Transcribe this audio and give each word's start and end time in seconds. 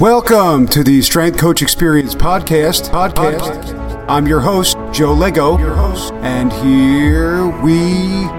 Welcome 0.00 0.68
to 0.68 0.84
the 0.84 1.02
Strength 1.02 1.38
Coach 1.38 1.60
Experience 1.60 2.14
podcast. 2.14 2.88
Podcast. 2.90 4.06
I'm 4.08 4.28
your 4.28 4.38
host, 4.38 4.76
Joe 4.92 5.12
Lego. 5.12 5.58
Your 5.58 5.74
host. 5.74 6.12
And 6.22 6.52
here 6.52 7.48
we 7.62 7.80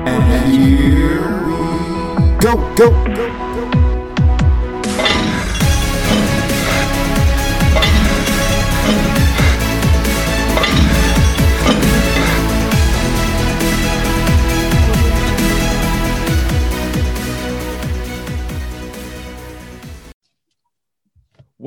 and 0.07 0.53
here 0.53 1.47
we 1.47 2.37
go 2.39 2.75
go 2.75 2.91
go. 3.13 3.48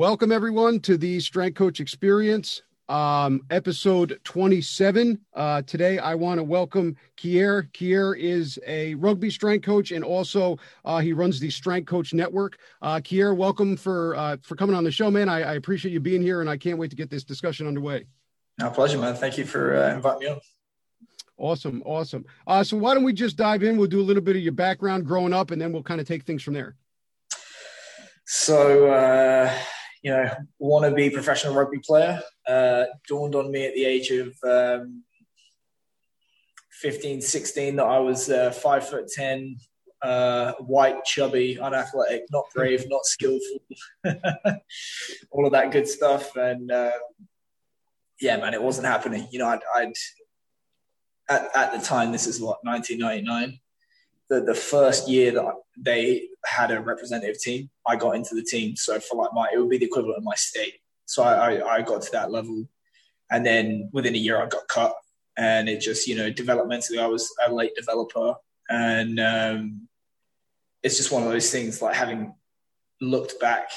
Welcome, 0.03 0.33
everyone, 0.33 0.81
to 0.81 0.97
the 0.97 1.21
Strength 1.21 1.55
Coach 1.55 1.79
Experience, 1.79 2.61
um, 2.89 3.39
episode 3.49 4.19
27. 4.25 5.17
Uh, 5.33 5.61
today, 5.61 5.97
I 5.97 6.13
want 6.13 6.39
to 6.39 6.43
welcome 6.43 6.97
Keir. 7.15 7.69
Keir 7.71 8.13
is 8.13 8.59
a 8.67 8.95
rugby 8.95 9.29
strength 9.29 9.65
coach, 9.65 9.91
and 9.91 10.03
also 10.03 10.57
uh, 10.83 10.99
he 10.99 11.13
runs 11.13 11.39
the 11.39 11.49
Strength 11.49 11.85
Coach 11.85 12.13
Network. 12.13 12.57
Uh, 12.81 12.99
Keir, 13.01 13.33
welcome 13.33 13.77
for 13.77 14.13
uh, 14.17 14.35
for 14.43 14.57
coming 14.57 14.75
on 14.75 14.83
the 14.83 14.91
show, 14.91 15.09
man. 15.09 15.29
I, 15.29 15.41
I, 15.43 15.53
appreciate 15.53 15.93
you 15.93 16.01
being 16.01 16.21
here, 16.21 16.41
and 16.41 16.49
I 16.49 16.57
can't 16.57 16.77
wait 16.77 16.89
to 16.89 16.97
get 16.97 17.09
this 17.09 17.23
discussion 17.23 17.65
underway. 17.65 18.05
My 18.59 18.67
pleasure, 18.67 18.97
man. 18.97 19.15
Thank 19.15 19.37
you 19.37 19.45
for 19.45 19.73
uh, 19.73 19.93
inviting 19.95 20.19
me 20.19 20.27
on. 20.27 20.41
Awesome, 21.37 21.81
awesome. 21.85 22.25
Uh, 22.45 22.61
so, 22.61 22.75
why 22.75 22.93
don't 22.93 23.05
we 23.05 23.13
just 23.13 23.37
dive 23.37 23.63
in? 23.63 23.77
We'll 23.77 23.87
do 23.87 24.01
a 24.01 24.03
little 24.03 24.21
bit 24.21 24.35
of 24.35 24.41
your 24.41 24.51
background 24.51 25.05
growing 25.05 25.31
up, 25.31 25.51
and 25.51 25.61
then 25.61 25.71
we'll 25.71 25.81
kind 25.81 26.01
of 26.01 26.07
take 26.09 26.23
things 26.23 26.43
from 26.43 26.55
there. 26.55 26.75
So, 28.25 28.87
uh, 28.91 29.57
you 30.03 30.11
know, 30.11 30.29
want 30.59 30.85
to 30.85 30.91
be 30.91 31.09
professional 31.09 31.55
rugby 31.55 31.79
player. 31.79 32.21
Uh, 32.47 32.85
dawned 33.07 33.35
on 33.35 33.49
me 33.49 33.65
at 33.65 33.73
the 33.73 33.85
age 33.85 34.11
of 34.11 34.35
um, 34.43 35.03
15, 36.71 37.21
16 37.21 37.77
that 37.77 37.85
I 37.85 37.99
was 37.99 38.29
uh, 38.29 38.51
five 38.51 38.87
foot 38.87 39.07
10, 39.07 39.55
uh, 40.01 40.51
white, 40.59 41.05
chubby, 41.05 41.57
unathletic, 41.57 42.23
not 42.31 42.43
brave, 42.53 42.83
not 42.89 43.05
skillful, 43.05 43.59
all 45.31 45.45
of 45.45 45.53
that 45.53 45.71
good 45.71 45.87
stuff. 45.87 46.35
And 46.35 46.69
uh, 46.69 46.91
yeah, 48.19 48.35
man, 48.37 48.53
it 48.53 48.61
wasn't 48.61 48.87
happening. 48.87 49.27
You 49.31 49.39
know, 49.39 49.47
I'd, 49.47 49.61
I'd 49.73 49.93
at, 51.29 51.49
at 51.55 51.71
the 51.71 51.79
time, 51.79 52.11
this 52.11 52.27
is 52.27 52.41
what, 52.41 52.59
1999 52.63 53.57
the, 54.29 54.41
the 54.41 54.55
first 54.55 55.07
year 55.07 55.31
that 55.31 55.53
they 55.77 56.27
had 56.45 56.71
a 56.71 56.81
representative 56.81 57.39
team, 57.39 57.69
I 57.87 57.95
got 57.95 58.15
into 58.15 58.35
the 58.35 58.43
team. 58.43 58.75
So 58.75 58.99
for 58.99 59.15
like 59.15 59.33
my, 59.33 59.49
it 59.53 59.59
would 59.59 59.69
be 59.69 59.77
the 59.77 59.85
equivalent 59.85 60.17
of 60.17 60.23
my 60.23 60.35
state. 60.35 60.75
So 61.05 61.23
I, 61.23 61.55
I, 61.55 61.75
I 61.75 61.81
got 61.81 62.01
to 62.03 62.11
that 62.13 62.31
level. 62.31 62.67
And 63.31 63.45
then 63.45 63.89
within 63.91 64.15
a 64.15 64.17
year, 64.17 64.41
I 64.41 64.47
got 64.47 64.67
cut. 64.67 64.95
And 65.37 65.67
it 65.67 65.81
just, 65.81 66.07
you 66.07 66.15
know, 66.15 66.31
developmentally, 66.31 66.99
I 66.99 67.07
was 67.07 67.33
a 67.45 67.51
late 67.51 67.75
developer. 67.75 68.35
And 68.69 69.19
um, 69.19 69.87
it's 70.83 70.97
just 70.97 71.11
one 71.11 71.23
of 71.23 71.29
those 71.29 71.51
things 71.51 71.81
like 71.81 71.95
having 71.95 72.35
looked 73.01 73.39
back 73.39 73.69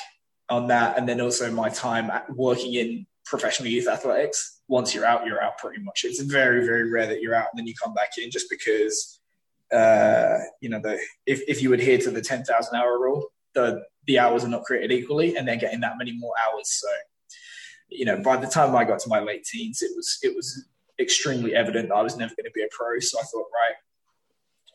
on 0.48 0.68
that. 0.68 0.98
And 0.98 1.08
then 1.08 1.20
also 1.20 1.50
my 1.50 1.68
time 1.70 2.10
working 2.28 2.74
in 2.74 3.06
professional 3.24 3.68
youth 3.68 3.88
athletics. 3.88 4.60
Once 4.68 4.94
you're 4.94 5.04
out, 5.04 5.26
you're 5.26 5.42
out 5.42 5.58
pretty 5.58 5.82
much. 5.82 6.04
It's 6.04 6.20
very, 6.20 6.64
very 6.64 6.90
rare 6.90 7.06
that 7.06 7.20
you're 7.20 7.34
out 7.34 7.48
and 7.52 7.58
then 7.58 7.66
you 7.66 7.74
come 7.82 7.94
back 7.94 8.18
in 8.18 8.30
just 8.30 8.48
because 8.50 9.20
uh, 9.72 10.38
you 10.60 10.68
know, 10.68 10.80
the 10.80 10.98
if, 11.26 11.42
if 11.48 11.62
you 11.62 11.72
adhere 11.72 11.98
to 11.98 12.10
the 12.10 12.20
10,000 12.20 12.76
hour 12.76 12.98
rule, 12.98 13.26
the, 13.54 13.82
the 14.06 14.18
hours 14.18 14.44
are 14.44 14.48
not 14.48 14.64
created 14.64 14.92
equally 14.92 15.36
and 15.36 15.46
they're 15.46 15.56
getting 15.56 15.80
that 15.80 15.98
many 15.98 16.12
more 16.12 16.34
hours. 16.46 16.70
So, 16.70 16.88
you 17.88 18.04
know, 18.04 18.18
by 18.18 18.36
the 18.36 18.46
time 18.46 18.76
I 18.76 18.84
got 18.84 19.00
to 19.00 19.08
my 19.08 19.20
late 19.20 19.44
teens, 19.44 19.82
it 19.82 19.90
was, 19.96 20.18
it 20.22 20.34
was 20.34 20.66
extremely 21.00 21.54
evident 21.54 21.92
I 21.92 22.02
was 22.02 22.16
never 22.16 22.34
going 22.34 22.44
to 22.44 22.52
be 22.54 22.62
a 22.62 22.68
pro. 22.70 22.98
So 23.00 23.18
I 23.18 23.22
thought, 23.22 23.46
right, 23.52 23.74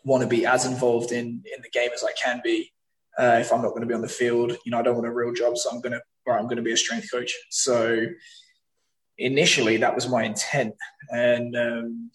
want 0.04 0.24
to 0.24 0.28
be 0.28 0.46
as 0.46 0.66
involved 0.66 1.12
in, 1.12 1.44
in 1.56 1.62
the 1.62 1.70
game 1.72 1.90
as 1.94 2.04
I 2.04 2.12
can 2.14 2.42
be. 2.44 2.72
Uh, 3.18 3.38
if 3.40 3.52
I'm 3.52 3.62
not 3.62 3.70
going 3.70 3.82
to 3.82 3.88
be 3.88 3.94
on 3.94 4.02
the 4.02 4.08
field, 4.08 4.58
you 4.66 4.72
know, 4.72 4.80
I 4.80 4.82
don't 4.82 4.96
want 4.96 5.08
a 5.08 5.12
real 5.12 5.34
job. 5.34 5.58
So 5.58 5.70
I'm 5.70 5.82
going 5.82 5.94
to, 5.94 6.02
or 6.26 6.38
I'm 6.38 6.46
going 6.46 6.58
to 6.58 6.64
be 6.64 6.72
a 6.72 6.78
strength 6.78 7.12
coach. 7.12 7.34
So 7.50 8.06
initially 9.18 9.78
that 9.78 9.94
was 9.94 10.08
my 10.08 10.24
intent. 10.24 10.76
And, 11.12 11.56
um, 11.56 12.12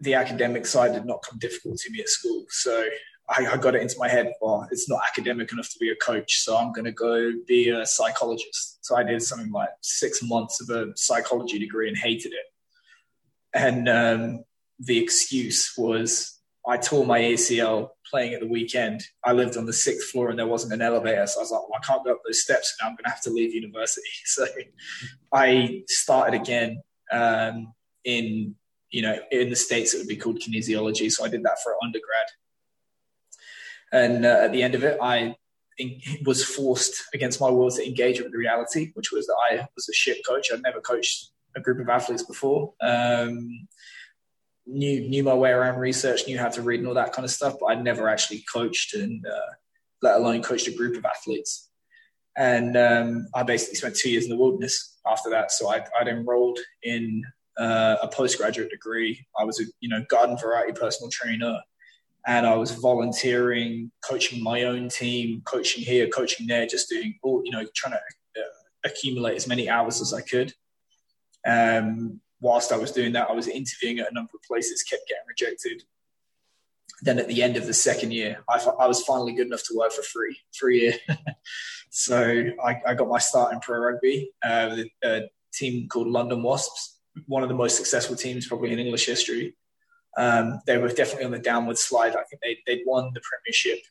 the 0.00 0.14
academic 0.14 0.66
side 0.66 0.92
did 0.92 1.04
not 1.04 1.22
come 1.22 1.38
difficult 1.38 1.78
to 1.78 1.90
me 1.90 2.00
at 2.00 2.08
school. 2.08 2.44
So 2.50 2.84
I, 3.28 3.46
I, 3.46 3.56
got 3.56 3.74
it 3.74 3.82
into 3.82 3.96
my 3.98 4.08
head, 4.08 4.32
well, 4.40 4.66
it's 4.70 4.88
not 4.88 5.00
academic 5.08 5.52
enough 5.52 5.70
to 5.70 5.78
be 5.78 5.90
a 5.90 5.96
coach, 5.96 6.40
so 6.40 6.56
I'm 6.56 6.72
going 6.72 6.84
to 6.84 6.92
go 6.92 7.32
be 7.46 7.70
a 7.70 7.86
psychologist. 7.86 8.84
So 8.84 8.96
I 8.96 9.02
did 9.02 9.22
something 9.22 9.52
like 9.52 9.70
six 9.80 10.22
months 10.22 10.60
of 10.60 10.76
a 10.76 10.92
psychology 10.96 11.58
degree 11.58 11.88
and 11.88 11.96
hated 11.96 12.32
it. 12.32 12.46
And 13.54 13.88
um, 13.88 14.44
the 14.78 14.98
excuse 14.98 15.72
was 15.76 16.40
I 16.66 16.76
tore 16.76 17.06
my 17.06 17.20
ACL 17.20 17.90
playing 18.08 18.34
at 18.34 18.40
the 18.40 18.46
weekend. 18.46 19.02
I 19.24 19.32
lived 19.32 19.56
on 19.56 19.66
the 19.66 19.72
sixth 19.72 20.10
floor 20.10 20.30
and 20.30 20.38
there 20.38 20.46
wasn't 20.46 20.72
an 20.72 20.82
elevator. 20.82 21.26
So 21.26 21.40
I 21.40 21.42
was 21.42 21.50
like, 21.50 21.62
well, 21.62 21.80
I 21.82 21.86
can't 21.86 22.04
go 22.04 22.12
up 22.12 22.20
those 22.24 22.42
steps 22.42 22.74
now. 22.80 22.88
I'm 22.88 22.94
going 22.94 23.04
to 23.04 23.10
have 23.10 23.22
to 23.22 23.30
leave 23.30 23.54
university. 23.54 24.06
So 24.24 24.46
I 25.32 25.82
started 25.88 26.40
again 26.40 26.82
um, 27.10 27.72
in 28.04 28.54
you 28.92 29.02
know, 29.02 29.18
in 29.30 29.50
the 29.50 29.56
States, 29.56 29.94
it 29.94 29.98
would 29.98 30.06
be 30.06 30.16
called 30.16 30.38
kinesiology. 30.38 31.10
So 31.10 31.24
I 31.24 31.28
did 31.28 31.42
that 31.42 31.58
for 31.62 31.74
undergrad. 31.82 32.26
And 33.92 34.24
uh, 34.24 34.42
at 34.44 34.52
the 34.52 34.62
end 34.62 34.74
of 34.74 34.84
it, 34.84 34.98
I 35.02 35.34
was 36.24 36.44
forced 36.44 37.02
against 37.14 37.40
my 37.40 37.50
will 37.50 37.70
to 37.70 37.86
engage 37.86 38.20
with 38.20 38.30
the 38.30 38.38
reality, 38.38 38.92
which 38.94 39.10
was 39.10 39.26
that 39.26 39.36
I 39.50 39.66
was 39.74 39.88
a 39.88 39.92
shit 39.92 40.24
coach. 40.26 40.50
I'd 40.52 40.62
never 40.62 40.80
coached 40.80 41.30
a 41.56 41.60
group 41.60 41.80
of 41.80 41.88
athletes 41.88 42.22
before. 42.22 42.74
Um, 42.80 43.66
knew 44.66 45.08
knew 45.08 45.24
my 45.24 45.34
way 45.34 45.50
around 45.50 45.80
research, 45.80 46.26
knew 46.26 46.38
how 46.38 46.48
to 46.48 46.62
read 46.62 46.80
and 46.80 46.88
all 46.88 46.94
that 46.94 47.12
kind 47.12 47.24
of 47.24 47.30
stuff, 47.30 47.56
but 47.58 47.66
I'd 47.66 47.82
never 47.82 48.08
actually 48.08 48.44
coached 48.52 48.94
and 48.94 49.26
uh, 49.26 49.52
let 50.02 50.16
alone 50.16 50.42
coached 50.42 50.68
a 50.68 50.76
group 50.76 50.96
of 50.96 51.04
athletes. 51.04 51.70
And 52.36 52.76
um, 52.76 53.26
I 53.34 53.42
basically 53.42 53.76
spent 53.76 53.96
two 53.96 54.10
years 54.10 54.24
in 54.24 54.30
the 54.30 54.36
wilderness 54.36 54.98
after 55.06 55.30
that. 55.30 55.52
So 55.52 55.68
I'd, 55.68 55.84
I'd 55.98 56.08
enrolled 56.08 56.58
in 56.82 57.22
uh, 57.58 57.96
a 58.02 58.08
postgraduate 58.08 58.70
degree. 58.70 59.26
I 59.38 59.44
was 59.44 59.60
a 59.60 59.64
you 59.80 59.88
know 59.88 60.04
garden 60.08 60.36
variety 60.36 60.72
personal 60.72 61.10
trainer, 61.10 61.58
and 62.26 62.46
I 62.46 62.54
was 62.54 62.72
volunteering, 62.72 63.90
coaching 64.02 64.42
my 64.42 64.62
own 64.62 64.88
team, 64.88 65.42
coaching 65.44 65.84
here, 65.84 66.08
coaching 66.08 66.46
there, 66.46 66.66
just 66.66 66.88
doing 66.88 67.18
all 67.22 67.42
you 67.44 67.50
know, 67.50 67.64
trying 67.74 67.94
to 67.94 68.40
uh, 68.40 68.44
accumulate 68.84 69.36
as 69.36 69.48
many 69.48 69.68
hours 69.68 70.00
as 70.00 70.14
I 70.14 70.20
could. 70.20 70.52
Um, 71.46 72.20
whilst 72.40 72.72
I 72.72 72.76
was 72.76 72.92
doing 72.92 73.12
that, 73.12 73.28
I 73.28 73.32
was 73.32 73.48
interviewing 73.48 73.98
at 73.98 74.10
a 74.10 74.14
number 74.14 74.30
of 74.34 74.42
places, 74.42 74.82
kept 74.82 75.08
getting 75.08 75.24
rejected. 75.28 75.82
Then 77.02 77.18
at 77.18 77.26
the 77.26 77.42
end 77.42 77.56
of 77.56 77.66
the 77.66 77.74
second 77.74 78.12
year, 78.12 78.44
I, 78.48 78.64
I 78.78 78.86
was 78.86 79.02
finally 79.02 79.32
good 79.32 79.48
enough 79.48 79.64
to 79.64 79.76
work 79.76 79.90
for 79.90 80.02
free 80.02 80.38
for 80.56 80.70
a 80.70 80.74
year. 80.74 80.94
so 81.90 82.44
I, 82.64 82.80
I, 82.86 82.94
got 82.94 83.08
my 83.08 83.18
start 83.18 83.52
in 83.52 83.58
pro 83.58 83.80
rugby, 83.80 84.30
uh, 84.44 84.76
a 85.02 85.22
team 85.52 85.88
called 85.88 86.06
London 86.06 86.44
Wasps 86.44 87.00
one 87.26 87.42
of 87.42 87.48
the 87.48 87.54
most 87.54 87.76
successful 87.76 88.16
teams 88.16 88.46
probably 88.46 88.72
in 88.72 88.78
English 88.78 89.06
history. 89.06 89.54
Um, 90.16 90.60
they 90.66 90.78
were 90.78 90.88
definitely 90.88 91.24
on 91.24 91.30
the 91.32 91.38
downward 91.38 91.78
slide. 91.78 92.14
I 92.16 92.24
think 92.24 92.42
they, 92.42 92.58
they'd 92.66 92.84
won 92.86 93.12
the 93.14 93.20
Premiership 93.20 93.82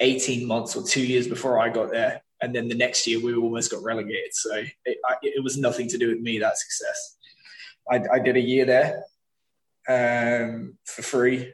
18 0.00 0.46
months 0.46 0.76
or 0.76 0.82
two 0.82 1.04
years 1.04 1.26
before 1.26 1.58
I 1.58 1.70
got 1.70 1.90
there. 1.90 2.22
And 2.40 2.54
then 2.54 2.68
the 2.68 2.74
next 2.74 3.06
year, 3.06 3.20
we 3.20 3.34
almost 3.34 3.70
got 3.70 3.82
relegated. 3.82 4.32
So 4.32 4.54
it, 4.54 4.98
I, 5.08 5.16
it 5.22 5.42
was 5.42 5.56
nothing 5.56 5.88
to 5.88 5.98
do 5.98 6.08
with 6.08 6.20
me, 6.20 6.38
that 6.38 6.58
success. 6.58 7.16
I, 7.90 8.02
I 8.12 8.18
did 8.18 8.36
a 8.36 8.40
year 8.40 8.64
there 8.64 9.04
um, 9.88 10.76
for 10.84 11.02
free 11.02 11.52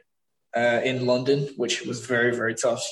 uh, 0.55 0.81
in 0.83 1.05
London, 1.05 1.49
which 1.57 1.85
was 1.85 2.05
very, 2.05 2.35
very 2.35 2.53
tough. 2.53 2.85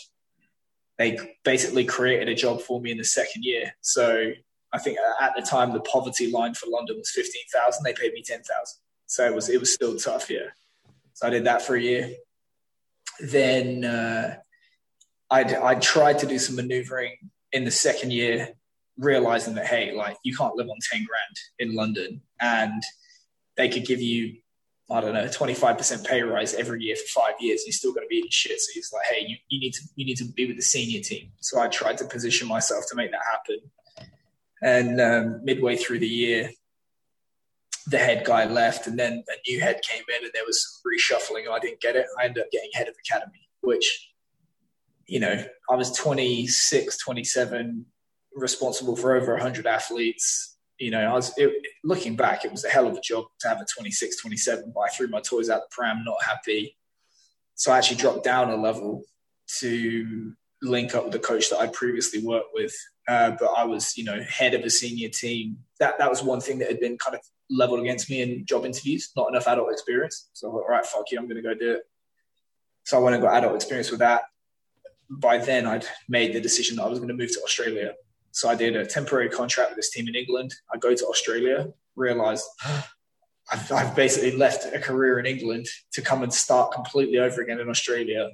They 0.97 1.18
basically 1.44 1.85
created 1.85 2.30
a 2.30 2.35
job 2.35 2.62
for 2.62 2.81
me 2.81 2.92
in 2.92 2.98
the 2.98 3.04
second 3.04 3.44
year. 3.44 3.75
So 3.81 4.31
I 4.74 4.80
think 4.80 4.98
at 5.22 5.34
the 5.36 5.42
time 5.44 5.72
the 5.72 5.81
poverty 5.81 6.31
line 6.31 6.54
for 6.56 6.68
London 6.70 6.98
was 6.98 7.12
fifteen 7.12 7.44
thousand. 7.54 7.84
They 7.84 7.94
paid 7.94 8.14
me 8.14 8.24
ten 8.24 8.40
thousand, 8.40 8.80
so 9.06 9.25
it 9.25 9.34
was 9.34 9.50
it 9.50 9.60
was 9.60 9.74
still 9.74 9.96
tough. 9.96 10.30
Yeah, 10.30 10.50
so 11.14 11.28
I 11.28 11.30
did 11.30 11.46
that 11.46 11.62
for 11.62 11.75
a 11.75 11.81
year. 11.81 12.16
Then 13.20 13.86
uh, 13.86 14.38
I'd 15.30 15.54
I 15.54 15.75
tried 15.75 16.20
to 16.20 16.25
do 16.25 16.40
some 16.40 16.56
maneuvering 16.56 17.16
in 17.52 17.66
the 17.66 17.72
second 17.72 18.12
year, 18.12 18.50
realizing 18.98 19.54
that 19.56 19.68
hey, 19.68 19.94
like 19.94 20.18
you 20.24 20.36
can't 20.36 20.56
live 20.56 20.70
on 20.70 20.78
ten 20.92 21.06
grand 21.06 21.38
in 21.60 21.76
London, 21.76 22.22
and 22.42 22.81
they 23.56 23.69
could 23.69 23.86
give 23.86 24.02
you 24.02 24.38
I 24.92 25.00
don't 25.00 25.14
know, 25.14 25.26
25% 25.26 26.06
pay 26.06 26.22
rise 26.24 26.54
every 26.54 26.84
year 26.84 26.96
for 26.96 27.22
five 27.22 27.36
years, 27.40 27.64
you're 27.66 27.74
still 27.74 27.94
going 27.94 28.06
to 28.06 28.10
be 28.10 28.19
in 28.19 28.30
shit. 28.30 28.60
So 28.60 28.72
he's 28.74 28.92
like, 28.92 29.06
hey, 29.06 29.26
you, 29.26 29.38
you 29.48 29.60
need 29.60 29.74
to 29.74 29.81
you 29.96 30.06
need 30.06 30.18
to 30.18 30.26
be 30.26 30.46
with 30.46 30.58
the 30.58 30.62
senior 30.62 31.02
team. 31.02 31.31
So 31.40 31.60
I 31.60 31.68
tried 31.68 31.98
to 32.00 32.06
position 32.06 32.48
myself 32.48 32.84
to 32.90 32.96
make 32.96 33.12
that 33.12 33.22
happen. 33.31 33.60
And 34.63 35.01
um, 35.01 35.42
midway 35.44 35.75
through 35.75 36.00
the 36.00 36.07
year, 36.07 36.50
the 37.88 37.98
head 37.98 38.25
guy 38.25 38.45
left, 38.45 38.88
and 38.88 38.98
then 38.98 39.24
a 39.27 39.51
new 39.51 39.60
head 39.60 39.81
came 39.88 40.04
in, 40.18 40.24
and 40.24 40.31
there 40.33 40.45
was 40.45 40.81
reshuffling. 40.88 41.50
I 41.51 41.60
didn't 41.60 41.81
get 41.81 41.98
it. 41.98 42.06
I 42.18 42.25
ended 42.25 42.44
up 42.44 42.51
getting 42.51 42.69
head 42.74 42.88
of 42.88 42.95
academy, 43.06 43.50
which, 43.62 44.10
you 45.06 45.19
know, 45.19 45.44
I 45.69 45.75
was 45.75 45.92
26, 45.92 46.98
27, 46.98 47.86
responsible 48.36 48.95
for 48.95 49.15
over 49.15 49.33
100 49.33 49.68
athletes. 49.68 50.57
You 50.80 50.92
know, 50.92 51.01
I 51.01 51.13
was 51.13 51.33
it, 51.38 51.51
looking 51.83 52.16
back, 52.16 52.45
it 52.45 52.51
was 52.51 52.63
a 52.63 52.69
hell 52.69 52.88
of 52.88 52.95
a 52.95 53.01
job 53.01 53.25
to 53.42 53.50
have 53.50 53.59
a 53.59 53.66
26, 53.66 54.21
27, 54.21 54.71
but 54.74 54.81
I 54.81 54.88
threw 54.89 55.07
my 55.07 55.19
toys 55.19 55.50
out 55.50 55.62
the 55.62 55.68
pram, 55.71 56.04
not 56.06 56.24
happy. 56.24 56.77
So 57.56 57.74
I 57.74 57.77
actually 57.77 57.98
dropped 57.98 58.24
down 58.24 58.50
a 58.50 58.56
level 58.56 59.04
to 59.59 60.33
link 60.63 60.95
up 60.95 61.04
with 61.04 61.13
the 61.13 61.19
coach 61.19 61.50
that 61.50 61.60
I 61.60 61.68
previously 61.68 62.24
worked 62.24 62.50
with. 62.54 62.74
Uh, 63.07 63.31
but 63.31 63.51
I 63.57 63.65
was, 63.65 63.98
you 63.98 64.06
know, 64.06 64.21
head 64.24 64.54
of 64.54 64.62
a 64.62 64.69
senior 64.69 65.10
team. 65.10 65.57
That 65.80 66.00
that 66.00 66.10
was 66.10 66.24
one 66.24 66.39
thing 66.39 66.60
that 66.60 66.69
had 66.69 66.80
been 66.80 66.98
kind 66.98 67.15
of 67.15 67.21
leveled 67.50 67.81
against 67.81 68.10
me 68.10 68.21
in 68.21 68.45
job 68.45 68.65
interviews. 68.65 69.12
Not 69.15 69.30
enough 69.30 69.48
adult 69.48 69.71
experience. 69.71 70.30
So 70.33 70.48
I 70.48 70.51
thought, 70.51 70.63
all 70.63 70.69
right, 70.69 70.86
fuck 70.86 71.12
you, 71.12 71.19
I'm 71.19 71.27
going 71.27 71.42
to 71.42 71.42
go 71.42 71.54
do 71.54 71.74
it. 71.74 71.81
So 72.86 72.98
I 72.98 73.01
went 73.01 73.15
and 73.15 73.24
got 73.24 73.36
adult 73.36 73.56
experience 73.56 73.92
with 73.92 74.00
that. 74.00 74.24
By 75.10 75.38
then, 75.38 75.68
I'd 75.68 75.86
made 76.07 76.33
the 76.33 76.42
decision 76.42 76.77
that 76.77 76.83
I 76.83 76.88
was 76.88 77.00
going 77.00 77.09
to 77.09 77.13
move 77.13 77.31
to 77.33 77.42
Australia. 77.44 77.94
So 78.31 78.50
I 78.50 78.56
did 78.56 78.75
a 78.75 78.86
temporary 78.86 79.30
contract 79.30 79.71
with 79.71 79.77
this 79.77 79.92
team 79.92 80.07
in 80.07 80.16
England. 80.16 80.54
I 80.74 80.77
go 80.77 80.95
to 80.95 81.06
Australia, 81.06 81.68
realized 81.95 82.45
I've 83.51 83.95
basically 83.95 84.36
left 84.36 84.74
a 84.74 84.80
career 84.80 85.19
in 85.19 85.25
England 85.25 85.68
to 85.92 86.01
come 86.01 86.24
and 86.24 86.33
start 86.33 86.71
completely 86.71 87.19
over 87.19 87.42
again 87.42 87.59
in 87.59 87.69
Australia 87.69 88.31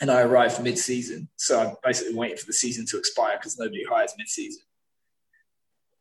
and 0.00 0.10
I 0.10 0.22
arrived 0.22 0.62
mid-season. 0.62 1.28
So 1.36 1.60
I'm 1.60 1.74
basically 1.84 2.14
waiting 2.14 2.38
for 2.38 2.46
the 2.46 2.52
season 2.52 2.86
to 2.86 2.98
expire 2.98 3.36
because 3.36 3.58
nobody 3.58 3.84
hires 3.84 4.14
mid-season. 4.16 4.62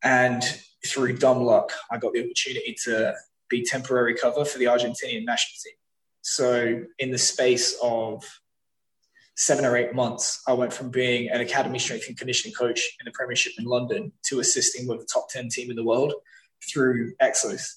And 0.02 0.42
through 0.88 1.18
dumb 1.18 1.42
luck, 1.44 1.74
I 1.92 1.98
got 1.98 2.14
the 2.14 2.24
opportunity 2.24 2.76
to 2.86 3.14
be 3.50 3.64
temporary 3.64 4.16
cover 4.16 4.46
for 4.46 4.58
the 4.58 4.66
Argentinian 4.66 5.26
national 5.26 5.58
team. 5.64 5.74
So 6.22 6.84
in 7.00 7.12
the 7.12 7.18
space 7.18 7.78
of 7.84 8.24
seven 9.36 9.66
or 9.66 9.76
eight 9.76 9.94
months, 9.94 10.42
I 10.48 10.54
went 10.54 10.72
from 10.72 10.90
being 10.90 11.30
an 11.30 11.42
academy 11.42 11.80
strength 11.80 12.08
and 12.08 12.18
conditioning 12.18 12.54
coach 12.54 12.80
in 13.00 13.06
the 13.06 13.12
Premiership 13.12 13.54
in 13.58 13.66
London 13.66 14.14
to 14.28 14.40
assisting 14.40 14.88
with 14.88 15.00
the 15.00 15.08
top 15.12 15.30
10 15.30 15.50
team 15.50 15.70
in 15.70 15.76
the 15.76 15.84
world 15.84 16.14
through 16.72 17.14
Exos. 17.22 17.76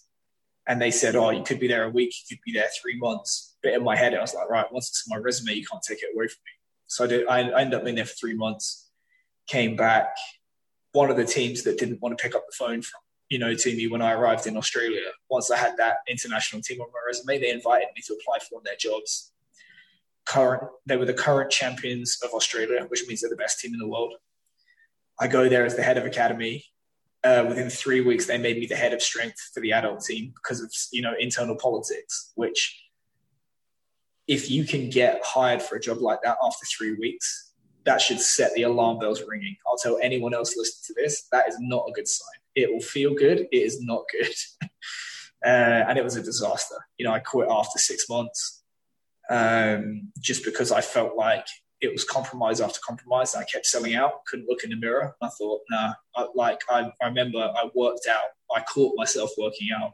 And 0.68 0.80
they 0.80 0.92
said, 0.92 1.16
Oh, 1.16 1.30
you 1.30 1.42
could 1.42 1.58
be 1.58 1.66
there 1.66 1.84
a 1.84 1.90
week, 1.90 2.14
you 2.14 2.36
could 2.36 2.42
be 2.44 2.52
there 2.52 2.68
three 2.80 2.96
months 2.98 3.51
bit 3.62 3.74
in 3.74 3.84
my 3.84 3.96
head, 3.96 4.14
I 4.14 4.20
was 4.20 4.34
like, 4.34 4.48
right, 4.48 4.70
once 4.72 4.88
it's 4.88 5.04
on 5.10 5.16
my 5.16 5.22
resume, 5.22 5.54
you 5.54 5.66
can't 5.66 5.82
take 5.82 6.02
it 6.02 6.10
away 6.14 6.28
from 6.28 6.40
me. 6.44 6.52
So 6.86 7.04
I 7.04 7.06
did. 7.06 7.26
I, 7.26 7.40
ended 7.60 7.74
up 7.74 7.84
being 7.84 7.96
there 7.96 8.04
for 8.04 8.14
three 8.14 8.34
months. 8.34 8.90
Came 9.46 9.76
back. 9.76 10.14
One 10.92 11.10
of 11.10 11.16
the 11.16 11.24
teams 11.24 11.62
that 11.62 11.78
didn't 11.78 12.02
want 12.02 12.16
to 12.16 12.22
pick 12.22 12.34
up 12.34 12.44
the 12.46 12.54
phone 12.54 12.82
from 12.82 13.00
you 13.32 13.38
know 13.38 13.54
to 13.54 13.74
me 13.74 13.88
when 13.88 14.02
I 14.02 14.12
arrived 14.12 14.46
in 14.46 14.58
Australia. 14.58 15.08
Once 15.30 15.50
I 15.50 15.56
had 15.56 15.78
that 15.78 15.96
international 16.06 16.60
team 16.60 16.82
on 16.82 16.88
my 16.92 17.00
resume, 17.06 17.40
they 17.40 17.50
invited 17.50 17.88
me 17.96 18.02
to 18.06 18.12
apply 18.12 18.40
for 18.40 18.56
one 18.56 18.60
of 18.60 18.64
their 18.66 18.76
jobs. 18.76 19.32
Current, 20.26 20.64
they 20.84 20.98
were 20.98 21.06
the 21.06 21.14
current 21.14 21.50
champions 21.50 22.18
of 22.22 22.30
Australia, 22.34 22.84
which 22.88 23.04
means 23.08 23.22
they're 23.22 23.30
the 23.30 23.36
best 23.36 23.58
team 23.58 23.72
in 23.72 23.80
the 23.80 23.88
world. 23.88 24.14
I 25.18 25.28
go 25.28 25.48
there 25.48 25.64
as 25.64 25.76
the 25.76 25.82
head 25.82 25.96
of 25.96 26.04
academy. 26.04 26.66
Uh, 27.24 27.44
within 27.48 27.70
three 27.70 28.02
weeks, 28.02 28.26
they 28.26 28.36
made 28.36 28.58
me 28.58 28.66
the 28.66 28.76
head 28.76 28.92
of 28.92 29.00
strength 29.00 29.50
for 29.54 29.60
the 29.60 29.72
adult 29.72 30.04
team 30.04 30.34
because 30.34 30.60
of 30.60 30.70
you 30.92 31.00
know 31.00 31.14
internal 31.18 31.56
politics, 31.56 32.32
which 32.34 32.82
if 34.28 34.50
you 34.50 34.64
can 34.64 34.90
get 34.90 35.20
hired 35.24 35.62
for 35.62 35.76
a 35.76 35.80
job 35.80 35.98
like 35.98 36.20
that 36.22 36.38
after 36.44 36.66
three 36.66 36.94
weeks, 36.94 37.52
that 37.84 38.00
should 38.00 38.20
set 38.20 38.52
the 38.54 38.62
alarm 38.62 38.98
bells 38.98 39.22
ringing. 39.26 39.56
I'll 39.66 39.76
tell 39.76 39.98
anyone 40.00 40.34
else 40.34 40.56
listening 40.56 40.94
to 40.96 41.02
this, 41.02 41.26
that 41.32 41.48
is 41.48 41.56
not 41.60 41.86
a 41.88 41.92
good 41.92 42.06
sign. 42.06 42.40
It 42.54 42.72
will 42.72 42.80
feel 42.80 43.14
good. 43.14 43.48
It 43.50 43.56
is 43.56 43.82
not 43.82 44.04
good. 44.12 44.34
uh, 45.44 45.88
and 45.88 45.98
it 45.98 46.04
was 46.04 46.16
a 46.16 46.22
disaster. 46.22 46.76
You 46.98 47.06
know, 47.06 47.12
I 47.12 47.18
quit 47.18 47.48
after 47.50 47.78
six 47.78 48.08
months 48.08 48.62
um, 49.30 50.12
just 50.20 50.44
because 50.44 50.70
I 50.70 50.80
felt 50.80 51.16
like 51.16 51.46
it 51.80 51.92
was 51.92 52.04
compromise 52.04 52.60
after 52.60 52.78
compromise. 52.86 53.34
I 53.34 53.44
kept 53.44 53.66
selling 53.66 53.96
out, 53.96 54.24
couldn't 54.26 54.48
look 54.48 54.62
in 54.62 54.70
the 54.70 54.76
mirror. 54.76 55.16
I 55.20 55.28
thought, 55.28 55.62
nah, 55.68 55.94
I, 56.14 56.26
like 56.34 56.60
I, 56.70 56.92
I 57.02 57.06
remember 57.06 57.38
I 57.38 57.68
worked 57.74 58.06
out, 58.08 58.28
I 58.54 58.60
caught 58.60 58.94
myself 58.96 59.30
working 59.36 59.68
out 59.76 59.92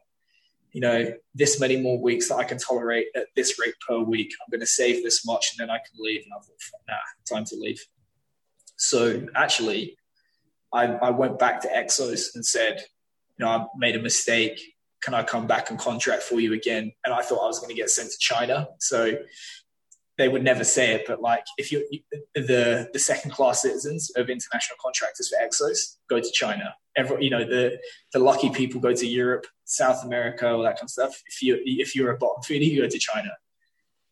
you 0.72 0.80
know, 0.80 1.12
this 1.34 1.60
many 1.60 1.80
more 1.80 2.00
weeks 2.00 2.28
that 2.28 2.36
I 2.36 2.44
can 2.44 2.58
tolerate 2.58 3.06
at 3.14 3.26
this 3.36 3.58
rate 3.58 3.74
per 3.86 3.98
week. 3.98 4.32
I'm 4.40 4.50
going 4.50 4.60
to 4.60 4.66
save 4.66 5.02
this 5.02 5.24
much 5.26 5.52
and 5.52 5.58
then 5.58 5.74
I 5.74 5.78
can 5.78 5.96
leave. 5.98 6.22
And 6.24 6.32
I 6.32 6.36
thought, 6.36 6.80
nah, 6.88 7.36
time 7.36 7.44
to 7.46 7.56
leave. 7.56 7.84
So 8.76 9.26
actually, 9.34 9.96
I, 10.72 10.86
I 10.86 11.10
went 11.10 11.38
back 11.38 11.60
to 11.62 11.68
Exos 11.68 12.34
and 12.34 12.44
said, 12.44 12.84
you 13.38 13.44
know, 13.44 13.50
I 13.50 13.66
made 13.76 13.96
a 13.96 14.02
mistake. 14.02 14.60
Can 15.02 15.14
I 15.14 15.22
come 15.22 15.46
back 15.46 15.70
and 15.70 15.78
contract 15.78 16.22
for 16.22 16.40
you 16.40 16.52
again? 16.52 16.92
And 17.04 17.14
I 17.14 17.22
thought 17.22 17.42
I 17.42 17.46
was 17.46 17.58
going 17.58 17.70
to 17.70 17.74
get 17.74 17.90
sent 17.90 18.10
to 18.10 18.18
China. 18.18 18.68
So 18.80 19.18
they 20.18 20.28
would 20.28 20.42
never 20.42 20.64
say 20.64 20.94
it, 20.94 21.04
but 21.06 21.22
like 21.22 21.44
if 21.56 21.70
you 21.72 21.88
the 22.34 22.88
the 22.92 22.98
second 22.98 23.30
class 23.30 23.62
citizens 23.62 24.10
of 24.16 24.28
international 24.28 24.76
contractors 24.82 25.30
for 25.30 25.38
Exos 25.42 25.96
go 26.10 26.20
to 26.20 26.30
China. 26.32 26.74
Every, 26.98 27.24
you 27.24 27.30
know 27.30 27.44
the 27.44 27.78
the 28.12 28.18
lucky 28.18 28.50
people 28.50 28.80
go 28.80 28.92
to 28.92 29.06
Europe, 29.06 29.46
South 29.64 30.04
America, 30.04 30.50
all 30.50 30.62
that 30.64 30.76
kind 30.76 30.84
of 30.84 30.90
stuff. 30.90 31.22
If 31.26 31.42
you 31.42 31.58
if 31.64 31.94
you're 31.94 32.10
a 32.10 32.18
bottom 32.18 32.42
feeder, 32.42 32.64
you 32.64 32.82
go 32.82 32.88
to 32.88 32.98
China. 32.98 33.30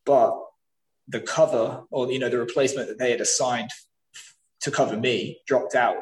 But 0.04 0.32
the 1.08 1.20
cover 1.20 1.84
or 1.90 2.10
you 2.10 2.18
know 2.18 2.28
the 2.28 2.38
replacement 2.38 2.88
that 2.88 2.98
they 2.98 3.10
had 3.10 3.20
assigned 3.20 3.70
to 4.60 4.70
cover 4.70 4.96
me 4.96 5.40
dropped 5.46 5.74
out 5.74 5.96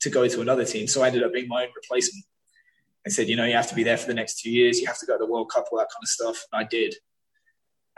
to 0.00 0.10
go 0.10 0.26
to 0.26 0.40
another 0.40 0.64
team, 0.64 0.86
so 0.88 1.02
I 1.02 1.08
ended 1.08 1.22
up 1.22 1.32
being 1.32 1.48
my 1.48 1.62
own 1.64 1.70
replacement. 1.76 2.24
I 3.06 3.10
said, 3.10 3.28
you 3.28 3.36
know, 3.36 3.44
you 3.44 3.54
have 3.54 3.68
to 3.68 3.74
be 3.74 3.84
there 3.84 3.96
for 3.96 4.08
the 4.08 4.14
next 4.14 4.40
two 4.40 4.50
years. 4.50 4.80
You 4.80 4.86
have 4.86 4.98
to 4.98 5.06
go 5.06 5.14
to 5.14 5.24
the 5.24 5.30
World 5.30 5.50
Cup, 5.50 5.66
all 5.70 5.78
that 5.78 5.88
kind 5.92 6.02
of 6.02 6.08
stuff. 6.08 6.44
And 6.52 6.64
I 6.64 6.68
did 6.68 6.94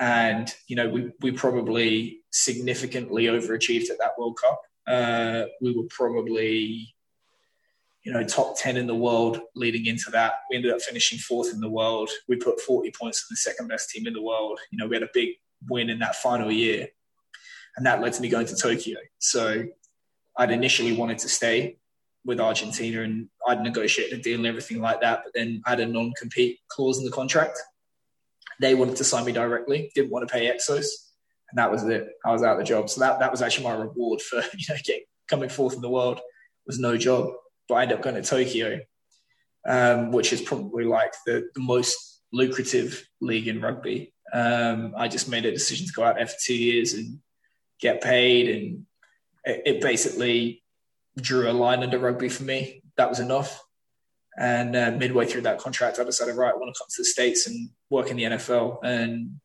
and 0.03 0.55
you 0.67 0.77
know 0.77 0.89
we 0.89 1.13
we 1.21 1.31
probably 1.31 2.21
significantly 2.31 3.25
overachieved 3.27 3.89
at 3.91 3.99
that 3.99 4.19
World 4.19 4.39
Cup. 4.39 4.61
Uh, 4.87 5.45
we 5.61 5.77
were 5.77 5.87
probably 5.91 6.95
you 8.05 8.13
know 8.13 8.23
top 8.25 8.57
10 8.59 8.77
in 8.77 8.87
the 8.87 8.95
world 8.95 9.41
leading 9.55 9.87
into 9.87 10.11
that 10.11 10.35
we 10.51 10.57
ended 10.57 10.73
up 10.73 10.81
finishing 10.81 11.19
fourth 11.19 11.53
in 11.53 11.61
the 11.61 11.69
world 11.69 12.11
we 12.29 12.37
put 12.37 12.61
40 12.61 12.93
points 12.99 13.21
to 13.21 13.27
the 13.31 13.37
second 13.37 13.69
best 13.69 13.91
team 13.91 14.07
in 14.07 14.13
the 14.13 14.23
world 14.23 14.59
you 14.71 14.79
know 14.79 14.87
we 14.87 14.97
had 14.97 15.03
a 15.03 15.11
big 15.15 15.31
win 15.69 15.91
in 15.91 15.99
that 16.01 16.17
final 16.17 16.51
year 16.51 16.89
and 17.77 17.87
that 17.87 18.01
led 18.01 18.13
to 18.13 18.23
me 18.23 18.29
going 18.29 18.47
to 18.47 18.57
tokyo 18.57 18.99
so 19.19 19.65
i'd 20.39 20.51
initially 20.51 20.93
wanted 20.93 21.19
to 21.19 21.29
stay 21.29 21.79
with 22.25 22.41
argentina 22.41 23.03
and 23.03 23.29
i'd 23.49 23.63
negotiated 23.63 24.19
a 24.19 24.23
deal 24.23 24.39
and 24.39 24.47
everything 24.47 24.81
like 24.81 25.01
that 25.01 25.23
but 25.25 25.33
then 25.35 25.63
i 25.67 25.71
had 25.71 25.81
a 25.81 25.87
non-compete 25.87 26.59
clause 26.69 26.99
in 26.99 27.05
the 27.05 27.11
contract 27.11 27.59
they 28.63 28.75
wanted 28.75 28.97
to 28.97 29.05
sign 29.05 29.25
me 29.25 29.33
directly, 29.33 29.91
didn't 29.95 30.11
want 30.11 30.27
to 30.27 30.33
pay 30.33 30.47
Exos, 30.47 30.87
and 31.51 31.59
that 31.59 31.71
was 31.71 31.83
it. 31.85 32.09
I 32.25 32.33
was 32.33 32.43
out 32.43 32.53
of 32.53 32.59
the 32.59 32.65
job. 32.65 32.89
So 32.89 33.01
that, 33.01 33.19
that 33.19 33.31
was 33.31 33.43
actually 33.43 33.65
my 33.65 33.75
reward 33.75 34.23
for 34.23 34.37
you 34.57 34.65
know 34.69 34.77
getting, 34.85 35.05
coming 35.29 35.49
fourth 35.49 35.75
in 35.75 35.83
the 35.83 35.91
world 35.91 36.21
was 36.67 36.79
no 36.79 36.97
job. 36.97 37.31
But 37.69 37.75
I 37.77 37.83
ended 37.83 37.99
up 37.99 38.05
going 38.05 38.17
to 38.17 38.23
Tokyo, 38.23 38.81
um, 39.69 40.13
which 40.13 40.33
is 40.33 40.41
probably 40.41 40.85
like 40.85 41.13
the, 41.27 41.49
the 41.55 41.61
most 41.61 42.23
lucrative 42.33 43.07
league 43.21 43.49
in 43.49 43.61
rugby. 43.61 44.13
Um, 44.33 44.95
I 44.97 45.09
just 45.09 45.29
made 45.29 45.45
a 45.45 45.53
decision 45.53 45.87
to 45.87 45.93
go 45.93 46.05
out 46.05 46.17
there 46.17 46.27
for 46.27 46.37
two 46.43 46.57
years 46.57 46.95
and 46.95 47.19
get 47.81 48.03
paid, 48.03 48.49
and 48.49 48.87
it, 49.45 49.63
it 49.67 49.81
basically 49.81 50.63
drew 51.21 51.51
a 51.51 51.53
line 51.53 51.83
under 51.83 51.99
rugby 51.99 52.29
for 52.29 52.45
me. 52.45 52.83
That 52.97 53.09
was 53.09 53.21
enough. 53.21 53.63
And 54.39 54.75
uh, 54.75 54.93
midway 54.93 55.27
through 55.27 55.43
that 55.43 55.59
contract, 55.59 55.99
I 55.99 56.05
decided, 56.05 56.37
right, 56.37 56.55
I 56.55 56.57
want 56.57 56.75
to 56.75 56.79
come 56.79 56.89
to 56.89 57.03
the 57.03 57.05
States 57.05 57.47
and 57.47 57.69
work 57.91 58.11
in 58.11 58.17
the 58.17 58.25
NFL. 58.25 58.79
And 58.83 59.41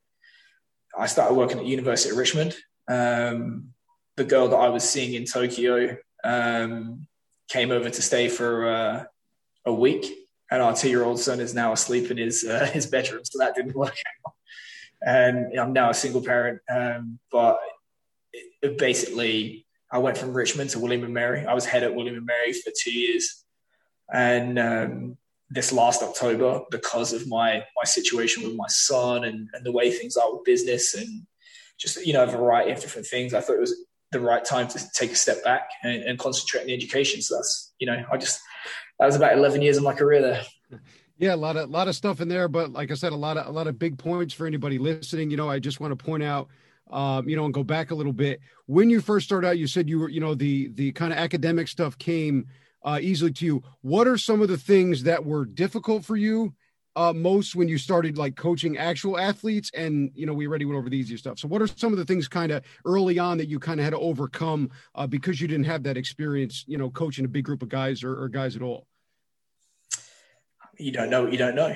I 0.97 1.07
started 1.07 1.33
working 1.33 1.59
at 1.59 1.65
University 1.65 2.11
of 2.11 2.17
Richmond. 2.17 2.55
Um, 2.87 3.73
the 4.15 4.23
girl 4.23 4.47
that 4.47 4.55
I 4.55 4.69
was 4.69 4.87
seeing 4.87 5.13
in 5.13 5.25
Tokyo 5.25 5.97
um, 6.23 7.07
came 7.47 7.71
over 7.71 7.89
to 7.89 8.01
stay 8.01 8.29
for 8.29 8.67
uh, 8.67 9.03
a 9.65 9.73
week. 9.73 10.13
And 10.49 10.61
our 10.61 10.73
two-year-old 10.73 11.19
son 11.19 11.39
is 11.41 11.53
now 11.53 11.73
asleep 11.73 12.09
in 12.09 12.17
his 12.17 12.45
uh, 12.45 12.65
his 12.73 12.87
bedroom, 12.87 13.23
so 13.25 13.39
that 13.39 13.55
didn't 13.55 13.75
work 13.75 13.95
out. 14.25 14.33
And 15.01 15.59
I'm 15.59 15.73
now 15.73 15.89
a 15.89 15.93
single 15.93 16.21
parent, 16.21 16.59
um, 16.69 17.19
but 17.31 17.59
it, 18.33 18.45
it 18.61 18.77
basically, 18.77 19.65
I 19.91 19.99
went 19.99 20.17
from 20.17 20.33
Richmond 20.33 20.71
to 20.71 20.79
William 20.79 21.03
and 21.03 21.13
Mary. 21.13 21.45
I 21.45 21.53
was 21.53 21.65
head 21.65 21.83
at 21.83 21.93
William 21.93 22.15
and 22.15 22.25
Mary 22.25 22.53
for 22.53 22.71
two 22.81 22.97
years, 22.97 23.43
and 24.11 24.57
um, 24.57 25.17
this 25.49 25.71
last 25.71 26.01
October, 26.01 26.61
because 26.71 27.13
of 27.13 27.27
my 27.27 27.63
my 27.75 27.83
situation 27.83 28.43
with 28.43 28.55
my 28.55 28.67
son 28.67 29.25
and, 29.25 29.49
and 29.53 29.65
the 29.65 29.71
way 29.71 29.91
things 29.91 30.17
are 30.17 30.33
with 30.33 30.45
business 30.45 30.93
and 30.93 31.25
just 31.77 32.05
you 32.05 32.13
know 32.13 32.23
a 32.23 32.27
variety 32.27 32.71
of 32.71 32.79
different 32.79 33.07
things, 33.07 33.33
I 33.33 33.41
thought 33.41 33.57
it 33.57 33.61
was 33.61 33.85
the 34.11 34.19
right 34.19 34.43
time 34.43 34.67
to 34.69 34.91
take 34.93 35.11
a 35.11 35.15
step 35.15 35.43
back 35.43 35.69
and, 35.83 36.03
and 36.03 36.19
concentrate 36.19 36.61
on 36.61 36.67
the 36.67 36.73
education. 36.73 37.21
So 37.21 37.35
that's 37.35 37.73
you 37.79 37.87
know 37.87 38.03
I 38.11 38.17
just 38.17 38.41
that 38.99 39.05
was 39.05 39.15
about 39.15 39.33
11 39.33 39.61
years 39.61 39.77
of 39.77 39.83
my 39.83 39.93
career 39.93 40.21
there. 40.21 40.79
Yeah, 41.19 41.33
a 41.33 41.35
lot 41.35 41.57
of 41.57 41.69
lot 41.69 41.87
of 41.87 41.95
stuff 41.95 42.21
in 42.21 42.27
there, 42.27 42.47
but 42.47 42.71
like 42.71 42.91
I 42.91 42.93
said, 42.93 43.11
a 43.11 43.15
lot 43.15 43.37
of 43.37 43.47
a 43.47 43.51
lot 43.51 43.67
of 43.67 43.79
big 43.79 43.97
points 43.97 44.33
for 44.33 44.45
anybody 44.45 44.77
listening. 44.77 45.31
You 45.31 45.37
know, 45.37 45.49
I 45.49 45.59
just 45.59 45.79
want 45.79 45.97
to 45.97 46.03
point 46.03 46.21
out, 46.21 46.47
um, 46.91 47.27
you 47.27 47.35
know, 47.35 47.45
and 47.45 47.53
go 47.53 47.63
back 47.63 47.89
a 47.89 47.95
little 47.95 48.13
bit. 48.13 48.39
When 48.67 48.89
you 48.89 49.01
first 49.01 49.25
started 49.25 49.47
out, 49.47 49.57
you 49.57 49.65
said 49.65 49.89
you 49.89 49.99
were, 49.99 50.09
you 50.09 50.19
know, 50.19 50.35
the 50.35 50.67
the 50.69 50.91
kind 50.91 51.11
of 51.11 51.17
academic 51.17 51.69
stuff 51.69 51.97
came 51.97 52.45
uh, 52.83 52.99
easily 53.01 53.33
to 53.33 53.45
you. 53.45 53.63
What 53.81 54.07
are 54.07 54.17
some 54.17 54.41
of 54.41 54.47
the 54.47 54.57
things 54.57 55.03
that 55.03 55.25
were 55.25 55.45
difficult 55.45 56.05
for 56.05 56.15
you 56.15 56.53
uh, 56.97 57.13
most 57.13 57.55
when 57.55 57.67
you 57.67 57.77
started 57.77 58.17
like 58.17 58.35
coaching 58.35 58.77
actual 58.77 59.17
athletes? 59.17 59.71
And 59.73 60.11
you 60.15 60.25
know, 60.25 60.33
we 60.33 60.47
already 60.47 60.65
went 60.65 60.77
over 60.77 60.89
the 60.89 60.97
easier 60.97 61.17
stuff. 61.17 61.39
So, 61.39 61.47
what 61.47 61.61
are 61.61 61.67
some 61.67 61.93
of 61.93 61.99
the 61.99 62.05
things 62.05 62.27
kind 62.27 62.51
of 62.51 62.63
early 62.85 63.19
on 63.19 63.37
that 63.37 63.47
you 63.47 63.59
kind 63.59 63.79
of 63.79 63.83
had 63.85 63.91
to 63.91 63.99
overcome 63.99 64.69
uh, 64.95 65.07
because 65.07 65.39
you 65.39 65.47
didn't 65.47 65.65
have 65.65 65.83
that 65.83 65.95
experience, 65.95 66.65
you 66.67 66.77
know, 66.77 66.89
coaching 66.89 67.23
a 67.23 67.29
big 67.29 67.45
group 67.45 67.61
of 67.61 67.69
guys 67.69 68.03
or, 68.03 68.21
or 68.21 68.27
guys 68.27 68.55
at 68.55 68.61
all? 68.61 68.87
You 70.77 70.91
don't 70.91 71.09
know 71.09 71.23
what 71.23 71.31
you 71.31 71.37
don't 71.37 71.55
know. 71.55 71.75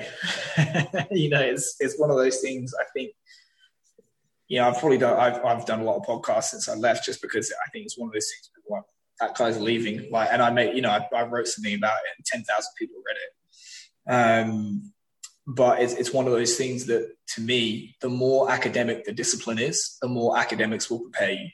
you 1.10 1.30
know, 1.30 1.40
it's 1.40 1.76
it's 1.80 1.98
one 1.98 2.10
of 2.10 2.16
those 2.16 2.40
things. 2.40 2.74
I 2.78 2.84
think 2.92 3.12
know, 4.60 4.68
I've 4.68 4.78
probably 4.78 4.98
done, 4.98 5.18
I've, 5.18 5.44
I've 5.44 5.66
done 5.66 5.80
a 5.80 5.84
lot 5.84 5.96
of 5.96 6.02
podcasts 6.02 6.44
since 6.44 6.68
I 6.68 6.74
left 6.74 7.04
just 7.04 7.22
because 7.22 7.52
I 7.66 7.70
think 7.70 7.86
it's 7.86 7.98
one 7.98 8.08
of 8.08 8.12
those 8.12 8.30
things 8.30 8.50
like 8.68 8.82
that 9.20 9.36
guy's 9.36 9.60
leaving. 9.60 10.10
Like, 10.10 10.28
and 10.30 10.42
I 10.42 10.50
made, 10.50 10.74
you 10.76 10.82
know, 10.82 10.90
I, 10.90 11.08
I 11.14 11.22
wrote 11.22 11.46
something 11.46 11.74
about 11.74 11.96
it 11.96 12.18
and 12.18 12.26
10,000 12.26 12.70
people 12.78 12.96
read 13.06 13.16
it. 13.16 14.46
Um, 14.46 14.91
but 15.46 15.80
it's, 15.80 15.94
it's 15.94 16.12
one 16.12 16.26
of 16.26 16.32
those 16.32 16.56
things 16.56 16.86
that 16.86 17.14
to 17.34 17.40
me, 17.40 17.96
the 18.00 18.08
more 18.08 18.50
academic 18.50 19.04
the 19.04 19.12
discipline 19.12 19.58
is, 19.58 19.98
the 20.00 20.08
more 20.08 20.38
academics 20.38 20.90
will 20.90 21.00
prepare 21.00 21.32
you. 21.32 21.48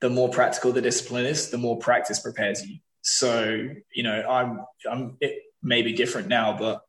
The 0.00 0.10
more 0.10 0.28
practical 0.28 0.72
the 0.72 0.80
discipline 0.80 1.26
is, 1.26 1.50
the 1.50 1.58
more 1.58 1.78
practice 1.78 2.20
prepares 2.20 2.66
you. 2.66 2.78
So, 3.02 3.68
you 3.94 4.02
know, 4.02 4.22
I'm, 4.28 4.60
I'm, 4.90 5.16
it 5.20 5.42
may 5.62 5.82
be 5.82 5.92
different 5.92 6.28
now, 6.28 6.56
but, 6.58 6.82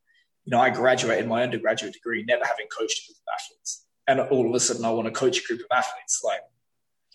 you 0.46 0.52
know, 0.52 0.60
I 0.60 0.70
graduated 0.70 1.28
my 1.28 1.44
undergraduate 1.44 1.94
degree 1.94 2.24
never 2.24 2.46
having 2.46 2.68
coached 2.68 3.06
with 3.08 3.18
athletes 3.34 3.86
and 4.08 4.20
all 4.20 4.48
of 4.48 4.54
a 4.54 4.60
sudden 4.60 4.86
I 4.86 4.92
want 4.92 5.08
to 5.08 5.12
coach 5.12 5.40
a 5.40 5.48
group 5.48 5.62
of 5.62 5.68
athletes. 5.72 6.22
Like, 6.24 6.42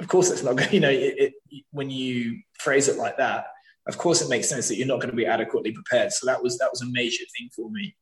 of 0.00 0.08
course, 0.08 0.30
it's 0.30 0.42
not 0.42 0.56
going. 0.56 0.70
You 0.72 0.80
know, 0.80 0.90
it, 0.90 1.32
it, 1.50 1.64
when 1.70 1.90
you 1.90 2.40
phrase 2.58 2.88
it 2.88 2.96
like 2.96 3.16
that, 3.18 3.46
of 3.86 3.98
course, 3.98 4.22
it 4.22 4.28
makes 4.28 4.48
sense 4.48 4.68
that 4.68 4.76
you're 4.76 4.86
not 4.86 5.00
going 5.00 5.10
to 5.10 5.16
be 5.16 5.26
adequately 5.26 5.72
prepared. 5.72 6.12
So 6.12 6.26
that 6.26 6.42
was 6.42 6.58
that 6.58 6.70
was 6.70 6.82
a 6.82 6.86
major 6.86 7.24
thing 7.36 7.50
for 7.54 7.70
me. 7.70 7.94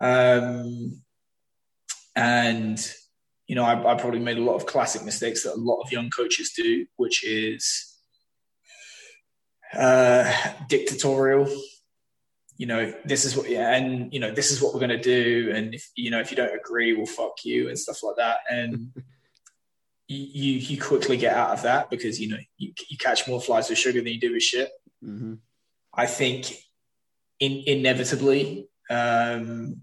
Um, 0.00 1.02
and 2.14 2.92
you 3.46 3.54
know, 3.54 3.64
I, 3.64 3.92
I 3.92 3.94
probably 3.94 4.20
made 4.20 4.38
a 4.38 4.42
lot 4.42 4.56
of 4.56 4.66
classic 4.66 5.04
mistakes 5.04 5.44
that 5.44 5.54
a 5.54 5.56
lot 5.56 5.80
of 5.80 5.92
young 5.92 6.10
coaches 6.10 6.52
do, 6.56 6.86
which 6.96 7.24
is 7.24 7.96
uh, 9.72 10.32
dictatorial 10.68 11.48
you 12.56 12.66
know, 12.66 12.92
this 13.04 13.24
is 13.24 13.36
what, 13.36 13.48
yeah, 13.50 13.74
and 13.74 14.12
you 14.12 14.20
know, 14.20 14.30
this 14.30 14.50
is 14.50 14.62
what 14.62 14.72
we're 14.72 14.80
going 14.80 14.90
to 14.90 15.00
do, 15.00 15.52
and 15.54 15.74
if 15.74 15.90
you 15.94 16.10
know, 16.10 16.20
if 16.20 16.30
you 16.30 16.36
don't 16.36 16.54
agree, 16.54 16.94
we'll 16.94 17.06
fuck 17.06 17.44
you 17.44 17.68
and 17.68 17.78
stuff 17.78 18.02
like 18.02 18.16
that, 18.16 18.38
and 18.50 18.92
you 20.08 20.52
you 20.52 20.80
quickly 20.80 21.16
get 21.16 21.34
out 21.34 21.50
of 21.50 21.62
that 21.62 21.90
because 21.90 22.20
you 22.20 22.28
know 22.28 22.38
you, 22.56 22.72
you 22.88 22.96
catch 22.96 23.28
more 23.28 23.40
flies 23.40 23.68
with 23.68 23.78
sugar 23.78 24.00
than 24.00 24.12
you 24.12 24.20
do 24.20 24.32
with 24.32 24.42
shit. 24.42 24.70
Mm-hmm. 25.04 25.34
I 25.92 26.06
think 26.06 26.52
in, 27.40 27.62
inevitably, 27.66 28.68
um, 28.88 29.82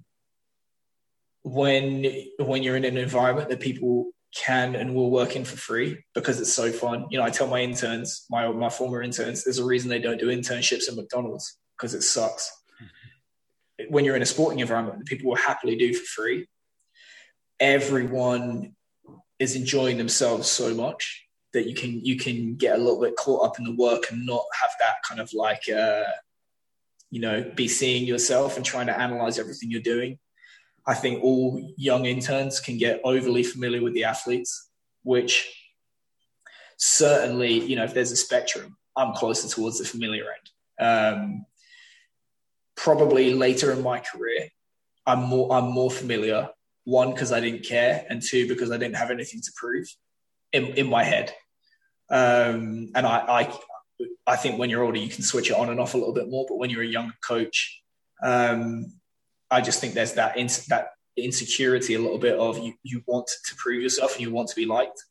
when 1.44 2.06
when 2.40 2.64
you're 2.64 2.78
in 2.78 2.86
an 2.86 2.98
environment 2.98 3.50
that 3.50 3.60
people 3.60 4.08
can 4.36 4.76
and 4.76 4.96
will 4.96 5.12
work 5.12 5.36
in 5.36 5.46
for 5.46 5.58
free 5.58 6.04
because 6.16 6.40
it's 6.42 6.54
so 6.54 6.72
fun. 6.72 7.06
You 7.12 7.20
know, 7.20 7.24
I 7.24 7.30
tell 7.30 7.48
my 7.48 7.62
interns, 7.62 8.26
my 8.30 8.52
my 8.52 8.70
former 8.70 9.02
interns, 9.02 9.44
there's 9.44 9.60
a 9.60 9.66
reason 9.66 9.90
they 9.90 10.00
don't 10.00 10.20
do 10.20 10.28
internships 10.28 10.90
at 10.90 10.96
McDonald's 10.96 11.58
because 11.78 11.94
it 11.94 12.02
sucks 12.02 12.52
when 13.90 14.06
you're 14.06 14.16
in 14.16 14.22
a 14.22 14.26
sporting 14.26 14.60
environment 14.60 15.00
that 15.00 15.08
people 15.08 15.30
will 15.30 15.38
happily 15.38 15.76
do 15.76 15.94
for 15.94 16.06
free, 16.06 16.48
everyone 17.60 18.76
is 19.40 19.56
enjoying 19.56 19.98
themselves 19.98 20.50
so 20.50 20.74
much 20.74 21.26
that 21.54 21.68
you 21.68 21.76
can 21.76 22.04
you 22.04 22.18
can 22.18 22.56
get 22.56 22.76
a 22.76 22.82
little 22.82 23.02
bit 23.02 23.16
caught 23.16 23.46
up 23.46 23.60
in 23.60 23.66
the 23.66 23.76
work 23.76 24.10
and 24.10 24.26
not 24.26 24.44
have 24.60 24.72
that 24.80 24.96
kind 25.08 25.22
of 25.22 25.32
like 25.34 25.64
uh, 25.70 26.04
you 27.12 27.22
know 27.22 27.52
be 27.56 27.68
seeing 27.68 28.06
yourself 28.06 28.58
and 28.58 28.66
trying 28.66 28.88
to 28.88 29.00
analyze 29.00 29.40
everything 29.40 29.70
you're 29.70 29.82
doing. 29.82 30.18
I 30.86 30.94
think 30.94 31.24
all 31.24 31.74
young 31.78 32.06
interns 32.06 32.60
can 32.60 32.78
get 32.78 33.02
overly 33.04 33.44
familiar 33.44 33.82
with 33.82 33.94
the 33.94 34.04
athletes, 34.04 34.70
which 35.04 35.50
certainly 36.78 37.54
you 37.54 37.76
know 37.76 37.84
if 37.84 37.94
there's 37.94 38.12
a 38.12 38.18
spectrum, 38.18 38.78
I'm 38.98 39.14
closer 39.14 39.48
towards 39.48 39.80
the 39.80 39.86
familiar 39.86 40.26
end. 40.26 40.88
Um, 40.88 41.46
probably 42.76 43.34
later 43.34 43.72
in 43.72 43.82
my 43.82 44.00
career, 44.00 44.50
I'm 45.06 45.24
more 45.24 45.52
I'm 45.54 45.72
more 45.72 45.92
familiar. 45.92 46.50
One 46.86 47.14
because 47.14 47.32
I 47.32 47.40
didn't 47.40 47.64
care, 47.64 48.06
and 48.10 48.22
two 48.22 48.48
because 48.48 48.72
I 48.72 48.78
didn't 48.78 48.98
have 48.98 49.10
anything 49.10 49.40
to 49.42 49.52
prove 49.56 49.88
in, 50.52 50.66
in 50.76 50.88
my 50.88 51.06
head. 51.06 51.34
Um, 52.10 52.92
and 52.94 53.08
I, 53.08 53.20
I 53.20 53.60
I 54.28 54.36
think 54.36 54.60
when 54.60 54.70
you're 54.70 54.84
older, 54.84 55.00
you 55.00 55.10
can 55.10 55.24
switch 55.24 55.50
it 55.50 55.56
on 55.56 55.70
and 55.70 55.80
off 55.80 55.94
a 55.94 55.98
little 55.98 56.14
bit 56.14 56.30
more. 56.30 56.46
But 56.48 56.58
when 56.58 56.70
you're 56.70 56.84
a 56.84 56.88
younger 56.88 57.16
coach, 57.26 57.82
um, 58.22 58.88
I 59.54 59.62
just 59.62 59.80
think 59.80 59.94
there's 59.94 60.14
that 60.14 60.38
in, 60.38 60.48
that 60.70 60.90
insecurity 61.16 61.94
a 61.94 62.00
little 62.00 62.18
bit 62.18 62.38
of 62.38 62.58
you, 62.58 62.74
you 62.84 63.04
want 63.06 63.28
to 63.28 63.56
prove 63.56 63.82
yourself 63.82 64.14
and 64.14 64.22
you 64.22 64.32
want 64.32 64.50
to 64.50 64.56
be 64.56 64.66
liked. 64.66 65.04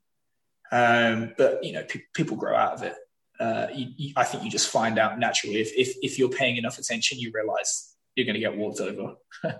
Um, 0.71 1.35
but 1.37 1.63
you 1.63 1.73
know, 1.73 1.85
pe- 1.85 2.03
people 2.15 2.37
grow 2.37 2.57
out 2.57 2.75
of 2.75 2.83
it 2.83 2.95
uh, 3.43 3.67
you, 3.75 3.87
you, 3.97 4.13
I 4.17 4.25
think 4.25 4.45
you 4.45 4.51
just 4.51 4.71
find 4.71 4.99
out 4.99 5.19
naturally 5.19 5.57
if, 5.57 5.73
if, 5.77 5.97
if 6.01 6.19
you're 6.19 6.29
paying 6.29 6.57
enough 6.57 6.79
attention, 6.79 7.19
you 7.19 7.33
realize 7.35 7.97
you're 8.15 8.27
going 8.27 8.35
to 8.35 8.41
get 8.41 8.57
walked 8.57 8.81
over. 8.81 9.15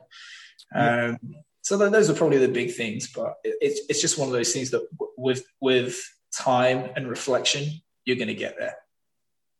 um, 0.75 1.19
so 1.63 1.77
those 1.77 2.09
are 2.09 2.15
probably 2.15 2.39
the 2.39 2.49
big 2.49 2.75
things, 2.75 3.11
but 3.13 3.35
it, 3.43 3.57
it's 3.61 3.81
it's 3.89 4.01
just 4.01 4.19
one 4.19 4.29
of 4.29 4.33
those 4.33 4.53
things 4.53 4.71
that 4.71 4.87
w- 4.99 5.13
with 5.17 5.45
with 5.61 6.01
time 6.37 6.91
and 6.97 7.09
reflection, 7.09 7.67
you're 8.05 8.17
going 8.17 8.29
to 8.29 8.35
get 8.35 8.57
there. 8.59 8.77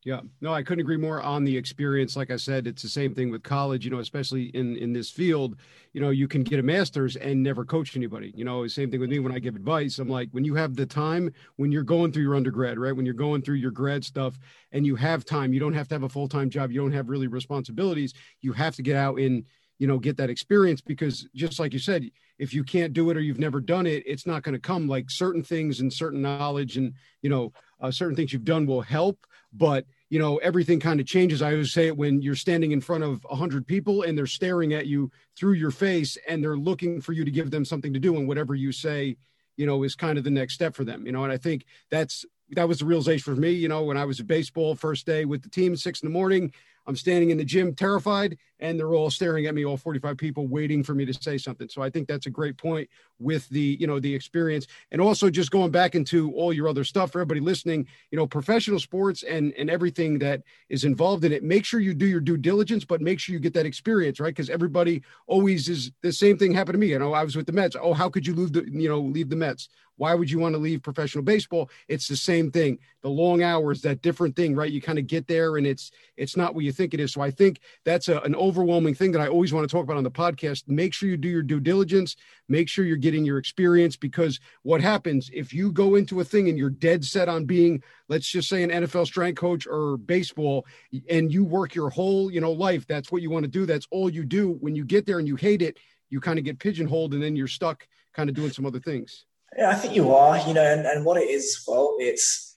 Yeah, 0.05 0.21
no, 0.41 0.53
I 0.53 0.65
couldn't 0.65 0.81
agree 0.81 0.97
more 0.97 1.23
on 1.23 1.45
the 1.45 1.57
experience. 1.57 2.17
Like 2.17 2.33
I 2.33 2.37
said, 2.37 2.67
it's 2.67 2.83
the 2.83 2.89
same 2.89 3.15
thing 3.15 3.31
with 3.31 3.45
college, 3.45 3.85
you 3.85 3.91
know, 3.93 4.01
especially 4.01 4.47
in 4.47 4.77
in 4.77 4.93
this 4.93 5.11
field, 5.11 5.55
you 5.93 6.01
know, 6.01 6.11
you 6.11 6.27
can 6.27 6.43
get 6.43 6.59
a 6.59 6.63
master's 6.63 7.15
and 7.15 7.41
never 7.41 7.65
coach 7.65 7.95
anybody. 7.95 8.33
You 8.35 8.45
know, 8.45 8.67
same 8.67 8.91
thing 8.91 8.99
with 8.99 9.11
me 9.11 9.21
when 9.21 9.31
I 9.31 9.39
give 9.39 9.55
advice. 9.55 10.01
I'm 10.01 10.09
like, 10.09 10.29
when 10.33 10.45
you 10.45 10.57
have 10.57 10.75
the 10.75 10.87
time, 10.87 11.33
when 11.55 11.71
you're 11.71 11.85
going 11.85 12.11
through 12.11 12.25
your 12.25 12.35
undergrad, 12.35 12.81
right? 12.81 12.97
When 12.97 13.05
you're 13.07 13.15
going 13.15 13.43
through 13.43 13.57
your 13.57 13.71
grad 13.71 14.05
stuff 14.05 14.41
and 14.73 14.85
you 14.85 14.97
have 14.97 15.25
time, 15.25 15.53
you 15.53 15.61
don't 15.61 15.73
have 15.73 15.87
to 15.89 15.95
have 15.95 16.03
a 16.03 16.09
full-time 16.09 16.51
job, 16.51 16.73
you 16.73 16.81
don't 16.81 16.93
have 16.93 17.09
really 17.09 17.29
responsibilities, 17.29 18.13
you 18.41 18.53
have 18.55 18.75
to 18.77 18.83
get 18.83 18.97
out 18.97 19.21
and, 19.21 19.45
you 19.79 19.87
know, 19.87 20.01
get 20.01 20.17
that 20.17 20.31
experience 20.31 20.81
because 20.81 21.29
just 21.37 21.61
like 21.61 21.73
you 21.73 21.79
said, 21.79 22.11
if 22.39 22.53
you 22.53 22.65
can't 22.65 22.93
do 22.93 23.11
it 23.11 23.17
or 23.17 23.21
you've 23.21 23.39
never 23.39 23.61
done 23.61 23.87
it, 23.87 24.03
it's 24.05 24.27
not 24.27 24.43
going 24.43 24.55
to 24.55 24.61
come 24.61 24.89
like 24.89 25.11
certain 25.11 25.45
things 25.45 25.79
and 25.79 25.93
certain 25.93 26.23
knowledge 26.23 26.77
and, 26.77 26.95
you 27.21 27.31
know, 27.31 27.53
uh, 27.81 27.91
certain 27.91 28.17
things 28.17 28.33
you've 28.33 28.45
done 28.45 28.67
will 28.67 28.81
help 28.81 29.27
but 29.53 29.85
you 30.11 30.19
know 30.19 30.37
everything 30.39 30.81
kind 30.81 31.01
of 31.01 31.07
changes. 31.07 31.43
I 31.43 31.53
always 31.53 31.73
say 31.73 31.87
it 31.87 31.97
when 31.97 32.23
you're 32.23 32.35
standing 32.35 32.73
in 32.73 32.81
front 32.81 33.05
of 33.05 33.25
100 33.25 33.67
people 33.67 34.03
and 34.03 34.17
they're 34.17 34.27
staring 34.27 34.73
at 34.73 34.87
you 34.87 35.11
through 35.37 35.55
your 35.55 35.71
face 35.71 36.17
and 36.29 36.43
they're 36.43 36.57
looking 36.57 37.01
for 37.01 37.13
you 37.13 37.25
to 37.25 37.31
give 37.31 37.51
them 37.51 37.65
something 37.65 37.93
to 37.93 38.01
do 38.01 38.17
and 38.17 38.29
whatever 38.29 38.55
you 38.55 38.73
say 38.73 39.17
you 39.57 39.67
know 39.67 39.83
is 39.83 39.95
kind 39.95 40.19
of 40.19 40.25
the 40.25 40.31
next 40.31 40.55
step 40.55 40.75
for 40.75 40.85
them 40.85 41.05
you 41.05 41.13
know 41.13 41.25
and 41.25 41.33
i 41.33 41.37
think 41.37 41.67
that's 41.91 42.25
that 42.51 42.67
was 42.67 42.79
the 42.79 42.87
realization 42.87 43.35
for 43.35 43.39
me 43.39 43.51
you 43.51 43.69
know 43.69 43.85
when 43.85 43.99
i 43.99 44.05
was 44.05 44.19
at 44.19 44.27
baseball 44.27 44.75
first 44.75 45.05
day 45.05 45.25
with 45.27 45.43
the 45.43 45.51
team 45.51 45.77
six 45.77 46.03
in 46.03 46.09
the 46.09 46.13
morning 46.13 46.51
I'm 46.87 46.97
standing 46.97 47.31
in 47.31 47.39
the 47.39 47.45
gym 47.45 47.75
terrified, 47.75 48.39
and 48.63 48.79
they're 48.79 48.95
all 48.95 49.11
staring 49.11 49.47
at 49.47 49.55
me, 49.55 49.65
all 49.65 49.77
45 49.77 50.17
people 50.17 50.47
waiting 50.47 50.85
for 50.85 50.95
me 50.95 51.05
to 51.05 51.13
say 51.13 51.37
something. 51.37 51.69
So 51.69 51.83
I 51.83 51.91
think 51.91 52.07
that's 52.07 52.27
a 52.27 52.31
great 52.31 52.57
point 52.57 52.89
with 53.19 53.49
the, 53.49 53.77
you 53.81 53.89
know, 53.89 53.99
the 53.99 54.15
experience. 54.15 54.69
And 54.93 55.01
also 55.01 55.29
just 55.29 55.51
going 55.51 55.73
back 55.73 55.97
into 55.97 56.33
all 56.33 56.53
your 56.53 56.69
other 56.69 56.85
stuff 56.85 57.11
for 57.11 57.19
everybody 57.19 57.41
listening, 57.41 57.89
you 58.13 58.17
know, 58.17 58.27
professional 58.27 58.79
sports 58.79 59.25
and 59.25 59.53
and 59.59 59.69
everything 59.69 60.19
that 60.21 60.43
is 60.69 60.85
involved 60.85 61.25
in 61.25 61.33
it. 61.33 61.43
Make 61.43 61.65
sure 61.65 61.81
you 61.81 61.93
do 61.93 62.07
your 62.07 62.21
due 62.21 62.37
diligence, 62.37 62.85
but 62.85 63.01
make 63.01 63.19
sure 63.19 63.33
you 63.33 63.41
get 63.41 63.55
that 63.55 63.67
experience, 63.67 64.21
right? 64.21 64.35
Because 64.35 64.49
everybody 64.49 65.03
always 65.27 65.69
is 65.69 65.91
the 66.01 66.13
same 66.13 66.39
thing 66.39 66.55
happened 66.55 66.75
to 66.75 66.79
me. 66.79 66.87
You 66.87 67.01
know, 67.01 67.13
I 67.13 67.25
was 67.25 67.35
with 67.35 67.47
the 67.47 67.53
Mets. 67.53 67.77
Oh, 67.81 67.93
how 67.93 68.09
could 68.09 68.27
you 68.27 68.35
leave 68.35 68.53
the, 68.53 68.65
you 68.71 68.89
know, 68.89 69.01
leave 69.01 69.29
the 69.29 69.37
Mets? 69.37 69.69
Why 69.97 70.15
would 70.15 70.31
you 70.31 70.39
want 70.39 70.55
to 70.55 70.59
leave 70.59 70.83
professional 70.83 71.23
baseball? 71.23 71.71
It's 71.89 72.09
the 72.09 72.17
same 72.17 72.51
thing. 72.51 72.79
The 73.03 73.09
long 73.09 73.43
hours, 73.43 73.83
that 73.83 74.03
different 74.03 74.35
thing, 74.35 74.57
right? 74.57 74.71
You 74.71 74.81
kind 74.81 74.99
of 74.99 75.07
get 75.07 75.27
there 75.27 75.57
and 75.57 75.67
it's 75.67 75.91
it's 76.17 76.37
not 76.37 76.55
what 76.55 76.65
you 76.65 76.73
think 76.73 76.95
it 76.95 77.01
is. 77.01 77.13
So 77.13 77.21
I 77.21 77.31
think 77.31 77.61
that's 77.85 78.09
a, 78.09 78.19
an 78.21 78.35
overwhelming 78.53 78.95
thing 78.95 79.13
that 79.13 79.23
I 79.23 79.29
always 79.29 79.51
want 79.51 79.67
to 79.67 79.75
talk 79.75 79.85
about 79.85 79.97
on 79.97 80.05
the 80.05 80.11
podcast. 80.11 80.69
Make 80.69 80.93
sure 80.93 81.09
you 81.09 81.17
do 81.17 81.29
your 81.29 81.43
due 81.43 81.59
diligence, 81.59 82.17
make 82.51 82.69
sure 82.69 82.85
you're 82.85 82.99
getting 82.99 83.25
your 83.25 83.39
experience 83.39 83.97
because 83.97 84.39
what 84.63 84.83
happens 84.83 85.31
if 85.33 85.55
you 85.55 85.73
go 85.73 85.95
into 85.95 86.21
a 86.21 86.25
thing 86.25 86.51
and 86.51 86.59
you're 86.59 86.69
dead 86.69 87.03
set 87.03 87.31
on 87.31 87.47
being, 87.47 87.83
let's 88.09 88.29
just 88.29 88.51
say 88.51 88.63
an 88.63 88.69
NFL 88.69 89.07
strength 89.07 89.39
coach 89.39 89.67
or 89.67 89.97
baseball, 89.97 90.67
and 91.09 91.33
you 91.33 91.45
work 91.45 91.75
your 91.75 91.89
whole, 91.89 92.31
you 92.31 92.43
know, 92.43 92.53
life, 92.53 92.87
that's 92.87 93.11
what 93.11 93.23
you 93.23 93.31
want 93.31 93.45
to 93.45 93.51
do. 93.51 93.65
That's 93.65 93.87
all 93.91 94.11
you 94.11 94.23
do. 94.23 94.59
When 94.61 94.75
you 94.75 94.85
get 94.85 95.07
there 95.07 95.19
and 95.19 95.27
you 95.27 95.37
hate 95.37 95.63
it, 95.63 95.79
you 96.11 96.21
kind 96.21 96.39
of 96.39 96.45
get 96.45 96.59
pigeonholed 96.59 97.15
and 97.15 97.23
then 97.23 97.35
you're 97.35 97.49
stuck 97.49 97.89
kind 98.13 98.29
of 98.29 98.37
doing 98.37 98.51
some 98.51 98.67
other 98.67 98.81
things. 98.81 99.25
Yeah, 99.57 99.71
I 99.71 99.75
think 99.75 99.97
you 99.97 100.15
are, 100.15 100.37
you 100.47 100.53
know, 100.53 100.63
and, 100.63 100.87
and 100.87 101.07
what 101.07 101.17
it 101.17 101.31
is, 101.31 101.65
well, 101.67 101.97
it's, 101.99 102.55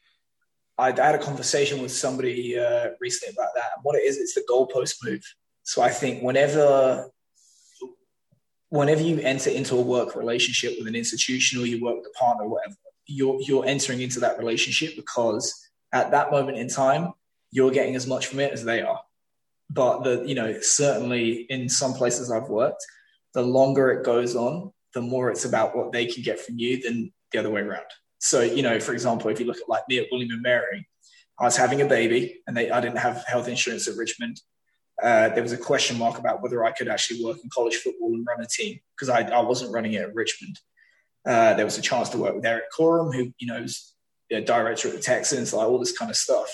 I, 0.78 0.88
had 0.88 1.16
a 1.16 1.20
conversation 1.20 1.82
with 1.82 1.94
somebody 1.94 2.60
uh, 2.60 2.90
recently 3.00 3.34
about 3.34 3.54
that. 3.56 3.72
And 3.76 3.84
what 3.84 3.96
it 3.96 4.04
is, 4.04 4.18
it's 4.18 4.34
the 4.34 4.44
goalpost 4.50 4.98
move. 5.04 5.24
So 5.66 5.82
I 5.82 5.90
think 5.90 6.22
whenever, 6.22 7.10
whenever 8.70 9.02
you 9.02 9.20
enter 9.20 9.50
into 9.50 9.76
a 9.76 9.82
work 9.82 10.16
relationship 10.16 10.76
with 10.78 10.88
an 10.88 10.96
institution 10.96 11.60
or 11.62 11.66
you 11.66 11.84
work 11.84 11.98
with 11.98 12.06
a 12.06 12.18
partner 12.18 12.46
or 12.46 12.50
whatever, 12.50 12.76
you're, 13.08 13.42
you're 13.42 13.66
entering 13.66 14.02
into 14.02 14.20
that 14.22 14.38
relationship 14.38 14.96
because 14.96 15.70
at 15.92 16.12
that 16.12 16.32
moment 16.32 16.58
in 16.58 16.68
time, 16.68 17.14
you're 17.52 17.72
getting 17.72 17.96
as 17.96 18.06
much 18.06 18.28
from 18.28 18.40
it 18.40 18.54
as 18.54 18.64
they 18.64 18.82
are. 18.82 19.02
But 19.72 20.04
the, 20.04 20.24
you 20.26 20.36
know, 20.36 20.60
certainly 20.62 21.48
in 21.50 21.68
some 21.68 21.94
places 21.94 22.32
I've 22.32 22.50
worked, 22.50 22.86
the 23.34 23.42
longer 23.42 23.92
it 23.92 24.06
goes 24.06 24.36
on, 24.36 24.72
the 24.94 25.02
more 25.02 25.32
it's 25.32 25.46
about 25.46 25.76
what 25.76 25.92
they 25.92 26.06
can 26.06 26.22
get 26.22 26.40
from 26.40 26.60
you 26.60 26.82
than 26.82 27.12
the 27.32 27.40
other 27.40 27.50
way 27.50 27.62
around. 27.62 27.86
So, 28.20 28.42
you 28.42 28.62
know, 28.62 28.80
for 28.80 28.94
example, 28.94 29.32
if 29.32 29.40
you 29.40 29.48
look 29.48 29.58
at 29.58 29.68
like 29.68 29.84
me 29.90 29.98
at 29.98 30.08
William 30.12 30.30
and 30.32 30.42
Mary, 30.42 30.88
I 31.40 31.46
was 31.46 31.58
having 31.58 31.82
a 31.82 31.86
baby 31.86 32.42
and 32.46 32.56
they, 32.56 32.70
I 32.70 32.80
didn't 32.82 33.00
have 33.00 33.24
health 33.26 33.48
insurance 33.48 33.88
at 33.88 33.98
Richmond. 33.98 34.40
Uh, 35.02 35.30
there 35.30 35.44
was 35.44 35.52
a 35.52 35.58
question 35.58 35.98
mark 35.98 36.18
about 36.18 36.42
whether 36.42 36.64
I 36.64 36.72
could 36.72 36.88
actually 36.88 37.24
work 37.24 37.38
in 37.44 37.50
college 37.54 37.76
football 37.76 38.14
and 38.14 38.26
run 38.26 38.42
a 38.42 38.48
team 38.48 38.80
because 38.96 39.10
I, 39.10 39.22
I 39.28 39.42
wasn't 39.42 39.74
running 39.74 39.94
it 39.94 40.02
at 40.02 40.16
Richmond. 40.16 40.60
Uh, 41.26 41.54
there 41.56 41.66
was 41.66 41.78
a 41.78 41.82
chance 41.82 42.10
to 42.10 42.18
work 42.18 42.36
with 42.36 42.46
Eric 42.46 42.66
Corum, 42.78 43.14
who 43.14 43.32
you 43.40 43.48
know 43.48 43.62
was 43.62 43.94
the 44.30 44.42
director 44.42 44.88
at 44.88 44.94
the 44.94 45.02
Texans, 45.02 45.54
like 45.54 45.68
all 45.68 45.80
this 45.80 45.98
kind 45.98 46.10
of 46.10 46.18
stuff. 46.18 46.50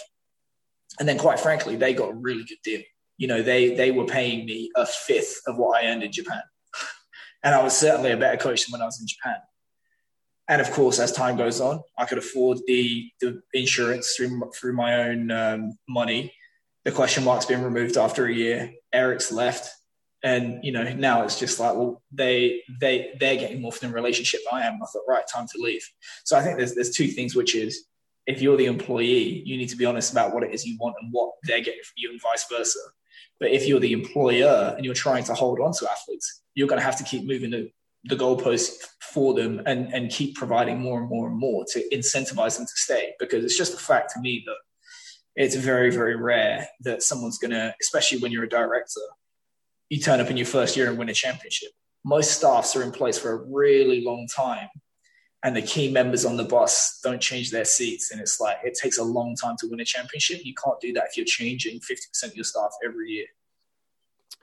And 0.99 1.07
then, 1.07 1.17
quite 1.17 1.39
frankly, 1.39 1.75
they 1.75 1.93
got 1.93 2.11
a 2.11 2.15
really 2.15 2.43
good 2.43 2.57
deal. 2.63 2.81
You 3.17 3.27
know, 3.27 3.41
they 3.41 3.75
they 3.75 3.91
were 3.91 4.05
paying 4.05 4.45
me 4.45 4.71
a 4.75 4.85
fifth 4.85 5.41
of 5.45 5.57
what 5.57 5.83
I 5.83 5.87
earned 5.87 6.03
in 6.03 6.11
Japan, 6.11 6.41
and 7.43 7.53
I 7.53 7.61
was 7.63 7.77
certainly 7.77 8.11
a 8.11 8.17
better 8.17 8.37
coach 8.37 8.65
than 8.65 8.71
when 8.71 8.81
I 8.81 8.85
was 8.85 8.99
in 8.99 9.07
Japan. 9.07 9.37
And 10.47 10.61
of 10.61 10.71
course, 10.71 10.99
as 10.99 11.11
time 11.11 11.37
goes 11.37 11.61
on, 11.61 11.81
I 11.97 12.05
could 12.05 12.17
afford 12.17 12.59
the 12.65 13.09
the 13.21 13.41
insurance 13.53 14.15
through 14.15 14.51
through 14.55 14.73
my 14.73 15.03
own 15.03 15.31
um, 15.31 15.77
money. 15.87 16.33
The 16.83 16.91
question 16.91 17.23
mark's 17.23 17.45
been 17.45 17.63
removed 17.63 17.97
after 17.97 18.25
a 18.25 18.33
year. 18.33 18.73
Eric's 18.91 19.31
left, 19.31 19.69
and 20.23 20.63
you 20.63 20.71
know 20.71 20.83
now 20.93 21.23
it's 21.23 21.39
just 21.39 21.59
like, 21.59 21.75
well, 21.75 22.01
they 22.11 22.61
they 22.79 23.13
they're 23.19 23.37
getting 23.37 23.61
more 23.61 23.71
from 23.71 23.89
the 23.89 23.95
relationship 23.95 24.41
I 24.51 24.61
am. 24.61 24.79
I 24.81 24.85
thought, 24.87 25.03
right, 25.07 25.23
time 25.31 25.47
to 25.47 25.61
leave. 25.61 25.87
So 26.23 26.37
I 26.37 26.41
think 26.41 26.57
there's 26.57 26.75
there's 26.75 26.95
two 26.95 27.07
things, 27.07 27.35
which 27.35 27.55
is 27.55 27.85
if 28.27 28.41
you're 28.41 28.57
the 28.57 28.65
employee, 28.65 29.43
you 29.45 29.57
need 29.57 29.69
to 29.69 29.77
be 29.77 29.85
honest 29.85 30.11
about 30.11 30.33
what 30.33 30.43
it 30.43 30.53
is 30.53 30.65
you 30.65 30.77
want 30.79 30.95
and 31.01 31.11
what 31.11 31.31
they're 31.43 31.59
getting 31.59 31.83
from 31.83 31.95
you, 31.97 32.11
and 32.11 32.21
vice 32.21 32.45
versa. 32.49 32.79
But 33.39 33.51
if 33.51 33.67
you're 33.67 33.79
the 33.79 33.93
employer 33.93 34.73
and 34.75 34.85
you're 34.85 34.93
trying 34.93 35.23
to 35.25 35.33
hold 35.33 35.59
on 35.59 35.73
to 35.73 35.89
athletes, 35.89 36.41
you're 36.53 36.67
going 36.67 36.79
to 36.79 36.85
have 36.85 36.97
to 36.97 37.03
keep 37.03 37.25
moving 37.25 37.51
the 37.51 37.71
the 38.05 38.15
goalposts 38.15 38.87
for 38.99 39.33
them 39.33 39.61
and, 39.65 39.93
and 39.93 40.09
keep 40.09 40.35
providing 40.35 40.79
more 40.79 40.99
and 40.99 41.09
more 41.09 41.27
and 41.27 41.37
more 41.37 41.65
to 41.65 41.83
incentivize 41.93 42.57
them 42.57 42.65
to 42.65 42.73
stay 42.75 43.13
because 43.19 43.43
it's 43.43 43.57
just 43.57 43.75
a 43.75 43.77
fact 43.77 44.11
to 44.11 44.19
me 44.19 44.43
that 44.45 44.55
it's 45.35 45.55
very 45.55 45.91
very 45.91 46.15
rare 46.15 46.67
that 46.81 47.03
someone's 47.03 47.37
going 47.37 47.51
to 47.51 47.73
especially 47.81 48.19
when 48.19 48.31
you're 48.31 48.43
a 48.43 48.49
director 48.49 49.01
you 49.89 49.99
turn 49.99 50.19
up 50.19 50.29
in 50.29 50.37
your 50.37 50.45
first 50.45 50.75
year 50.75 50.89
and 50.89 50.97
win 50.97 51.09
a 51.09 51.13
championship 51.13 51.71
most 52.03 52.31
staffs 52.31 52.75
are 52.75 52.83
in 52.83 52.91
place 52.91 53.17
for 53.17 53.31
a 53.31 53.43
really 53.49 54.03
long 54.03 54.27
time 54.27 54.67
and 55.43 55.55
the 55.55 55.61
key 55.61 55.91
members 55.91 56.25
on 56.25 56.37
the 56.37 56.43
bus 56.43 56.99
don't 57.03 57.21
change 57.21 57.51
their 57.51 57.65
seats 57.65 58.11
and 58.11 58.19
it's 58.19 58.39
like 58.39 58.57
it 58.63 58.75
takes 58.75 58.97
a 58.97 59.03
long 59.03 59.35
time 59.35 59.55
to 59.57 59.67
win 59.67 59.79
a 59.79 59.85
championship 59.85 60.41
you 60.43 60.53
can't 60.53 60.79
do 60.79 60.93
that 60.93 61.05
if 61.09 61.17
you're 61.17 61.25
changing 61.25 61.79
50% 61.79 62.23
of 62.25 62.35
your 62.35 62.43
staff 62.43 62.71
every 62.83 63.09
year 63.09 63.25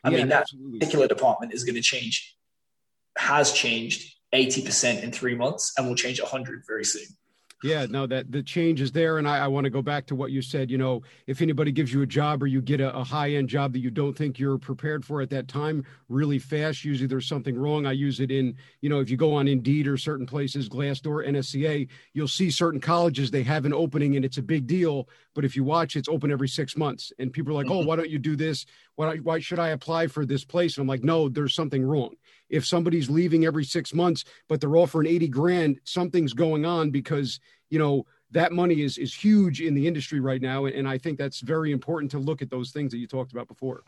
i 0.05 0.11
yeah, 0.11 0.19
mean 0.19 0.29
that 0.29 0.43
absolutely. 0.43 0.79
particular 0.79 1.07
department 1.07 1.53
is 1.53 1.65
going 1.65 1.75
to 1.75 1.83
change 1.83 2.37
has 3.19 3.53
changed 3.53 4.15
80% 4.35 5.03
in 5.03 5.13
three 5.13 5.35
months 5.35 5.73
and 5.77 5.87
will 5.87 5.95
change 5.95 6.21
100 6.21 6.63
very 6.67 6.85
soon. 6.85 7.07
Yeah, 7.63 7.87
no, 7.87 8.07
that 8.07 8.31
the 8.31 8.41
change 8.41 8.81
is 8.81 8.93
there. 8.93 9.19
And 9.19 9.29
I, 9.29 9.39
I 9.39 9.47
want 9.49 9.65
to 9.65 9.71
go 9.71 9.83
back 9.83 10.07
to 10.07 10.15
what 10.15 10.31
you 10.31 10.43
said. 10.43 10.71
You 10.71 10.79
know, 10.79 11.03
if 11.27 11.43
anybody 11.43 11.73
gives 11.73 11.93
you 11.93 12.03
a 12.03 12.07
job 12.07 12.41
or 12.43 12.47
you 12.47 12.63
get 12.63 12.81
a, 12.81 12.97
a 12.97 13.03
high 13.03 13.33
end 13.33 13.49
job 13.49 13.73
that 13.73 13.81
you 13.81 13.91
don't 13.91 14.17
think 14.17 14.39
you're 14.39 14.59
prepared 14.59 15.05
for 15.05 15.21
at 15.21 15.31
that 15.31 15.49
time 15.49 15.85
really 16.09 16.39
fast, 16.39 16.85
usually 16.85 17.09
there's 17.09 17.27
something 17.27 17.59
wrong. 17.59 17.85
I 17.85 17.93
use 17.93 18.21
it 18.21 18.31
in, 18.31 18.55
you 18.81 18.89
know, 18.89 19.01
if 19.01 19.11
you 19.11 19.17
go 19.17 19.35
on 19.35 19.49
Indeed 19.49 19.89
or 19.89 19.97
certain 19.97 20.25
places, 20.25 20.69
Glassdoor, 20.69 21.27
NSCA, 21.29 21.89
you'll 22.13 22.29
see 22.29 22.51
certain 22.51 22.81
colleges, 22.81 23.31
they 23.31 23.43
have 23.43 23.65
an 23.65 23.75
opening 23.75 24.15
and 24.15 24.25
it's 24.25 24.39
a 24.39 24.43
big 24.43 24.69
deal. 24.69 25.09
But 25.39 25.45
if 25.45 25.55
you 25.55 25.63
watch, 25.63 25.95
it's 25.95 26.09
open 26.09 26.33
every 26.33 26.49
six 26.49 26.77
months. 26.77 27.13
And 27.21 27.33
people 27.33 27.53
are 27.53 27.55
like, 27.55 27.71
oh, 27.71 27.79
mm-hmm. 27.79 27.87
why 27.87 27.95
don't 27.95 28.11
you 28.11 28.19
do 28.19 28.35
this? 28.35 28.67
Why, 28.97 29.19
why 29.19 29.39
should 29.39 29.61
I 29.61 29.69
apply 29.69 30.09
for 30.09 30.27
this 30.27 30.45
place? 30.45 30.77
And 30.77 30.83
I'm 30.83 30.89
like, 30.89 31.05
no, 31.05 31.29
there's 31.29 31.55
something 31.55 31.85
wrong 31.85 32.17
if 32.49 32.67
somebody's 32.67 33.09
leaving 33.09 33.45
every 33.45 33.65
six 33.65 33.95
months, 33.95 34.25
but 34.49 34.61
they're 34.61 34.77
offering 34.77 35.07
80 35.07 35.29
grand, 35.29 35.81
something's 35.85 36.33
going 36.33 36.67
on 36.67 36.91
because, 36.91 37.39
you 37.71 37.79
know, 37.79 38.05
that 38.33 38.51
money 38.51 38.83
is 38.83 38.99
is 38.99 39.15
huge 39.15 39.61
in 39.61 39.75
the 39.75 39.87
industry 39.87 40.19
right 40.19 40.43
now. 40.43 40.65
And 40.65 40.89
I 40.89 40.99
think 40.99 41.19
that's 41.19 41.39
very 41.39 41.71
important 41.71 42.11
to 42.11 42.19
look 42.19 42.43
at 42.43 42.51
those 42.51 42.73
things 42.73 42.91
that 42.91 42.99
you 42.99 43.07
talked 43.07 43.31
about 43.31 43.47
before. 43.47 43.85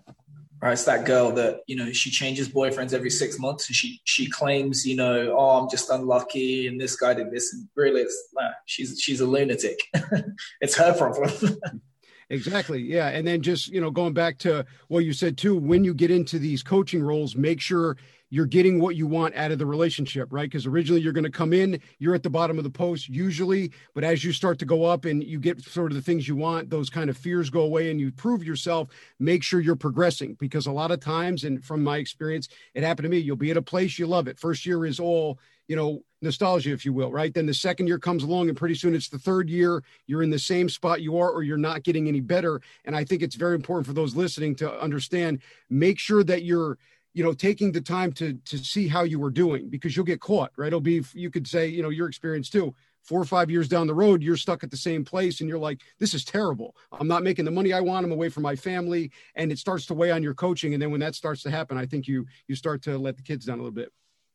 Right, 0.62 0.72
it's 0.72 0.84
that 0.84 1.06
girl 1.06 1.32
that 1.32 1.60
you 1.66 1.76
know 1.76 1.90
she 1.90 2.10
changes 2.10 2.48
boyfriends 2.48 2.92
every 2.92 3.08
six 3.08 3.38
months, 3.38 3.68
and 3.68 3.74
she 3.74 4.00
she 4.04 4.28
claims 4.28 4.86
you 4.86 4.94
know 4.94 5.34
oh 5.36 5.58
I'm 5.58 5.70
just 5.70 5.88
unlucky, 5.88 6.66
and 6.66 6.78
this 6.78 6.96
guy 6.96 7.14
did 7.14 7.30
this, 7.30 7.54
and 7.54 7.66
really 7.76 8.02
it's 8.02 8.28
nah, 8.34 8.50
she's 8.66 9.00
she's 9.00 9.20
a 9.20 9.26
lunatic. 9.26 9.80
it's 10.60 10.76
her 10.76 10.92
problem. 10.92 11.30
Exactly. 12.30 12.80
Yeah. 12.80 13.08
And 13.08 13.26
then 13.26 13.42
just, 13.42 13.68
you 13.68 13.80
know, 13.80 13.90
going 13.90 14.14
back 14.14 14.38
to 14.38 14.64
what 14.86 15.04
you 15.04 15.12
said 15.12 15.36
too, 15.36 15.56
when 15.56 15.82
you 15.82 15.92
get 15.92 16.12
into 16.12 16.38
these 16.38 16.62
coaching 16.62 17.02
roles, 17.02 17.34
make 17.34 17.60
sure 17.60 17.96
you're 18.30 18.46
getting 18.46 18.80
what 18.80 18.96
you 18.96 19.06
want 19.06 19.34
out 19.34 19.50
of 19.50 19.58
the 19.58 19.66
relationship, 19.66 20.28
right? 20.30 20.48
Because 20.48 20.66
originally 20.66 21.00
you're 21.00 21.12
going 21.12 21.24
to 21.24 21.30
come 21.30 21.52
in, 21.52 21.80
you're 21.98 22.14
at 22.14 22.22
the 22.22 22.30
bottom 22.30 22.58
of 22.58 22.64
the 22.64 22.70
post 22.70 23.08
usually, 23.08 23.72
but 23.94 24.04
as 24.04 24.24
you 24.24 24.32
start 24.32 24.58
to 24.60 24.64
go 24.64 24.84
up 24.84 25.04
and 25.04 25.22
you 25.22 25.38
get 25.40 25.60
sort 25.62 25.90
of 25.90 25.96
the 25.96 26.02
things 26.02 26.28
you 26.28 26.36
want, 26.36 26.70
those 26.70 26.88
kind 26.88 27.10
of 27.10 27.16
fears 27.16 27.50
go 27.50 27.62
away 27.62 27.90
and 27.90 28.00
you 28.00 28.12
prove 28.12 28.44
yourself, 28.44 28.88
make 29.18 29.42
sure 29.42 29.60
you're 29.60 29.76
progressing 29.76 30.34
because 30.34 30.66
a 30.66 30.72
lot 30.72 30.92
of 30.92 31.00
times, 31.00 31.44
and 31.44 31.64
from 31.64 31.82
my 31.82 31.98
experience, 31.98 32.48
it 32.74 32.84
happened 32.84 33.04
to 33.04 33.10
me, 33.10 33.18
you'll 33.18 33.36
be 33.36 33.50
at 33.50 33.56
a 33.56 33.62
place 33.62 33.98
you 33.98 34.06
love 34.06 34.28
it. 34.28 34.38
First 34.38 34.64
year 34.64 34.86
is 34.86 35.00
all, 35.00 35.38
you 35.66 35.76
know, 35.76 36.02
nostalgia, 36.22 36.72
if 36.72 36.84
you 36.84 36.92
will, 36.92 37.12
right? 37.12 37.32
Then 37.32 37.46
the 37.46 37.54
second 37.54 37.86
year 37.86 37.98
comes 37.98 38.22
along, 38.22 38.48
and 38.48 38.56
pretty 38.56 38.74
soon 38.74 38.94
it's 38.94 39.08
the 39.08 39.18
third 39.18 39.48
year. 39.48 39.82
You're 40.06 40.22
in 40.22 40.30
the 40.30 40.38
same 40.38 40.68
spot 40.68 41.00
you 41.00 41.18
are, 41.18 41.30
or 41.30 41.42
you're 41.42 41.56
not 41.56 41.82
getting 41.82 42.08
any 42.08 42.20
better. 42.20 42.60
And 42.84 42.94
I 42.94 43.04
think 43.04 43.22
it's 43.22 43.36
very 43.36 43.54
important 43.54 43.86
for 43.86 43.92
those 43.92 44.14
listening 44.14 44.54
to 44.56 44.80
understand 44.80 45.40
make 45.70 45.98
sure 45.98 46.24
that 46.24 46.42
you're 46.42 46.76
you 47.12 47.24
know 47.24 47.32
taking 47.32 47.72
the 47.72 47.80
time 47.80 48.12
to 48.12 48.34
to 48.44 48.58
see 48.58 48.88
how 48.88 49.02
you 49.02 49.18
were 49.18 49.30
doing 49.30 49.68
because 49.68 49.96
you'll 49.96 50.06
get 50.06 50.20
caught 50.20 50.52
right? 50.56 50.68
It'll 50.68 50.80
be 50.80 51.02
you 51.12 51.30
could 51.30 51.46
say 51.46 51.66
you 51.66 51.82
know 51.82 51.90
your 51.90 52.08
experience 52.08 52.48
too. 52.50 52.74
Four 53.02 53.20
or 53.20 53.24
five 53.24 53.50
years 53.50 53.66
down 53.66 53.86
the 53.86 53.94
road 53.94 54.22
you're 54.22 54.36
stuck 54.36 54.62
at 54.62 54.70
the 54.70 54.76
same 54.76 55.04
place 55.04 55.40
and 55.40 55.48
you're 55.48 55.58
like 55.58 55.80
this 55.98 56.14
is 56.14 56.24
terrible. 56.24 56.76
I'm 56.92 57.08
not 57.08 57.22
making 57.22 57.44
the 57.44 57.50
money 57.50 57.72
i 57.72 57.80
want. 57.80 58.04
I'm 58.04 58.12
away 58.12 58.28
from 58.28 58.42
my 58.42 58.56
family. 58.56 59.10
And 59.34 59.50
it 59.50 59.58
starts 59.58 59.86
to 59.86 59.94
weigh 59.94 60.10
on 60.10 60.22
your 60.22 60.34
coaching. 60.34 60.74
And 60.74 60.82
then 60.82 60.90
when 60.90 61.00
that 61.00 61.14
starts 61.14 61.42
to 61.44 61.50
happen 61.50 61.78
i 61.78 61.86
think 61.86 62.06
you 62.06 62.26
you 62.46 62.54
start 62.54 62.82
to 62.82 62.98
let 62.98 63.16
the 63.16 63.22
kids 63.22 63.46
down 63.46 63.58
a 63.58 63.62
little 63.62 63.72
bit. 63.72 63.90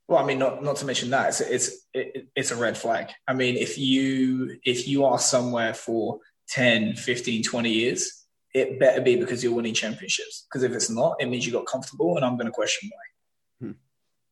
Well, 0.08 0.20
I 0.20 0.26
mean, 0.26 0.38
not 0.38 0.64
not 0.64 0.76
to 0.78 0.86
mention 0.86 1.10
that 1.12 1.30
it's 1.30 1.42
it's 1.42 1.88
it's 2.36 2.52
a 2.52 2.56
red 2.56 2.78
flag. 2.78 3.12
I 3.28 3.34
mean, 3.34 3.56
if 3.56 3.78
you 3.78 4.60
if 4.64 4.88
you 4.88 5.06
are 5.06 5.18
somewhere 5.18 5.74
for 5.74 6.20
10, 6.50 6.96
15, 6.96 7.44
20 7.44 7.70
years, 7.70 8.25
it 8.56 8.80
better 8.80 9.02
be 9.02 9.18
because 9.18 9.44
you're 9.44 9.54
winning 9.54 9.74
championships. 9.74 10.48
Because 10.48 10.64
if 10.64 10.72
it's 10.72 10.90
not, 10.90 11.18
it 11.20 11.28
means 11.28 11.46
you 11.46 11.52
got 11.52 11.66
comfortable, 11.66 12.16
and 12.16 12.26
I'm 12.26 12.38
going 12.38 12.46
to 12.46 12.52
question 12.52 12.90
why. 12.92 13.68
Hmm. 13.68 13.74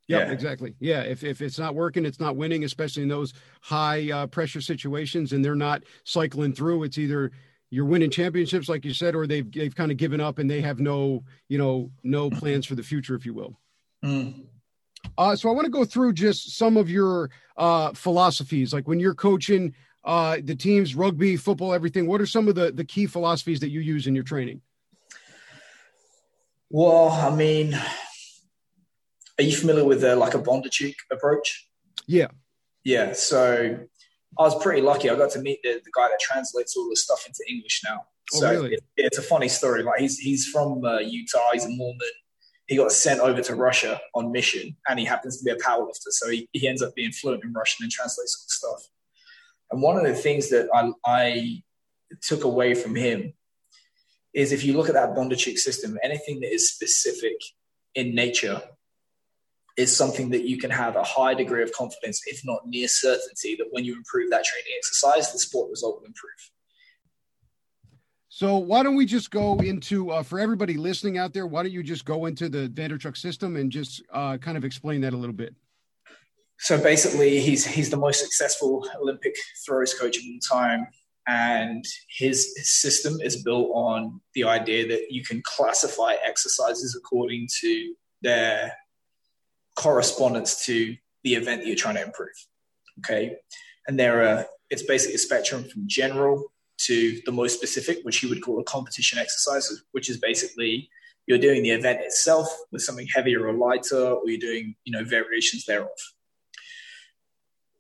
Yep, 0.08 0.28
yeah, 0.28 0.34
exactly. 0.34 0.76
Yeah, 0.80 1.02
if 1.02 1.24
if 1.24 1.42
it's 1.42 1.60
not 1.60 1.76
working, 1.76 2.06
it's 2.06 2.22
not 2.22 2.38
winning, 2.38 2.64
especially 2.64 3.04
in 3.04 3.10
those 3.10 3.34
high 3.62 4.10
uh, 4.12 4.28
pressure 4.28 4.62
situations, 4.62 5.34
and 5.34 5.44
they're 5.44 5.56
not 5.56 5.84
cycling 6.06 6.54
through. 6.54 6.84
It's 6.84 6.98
either 6.98 7.32
you're 7.70 7.86
winning 7.86 8.10
championships, 8.10 8.70
like 8.70 8.86
you 8.86 8.94
said, 8.94 9.14
or 9.14 9.28
they've 9.28 9.52
they've 9.52 9.76
kind 9.76 9.92
of 9.92 9.98
given 9.98 10.22
up 10.22 10.40
and 10.40 10.50
they 10.50 10.62
have 10.62 10.80
no 10.80 11.24
you 11.50 11.58
know 11.58 11.92
no 12.04 12.30
plans 12.30 12.66
for 12.66 12.76
the 12.76 12.84
future, 12.84 13.16
if 13.16 13.26
you 13.26 13.34
will. 13.34 13.60
Mm. 14.04 14.46
Uh, 15.18 15.36
so 15.36 15.50
I 15.50 15.52
want 15.52 15.66
to 15.66 15.72
go 15.72 15.84
through 15.84 16.14
just 16.14 16.58
some 16.58 16.78
of 16.78 16.90
your 16.90 17.30
uh, 17.58 17.92
philosophies, 17.94 18.74
like 18.74 18.88
when 18.88 19.02
you're 19.02 19.14
coaching 19.14 19.74
uh, 20.06 20.38
the 20.44 20.56
teams, 20.56 20.96
rugby, 20.96 21.38
football, 21.38 21.74
everything. 21.74 22.08
What 22.08 22.22
are 22.22 22.26
some 22.26 22.48
of 22.48 22.56
the, 22.56 22.72
the 22.72 22.84
key 22.84 23.08
philosophies 23.08 23.60
that 23.62 23.70
you 23.70 23.80
use 23.80 24.08
in 24.08 24.16
your 24.16 24.24
training? 24.24 24.62
Well, 26.70 27.10
I 27.10 27.34
mean, 27.36 27.76
are 29.38 29.44
you 29.44 29.56
familiar 29.56 29.86
with 29.86 30.04
uh, 30.04 30.16
like 30.18 30.34
a 30.34 30.40
Bondarchuk 30.40 30.96
approach? 31.12 31.68
Yeah. 32.08 32.28
Yeah. 32.84 33.14
So 33.14 33.78
I 34.38 34.42
was 34.42 34.62
pretty 34.62 34.82
lucky. 34.82 35.10
I 35.10 35.16
got 35.16 35.32
to 35.32 35.40
meet 35.40 35.60
the, 35.64 35.82
the 35.84 35.92
guy 35.96 36.08
that 36.08 36.20
translates 36.20 36.76
all 36.76 36.90
this 36.90 37.04
stuff 37.04 37.26
into 37.28 37.40
English 37.50 37.82
now. 37.86 38.06
Oh, 38.34 38.40
so 38.40 38.52
really? 38.52 38.74
it, 38.74 38.84
it's 38.98 39.18
a 39.18 39.22
funny 39.22 39.48
story. 39.48 39.84
Like 39.84 40.00
he's 40.00 40.18
he's 40.18 40.48
from 40.48 40.84
uh, 40.84 41.00
Utah. 41.00 41.50
He's 41.54 41.66
a 41.66 41.70
Mormon. 41.70 42.00
He 42.68 42.78
got 42.78 42.92
sent 42.92 43.20
over 43.20 43.42
to 43.42 43.56
Russia 43.56 44.00
on 44.16 44.32
mission, 44.32 44.76
and 44.88 44.98
he 44.98 45.06
happens 45.06 45.38
to 45.38 45.44
be 45.44 45.52
a 45.52 45.58
powerlifter. 45.58 46.10
So 46.10 46.30
he, 46.30 46.48
he 46.54 46.68
ends 46.68 46.82
up 46.82 46.96
being 46.96 47.12
fluent 47.12 47.44
in 47.44 47.54
Russian 47.54 47.84
and 47.84 47.92
translates 47.92 48.36
all 48.40 48.46
the 48.46 48.80
stuff. 48.80 48.90
And 49.74 49.82
one 49.82 49.98
of 49.98 50.04
the 50.04 50.14
things 50.14 50.52
that 50.52 50.70
I, 50.72 50.92
I 51.04 51.64
took 52.22 52.44
away 52.44 52.76
from 52.76 52.94
him 52.94 53.34
is 54.32 54.52
if 54.52 54.64
you 54.64 54.78
look 54.78 54.88
at 54.88 54.94
that 54.94 55.16
Bondarchuk 55.16 55.58
system, 55.58 55.98
anything 56.04 56.42
that 56.42 56.54
is 56.54 56.70
specific 56.70 57.38
in 57.96 58.14
nature 58.14 58.62
is 59.76 59.96
something 59.96 60.30
that 60.30 60.44
you 60.44 60.60
can 60.60 60.70
have 60.70 60.96
a 60.96 61.04
high 61.04 61.34
degree 61.34 61.64
of 61.64 61.72
confidence, 61.74 62.22
if 62.28 62.42
not 62.46 62.68
near 62.68 62.88
certainty, 62.88 63.56
that 63.56 63.66
when 63.72 63.84
you 63.84 63.96
improve 63.96 64.30
that 64.30 64.44
training 64.44 64.74
exercise, 64.78 65.34
the 65.34 65.40
sport 65.40 65.72
result 65.72 66.02
will 66.02 66.06
improve. 66.06 66.52
So 68.30 68.58
why 68.58 68.84
don't 68.84 68.96
we 68.96 69.08
just 69.08 69.32
go 69.32 69.58
into 69.58 70.12
uh, 70.12 70.22
for 70.22 70.40
everybody 70.40 70.78
listening 70.78 71.18
out 71.18 71.34
there? 71.34 71.48
Why 71.48 71.64
don't 71.64 71.72
you 71.72 71.82
just 71.82 72.06
go 72.06 72.28
into 72.28 72.48
the 72.48 72.70
Bondarchuk 72.70 73.18
system 73.18 73.56
and 73.56 73.72
just 73.72 74.04
uh, 74.14 74.38
kind 74.38 74.56
of 74.56 74.66
explain 74.66 75.02
that 75.02 75.14
a 75.14 75.18
little 75.18 75.36
bit? 75.36 75.56
So 76.64 76.82
basically, 76.82 77.42
he's 77.42 77.66
he's 77.66 77.90
the 77.90 77.98
most 77.98 78.22
successful 78.22 78.88
Olympic 79.02 79.36
throws 79.66 79.94
coach 79.94 80.18
of 80.18 80.24
all 80.24 80.40
time, 80.60 80.88
and 81.28 81.84
his, 82.08 82.54
system 82.64 83.20
is 83.22 83.44
built 83.44 83.70
on 83.74 84.22
the 84.34 84.46
idea 84.46 84.88
that 84.88 85.12
you 85.12 85.26
can 85.26 85.42
classify 85.44 86.16
exercises 86.26 86.96
according 86.98 87.50
to 87.60 87.94
their 88.22 88.72
correspondence 89.76 90.66
to 90.66 90.96
the 91.26 91.36
event 91.36 91.62
that 91.62 91.68
you're 91.68 91.76
trying 91.76 91.96
to 91.96 92.04
improve. 92.04 92.30
Okay. 93.00 93.36
And 93.88 94.00
there 94.00 94.24
are, 94.24 94.46
it's 94.70 94.84
basically 94.84 95.16
a 95.16 95.20
spectrum 95.20 95.66
from 95.66 95.84
general 95.88 96.54
to 96.86 97.20
the 97.26 97.32
most 97.34 97.56
specific, 97.58 98.00
which 98.04 98.24
you 98.24 98.30
would 98.30 98.42
call 98.42 98.62
a 98.62 98.64
competition 98.64 99.20
exercise, 99.20 99.70
which 99.92 100.10
is 100.10 100.18
basically 100.18 100.90
you're 101.28 101.38
doing 101.38 101.64
the 101.64 101.72
event 101.72 102.00
itself 102.02 102.48
with 102.72 102.82
something 102.82 103.08
heavier 103.14 103.48
or 103.48 103.54
lighter, 103.54 104.14
or 104.14 104.22
you're 104.30 104.40
doing, 104.40 104.76
you 104.86 104.94
know, 104.94 105.04
variations 105.04 105.66
thereof. 105.66 105.90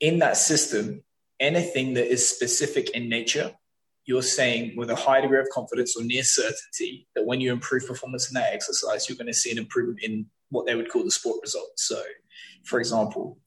In 0.03 0.19
that 0.19 0.35
system, 0.35 1.01
anything 1.39 1.93
that 1.93 2.11
is 2.11 2.27
specific 2.27 2.89
in 2.89 3.07
nature, 3.07 3.53
you're 4.03 4.21
saying 4.21 4.75
with 4.75 4.89
a 4.89 4.95
high 4.97 5.21
degree 5.21 5.39
of 5.39 5.47
confidence 5.47 5.95
or 5.95 6.03
near 6.03 6.23
certainty 6.23 7.07
that 7.15 7.25
when 7.25 7.39
you 7.39 7.53
improve 7.53 7.87
performance 7.87 8.29
in 8.29 8.33
that 8.33 8.51
exercise, 8.51 9.07
you're 9.07 9.17
going 9.17 9.27
to 9.27 9.33
see 9.33 9.49
an 9.49 9.57
improvement 9.57 10.01
in 10.03 10.25
what 10.49 10.65
they 10.65 10.75
would 10.75 10.89
call 10.91 11.05
the 11.05 11.09
sport 11.09 11.39
result. 11.41 11.71
So, 11.77 12.03
for 12.65 12.79
example, 12.79 13.37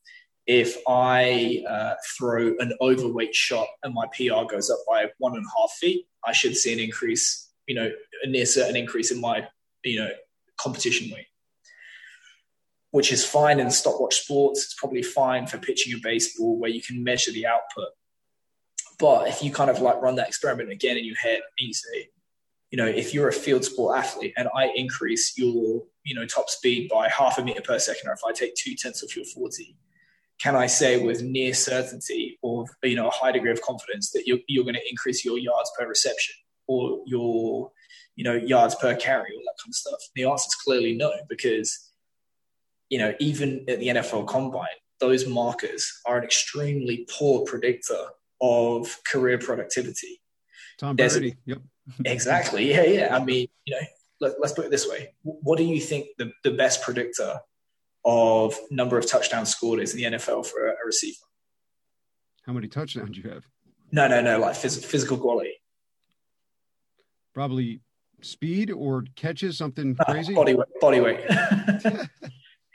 if 0.47 0.79
I 0.88 1.62
uh, 1.69 1.97
throw 2.16 2.55
an 2.59 2.73
overweight 2.81 3.35
shot 3.35 3.66
and 3.83 3.92
my 3.92 4.07
PR 4.16 4.49
goes 4.49 4.71
up 4.71 4.79
by 4.88 5.11
one 5.19 5.37
and 5.37 5.45
a 5.45 5.61
half 5.61 5.73
feet, 5.73 6.07
I 6.25 6.33
should 6.33 6.57
see 6.57 6.73
an 6.73 6.81
increase, 6.81 7.51
you 7.66 7.75
know, 7.75 7.90
a 8.23 8.29
near 8.31 8.47
certain 8.47 8.77
increase 8.77 9.11
in 9.11 9.21
my, 9.21 9.47
you 9.85 9.99
know, 9.99 10.11
competition 10.57 11.12
weight, 11.12 11.27
which 12.97 13.13
is 13.13 13.27
fine 13.27 13.61
in 13.61 13.71
stopwatch 13.71 14.23
sports. 14.23 14.65
It's 14.65 14.73
probably 14.73 15.03
fine 15.03 15.47
for 15.47 15.59
pitching 15.59 15.93
a 15.93 15.99
baseball 16.03 16.59
where 16.59 16.71
you 16.71 16.81
can 16.81 17.05
measure 17.05 17.31
the 17.31 17.47
output. 17.47 17.89
But 18.99 19.29
if 19.29 19.43
you 19.43 19.53
kind 19.53 19.69
of 19.69 19.83
like 19.83 20.01
run 20.01 20.15
that 20.15 20.29
experiment 20.29 20.71
again 20.71 20.97
in 20.97 21.05
your 21.05 21.17
head 21.17 21.41
and 21.59 21.69
you 21.69 21.75
say, 21.75 22.09
you 22.71 22.79
know, 22.79 22.87
if 22.87 23.13
you're 23.13 23.29
a 23.29 23.35
field 23.35 23.67
sport 23.67 23.99
athlete 23.99 24.33
and 24.39 24.49
I 24.57 24.73
increase 24.75 25.37
your, 25.37 25.85
you 26.05 26.15
know, 26.15 26.25
top 26.25 26.49
speed 26.49 26.89
by 26.89 27.11
half 27.11 27.37
a 27.37 27.45
meter 27.45 27.61
per 27.61 27.79
second, 27.79 28.09
or 28.09 28.15
if 28.15 28.21
I 28.27 28.33
take 28.33 28.55
two 28.55 28.75
tenths 28.75 29.03
of 29.03 29.15
your 29.15 29.27
40, 29.27 29.77
can 30.41 30.57
I 30.57 30.67
say 30.67 31.05
with 31.05 31.21
near 31.21 31.53
certainty 31.53 32.39
or 32.41 32.65
you 32.83 32.97
know 32.97 33.09
a 33.09 33.11
high 33.11 33.33
degree 33.33 33.51
of 33.51 33.61
confidence 33.61 34.11
that 34.13 34.27
you're, 34.27 34.39
you're 34.49 34.65
going 34.65 34.75
to 34.75 34.89
increase 34.89 35.23
your 35.23 35.37
yards 35.37 35.71
per 35.79 35.87
reception 35.87 36.35
or 36.67 37.03
your 37.05 37.73
you 38.15 38.25
know 38.25 38.35
yards 38.35 38.75
per 38.75 38.97
carry 38.97 39.35
all 39.35 39.43
that 39.45 39.63
kind 39.63 39.71
of 39.71 39.75
stuff? 39.75 40.01
The 40.15 40.25
answer 40.25 40.47
is 40.49 40.55
clearly 40.55 40.95
no 40.95 41.13
because 41.29 41.87
you 42.88 42.99
know 42.99 43.14
even 43.20 43.64
at 43.68 43.81
the 43.81 43.88
NFL 43.88 44.27
Combine, 44.27 44.66
those 45.01 45.27
markers 45.27 46.01
are 46.07 46.18
an 46.18 46.25
extremely 46.25 47.07
poor 47.11 47.44
predictor 47.44 48.07
of 48.40 48.99
career 49.11 49.38
productivity. 49.38 50.20
Tom 50.79 50.96
Brady. 50.96 51.31
A, 51.31 51.51
yep. 51.51 51.59
exactly. 52.05 52.70
Yeah, 52.70 52.85
yeah. 52.85 53.16
I 53.16 53.25
mean, 53.25 53.49
you 53.64 53.75
know, 53.75 53.87
let, 54.20 54.33
us 54.42 54.53
put 54.53 54.66
it 54.66 54.70
this 54.70 54.88
way: 54.88 55.14
What 55.22 55.59
do 55.59 55.64
you 55.64 55.81
think 55.81 56.09
the, 56.18 56.33
the 56.44 56.51
best 56.51 56.83
predictor 56.83 57.40
of 58.07 58.57
number 58.70 58.96
of 58.96 59.11
touchdowns 59.11 59.51
scored 59.51 59.81
is 59.81 59.92
in 59.92 60.12
the 60.12 60.16
NFL 60.16 60.46
for 60.46 60.68
a, 60.68 60.70
a 60.70 60.87
receiver. 60.87 61.18
How 62.46 62.53
many 62.53 62.68
touchdowns 62.68 63.11
do 63.11 63.20
you 63.20 63.31
have? 63.31 63.42
No, 63.90 64.07
no, 64.07 64.20
no, 64.20 64.38
like 64.38 64.55
phys- 64.55 64.85
physical 64.85 65.18
quality. 65.18 65.55
Probably 67.35 67.81
speed 68.22 68.70
or 68.70 69.05
catches 69.16 69.59
something 69.59 69.96
crazy. 69.96 70.33
Uh, 70.33 70.37
body 70.37 70.55
weight. 70.55 70.68
Body 70.81 71.01
weight. 71.01 71.20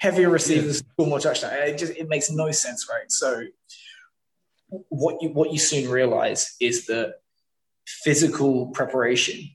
Heavier 0.02 0.32
receivers 0.32 0.80
score 0.80 1.06
more 1.06 1.20
touchdowns. 1.20 1.54
It 1.58 1.78
just 1.78 1.94
it 1.96 2.10
makes 2.10 2.32
no 2.32 2.50
sense, 2.50 2.88
right? 2.90 3.12
So 3.12 3.44
what 4.90 5.22
you 5.22 5.30
what 5.30 5.52
you 5.52 5.60
soon 5.60 5.92
realize 5.92 6.56
is 6.60 6.88
that 6.88 7.18
physical 7.86 8.68
preparation, 8.70 9.48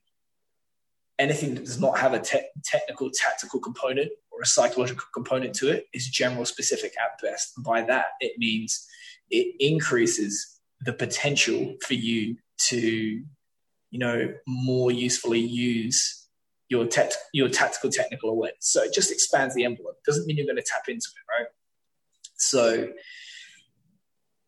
anything 1.19 1.57
that 1.57 1.65
does 1.65 1.81
not 1.81 1.99
have 1.99 2.15
a 2.15 2.21
te- 2.21 2.47
technical 2.65 3.11
tactical 3.13 3.59
component, 3.59 4.13
or 4.31 4.43
a 4.43 4.47
psychological 4.47 5.07
component 5.13 5.53
to 5.57 5.69
it 5.69 5.87
is 5.93 6.07
general 6.07 6.45
specific 6.45 6.95
at 6.97 7.21
best. 7.21 7.55
And 7.57 7.65
by 7.65 7.83
that, 7.83 8.07
it 8.21 8.39
means 8.39 8.87
it 9.31 9.57
increases 9.59 10.61
the 10.81 10.93
potential 10.93 11.75
for 11.85 11.95
you 11.95 12.37
to, 12.69 12.79
you 12.79 13.99
know, 13.99 14.33
more 14.47 14.93
usefully 14.93 15.41
use 15.41 16.26
your 16.69 16.87
tech, 16.87 17.11
your 17.33 17.49
tactical 17.49 17.91
technical 17.91 18.31
awareness. 18.31 18.67
So 18.67 18.83
it 18.83 18.93
just 18.93 19.13
expands 19.13 19.55
the 19.55 19.65
envelope. 19.65 19.97
Doesn't 20.05 20.27
mean 20.27 20.37
you're 20.37 20.47
going 20.47 20.57
to 20.57 20.63
tap 20.63 20.89
into 20.89 21.07
it, 21.07 21.41
right? 21.41 21.49
So 22.37 22.89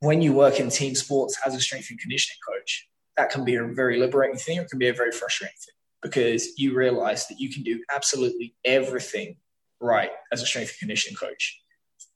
when 0.00 0.20
you 0.22 0.32
work 0.32 0.60
in 0.60 0.68
team 0.70 0.94
sports 0.94 1.38
as 1.46 1.54
a 1.54 1.60
strength 1.60 1.90
and 1.90 1.98
conditioning 1.98 2.38
coach, 2.46 2.88
that 3.18 3.30
can 3.30 3.44
be 3.44 3.56
a 3.56 3.64
very 3.64 3.98
liberating 3.98 4.38
thing 4.38 4.56
it 4.56 4.70
can 4.70 4.78
be 4.78 4.88
a 4.88 4.94
very 4.94 5.10
frustrating 5.10 5.56
thing 5.56 5.74
because 6.00 6.56
you 6.56 6.74
realize 6.74 7.26
that 7.26 7.38
you 7.38 7.52
can 7.52 7.62
do 7.62 7.82
absolutely 7.94 8.54
everything 8.64 9.36
right 9.80 10.10
as 10.32 10.40
a 10.40 10.46
strength 10.46 10.70
and 10.70 10.78
conditioning 10.78 11.16
coach 11.16 11.60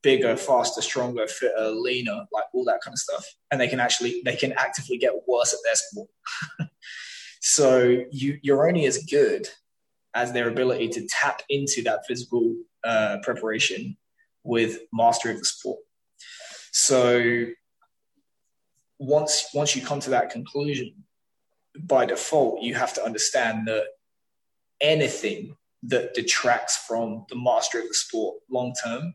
bigger 0.03 0.37
faster 0.37 0.81
stronger 0.81 1.27
fitter 1.27 1.71
leaner 1.71 2.25
like 2.33 2.45
all 2.55 2.65
that 2.65 2.81
kind 2.83 2.95
of 2.95 2.99
stuff 2.99 3.27
and 3.51 3.61
they 3.61 3.69
can 3.69 3.81
actually 3.81 4.23
they 4.25 4.37
can 4.37 4.53
actively 4.53 4.97
get 4.97 5.12
worse 5.27 5.53
at 5.53 5.59
their 5.65 5.75
sport 5.75 6.09
so 7.41 8.05
you 8.11 8.38
you're 8.43 8.67
only 8.67 8.87
as 8.87 9.05
good 9.11 9.49
as 10.14 10.33
their 10.33 10.48
ability 10.48 10.88
to 10.88 11.07
tap 11.07 11.42
into 11.48 11.83
that 11.83 12.01
physical 12.07 12.55
uh, 12.85 13.18
preparation 13.22 13.96
with 14.44 14.81
mastery 14.92 15.33
of 15.33 15.38
the 15.38 15.44
sport 15.44 15.79
so 16.72 17.44
once 18.98 19.48
once 19.55 19.75
you 19.77 19.83
come 19.83 20.01
to 20.01 20.11
that 20.11 20.31
conclusion 20.31 20.92
by 21.85 22.05
default 22.05 22.61
you 22.62 22.75
have 22.75 22.92
to 22.92 23.05
understand 23.05 23.66
that 23.66 23.85
anything 24.81 25.57
that 25.83 26.14
detracts 26.14 26.77
from 26.77 27.25
the 27.29 27.37
mastery 27.37 27.83
of 27.83 27.88
the 27.88 27.94
sport 27.94 28.37
long 28.51 28.72
term, 28.85 29.14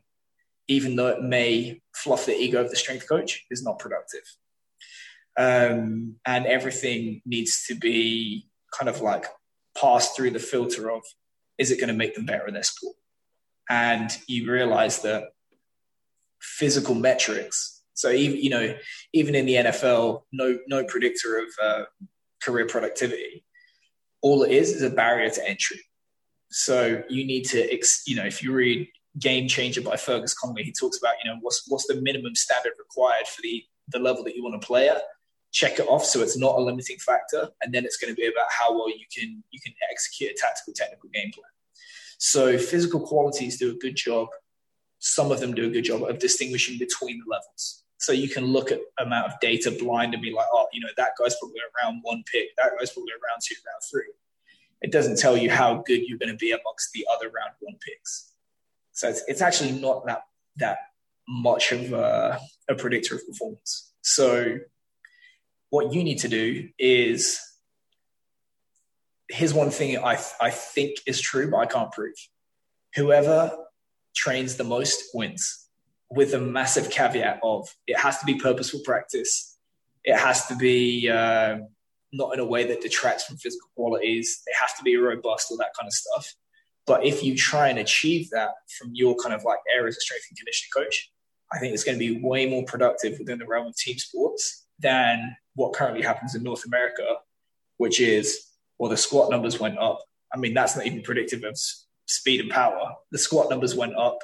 even 0.66 0.96
though 0.96 1.08
it 1.08 1.22
may 1.22 1.80
fluff 1.94 2.26
the 2.26 2.36
ego 2.36 2.60
of 2.60 2.70
the 2.70 2.76
strength 2.76 3.08
coach, 3.08 3.46
is 3.50 3.62
not 3.62 3.78
productive. 3.78 4.22
Um, 5.38 6.16
and 6.26 6.46
everything 6.46 7.22
needs 7.24 7.64
to 7.68 7.74
be 7.74 8.48
kind 8.76 8.88
of 8.88 9.00
like 9.00 9.26
passed 9.80 10.16
through 10.16 10.30
the 10.30 10.38
filter 10.38 10.90
of 10.90 11.02
is 11.58 11.70
it 11.70 11.78
going 11.78 11.88
to 11.88 11.94
make 11.94 12.14
them 12.14 12.26
better 12.26 12.46
in 12.46 12.54
their 12.54 12.62
sport? 12.62 12.96
And 13.68 14.16
you 14.26 14.50
realize 14.50 15.02
that 15.02 15.24
physical 16.40 16.94
metrics. 16.94 17.82
So 17.94 18.10
even 18.10 18.38
you 18.38 18.50
know 18.50 18.74
even 19.12 19.34
in 19.34 19.46
the 19.46 19.54
NFL, 19.54 20.22
no 20.32 20.58
no 20.68 20.84
predictor 20.84 21.38
of 21.38 21.46
uh, 21.62 21.84
career 22.42 22.66
productivity. 22.66 23.44
All 24.22 24.42
it 24.42 24.50
is 24.50 24.70
is 24.72 24.82
a 24.82 24.90
barrier 24.90 25.30
to 25.30 25.48
entry. 25.48 25.80
So 26.50 27.02
you 27.08 27.26
need 27.26 27.44
to, 27.46 27.72
ex- 27.72 28.02
you 28.06 28.16
know, 28.16 28.24
if 28.24 28.42
you 28.42 28.52
read 28.52 28.88
Game 29.18 29.48
Changer 29.48 29.82
by 29.82 29.96
Fergus 29.96 30.34
Connolly, 30.34 30.64
he 30.64 30.72
talks 30.72 30.98
about, 30.98 31.14
you 31.22 31.30
know, 31.30 31.36
what's 31.40 31.64
what's 31.68 31.86
the 31.86 32.00
minimum 32.00 32.34
standard 32.34 32.72
required 32.78 33.26
for 33.26 33.42
the 33.42 33.64
the 33.88 33.98
level 33.98 34.24
that 34.24 34.34
you 34.34 34.42
want 34.42 34.60
to 34.60 34.66
play 34.66 34.88
at. 34.88 35.02
Check 35.52 35.78
it 35.78 35.88
off 35.88 36.04
so 36.04 36.20
it's 36.20 36.36
not 36.36 36.56
a 36.56 36.60
limiting 36.60 36.98
factor, 36.98 37.48
and 37.62 37.72
then 37.72 37.84
it's 37.84 37.96
going 37.96 38.14
to 38.14 38.16
be 38.16 38.26
about 38.26 38.46
how 38.50 38.72
well 38.72 38.90
you 38.90 39.06
can 39.14 39.42
you 39.50 39.60
can 39.60 39.72
execute 39.90 40.30
a 40.30 40.34
tactical 40.34 40.74
technical 40.74 41.08
game 41.10 41.30
plan. 41.32 41.50
So 42.18 42.58
physical 42.58 43.00
qualities 43.00 43.58
do 43.58 43.70
a 43.70 43.74
good 43.74 43.96
job. 43.96 44.28
Some 44.98 45.30
of 45.30 45.40
them 45.40 45.54
do 45.54 45.66
a 45.66 45.70
good 45.70 45.84
job 45.84 46.02
of 46.02 46.18
distinguishing 46.18 46.78
between 46.78 47.18
the 47.18 47.30
levels. 47.30 47.84
So 47.98 48.12
you 48.12 48.28
can 48.28 48.44
look 48.44 48.70
at 48.70 48.80
amount 48.98 49.32
of 49.32 49.40
data 49.40 49.70
blind 49.70 50.14
and 50.14 50.22
be 50.22 50.32
like, 50.32 50.46
oh, 50.52 50.66
you 50.72 50.80
know, 50.80 50.88
that 50.96 51.12
guy's 51.20 51.36
probably 51.38 51.60
around 51.82 52.00
one 52.02 52.22
pick, 52.30 52.48
that 52.56 52.72
guy's 52.78 52.92
probably 52.92 53.12
around 53.12 53.40
two, 53.42 53.54
round 53.66 53.82
three 53.90 54.12
it 54.80 54.92
doesn't 54.92 55.18
tell 55.18 55.36
you 55.36 55.50
how 55.50 55.82
good 55.86 56.02
you're 56.06 56.18
going 56.18 56.30
to 56.30 56.36
be 56.36 56.52
amongst 56.52 56.92
the 56.92 57.06
other 57.12 57.26
round 57.26 57.52
one 57.60 57.76
picks. 57.80 58.32
So 58.92 59.08
it's, 59.08 59.22
it's 59.28 59.42
actually 59.42 59.72
not 59.72 60.06
that 60.06 60.22
that 60.56 60.78
much 61.28 61.72
of 61.72 61.92
a, 61.92 62.40
a 62.68 62.74
predictor 62.74 63.14
of 63.14 63.26
performance. 63.26 63.92
So 64.02 64.58
what 65.70 65.92
you 65.92 66.02
need 66.02 66.18
to 66.18 66.28
do 66.28 66.68
is 66.78 67.40
here's 69.28 69.52
one 69.52 69.70
thing 69.70 69.98
I, 69.98 70.18
I 70.40 70.50
think 70.50 70.98
is 71.06 71.20
true, 71.20 71.50
but 71.50 71.58
I 71.58 71.66
can't 71.66 71.92
prove. 71.92 72.14
Whoever 72.94 73.56
trains 74.14 74.56
the 74.56 74.64
most 74.64 75.02
wins 75.14 75.66
with 76.10 76.32
a 76.32 76.40
massive 76.40 76.90
caveat 76.90 77.40
of 77.42 77.68
it 77.86 77.98
has 77.98 78.18
to 78.18 78.26
be 78.26 78.36
purposeful 78.36 78.80
practice. 78.84 79.58
It 80.04 80.16
has 80.16 80.46
to 80.46 80.56
be 80.56 81.10
um, 81.10 81.68
not 82.12 82.32
in 82.32 82.40
a 82.40 82.44
way 82.44 82.64
that 82.66 82.80
detracts 82.80 83.24
from 83.24 83.36
physical 83.36 83.68
qualities. 83.76 84.42
They 84.46 84.52
have 84.58 84.76
to 84.78 84.82
be 84.82 84.96
robust, 84.96 85.50
all 85.50 85.58
that 85.58 85.74
kind 85.78 85.86
of 85.86 85.92
stuff. 85.92 86.34
But 86.86 87.04
if 87.04 87.22
you 87.22 87.36
try 87.36 87.68
and 87.68 87.78
achieve 87.78 88.30
that 88.30 88.52
from 88.78 88.92
your 88.94 89.14
kind 89.16 89.34
of 89.34 89.44
like 89.44 89.58
areas 89.74 89.96
of 89.96 90.02
strength 90.02 90.24
and 90.30 90.38
conditioning 90.38 90.70
coach, 90.74 91.12
I 91.52 91.58
think 91.58 91.74
it's 91.74 91.84
going 91.84 91.98
to 91.98 92.14
be 92.14 92.20
way 92.22 92.46
more 92.46 92.64
productive 92.64 93.18
within 93.18 93.38
the 93.38 93.46
realm 93.46 93.66
of 93.66 93.76
team 93.76 93.98
sports 93.98 94.66
than 94.78 95.36
what 95.54 95.72
currently 95.72 96.02
happens 96.02 96.34
in 96.34 96.42
North 96.42 96.64
America, 96.66 97.04
which 97.78 98.00
is, 98.00 98.46
well, 98.78 98.90
the 98.90 98.96
squat 98.96 99.30
numbers 99.30 99.58
went 99.58 99.78
up. 99.78 100.00
I 100.32 100.38
mean, 100.38 100.54
that's 100.54 100.76
not 100.76 100.86
even 100.86 101.02
predictive 101.02 101.42
of 101.44 101.58
speed 102.06 102.40
and 102.40 102.50
power. 102.50 102.94
The 103.10 103.18
squat 103.18 103.50
numbers 103.50 103.74
went 103.74 103.96
up, 103.96 104.18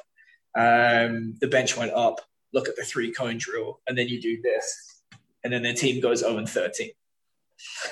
um, 0.55 1.35
the 1.41 1.47
bench 1.47 1.75
went 1.77 1.93
up. 1.93 2.21
Look 2.53 2.69
at 2.69 2.75
the 2.77 2.83
three 2.83 3.11
cone 3.11 3.37
drill, 3.37 3.81
and 3.87 3.97
then 3.97 4.07
you 4.07 4.21
do 4.21 4.41
this, 4.41 5.01
and 5.43 5.51
then 5.51 5.63
the 5.63 5.73
team 5.73 6.01
goes 6.01 6.19
0 6.19 6.37
and 6.37 6.49
13 6.49 6.89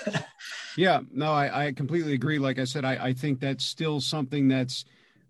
yeah, 0.78 1.02
no, 1.12 1.32
I, 1.32 1.67
I 1.67 1.71
completely 1.71 2.13
agree. 2.13 2.39
Like 2.39 2.60
I 2.60 2.63
said, 2.65 2.86
I, 2.86 3.08
I 3.08 3.13
think 3.13 3.39
that's 3.39 3.65
still 3.65 4.02
something 4.02 4.47
that's 4.47 4.86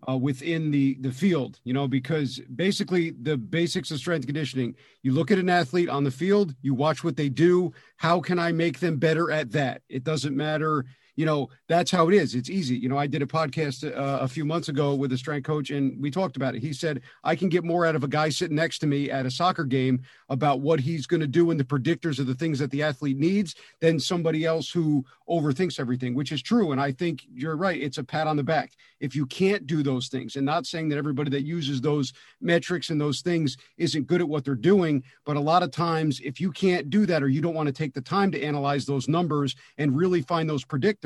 uh, 0.09 0.17
within 0.17 0.71
the 0.71 0.97
the 1.01 1.11
field 1.11 1.59
you 1.63 1.73
know 1.73 1.87
because 1.87 2.39
basically 2.55 3.11
the 3.21 3.37
basics 3.37 3.91
of 3.91 3.97
strength 3.97 4.25
conditioning 4.25 4.75
you 5.01 5.11
look 5.11 5.31
at 5.31 5.37
an 5.37 5.49
athlete 5.49 5.89
on 5.89 6.03
the 6.03 6.11
field 6.11 6.55
you 6.61 6.73
watch 6.73 7.03
what 7.03 7.15
they 7.15 7.29
do 7.29 7.71
how 7.97 8.19
can 8.19 8.39
i 8.39 8.51
make 8.51 8.79
them 8.79 8.97
better 8.97 9.31
at 9.31 9.51
that? 9.51 9.81
It 9.89 10.03
doesn't 10.03 10.35
matter 10.35 10.85
you 11.15 11.25
know 11.25 11.49
that's 11.67 11.91
how 11.91 12.07
it 12.09 12.13
is. 12.13 12.35
It's 12.35 12.49
easy. 12.49 12.75
You 12.75 12.89
know 12.89 12.97
i 12.97 13.07
did 13.07 13.21
a 13.21 13.25
podcast 13.25 13.85
uh, 13.85 14.19
a 14.21 14.27
few 14.27 14.45
months 14.45 14.69
ago 14.69 14.95
with 14.95 15.11
a 15.13 15.17
strength 15.17 15.45
coach 15.45 15.69
and 15.69 15.99
we 16.01 16.09
talked 16.09 16.35
about 16.35 16.55
it. 16.55 16.61
He 16.61 16.73
said 16.73 17.01
i 17.23 17.35
can 17.35 17.49
get 17.49 17.63
more 17.63 17.85
out 17.85 17.95
of 17.95 18.03
a 18.03 18.07
guy 18.07 18.29
sitting 18.29 18.55
next 18.55 18.79
to 18.79 18.87
me 18.87 19.09
at 19.09 19.25
a 19.25 19.31
soccer 19.31 19.63
game 19.63 20.01
about 20.29 20.61
what 20.61 20.79
he's 20.79 21.05
going 21.05 21.21
to 21.21 21.27
do 21.27 21.51
and 21.51 21.59
the 21.59 21.63
predictors 21.63 22.19
of 22.19 22.27
the 22.27 22.35
things 22.35 22.59
that 22.59 22.71
the 22.71 22.83
athlete 22.83 23.17
needs 23.17 23.55
than 23.79 23.99
somebody 23.99 24.45
else 24.45 24.69
who 24.69 25.05
overthinks 25.29 25.79
everything 25.79 26.13
which 26.15 26.31
is 26.31 26.41
true 26.41 26.71
and 26.71 26.81
i 26.81 26.91
think 26.91 27.23
you're 27.33 27.55
right. 27.55 27.81
It's 27.81 27.97
a 27.97 28.03
pat 28.03 28.27
on 28.27 28.37
the 28.37 28.43
back. 28.43 28.73
If 28.99 29.15
you 29.15 29.25
can't 29.25 29.67
do 29.67 29.83
those 29.83 30.07
things 30.07 30.35
and 30.35 30.45
not 30.45 30.65
saying 30.65 30.89
that 30.89 30.97
everybody 30.97 31.29
that 31.31 31.43
uses 31.43 31.81
those 31.81 32.13
metrics 32.41 32.89
and 32.89 32.99
those 32.99 33.21
things 33.21 33.57
isn't 33.77 34.07
good 34.07 34.21
at 34.21 34.29
what 34.29 34.45
they're 34.45 34.55
doing 34.55 35.03
but 35.25 35.35
a 35.35 35.39
lot 35.39 35.63
of 35.63 35.71
times 35.71 36.19
if 36.23 36.39
you 36.39 36.51
can't 36.51 36.89
do 36.89 37.05
that 37.05 37.23
or 37.23 37.27
you 37.27 37.41
don't 37.41 37.53
want 37.53 37.67
to 37.67 37.73
take 37.73 37.93
the 37.93 38.01
time 38.01 38.31
to 38.31 38.41
analyze 38.41 38.85
those 38.85 39.07
numbers 39.07 39.55
and 39.77 39.95
really 39.95 40.21
find 40.21 40.49
those 40.49 40.63
predictors 40.63 41.02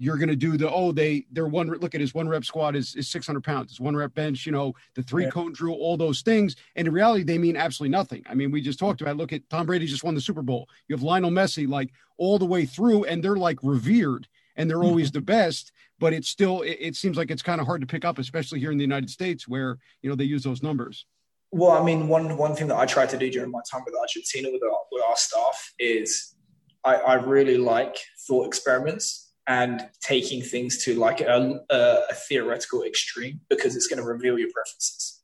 you're 0.00 0.16
going 0.16 0.30
to 0.30 0.36
do 0.36 0.56
the 0.56 0.68
oh 0.70 0.90
they 0.90 1.26
they're 1.30 1.46
one 1.46 1.68
look 1.68 1.94
at 1.94 2.00
his 2.00 2.14
one 2.14 2.26
rep 2.26 2.44
squat 2.44 2.74
is, 2.74 2.96
is 2.96 3.08
600 3.08 3.44
pounds 3.44 3.70
his 3.70 3.80
one 3.80 3.94
rep 3.94 4.14
bench 4.14 4.46
you 4.46 4.52
know 4.52 4.72
the 4.94 5.02
three 5.02 5.24
yeah. 5.24 5.30
cone 5.30 5.52
drill 5.52 5.74
all 5.74 5.96
those 5.96 6.22
things 6.22 6.56
and 6.74 6.88
in 6.88 6.94
reality 6.94 7.22
they 7.22 7.38
mean 7.38 7.56
absolutely 7.56 7.92
nothing 7.92 8.24
i 8.28 8.34
mean 8.34 8.50
we 8.50 8.60
just 8.60 8.78
talked 8.78 9.02
about 9.02 9.16
look 9.16 9.32
at 9.32 9.48
tom 9.50 9.66
brady 9.66 9.86
just 9.86 10.02
won 10.02 10.14
the 10.14 10.20
super 10.20 10.42
bowl 10.42 10.66
you 10.88 10.96
have 10.96 11.02
lionel 11.02 11.30
messi 11.30 11.68
like 11.68 11.90
all 12.16 12.38
the 12.38 12.46
way 12.46 12.64
through 12.64 13.04
and 13.04 13.22
they're 13.22 13.36
like 13.36 13.58
revered 13.62 14.26
and 14.56 14.68
they're 14.68 14.82
always 14.82 15.08
mm-hmm. 15.08 15.18
the 15.18 15.22
best 15.22 15.70
but 15.98 16.12
it's 16.12 16.28
still 16.28 16.62
it, 16.62 16.78
it 16.80 16.96
seems 16.96 17.16
like 17.16 17.30
it's 17.30 17.42
kind 17.42 17.60
of 17.60 17.66
hard 17.66 17.82
to 17.82 17.86
pick 17.86 18.04
up 18.04 18.18
especially 18.18 18.58
here 18.58 18.72
in 18.72 18.78
the 18.78 18.84
united 18.84 19.10
states 19.10 19.46
where 19.46 19.78
you 20.00 20.08
know 20.08 20.16
they 20.16 20.24
use 20.24 20.42
those 20.42 20.62
numbers 20.62 21.04
well 21.52 21.72
i 21.72 21.84
mean 21.84 22.08
one 22.08 22.36
one 22.38 22.56
thing 22.56 22.68
that 22.68 22.78
i 22.78 22.86
tried 22.86 23.10
to 23.10 23.18
do 23.18 23.30
during 23.30 23.50
my 23.50 23.60
time 23.70 23.82
with 23.84 23.94
argentina 24.00 24.48
with 24.50 24.62
our, 24.62 24.78
with 24.90 25.02
our 25.04 25.16
staff 25.16 25.74
is 25.78 26.36
I, 26.84 26.94
I 26.96 27.14
really 27.14 27.58
like 27.58 27.96
thought 28.26 28.46
experiments 28.46 29.30
and 29.46 29.88
taking 30.00 30.42
things 30.42 30.84
to 30.84 30.94
like 30.94 31.20
a, 31.20 31.60
a, 31.70 32.14
theoretical 32.14 32.84
extreme 32.84 33.40
because 33.48 33.74
it's 33.74 33.86
going 33.86 33.98
to 33.98 34.04
reveal 34.04 34.38
your 34.38 34.48
preferences. 34.54 35.22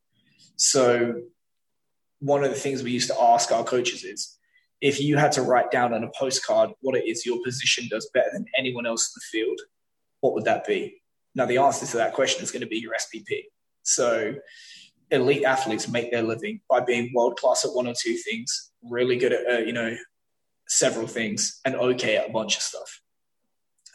So, 0.56 1.22
one 2.20 2.42
of 2.42 2.50
the 2.50 2.56
things 2.56 2.82
we 2.82 2.90
used 2.90 3.08
to 3.08 3.20
ask 3.20 3.52
our 3.52 3.62
coaches 3.62 4.02
is 4.02 4.36
if 4.80 5.00
you 5.00 5.16
had 5.16 5.32
to 5.32 5.42
write 5.42 5.70
down 5.70 5.92
on 5.92 6.02
a 6.02 6.10
postcard 6.18 6.70
what 6.80 6.96
it 6.96 7.06
is 7.06 7.26
your 7.26 7.42
position 7.44 7.88
does 7.90 8.10
better 8.12 8.30
than 8.32 8.46
anyone 8.58 8.86
else 8.86 9.08
in 9.08 9.20
the 9.20 9.38
field, 9.38 9.60
what 10.20 10.34
would 10.34 10.44
that 10.44 10.66
be? 10.66 11.00
Now, 11.34 11.46
the 11.46 11.58
answer 11.58 11.86
to 11.86 11.96
that 11.98 12.14
question 12.14 12.42
is 12.42 12.50
going 12.50 12.62
to 12.62 12.66
be 12.66 12.78
your 12.78 12.94
SPP. 12.94 13.44
So, 13.82 14.34
elite 15.10 15.44
athletes 15.44 15.88
make 15.88 16.10
their 16.10 16.22
living 16.22 16.60
by 16.68 16.80
being 16.80 17.12
world 17.14 17.36
class 17.38 17.64
at 17.64 17.72
one 17.72 17.86
or 17.86 17.94
two 17.96 18.16
things, 18.16 18.72
really 18.82 19.16
good 19.18 19.32
at, 19.32 19.46
uh, 19.46 19.58
you 19.58 19.72
know, 19.72 19.96
several 20.68 21.06
things, 21.06 21.60
and 21.64 21.74
okay 21.74 22.16
at 22.16 22.28
a 22.28 22.32
bunch 22.32 22.56
of 22.56 22.62
stuff. 22.62 23.00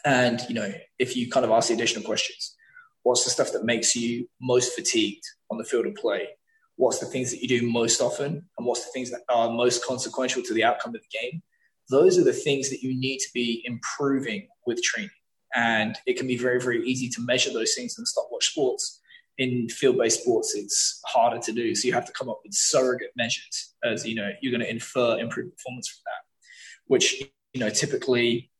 And, 0.04 0.40
you 0.48 0.54
know, 0.54 0.72
if 0.98 1.16
you 1.16 1.30
kind 1.30 1.44
of 1.44 1.52
ask 1.52 1.68
the 1.68 1.74
additional 1.74 2.04
questions, 2.04 2.56
what's 3.02 3.24
the 3.24 3.30
stuff 3.30 3.52
that 3.52 3.64
makes 3.64 3.94
you 3.94 4.28
most 4.40 4.74
fatigued 4.74 5.24
on 5.50 5.58
the 5.58 5.64
field 5.64 5.86
of 5.86 5.94
play? 5.94 6.28
What's 6.76 6.98
the 6.98 7.06
things 7.06 7.30
that 7.30 7.42
you 7.42 7.48
do 7.48 7.70
most 7.70 8.00
often? 8.00 8.48
And 8.58 8.66
what's 8.66 8.84
the 8.84 8.90
things 8.92 9.10
that 9.10 9.20
are 9.28 9.50
most 9.50 9.84
consequential 9.84 10.42
to 10.42 10.54
the 10.54 10.64
outcome 10.64 10.94
of 10.94 11.02
the 11.02 11.18
game? 11.18 11.42
Those 11.90 12.18
are 12.18 12.24
the 12.24 12.32
things 12.32 12.70
that 12.70 12.82
you 12.82 12.98
need 12.98 13.18
to 13.18 13.28
be 13.34 13.62
improving 13.64 14.48
with 14.66 14.82
training. 14.82 15.10
And 15.54 15.96
it 16.06 16.16
can 16.16 16.26
be 16.26 16.38
very, 16.38 16.60
very 16.60 16.84
easy 16.86 17.08
to 17.10 17.20
measure 17.20 17.52
those 17.52 17.74
things 17.74 17.96
in 17.98 18.06
stopwatch 18.06 18.46
sports. 18.46 19.00
In 19.38 19.68
field-based 19.68 20.22
sports, 20.22 20.54
it's 20.54 21.00
harder 21.06 21.38
to 21.40 21.52
do. 21.52 21.74
So 21.74 21.86
you 21.86 21.94
have 21.94 22.06
to 22.06 22.12
come 22.12 22.28
up 22.28 22.40
with 22.44 22.54
surrogate 22.54 23.12
measures 23.16 23.74
as, 23.84 24.06
you 24.06 24.14
know, 24.14 24.30
you're 24.40 24.52
going 24.52 24.64
to 24.64 24.70
infer 24.70 25.18
improved 25.18 25.56
performance 25.56 25.88
from 25.88 26.02
that, 26.06 26.22
which, 26.86 27.22
you 27.52 27.60
know, 27.60 27.70
typically 27.70 28.50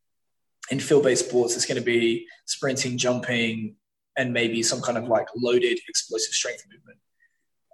in 0.71 0.81
field-based 0.81 1.29
sports, 1.29 1.57
it's 1.57 1.67
going 1.67 1.79
to 1.79 1.85
be 1.85 2.27
sprinting, 2.47 2.99
jumping, 2.99 3.77
and 4.17 4.33
maybe 4.33 4.63
some 4.63 4.81
kind 4.81 4.99
of 4.99 5.09
like 5.09 5.27
loaded 5.37 5.79
explosive 5.89 6.35
strength 6.35 6.65
movement. 6.71 6.99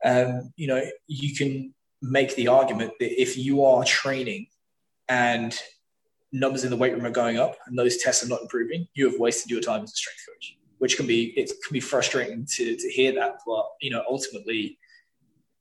Um, 0.05 0.53
you 0.57 0.69
know, 0.69 0.83
you 1.07 1.35
can 1.35 1.75
make 2.01 2.35
the 2.37 2.49
argument 2.49 2.93
that 3.01 3.21
if 3.21 3.37
you 3.37 3.65
are 3.65 3.85
training 3.85 4.47
and 5.09 5.59
numbers 6.33 6.65
in 6.65 6.71
the 6.71 6.77
weight 6.77 6.93
room 6.93 7.05
are 7.05 7.11
going 7.11 7.39
up 7.39 7.57
and 7.67 7.79
those 7.79 7.97
tests 7.99 8.25
are 8.25 8.29
not 8.29 8.43
improving, 8.43 8.87
you 8.95 9.11
have 9.11 9.19
wasted 9.19 9.51
your 9.51 9.61
time 9.61 9.83
as 9.83 9.93
a 9.93 9.97
strength 9.97 10.21
coach, 10.29 10.57
which 10.79 10.97
can 10.97 11.07
be 11.07 11.33
it 11.37 11.51
can 11.67 11.73
be 11.73 11.81
frustrating 11.81 12.47
to 12.55 12.77
to 12.77 12.91
hear 12.91 13.13
that. 13.15 13.39
But 13.47 13.67
you 13.81 13.91
know, 13.91 14.05
ultimately, 14.09 14.79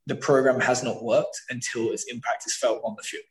the 0.06 0.16
program 0.16 0.60
has 0.60 0.84
not 0.84 1.04
worked 1.04 1.40
until 1.50 1.92
its 1.92 2.06
impact 2.06 2.46
is 2.46 2.56
felt 2.56 2.82
on 2.84 2.96
the 2.96 3.04
field. 3.04 3.24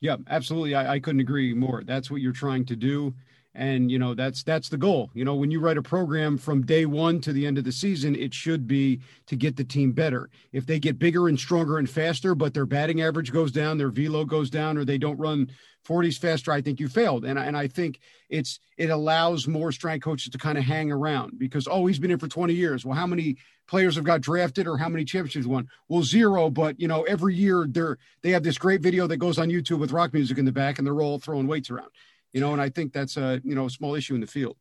Yeah, 0.00 0.16
absolutely. 0.28 0.74
I, 0.74 0.94
I 0.94 1.00
couldn't 1.00 1.20
agree 1.20 1.54
more. 1.54 1.82
That's 1.84 2.10
what 2.10 2.20
you're 2.20 2.32
trying 2.32 2.64
to 2.66 2.76
do 2.76 3.14
and 3.56 3.90
you 3.90 3.98
know 3.98 4.14
that's 4.14 4.42
that's 4.42 4.68
the 4.68 4.76
goal. 4.76 5.10
You 5.14 5.24
know 5.24 5.34
when 5.34 5.50
you 5.50 5.60
write 5.60 5.78
a 5.78 5.82
program 5.82 6.36
from 6.36 6.62
day 6.64 6.86
one 6.86 7.20
to 7.22 7.32
the 7.32 7.46
end 7.46 7.58
of 7.58 7.64
the 7.64 7.72
season 7.72 8.14
it 8.14 8.34
should 8.34 8.66
be 8.66 9.00
to 9.26 9.36
get 9.36 9.56
the 9.56 9.64
team 9.64 9.92
better. 9.92 10.28
If 10.52 10.66
they 10.66 10.78
get 10.78 10.98
bigger 10.98 11.28
and 11.28 11.38
stronger 11.38 11.78
and 11.78 11.88
faster 11.88 12.34
but 12.34 12.54
their 12.54 12.66
batting 12.66 13.00
average 13.00 13.32
goes 13.32 13.50
down 13.50 13.78
their 13.78 13.90
velo 13.90 14.24
goes 14.24 14.50
down 14.50 14.76
or 14.76 14.84
they 14.84 14.98
don't 14.98 15.18
run 15.18 15.50
40s 15.86 16.18
faster 16.18 16.52
i 16.52 16.60
think 16.60 16.80
you 16.80 16.88
failed. 16.88 17.24
And, 17.24 17.38
and 17.38 17.56
i 17.56 17.66
think 17.66 18.00
it's 18.28 18.60
it 18.76 18.90
allows 18.90 19.48
more 19.48 19.72
strength 19.72 20.04
coaches 20.04 20.30
to 20.30 20.38
kind 20.38 20.58
of 20.58 20.64
hang 20.64 20.92
around 20.92 21.38
because 21.38 21.66
oh 21.70 21.86
he's 21.86 21.98
been 21.98 22.10
in 22.10 22.18
for 22.18 22.28
20 22.28 22.52
years. 22.52 22.84
Well 22.84 22.96
how 22.96 23.06
many 23.06 23.36
players 23.66 23.96
have 23.96 24.04
got 24.04 24.20
drafted 24.20 24.66
or 24.68 24.76
how 24.76 24.88
many 24.88 25.04
championships 25.04 25.46
won? 25.46 25.68
Well 25.88 26.02
zero 26.02 26.50
but 26.50 26.78
you 26.78 26.88
know 26.88 27.02
every 27.04 27.34
year 27.34 27.66
they're 27.66 27.96
they 28.20 28.30
have 28.30 28.42
this 28.42 28.58
great 28.58 28.82
video 28.82 29.06
that 29.06 29.16
goes 29.16 29.38
on 29.38 29.48
youtube 29.48 29.78
with 29.78 29.92
rock 29.92 30.12
music 30.12 30.36
in 30.36 30.44
the 30.44 30.52
back 30.52 30.78
and 30.78 30.86
they're 30.86 31.00
all 31.00 31.18
throwing 31.18 31.46
weights 31.46 31.70
around 31.70 31.90
you 32.36 32.42
know, 32.42 32.52
and 32.52 32.60
I 32.60 32.68
think 32.68 32.92
that's 32.92 33.16
a 33.16 33.40
you 33.44 33.54
know 33.54 33.64
a 33.64 33.70
small 33.70 33.94
issue 33.94 34.14
in 34.14 34.20
the 34.20 34.26
field. 34.26 34.58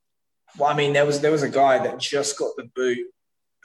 Well, 0.58 0.70
I 0.70 0.74
mean, 0.74 0.94
there 0.94 1.06
was 1.06 1.20
there 1.20 1.32
was 1.32 1.44
a 1.44 1.50
guy 1.50 1.78
that 1.80 2.00
just 2.00 2.40
got 2.40 2.56
the 2.56 2.70
boot 2.74 3.06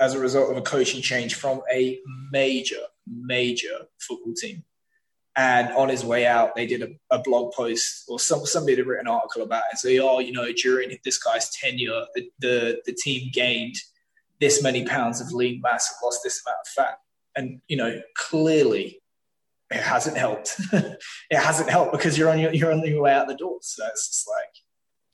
as 0.00 0.14
a 0.14 0.18
result 0.18 0.50
of 0.50 0.56
a 0.56 0.62
coaching 0.62 1.00
change 1.00 1.36
from 1.36 1.62
a 1.72 2.00
major 2.32 2.82
major 3.06 3.86
football 4.00 4.34
team, 4.34 4.64
and 5.36 5.68
on 5.74 5.88
his 5.88 6.04
way 6.04 6.26
out, 6.26 6.56
they 6.56 6.66
did 6.66 6.82
a, 6.82 6.88
a 7.16 7.20
blog 7.20 7.52
post 7.52 8.06
or 8.08 8.18
some 8.18 8.44
somebody 8.46 8.74
had 8.74 8.84
written 8.84 9.06
an 9.06 9.12
article 9.12 9.42
about 9.42 9.62
it. 9.72 9.78
So, 9.78 9.88
oh, 10.02 10.18
you 10.18 10.32
know, 10.32 10.50
during 10.60 10.98
this 11.04 11.18
guy's 11.18 11.48
tenure, 11.50 12.02
the 12.16 12.28
the, 12.40 12.82
the 12.86 12.92
team 12.92 13.30
gained 13.32 13.76
this 14.40 14.60
many 14.60 14.84
pounds 14.84 15.20
of 15.20 15.30
lean 15.30 15.60
mass 15.60 15.88
and 15.88 16.04
lost 16.04 16.22
this 16.24 16.42
amount 16.44 16.58
of 16.66 16.72
fat, 16.72 16.98
and 17.36 17.60
you 17.68 17.76
know, 17.76 18.02
clearly 18.16 19.00
it 19.70 19.82
hasn't 19.82 20.16
helped. 20.16 20.56
it 20.72 20.98
hasn't 21.38 21.70
helped 21.70 21.92
because 21.92 22.18
you're 22.18 22.28
on 22.28 22.38
your 22.38 22.52
you're 22.52 22.72
on 22.72 22.84
your 22.84 23.02
way 23.02 23.12
out 23.12 23.28
the 23.28 23.36
door. 23.36 23.58
So 23.62 23.84
it's 23.86 24.08
just 24.08 24.28
like 24.28 24.54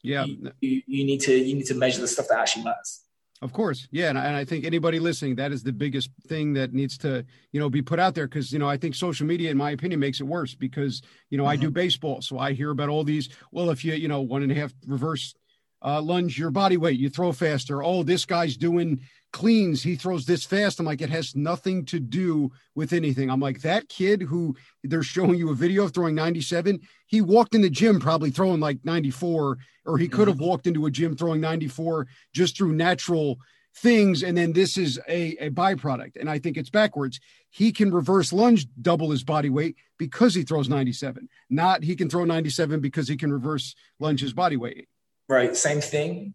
yeah, 0.02 0.24
you, 0.24 0.52
you, 0.60 0.82
you, 0.86 1.04
need 1.04 1.20
to 1.22 1.36
you 1.36 1.54
need 1.54 1.66
to 1.66 1.74
measure 1.74 2.00
the 2.00 2.08
stuff 2.08 2.28
that 2.28 2.38
actually 2.38 2.64
matters. 2.64 3.02
Of 3.42 3.52
course, 3.52 3.86
yeah, 3.90 4.08
and 4.08 4.18
I, 4.18 4.24
and 4.26 4.36
I 4.36 4.46
think 4.46 4.64
anybody 4.64 4.98
listening, 4.98 5.34
that 5.36 5.52
is 5.52 5.62
the 5.62 5.72
biggest 5.72 6.08
thing 6.26 6.54
that 6.54 6.72
needs 6.72 6.96
to 6.98 7.24
you 7.52 7.60
know 7.60 7.68
be 7.68 7.82
put 7.82 7.98
out 7.98 8.14
there 8.14 8.26
because 8.26 8.50
you 8.50 8.58
know 8.58 8.68
I 8.68 8.78
think 8.78 8.94
social 8.94 9.26
media, 9.26 9.50
in 9.50 9.58
my 9.58 9.72
opinion, 9.72 10.00
makes 10.00 10.20
it 10.20 10.24
worse 10.24 10.54
because 10.54 11.02
you 11.28 11.36
know 11.36 11.44
mm-hmm. 11.44 11.50
I 11.50 11.56
do 11.56 11.66
mm-hmm. 11.66 11.74
baseball, 11.74 12.22
so 12.22 12.38
I 12.38 12.52
hear 12.52 12.70
about 12.70 12.88
all 12.88 13.04
these. 13.04 13.28
Well, 13.52 13.70
if 13.70 13.84
you 13.84 13.92
you 13.92 14.08
know 14.08 14.22
one 14.22 14.42
and 14.42 14.50
a 14.50 14.54
half 14.54 14.72
reverse 14.86 15.34
uh, 15.82 16.00
lunge 16.00 16.38
your 16.38 16.50
body 16.50 16.76
weight, 16.76 16.98
you 16.98 17.08
throw 17.08 17.32
faster. 17.32 17.82
Oh, 17.82 18.02
this 18.02 18.24
guy's 18.24 18.56
doing 18.56 19.00
cleans, 19.32 19.82
he 19.82 19.96
throws 19.96 20.24
this 20.24 20.44
fast. 20.44 20.80
I'm 20.80 20.86
like, 20.86 21.02
it 21.02 21.10
has 21.10 21.36
nothing 21.36 21.84
to 21.86 22.00
do 22.00 22.50
with 22.74 22.92
anything. 22.92 23.30
I'm 23.30 23.40
like, 23.40 23.60
that 23.60 23.88
kid 23.88 24.22
who 24.22 24.56
they're 24.82 25.02
showing 25.02 25.34
you 25.34 25.50
a 25.50 25.54
video 25.54 25.84
of 25.84 25.92
throwing 25.92 26.14
97, 26.14 26.80
he 27.06 27.20
walked 27.20 27.54
in 27.54 27.60
the 27.60 27.68
gym 27.68 28.00
probably 28.00 28.30
throwing 28.30 28.60
like 28.60 28.78
94, 28.84 29.58
or 29.84 29.98
he 29.98 30.08
could 30.08 30.28
have 30.28 30.38
mm-hmm. 30.38 30.46
walked 30.46 30.66
into 30.66 30.86
a 30.86 30.90
gym 30.90 31.16
throwing 31.16 31.40
94 31.40 32.06
just 32.32 32.56
through 32.56 32.72
natural 32.72 33.38
things. 33.76 34.22
And 34.22 34.36
then 34.36 34.54
this 34.54 34.78
is 34.78 34.98
a, 35.06 35.36
a 35.36 35.50
byproduct. 35.50 36.18
And 36.18 36.30
I 36.30 36.38
think 36.38 36.56
it's 36.56 36.70
backwards. 36.70 37.20
He 37.50 37.72
can 37.72 37.92
reverse 37.92 38.32
lunge 38.32 38.66
double 38.80 39.10
his 39.10 39.22
body 39.22 39.50
weight 39.50 39.76
because 39.98 40.34
he 40.34 40.42
throws 40.42 40.68
97, 40.68 41.28
not 41.50 41.82
he 41.82 41.94
can 41.94 42.08
throw 42.08 42.24
97 42.24 42.80
because 42.80 43.08
he 43.08 43.16
can 43.16 43.32
reverse 43.32 43.74
lunge 43.98 44.20
his 44.20 44.32
body 44.32 44.56
weight. 44.56 44.88
Right. 45.28 45.56
Same 45.56 45.80
thing 45.80 46.34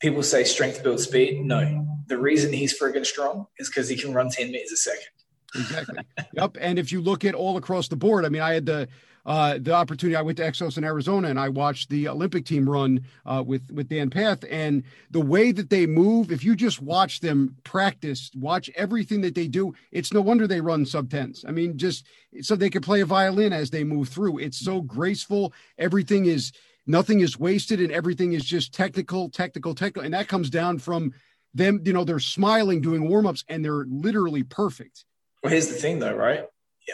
people 0.00 0.22
say 0.22 0.44
strength 0.44 0.82
builds 0.82 1.04
speed. 1.04 1.44
No, 1.44 1.86
the 2.06 2.18
reason 2.18 2.52
he's 2.52 2.78
friggin' 2.78 3.06
strong 3.06 3.46
is 3.58 3.68
because 3.68 3.88
he 3.88 3.96
can 3.96 4.12
run 4.12 4.30
10 4.30 4.50
meters 4.50 4.72
a 4.72 4.76
second. 4.76 5.06
Exactly. 5.54 5.98
yep. 6.34 6.56
And 6.60 6.78
if 6.78 6.92
you 6.92 7.00
look 7.00 7.24
at 7.24 7.34
all 7.34 7.56
across 7.56 7.88
the 7.88 7.96
board, 7.96 8.24
I 8.24 8.28
mean, 8.28 8.42
I 8.42 8.54
had 8.54 8.66
the 8.66 8.88
uh, 9.26 9.58
the 9.60 9.74
opportunity. 9.74 10.16
I 10.16 10.22
went 10.22 10.38
to 10.38 10.44
Exos 10.44 10.78
in 10.78 10.84
Arizona 10.84 11.28
and 11.28 11.38
I 11.38 11.50
watched 11.50 11.90
the 11.90 12.08
Olympic 12.08 12.46
team 12.46 12.68
run 12.68 13.04
uh, 13.26 13.42
with 13.46 13.70
with 13.70 13.88
Dan 13.88 14.08
Pfaff, 14.08 14.42
and 14.50 14.84
the 15.10 15.20
way 15.20 15.52
that 15.52 15.68
they 15.68 15.86
move. 15.86 16.32
If 16.32 16.44
you 16.44 16.56
just 16.56 16.80
watch 16.80 17.20
them 17.20 17.56
practice, 17.62 18.30
watch 18.34 18.70
everything 18.74 19.20
that 19.22 19.34
they 19.34 19.46
do, 19.46 19.74
it's 19.92 20.14
no 20.14 20.22
wonder 20.22 20.46
they 20.46 20.62
run 20.62 20.86
sub 20.86 21.10
tens. 21.10 21.44
I 21.46 21.50
mean, 21.50 21.76
just 21.76 22.06
so 22.40 22.56
they 22.56 22.70
can 22.70 22.80
play 22.80 23.02
a 23.02 23.06
violin 23.06 23.52
as 23.52 23.68
they 23.68 23.84
move 23.84 24.08
through. 24.08 24.38
It's 24.38 24.58
so 24.58 24.80
graceful. 24.80 25.52
Everything 25.76 26.24
is 26.24 26.52
nothing 26.88 27.20
is 27.20 27.38
wasted 27.38 27.80
and 27.80 27.92
everything 27.92 28.32
is 28.32 28.44
just 28.44 28.72
technical, 28.72 29.28
technical, 29.28 29.74
technical. 29.74 30.02
And 30.02 30.14
that 30.14 30.26
comes 30.26 30.50
down 30.50 30.78
from 30.78 31.12
them, 31.54 31.82
you 31.84 31.92
know, 31.92 32.02
they're 32.02 32.18
smiling 32.18 32.80
doing 32.80 33.08
warm 33.08 33.26
ups 33.26 33.44
and 33.48 33.64
they're 33.64 33.84
literally 33.88 34.42
perfect. 34.42 35.04
Well, 35.42 35.52
here's 35.52 35.68
the 35.68 35.74
thing 35.74 35.98
though, 35.98 36.16
right? 36.16 36.46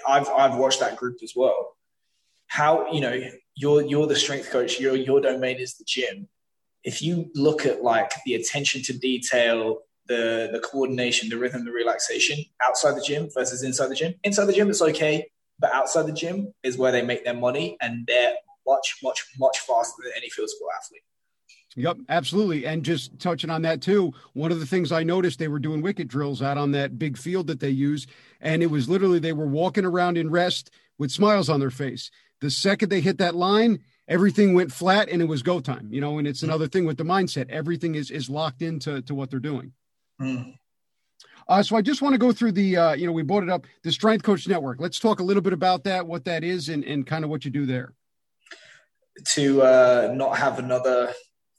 I've, 0.06 0.28
I've 0.28 0.56
watched 0.56 0.80
that 0.80 0.96
group 0.96 1.18
as 1.22 1.32
well. 1.34 1.76
How, 2.48 2.92
you 2.92 3.00
know, 3.00 3.18
you're, 3.54 3.82
you're 3.82 4.06
the 4.06 4.16
strength 4.16 4.50
coach, 4.50 4.80
your, 4.80 4.96
your 4.96 5.20
domain 5.20 5.56
is 5.56 5.76
the 5.76 5.84
gym. 5.86 6.28
If 6.82 7.00
you 7.00 7.30
look 7.34 7.64
at 7.64 7.82
like 7.82 8.12
the 8.26 8.34
attention 8.34 8.82
to 8.82 8.98
detail, 8.98 9.78
the, 10.06 10.50
the 10.52 10.58
coordination, 10.58 11.30
the 11.30 11.38
rhythm, 11.38 11.64
the 11.64 11.72
relaxation 11.72 12.44
outside 12.62 12.96
the 12.96 13.00
gym 13.00 13.28
versus 13.32 13.62
inside 13.62 13.88
the 13.88 13.94
gym, 13.94 14.14
inside 14.24 14.44
the 14.46 14.52
gym, 14.52 14.68
it's 14.68 14.82
okay. 14.82 15.30
But 15.58 15.72
outside 15.72 16.06
the 16.06 16.12
gym 16.12 16.52
is 16.62 16.76
where 16.76 16.92
they 16.92 17.00
make 17.00 17.24
their 17.24 17.34
money 17.34 17.76
and 17.80 18.06
they're 18.06 18.34
much, 18.66 18.98
much, 19.02 19.24
much 19.38 19.58
faster 19.60 20.02
than 20.02 20.12
any 20.16 20.30
field 20.30 20.50
sport 20.50 20.72
athlete. 20.82 21.02
Yep, 21.76 21.98
absolutely. 22.08 22.66
And 22.66 22.84
just 22.84 23.18
touching 23.18 23.50
on 23.50 23.62
that 23.62 23.82
too, 23.82 24.12
one 24.32 24.52
of 24.52 24.60
the 24.60 24.66
things 24.66 24.92
I 24.92 25.02
noticed 25.02 25.38
they 25.38 25.48
were 25.48 25.58
doing 25.58 25.82
wicket 25.82 26.06
drills 26.06 26.40
out 26.40 26.56
on 26.56 26.70
that 26.72 26.98
big 26.98 27.18
field 27.18 27.48
that 27.48 27.60
they 27.60 27.70
use. 27.70 28.06
And 28.40 28.62
it 28.62 28.66
was 28.66 28.88
literally 28.88 29.18
they 29.18 29.32
were 29.32 29.46
walking 29.46 29.84
around 29.84 30.16
in 30.16 30.30
rest 30.30 30.70
with 30.98 31.10
smiles 31.10 31.48
on 31.48 31.58
their 31.60 31.70
face. 31.70 32.10
The 32.40 32.50
second 32.50 32.90
they 32.90 33.00
hit 33.00 33.18
that 33.18 33.34
line, 33.34 33.80
everything 34.06 34.54
went 34.54 34.72
flat 34.72 35.08
and 35.08 35.20
it 35.20 35.26
was 35.26 35.42
go 35.42 35.58
time. 35.58 35.88
You 35.90 36.00
know, 36.00 36.18
and 36.18 36.28
it's 36.28 36.44
another 36.44 36.68
thing 36.68 36.84
with 36.84 36.96
the 36.96 37.04
mindset. 37.04 37.50
Everything 37.50 37.96
is 37.96 38.10
is 38.10 38.30
locked 38.30 38.62
into 38.62 39.02
to 39.02 39.14
what 39.14 39.30
they're 39.30 39.40
doing. 39.40 39.72
Mm. 40.20 40.54
Uh, 41.48 41.62
so 41.62 41.76
I 41.76 41.82
just 41.82 42.00
want 42.00 42.14
to 42.14 42.18
go 42.18 42.32
through 42.32 42.52
the, 42.52 42.76
uh, 42.76 42.92
you 42.94 43.06
know, 43.06 43.12
we 43.12 43.22
brought 43.22 43.42
it 43.42 43.50
up, 43.50 43.66
the 43.82 43.92
Strength 43.92 44.22
Coach 44.22 44.48
Network. 44.48 44.80
Let's 44.80 44.98
talk 44.98 45.20
a 45.20 45.22
little 45.22 45.42
bit 45.42 45.52
about 45.52 45.84
that, 45.84 46.06
what 46.06 46.24
that 46.24 46.42
is, 46.42 46.70
and, 46.70 46.82
and 46.84 47.06
kind 47.06 47.22
of 47.22 47.28
what 47.28 47.44
you 47.44 47.50
do 47.50 47.66
there. 47.66 47.92
To 49.34 49.62
uh, 49.62 50.12
not 50.14 50.38
have 50.38 50.58
another 50.58 51.12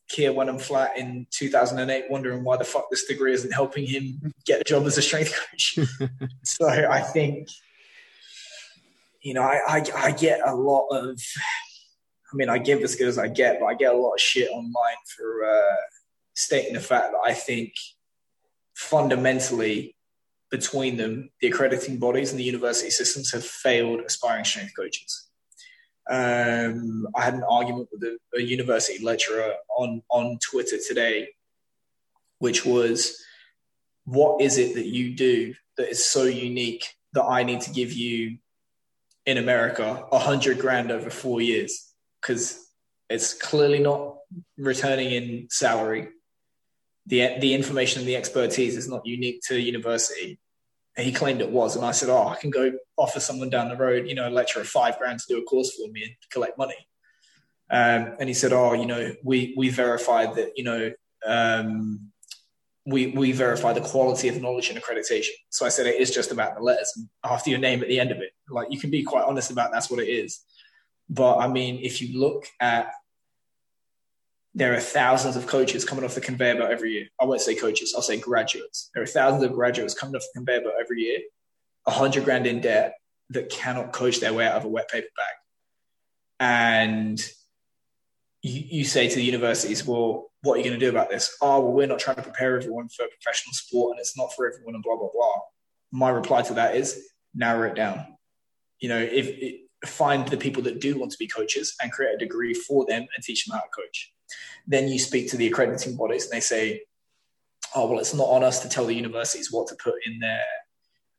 Keir 0.10 0.34
Wenham-Flatt 0.34 0.98
in 0.98 1.26
2008, 1.32 2.06
wondering 2.10 2.44
why 2.44 2.58
the 2.58 2.64
fuck 2.64 2.90
this 2.92 3.06
degree 3.06 3.34
isn't 3.34 3.54
helping 3.54 3.86
him 3.88 4.34
get 4.46 4.62
a 4.62 4.64
job 4.64 4.86
as 4.86 4.98
a 4.98 5.02
strength 5.02 5.34
coach. 5.34 5.80
so 6.44 6.68
I 6.68 7.02
think, 7.02 7.48
you 9.22 9.34
know, 9.34 9.42
I, 9.42 9.60
I, 9.68 9.84
I 9.96 10.12
get 10.12 10.42
a 10.46 10.54
lot 10.54 10.88
of, 10.90 11.20
I 12.32 12.36
mean, 12.36 12.50
I 12.50 12.58
give 12.60 12.82
as 12.82 12.96
good 12.96 13.08
as 13.08 13.18
I 13.18 13.28
get, 13.28 13.60
but 13.60 13.68
I 13.68 13.74
get 13.74 13.94
a 13.94 13.98
lot 13.98 14.14
of 14.14 14.20
shit 14.20 14.50
online 14.52 14.98
for 15.16 15.46
uh, 15.46 15.76
stating 16.36 16.74
the 16.74 16.82
fact 16.82 17.14
that 17.14 17.22
I 17.26 17.34
think 17.34 17.74
fundamentally 18.76 19.96
between 20.52 20.98
them, 20.98 21.32
the 21.42 21.48
accrediting 21.48 21.98
bodies 21.98 22.32
and 22.32 22.40
the 22.40 22.44
university 22.44 22.92
systems 22.92 23.32
have 23.32 23.44
failed 23.44 24.02
aspiring 24.02 24.46
strength 24.46 24.74
coaches. 24.76 25.30
Um, 26.10 27.08
I 27.16 27.24
had 27.24 27.34
an 27.34 27.44
argument 27.50 27.90
with 27.92 28.04
a, 28.04 28.18
a, 28.38 28.42
university 28.42 29.04
lecturer 29.04 29.56
on 29.76 30.04
on 30.10 30.38
Twitter 30.38 30.78
today, 30.88 31.30
which 32.38 32.64
was, 32.64 33.20
"What 34.06 34.40
is 34.40 34.60
it 34.60 34.76
that 34.76 34.86
you 34.86 35.16
do 35.16 35.56
that 35.78 35.90
is 35.90 36.06
so 36.06 36.24
unique 36.24 36.86
that 37.14 37.24
I 37.24 37.42
need 37.44 37.62
to 37.62 37.72
give 37.72 37.92
you 37.92 38.38
in 39.26 39.38
America 39.38 40.06
a 40.12 40.20
hundred 40.20 40.60
grand 40.60 40.92
over 40.92 41.10
four 41.10 41.42
years? 41.42 41.92
Because 42.22 42.64
it's 43.10 43.34
clearly 43.34 43.80
not 43.80 44.18
returning 44.58 45.10
in 45.12 45.48
salary. 45.50 46.10
The 47.08 47.40
the 47.40 47.56
information 47.56 48.02
and 48.02 48.08
the 48.08 48.16
expertise 48.16 48.78
is 48.78 48.88
not 48.88 49.08
unique 49.08 49.42
to 49.48 49.60
university." 49.60 50.40
He 50.98 51.12
claimed 51.12 51.42
it 51.42 51.50
was. 51.50 51.76
And 51.76 51.86
I 51.86 51.92
said, 51.92 52.10
Oh, 52.10 52.28
I 52.28 52.36
can 52.36 52.50
go 52.50 52.72
offer 52.98 53.20
someone 53.20 53.50
down 53.50 53.70
the 53.70 53.76
road, 53.76 54.08
you 54.08 54.16
know, 54.16 54.28
a 54.28 54.32
lecturer 54.32 54.64
five 54.64 54.98
grand 54.98 55.20
to 55.20 55.26
do 55.28 55.40
a 55.40 55.44
course 55.44 55.76
for 55.76 55.92
me 55.92 56.04
and 56.04 56.14
collect 56.30 56.58
money. 56.58 56.88
Um, 57.70 58.16
and 58.20 58.30
he 58.30 58.34
said, 58.34 58.54
Oh, 58.54 58.74
you 58.74 58.86
know, 58.86 59.14
we, 59.24 59.54
we 59.58 59.70
verified 59.70 60.36
that, 60.36 60.52
you 60.56 60.64
know, 60.64 60.92
um, 61.26 62.12
we, 62.86 63.08
we 63.08 63.32
verify 63.32 63.74
the 63.74 63.82
quality 63.82 64.28
of 64.28 64.40
knowledge 64.42 64.70
and 64.70 64.80
accreditation. 64.80 65.32
So 65.50 65.66
I 65.66 65.70
said, 65.70 65.88
it 65.88 66.00
is 66.00 66.12
just 66.12 66.32
about 66.32 66.56
the 66.56 66.62
letters 66.62 66.94
after 67.24 67.50
your 67.50 67.60
name 67.60 67.82
at 67.82 67.88
the 67.88 68.00
end 68.00 68.12
of 68.12 68.20
it. 68.20 68.30
Like 68.50 68.68
you 68.70 68.80
can 68.80 68.92
be 68.92 69.04
quite 69.04 69.26
honest 69.26 69.50
about 69.50 69.72
that's 69.72 69.90
what 69.90 70.00
it 70.00 70.08
is. 70.08 70.42
But 71.10 71.38
I 71.38 71.48
mean, 71.48 71.80
if 71.82 72.02
you 72.02 72.20
look 72.20 72.48
at 72.60 72.92
there 74.56 74.74
are 74.74 74.80
thousands 74.80 75.36
of 75.36 75.48
coaches 75.48 75.84
coming 75.84 76.06
off 76.06 76.16
the 76.16 76.22
conveyor 76.22 76.56
belt 76.56 76.72
every 76.72 76.94
year. 76.94 77.08
I 77.20 77.26
won't 77.26 77.42
say 77.42 77.56
coaches, 77.56 77.94
I'll 77.94 78.02
say 78.02 78.18
graduates. 78.18 78.90
There 78.94 79.04
are 79.04 79.08
thousands 79.08 79.44
of 79.44 79.52
graduates 79.52 79.94
coming 79.94 80.16
off 80.16 80.22
the 80.22 80.40
conveyor 80.40 80.62
belt 80.62 80.76
every 80.80 81.02
year, 81.02 81.20
a 81.86 81.92
hundred 81.92 82.24
grand 82.24 82.48
in 82.48 82.62
debt 82.62 82.96
that 83.32 83.50
cannot 83.50 83.92
coach 83.92 84.22
their 84.22 84.34
way 84.34 84.48
out 84.48 84.56
of 84.56 84.64
a 84.64 84.70
wet 84.70 84.90
paper 84.90 85.08
bag. 85.18 85.36
And 86.40 87.20
you, 88.42 88.80
you 88.80 88.86
say 88.86 89.10
to 89.10 89.16
the 89.16 89.24
universities, 89.24 89.86
well, 89.86 90.32
what 90.42 90.54
are 90.54 90.58
you 90.58 90.64
going 90.64 90.80
to 90.80 90.86
do 90.86 90.90
about 90.90 91.10
this? 91.10 91.36
Oh, 91.42 91.60
well, 91.60 91.74
we're 91.74 91.88
not 91.88 92.00
trying 92.00 92.16
to 92.16 92.22
prepare 92.22 92.56
everyone 92.56 92.88
for 92.88 93.06
professional 93.08 93.54
sport 93.54 93.92
and 93.92 94.00
it's 94.00 94.18
not 94.18 94.34
for 94.34 94.48
everyone 94.48 94.76
and 94.76 94.84
blah, 94.84 94.96
blah, 94.96 95.10
blah. 95.14 95.40
My 95.92 96.10
reply 96.10 96.44
to 96.44 96.54
that 96.54 96.78
is 96.78 97.10
narrow 97.34 97.70
it 97.70 97.76
down. 97.76 98.06
You 98.80 98.90
know, 98.90 99.00
if 99.00 99.60
find 99.86 100.28
the 100.28 100.38
people 100.38 100.64
that 100.64 100.80
do 100.80 100.98
want 100.98 101.12
to 101.12 101.18
be 101.18 101.28
coaches 101.28 101.76
and 101.82 101.92
create 101.92 102.16
a 102.16 102.18
degree 102.18 102.54
for 102.54 102.86
them 102.86 103.02
and 103.02 103.24
teach 103.24 103.46
them 103.46 103.56
how 103.58 103.62
to 103.62 103.70
coach 103.70 104.14
then 104.68 104.88
you 104.88 105.00
speak 105.00 105.30
to 105.30 105.38
the 105.38 105.48
accrediting 105.48 105.96
bodies 105.96 106.26
and 106.26 106.34
they 106.34 106.40
say, 106.40 106.82
oh, 107.76 107.88
well, 107.88 108.00
it's 108.00 108.14
not 108.14 108.28
on 108.30 108.44
us 108.44 108.62
to 108.62 108.70
tell 108.70 108.86
the 108.86 108.94
universities 108.94 109.52
what 109.52 109.68
to 109.68 109.76
put 109.76 109.96
in 110.06 110.20
their 110.20 110.44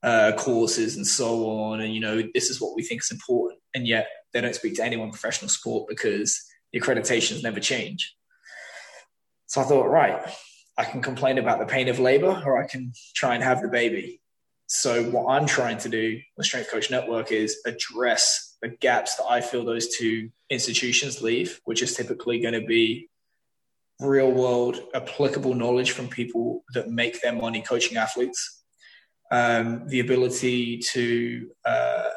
uh, 0.03 0.33
courses 0.37 0.97
and 0.97 1.07
so 1.07 1.49
on. 1.49 1.81
And, 1.81 1.95
you 1.95 2.01
know, 2.01 2.23
this 2.35 2.51
is 2.51 2.61
what 2.61 2.75
we 2.75 2.83
think 2.83 3.03
is 3.03 3.11
important. 3.11 3.61
And 3.75 3.87
yet 3.87 4.09
they 4.33 4.41
don't 4.41 4.55
speak 4.55 4.77
to 4.77 4.85
anyone 4.85 5.11
professional 5.11 5.49
sport 5.49 5.89
because 5.89 6.43
the 6.73 6.81
accreditations 6.81 7.43
never 7.43 7.61
change. 7.61 8.15
So 9.47 9.61
I 9.61 9.65
thought, 9.65 9.89
right, 9.89 10.21
I 10.77 10.85
can 10.85 11.03
complain 11.03 11.39
about 11.39 11.59
the 11.59 11.67
pain 11.67 11.89
of 11.89 11.99
labor 11.99 12.43
or 12.45 12.63
I 12.63 12.67
can 12.67 12.93
try 13.15 13.35
and 13.35 13.45
have 13.45 13.63
the 13.63 13.69
baby. 13.69 14.21
So 14.67 15.05
what 15.05 15.33
I'm 15.33 15.47
trying 15.47 15.79
to 15.79 15.89
do 15.89 16.21
with 16.37 16.47
Strength 16.47 16.71
Coach 16.71 16.91
Network 16.91 17.31
is 17.31 17.59
address 17.65 18.46
the 18.63 18.69
gaps 18.69 19.17
that 19.17 19.25
I 19.25 19.41
feel 19.41 19.65
those 19.65 19.97
two 19.97 20.31
institutions 20.51 21.23
leave, 21.23 21.61
which 21.65 21.83
is 21.83 21.95
typically 21.95 22.41
going 22.41 22.55
to 22.55 22.67
be 22.67 23.09
real 24.01 24.31
world 24.31 24.81
applicable 24.95 25.55
knowledge 25.55 25.93
from 25.93 26.09
people 26.09 26.65
that 26.75 26.91
make 26.91 27.21
their 27.21 27.33
money 27.33 27.63
coaching 27.63 27.97
athletes, 27.97 28.63
um, 29.31 29.87
the 29.89 30.01
ability 30.01 30.79
to 30.79 31.51
uh, 31.65 32.11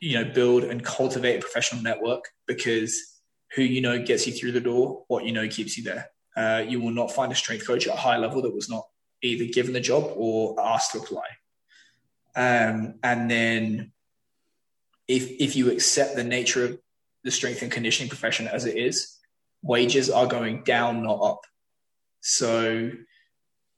you 0.00 0.14
know 0.14 0.30
build 0.32 0.64
and 0.64 0.84
cultivate 0.84 1.36
a 1.36 1.40
professional 1.40 1.82
network 1.82 2.24
because 2.46 3.20
who 3.54 3.62
you 3.62 3.80
know 3.80 4.02
gets 4.02 4.26
you 4.26 4.32
through 4.32 4.52
the 4.52 4.60
door, 4.60 5.04
what 5.08 5.24
you 5.24 5.32
know 5.32 5.48
keeps 5.48 5.76
you 5.76 5.84
there. 5.84 6.08
Uh, 6.36 6.64
you 6.66 6.80
will 6.80 6.90
not 6.90 7.10
find 7.10 7.32
a 7.32 7.34
strength 7.34 7.66
coach 7.66 7.86
at 7.86 7.94
a 7.94 7.96
high 7.96 8.16
level 8.16 8.42
that 8.42 8.54
was 8.54 8.68
not 8.68 8.86
either 9.22 9.44
given 9.52 9.72
the 9.72 9.80
job 9.80 10.12
or 10.14 10.54
asked 10.60 10.92
to 10.92 10.98
apply. 10.98 11.24
Um, 12.36 12.94
and 13.02 13.28
then 13.28 13.92
if 15.08 15.30
if 15.40 15.56
you 15.56 15.70
accept 15.70 16.14
the 16.14 16.24
nature 16.24 16.64
of 16.64 16.78
the 17.24 17.30
strength 17.30 17.62
and 17.62 17.72
conditioning 17.72 18.08
profession 18.08 18.46
as 18.46 18.64
it 18.64 18.76
is, 18.76 19.18
wages 19.62 20.10
are 20.10 20.26
going 20.26 20.62
down, 20.62 21.02
not 21.02 21.20
up. 21.20 21.40
So 22.20 22.90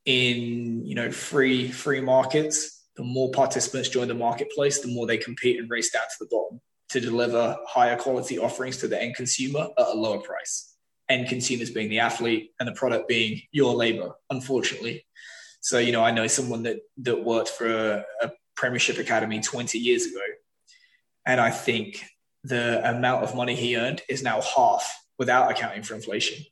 in 0.04 0.84
you 0.84 0.94
know 0.94 1.10
free 1.10 1.68
free 1.68 2.00
markets, 2.00 2.84
the 2.96 3.04
more 3.04 3.30
participants 3.30 3.88
join 3.88 4.08
the 4.08 4.14
marketplace, 4.14 4.80
the 4.80 4.92
more 4.92 5.06
they 5.06 5.18
compete 5.18 5.58
and 5.58 5.70
race 5.70 5.90
down 5.90 6.02
to 6.02 6.24
the 6.24 6.28
bottom 6.30 6.60
to 6.90 7.00
deliver 7.00 7.56
higher 7.66 7.96
quality 7.96 8.38
offerings 8.38 8.76
to 8.78 8.88
the 8.88 9.00
end 9.00 9.14
consumer 9.14 9.68
at 9.78 9.86
a 9.86 9.94
lower 9.94 10.18
price. 10.18 10.74
End 11.08 11.28
consumers 11.28 11.70
being 11.70 11.88
the 11.88 12.00
athlete 12.00 12.50
and 12.58 12.68
the 12.68 12.72
product 12.72 13.08
being 13.08 13.40
your 13.52 13.74
labor, 13.74 14.12
unfortunately. 14.28 15.06
So, 15.60 15.78
you 15.78 15.92
know, 15.92 16.02
I 16.02 16.10
know 16.10 16.26
someone 16.26 16.62
that 16.64 16.78
that 16.98 17.24
worked 17.24 17.50
for 17.50 17.68
a, 17.68 18.04
a 18.22 18.30
premiership 18.56 18.98
academy 18.98 19.40
20 19.40 19.78
years 19.78 20.06
ago. 20.06 20.20
And 21.26 21.40
I 21.40 21.50
think 21.50 22.04
the 22.44 22.88
amount 22.88 23.24
of 23.24 23.34
money 23.34 23.54
he 23.54 23.76
earned 23.76 24.02
is 24.08 24.22
now 24.22 24.40
half 24.40 24.84
without 25.18 25.50
accounting 25.50 25.82
for 25.82 25.94
inflation. 25.94 26.44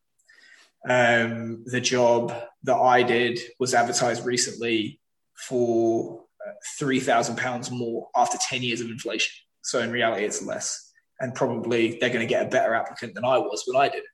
Um, 0.89 1.65
the 1.67 1.81
job 1.81 2.33
that 2.65 2.77
I 2.77 3.03
did 3.03 3.41
was 3.59 3.75
advertised 3.75 4.25
recently 4.25 5.01
for 5.35 6.25
uh, 6.47 6.53
three 6.79 7.01
thousand 7.01 7.37
pounds 7.37 7.71
more 7.71 8.09
after 8.15 8.39
ten 8.41 8.63
years 8.63 8.81
of 8.81 8.89
inflation. 8.89 9.33
So 9.63 9.81
in 9.81 9.91
reality, 9.91 10.25
it's 10.25 10.43
less, 10.43 10.93
and 11.21 11.35
probably 11.35 11.99
they're 11.99 12.11
going 12.11 12.27
to 12.27 12.35
get 12.35 12.47
a 12.47 12.51
better 12.51 12.75
applicant 12.75 13.15
than 13.15 13.25
I 13.25 13.39
was 13.39 13.65
when 13.67 13.81
I 13.81 13.89
did. 13.89 14.05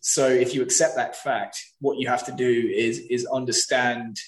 So 0.00 0.28
if 0.28 0.54
you 0.54 0.62
accept 0.62 0.96
that 0.96 1.16
fact, 1.16 1.62
what 1.80 1.98
you 1.98 2.08
have 2.08 2.24
to 2.26 2.32
do 2.32 2.70
is 2.74 2.98
is 2.98 3.26
understand 3.26 4.18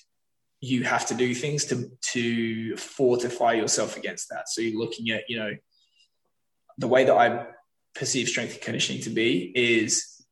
you 0.62 0.84
have 0.84 1.04
to 1.06 1.14
do 1.14 1.34
things 1.34 1.64
to 1.66 1.90
to 2.12 2.76
fortify 2.76 3.52
yourself 3.52 3.96
against 3.96 4.28
that. 4.30 4.48
So 4.48 4.62
you're 4.62 4.78
looking 4.78 5.10
at 5.10 5.24
you 5.28 5.36
know 5.36 5.50
the 6.78 6.88
way 6.88 7.04
that 7.04 7.14
I 7.14 7.46
perceive 7.94 8.28
strength 8.28 8.54
and 8.54 8.62
conditioning 8.62 9.02
to 9.02 9.10
be 9.10 9.52
is 9.54 10.24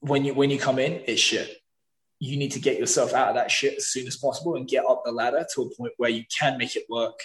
when 0.00 0.24
you 0.24 0.32
when 0.32 0.48
you 0.50 0.58
come 0.58 0.78
in, 0.78 1.02
it's 1.06 1.20
shit. 1.20 1.58
You 2.18 2.38
need 2.38 2.52
to 2.52 2.60
get 2.60 2.78
yourself 2.78 3.12
out 3.12 3.28
of 3.28 3.34
that 3.34 3.50
shit 3.50 3.76
as 3.76 3.88
soon 3.88 4.06
as 4.06 4.16
possible 4.16 4.56
and 4.56 4.66
get 4.66 4.84
up 4.86 5.02
the 5.04 5.12
ladder 5.12 5.46
to 5.54 5.62
a 5.62 5.74
point 5.74 5.92
where 5.98 6.10
you 6.10 6.24
can 6.38 6.58
make 6.58 6.76
it 6.76 6.84
work 6.88 7.18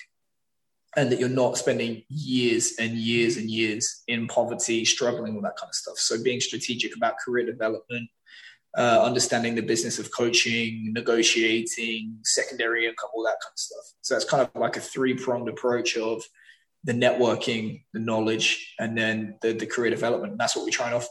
and 0.97 1.11
that 1.11 1.19
you're 1.19 1.29
not 1.29 1.57
spending 1.57 2.03
years 2.09 2.73
and 2.79 2.93
years 2.93 3.37
and 3.37 3.49
years 3.49 4.03
in 4.07 4.27
poverty, 4.27 4.85
struggling 4.85 5.35
with 5.35 5.43
that 5.43 5.57
kind 5.57 5.69
of 5.69 5.75
stuff. 5.75 5.97
So 5.97 6.21
being 6.21 6.39
strategic 6.39 6.95
about 6.95 7.19
career 7.19 7.45
development, 7.45 8.09
uh, 8.77 9.01
understanding 9.03 9.55
the 9.55 9.61
business 9.61 9.99
of 9.99 10.11
coaching, 10.11 10.91
negotiating, 10.93 12.17
secondary 12.23 12.85
income, 12.85 13.09
all 13.15 13.23
that 13.23 13.37
kind 13.41 13.53
of 13.53 13.59
stuff. 13.59 13.93
So 14.01 14.15
that's 14.15 14.25
kind 14.25 14.43
of 14.43 14.49
like 14.59 14.75
a 14.77 14.81
three 14.81 15.13
pronged 15.13 15.49
approach 15.49 15.97
of 15.97 16.23
the 16.83 16.93
networking, 16.93 17.83
the 17.93 17.99
knowledge, 17.99 18.75
and 18.79 18.97
then 18.97 19.37
the, 19.41 19.53
the 19.53 19.65
career 19.65 19.89
development. 19.89 20.31
And 20.31 20.39
that's 20.39 20.55
what 20.55 20.65
we 20.65 20.71
try 20.71 20.87
and 20.87 20.95
offer. 20.95 21.07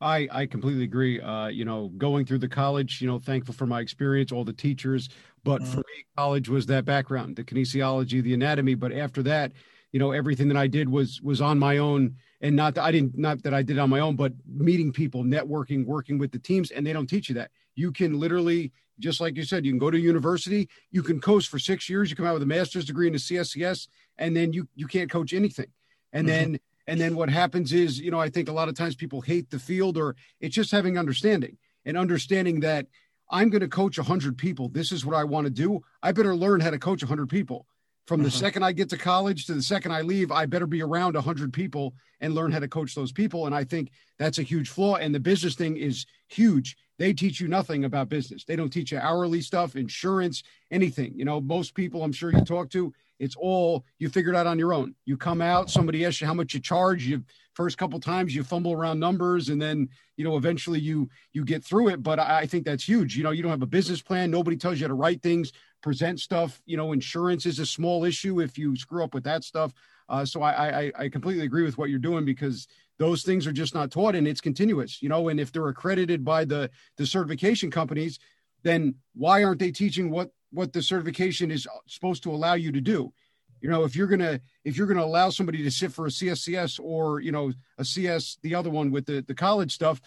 I, 0.00 0.28
I 0.32 0.46
completely 0.46 0.82
agree. 0.82 1.20
Uh, 1.20 1.46
you 1.46 1.64
know, 1.64 1.88
going 1.96 2.26
through 2.26 2.38
the 2.38 2.48
college, 2.48 3.00
you 3.00 3.06
know, 3.06 3.20
thankful 3.20 3.54
for 3.54 3.66
my 3.66 3.80
experience, 3.80 4.32
all 4.32 4.44
the 4.44 4.52
teachers, 4.52 5.08
but 5.44 5.62
mm-hmm. 5.62 5.70
for 5.70 5.78
me, 5.78 6.04
college 6.16 6.48
was 6.48 6.66
that 6.66 6.84
background, 6.84 7.36
the 7.36 7.44
kinesiology, 7.44 8.20
the 8.20 8.34
anatomy. 8.34 8.74
But 8.74 8.92
after 8.92 9.22
that, 9.22 9.52
you 9.92 9.98
know, 9.98 10.12
everything 10.12 10.48
that 10.48 10.56
I 10.56 10.66
did 10.66 10.88
was 10.88 11.20
was 11.22 11.40
on 11.40 11.58
my 11.58 11.78
own, 11.78 12.16
and 12.40 12.56
not 12.56 12.74
that 12.74 12.84
I 12.84 12.90
didn't 12.90 13.16
not 13.16 13.42
that 13.42 13.54
I 13.54 13.62
did 13.62 13.78
on 13.78 13.90
my 13.90 14.00
own, 14.00 14.16
but 14.16 14.32
meeting 14.46 14.92
people, 14.92 15.22
networking, 15.22 15.84
working 15.84 16.18
with 16.18 16.32
the 16.32 16.38
teams, 16.38 16.70
and 16.70 16.86
they 16.86 16.92
don't 16.92 17.06
teach 17.06 17.28
you 17.28 17.34
that. 17.36 17.50
You 17.74 17.92
can 17.92 18.18
literally, 18.18 18.72
just 18.98 19.20
like 19.20 19.36
you 19.36 19.44
said, 19.44 19.64
you 19.64 19.72
can 19.72 19.78
go 19.78 19.90
to 19.90 19.98
university, 19.98 20.68
you 20.90 21.02
can 21.02 21.20
coach 21.20 21.48
for 21.48 21.58
six 21.58 21.88
years, 21.88 22.10
you 22.10 22.16
come 22.16 22.26
out 22.26 22.34
with 22.34 22.42
a 22.42 22.46
master's 22.46 22.86
degree 22.86 23.06
in 23.06 23.12
the 23.12 23.18
CSCS, 23.18 23.88
and 24.18 24.36
then 24.36 24.52
you 24.52 24.66
you 24.74 24.86
can't 24.86 25.10
coach 25.10 25.32
anything, 25.32 25.68
and 26.12 26.26
mm-hmm. 26.26 26.52
then 26.52 26.60
and 26.86 27.00
then 27.00 27.14
what 27.14 27.28
happens 27.28 27.72
is, 27.72 28.00
you 28.00 28.10
know, 28.10 28.20
I 28.20 28.28
think 28.28 28.48
a 28.48 28.52
lot 28.52 28.68
of 28.68 28.74
times 28.74 28.96
people 28.96 29.20
hate 29.20 29.50
the 29.50 29.58
field 29.58 29.96
or 29.96 30.16
it's 30.40 30.54
just 30.54 30.70
having 30.70 30.98
understanding 30.98 31.56
and 31.84 31.96
understanding 31.96 32.60
that 32.60 32.86
I'm 33.30 33.50
going 33.50 33.60
to 33.60 33.68
coach 33.68 33.98
100 33.98 34.36
people. 34.36 34.68
This 34.68 34.92
is 34.92 35.06
what 35.06 35.16
I 35.16 35.24
want 35.24 35.46
to 35.46 35.50
do. 35.50 35.82
I 36.02 36.12
better 36.12 36.34
learn 36.34 36.60
how 36.60 36.70
to 36.70 36.78
coach 36.78 37.02
100 37.02 37.28
people. 37.28 37.66
From 38.06 38.22
the 38.22 38.28
mm-hmm. 38.28 38.38
second 38.38 38.62
I 38.64 38.72
get 38.72 38.88
to 38.90 38.98
college 38.98 39.46
to 39.46 39.54
the 39.54 39.62
second 39.62 39.92
I 39.92 40.00
leave, 40.00 40.32
I 40.32 40.46
better 40.46 40.66
be 40.66 40.82
around 40.82 41.14
100 41.14 41.52
people 41.52 41.94
and 42.20 42.34
learn 42.34 42.50
how 42.50 42.58
to 42.58 42.68
coach 42.68 42.94
those 42.94 43.12
people. 43.12 43.46
And 43.46 43.54
I 43.54 43.64
think 43.64 43.90
that's 44.18 44.38
a 44.38 44.42
huge 44.42 44.68
flaw. 44.68 44.96
And 44.96 45.14
the 45.14 45.20
business 45.20 45.54
thing 45.54 45.76
is 45.76 46.06
huge. 46.28 46.76
They 46.98 47.12
teach 47.12 47.40
you 47.40 47.48
nothing 47.48 47.84
about 47.84 48.08
business. 48.08 48.44
They 48.44 48.56
don't 48.56 48.70
teach 48.70 48.92
you 48.92 48.98
hourly 48.98 49.40
stuff, 49.40 49.76
insurance, 49.76 50.42
anything. 50.70 51.12
You 51.16 51.24
know, 51.24 51.40
most 51.40 51.74
people 51.74 52.02
I'm 52.02 52.12
sure 52.12 52.30
you 52.30 52.44
talk 52.44 52.70
to, 52.70 52.92
it's 53.18 53.36
all 53.36 53.84
you 53.98 54.08
figure 54.08 54.32
it 54.32 54.36
out 54.36 54.46
on 54.46 54.58
your 54.58 54.74
own. 54.74 54.94
You 55.04 55.16
come 55.16 55.40
out, 55.40 55.70
somebody 55.70 56.04
asks 56.04 56.20
you 56.20 56.26
how 56.26 56.34
much 56.34 56.54
you 56.54 56.60
charge. 56.60 57.04
You 57.04 57.24
first 57.54 57.78
couple 57.78 58.00
times 58.00 58.34
you 58.34 58.42
fumble 58.42 58.72
around 58.72 58.98
numbers, 58.98 59.48
and 59.48 59.62
then 59.62 59.88
you 60.16 60.24
know 60.24 60.36
eventually 60.36 60.80
you 60.80 61.08
you 61.32 61.44
get 61.44 61.64
through 61.64 61.88
it. 61.88 62.02
But 62.02 62.18
I, 62.18 62.40
I 62.40 62.46
think 62.46 62.64
that's 62.64 62.86
huge. 62.86 63.16
You 63.16 63.22
know, 63.22 63.30
you 63.30 63.42
don't 63.42 63.50
have 63.50 63.62
a 63.62 63.66
business 63.66 64.02
plan. 64.02 64.30
Nobody 64.30 64.56
tells 64.56 64.80
you 64.80 64.84
how 64.84 64.88
to 64.88 64.94
write 64.94 65.22
things, 65.22 65.52
present 65.82 66.20
stuff. 66.20 66.62
You 66.64 66.76
know, 66.76 66.92
insurance 66.92 67.46
is 67.46 67.58
a 67.58 67.66
small 67.66 68.04
issue 68.04 68.40
if 68.40 68.56
you 68.56 68.76
screw 68.76 69.04
up 69.04 69.14
with 69.14 69.24
that 69.24 69.44
stuff. 69.44 69.72
Uh, 70.08 70.24
so 70.24 70.42
I, 70.42 70.84
I 70.84 70.92
I 70.98 71.08
completely 71.08 71.44
agree 71.44 71.64
with 71.64 71.78
what 71.78 71.90
you're 71.90 71.98
doing 71.98 72.24
because 72.24 72.66
those 72.98 73.22
things 73.22 73.46
are 73.46 73.52
just 73.52 73.74
not 73.74 73.90
taught 73.90 74.14
and 74.14 74.26
it's 74.26 74.40
continuous. 74.40 75.02
You 75.02 75.08
know, 75.08 75.28
and 75.28 75.40
if 75.40 75.52
they're 75.52 75.68
accredited 75.68 76.24
by 76.24 76.44
the 76.44 76.70
the 76.96 77.06
certification 77.06 77.70
companies, 77.70 78.18
then 78.62 78.94
why 79.14 79.42
aren't 79.42 79.60
they 79.60 79.72
teaching 79.72 80.10
what 80.10 80.30
what 80.52 80.72
the 80.72 80.82
certification 80.82 81.50
is 81.50 81.66
supposed 81.86 82.22
to 82.22 82.30
allow 82.30 82.54
you 82.54 82.70
to 82.72 82.80
do. 82.80 83.12
You 83.60 83.70
know, 83.70 83.84
if 83.84 83.96
you're 83.96 84.06
gonna 84.06 84.40
if 84.64 84.76
you're 84.76 84.86
gonna 84.86 85.04
allow 85.04 85.30
somebody 85.30 85.62
to 85.62 85.70
sit 85.70 85.92
for 85.92 86.06
a 86.06 86.10
CSCS 86.10 86.80
or 86.82 87.20
you 87.20 87.32
know 87.32 87.52
a 87.78 87.84
CS, 87.84 88.38
the 88.42 88.54
other 88.54 88.70
one 88.70 88.90
with 88.90 89.06
the 89.06 89.22
the 89.22 89.34
college 89.34 89.72
stuff, 89.72 90.00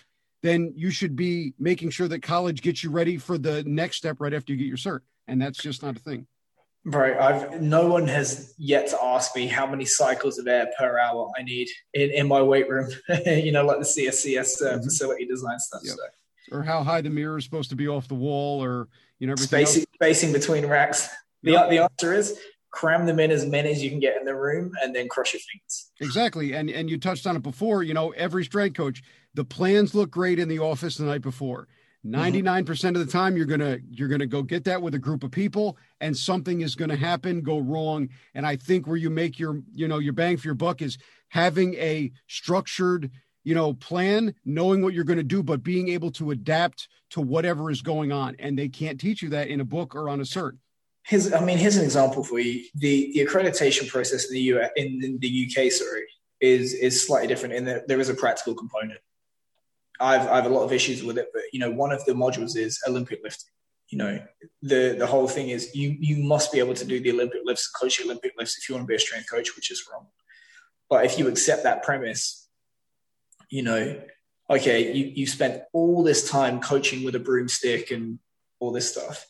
then 0.44 0.74
you 0.76 0.92
should 0.92 1.16
be 1.16 1.54
making 1.58 1.90
sure 1.90 2.08
that 2.08 2.22
college 2.22 2.62
gets 2.62 2.84
you 2.84 2.92
ready 2.92 3.18
for 3.18 3.38
the 3.38 3.64
next 3.64 3.98
step 3.98 4.20
right 4.20 4.34
after 4.34 4.54
you 4.54 4.60
get 4.60 4.68
your 4.68 4.78
cert, 4.78 5.02
and 5.28 5.42
that's 5.42 5.62
just 5.62 5.84
not 5.84 5.98
a 5.98 6.00
thing. 6.00 6.28
Right. 6.88 7.18
I've 7.18 7.62
no 7.62 7.88
one 7.88 8.08
has 8.08 8.54
yet 8.60 8.88
to 8.90 9.04
ask 9.04 9.36
me 9.36 9.48
how 9.48 9.66
many 9.66 9.86
cycles 9.86 10.38
of 10.38 10.48
air 10.48 10.68
per 10.78 11.00
hour 11.00 11.32
I 11.38 11.42
need 11.42 11.68
in, 11.96 12.12
in 12.12 12.28
my 12.28 12.44
weight 12.44 12.70
room. 12.70 12.92
you 13.26 13.52
know, 13.52 13.66
like 13.66 13.80
the 13.80 13.86
CSCS 13.86 14.62
uh, 14.62 14.66
mm-hmm. 14.66 14.84
facility 14.84 15.26
design 15.26 15.58
stuff. 15.58 15.82
Yep. 15.84 15.96
So 15.98 16.04
or 16.52 16.64
how 16.64 16.84
high 16.84 17.02
the 17.02 17.10
mirror 17.10 17.38
is 17.38 17.44
supposed 17.44 17.70
to 17.70 17.76
be 17.76 17.88
off 17.88 18.08
the 18.08 18.16
wall 18.16 18.64
or 18.64 18.88
you 19.20 19.28
know 19.28 19.36
spacing 19.36 19.82
else. 19.82 19.88
spacing 19.96 20.32
between 20.32 20.66
racks 20.66 21.10
the, 21.44 21.52
yep. 21.52 21.70
the 21.70 21.80
answer 21.80 22.14
is 22.14 22.40
cram 22.72 23.06
them 23.06 23.20
in 23.20 23.32
as 23.32 23.46
many 23.46 23.72
as 23.72 23.84
you 23.84 23.90
can 23.90 24.00
get 24.00 24.18
in 24.18 24.26
the 24.26 24.36
room 24.36 24.72
and 24.82 24.96
then 24.96 25.08
crush 25.08 25.34
your 25.34 25.40
fingers 25.40 25.92
exactly 26.02 26.54
and 26.54 26.70
and 26.70 26.90
you 26.90 26.98
touched 26.98 27.26
on 27.26 27.36
it 27.36 27.44
before 27.44 27.84
you 27.84 27.94
know 27.94 28.12
every 28.12 28.44
strength 28.44 28.76
coach 28.76 29.02
the 29.34 29.46
plans 29.46 29.96
look 29.96 30.12
great 30.12 30.40
in 30.40 30.48
the 30.48 30.60
office 30.60 30.98
the 30.98 31.06
night 31.06 31.22
before 31.22 31.68
99% 32.06 32.66
mm-hmm. 32.66 32.88
of 32.88 33.06
the 33.06 33.12
time 33.12 33.36
you're 33.36 33.46
going 33.46 33.60
to 33.60 33.82
you're 33.90 34.08
going 34.08 34.20
to 34.20 34.28
go 34.28 34.44
get 34.44 34.64
that 34.66 34.82
with 34.82 34.94
a 34.94 35.00
group 35.00 35.24
of 35.24 35.32
people 35.32 35.78
and 36.02 36.16
something 36.16 36.62
is 36.62 36.76
going 36.76 36.90
to 36.90 36.96
happen 36.96 37.42
go 37.42 37.58
wrong 37.58 38.08
and 38.36 38.46
i 38.46 38.56
think 38.56 38.86
where 38.86 38.96
you 38.96 39.10
make 39.10 39.40
your 39.40 39.62
you 39.74 39.88
know 39.88 39.98
your 39.98 40.14
bang 40.14 40.38
for 40.38 40.48
your 40.48 40.54
buck 40.54 40.84
is 40.84 41.00
having 41.30 41.74
a 41.76 42.12
structured 42.28 43.10
you 43.46 43.54
know, 43.54 43.74
plan, 43.76 44.34
knowing 44.44 44.82
what 44.82 44.94
you're 44.94 45.06
going 45.06 45.18
to 45.18 45.24
do, 45.24 45.42
but 45.42 45.64
being 45.64 45.88
able 45.88 46.12
to 46.12 46.32
adapt 46.32 46.90
to 47.12 47.22
whatever 47.22 47.72
is 47.72 47.82
going 47.82 48.12
on. 48.12 48.36
And 48.40 48.60
they 48.60 48.68
can't 48.68 49.00
teach 49.00 49.22
you 49.22 49.30
that 49.30 49.48
in 49.48 49.62
a 49.62 49.64
book 49.64 49.96
or 49.96 50.10
on 50.10 50.20
a 50.20 50.24
cert. 50.24 50.58
Here's, 51.04 51.32
I 51.32 51.40
mean, 51.40 51.60
here's 51.60 51.78
an 51.78 51.86
example 51.86 52.24
for 52.24 52.40
you. 52.40 52.66
The, 52.74 53.12
the 53.14 53.26
accreditation 53.26 53.88
process 53.88 54.26
in 54.26 54.34
the 54.34 54.42
US, 54.42 54.72
in, 54.76 55.00
in 55.04 55.20
the 55.20 55.48
UK, 55.48 55.72
sorry, 55.72 56.02
is 56.42 56.74
is 56.74 57.06
slightly 57.06 57.28
different 57.28 57.54
in 57.54 57.64
that 57.66 57.88
there 57.88 58.00
is 58.00 58.10
a 58.10 58.14
practical 58.14 58.56
component. 58.56 59.00
I've 60.00 60.28
I 60.28 60.36
have 60.36 60.46
a 60.46 60.50
lot 60.50 60.64
of 60.64 60.74
issues 60.74 61.04
with 61.04 61.18
it, 61.18 61.30
but 61.34 61.44
you 61.52 61.60
know, 61.60 61.72
one 61.72 61.92
of 61.92 62.04
the 62.06 62.14
modules 62.14 62.56
is 62.56 62.82
Olympic 62.88 63.22
lifting. 63.24 63.52
You 63.90 63.98
know, 64.00 64.20
the 64.62 64.96
the 64.98 65.08
whole 65.08 65.28
thing 65.28 65.50
is 65.50 65.76
you 65.76 65.96
you 66.00 66.24
must 66.24 66.52
be 66.52 66.60
able 66.60 66.74
to 66.74 66.86
do 66.86 67.00
the 67.00 67.12
Olympic 67.12 67.42
lifts, 67.44 67.68
coach 67.68 67.98
the 67.98 68.06
Olympic 68.06 68.34
lifts 68.38 68.58
if 68.58 68.68
you 68.68 68.76
want 68.76 68.84
to 68.86 68.92
be 68.92 68.96
a 68.96 69.00
strength 69.00 69.30
coach, 69.30 69.56
which 69.56 69.72
is 69.72 69.88
wrong. 69.92 70.08
But 70.90 71.06
if 71.06 71.18
you 71.18 71.28
accept 71.28 71.64
that 71.64 71.84
premise, 71.84 72.48
you 73.50 73.64
know, 73.64 74.02
okay, 74.50 74.94
you, 74.94 75.12
you 75.16 75.28
spent 75.28 75.64
all 75.74 76.04
this 76.04 76.30
time 76.30 76.62
coaching 76.62 77.04
with 77.04 77.16
a 77.16 77.20
broomstick 77.20 77.92
and 77.92 78.20
all 78.60 78.72
this 78.72 78.92
stuff. 78.92 79.26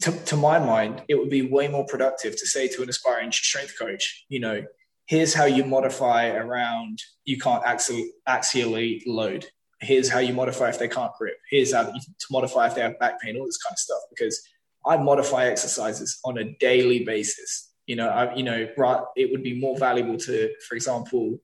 To, 0.00 0.12
to 0.26 0.36
my 0.36 0.58
mind, 0.58 1.02
it 1.08 1.14
would 1.14 1.30
be 1.30 1.42
way 1.42 1.68
more 1.68 1.86
productive 1.86 2.36
to 2.36 2.46
say 2.46 2.68
to 2.68 2.82
an 2.82 2.88
aspiring 2.88 3.32
strength 3.32 3.78
coach, 3.78 4.26
you 4.28 4.40
know, 4.40 4.64
here's 5.06 5.34
how 5.34 5.44
you 5.44 5.64
modify 5.64 6.28
around 6.28 7.00
you 7.24 7.38
can't 7.38 7.64
axially, 7.64 8.06
axially 8.28 9.02
load. 9.06 9.46
Here's 9.80 10.08
how 10.08 10.20
you 10.20 10.32
modify 10.32 10.68
if 10.68 10.78
they 10.78 10.88
can't 10.88 11.12
grip. 11.18 11.36
Here's 11.50 11.72
how 11.72 11.84
to 11.84 12.00
modify 12.30 12.66
if 12.66 12.74
they 12.74 12.80
have 12.80 12.98
back 12.98 13.20
pain, 13.20 13.36
all 13.36 13.46
this 13.46 13.58
kind 13.58 13.74
of 13.74 13.78
stuff. 13.78 14.00
Because 14.10 14.40
I 14.84 14.96
modify 14.96 15.46
exercises 15.46 16.18
on 16.24 16.38
a 16.38 16.56
daily 16.58 17.04
basis. 17.04 17.72
You 17.86 17.96
know, 17.96 18.08
I, 18.08 18.34
you 18.34 18.42
know, 18.42 18.68
right. 18.76 19.02
It 19.16 19.30
would 19.30 19.42
be 19.42 19.60
more 19.60 19.78
valuable 19.78 20.16
to, 20.16 20.50
for 20.68 20.74
example, 20.74 21.38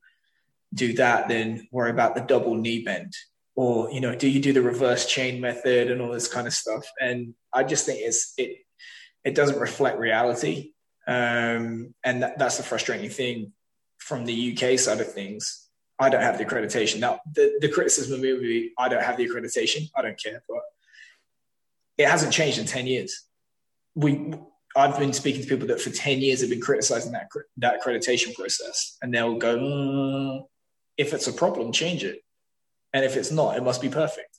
do 0.74 0.94
that 0.94 1.28
than 1.28 1.68
worry 1.70 1.90
about 1.90 2.14
the 2.14 2.22
double 2.22 2.54
knee 2.54 2.82
bend 2.82 3.14
or 3.54 3.90
you 3.90 4.00
know 4.00 4.14
do 4.14 4.28
you 4.28 4.40
do 4.40 4.52
the 4.52 4.62
reverse 4.62 5.06
chain 5.06 5.40
method 5.40 5.90
and 5.90 6.00
all 6.00 6.10
this 6.10 6.28
kind 6.28 6.46
of 6.46 6.52
stuff 6.52 6.86
and 7.00 7.34
i 7.52 7.62
just 7.62 7.84
think 7.84 8.00
it's 8.00 8.32
it 8.38 8.58
it 9.24 9.34
doesn't 9.34 9.60
reflect 9.60 9.98
reality 9.98 10.72
um, 11.06 11.94
and 12.04 12.22
that, 12.22 12.38
that's 12.38 12.56
the 12.56 12.62
frustrating 12.62 13.10
thing 13.10 13.52
from 13.98 14.24
the 14.24 14.52
uk 14.52 14.78
side 14.78 15.00
of 15.00 15.12
things 15.12 15.68
i 15.98 16.08
don't 16.08 16.22
have 16.22 16.38
the 16.38 16.44
accreditation 16.44 17.00
now 17.00 17.20
the, 17.34 17.58
the 17.60 17.68
criticism 17.68 18.14
of 18.14 18.22
be 18.22 18.72
i 18.78 18.88
don't 18.88 19.02
have 19.02 19.16
the 19.16 19.26
accreditation 19.26 19.90
i 19.96 20.02
don't 20.02 20.20
care 20.22 20.42
but 20.48 20.62
it 21.98 22.08
hasn't 22.08 22.32
changed 22.32 22.58
in 22.58 22.66
10 22.66 22.86
years 22.86 23.26
we 23.94 24.34
I've 24.74 24.98
been 24.98 25.12
speaking 25.12 25.42
to 25.42 25.48
people 25.48 25.66
that 25.68 25.80
for 25.80 25.90
10 25.90 26.20
years 26.20 26.40
have 26.40 26.50
been 26.50 26.60
criticizing 26.60 27.12
that, 27.12 27.28
that 27.58 27.82
accreditation 27.82 28.34
process 28.34 28.96
and 29.02 29.12
they'll 29.12 29.36
go, 29.36 29.58
mm, 29.58 30.46
if 30.96 31.12
it's 31.12 31.26
a 31.26 31.32
problem, 31.32 31.72
change 31.72 32.04
it. 32.04 32.22
And 32.92 33.04
if 33.04 33.16
it's 33.16 33.30
not, 33.30 33.56
it 33.56 33.62
must 33.62 33.82
be 33.82 33.88
perfect. 33.88 34.31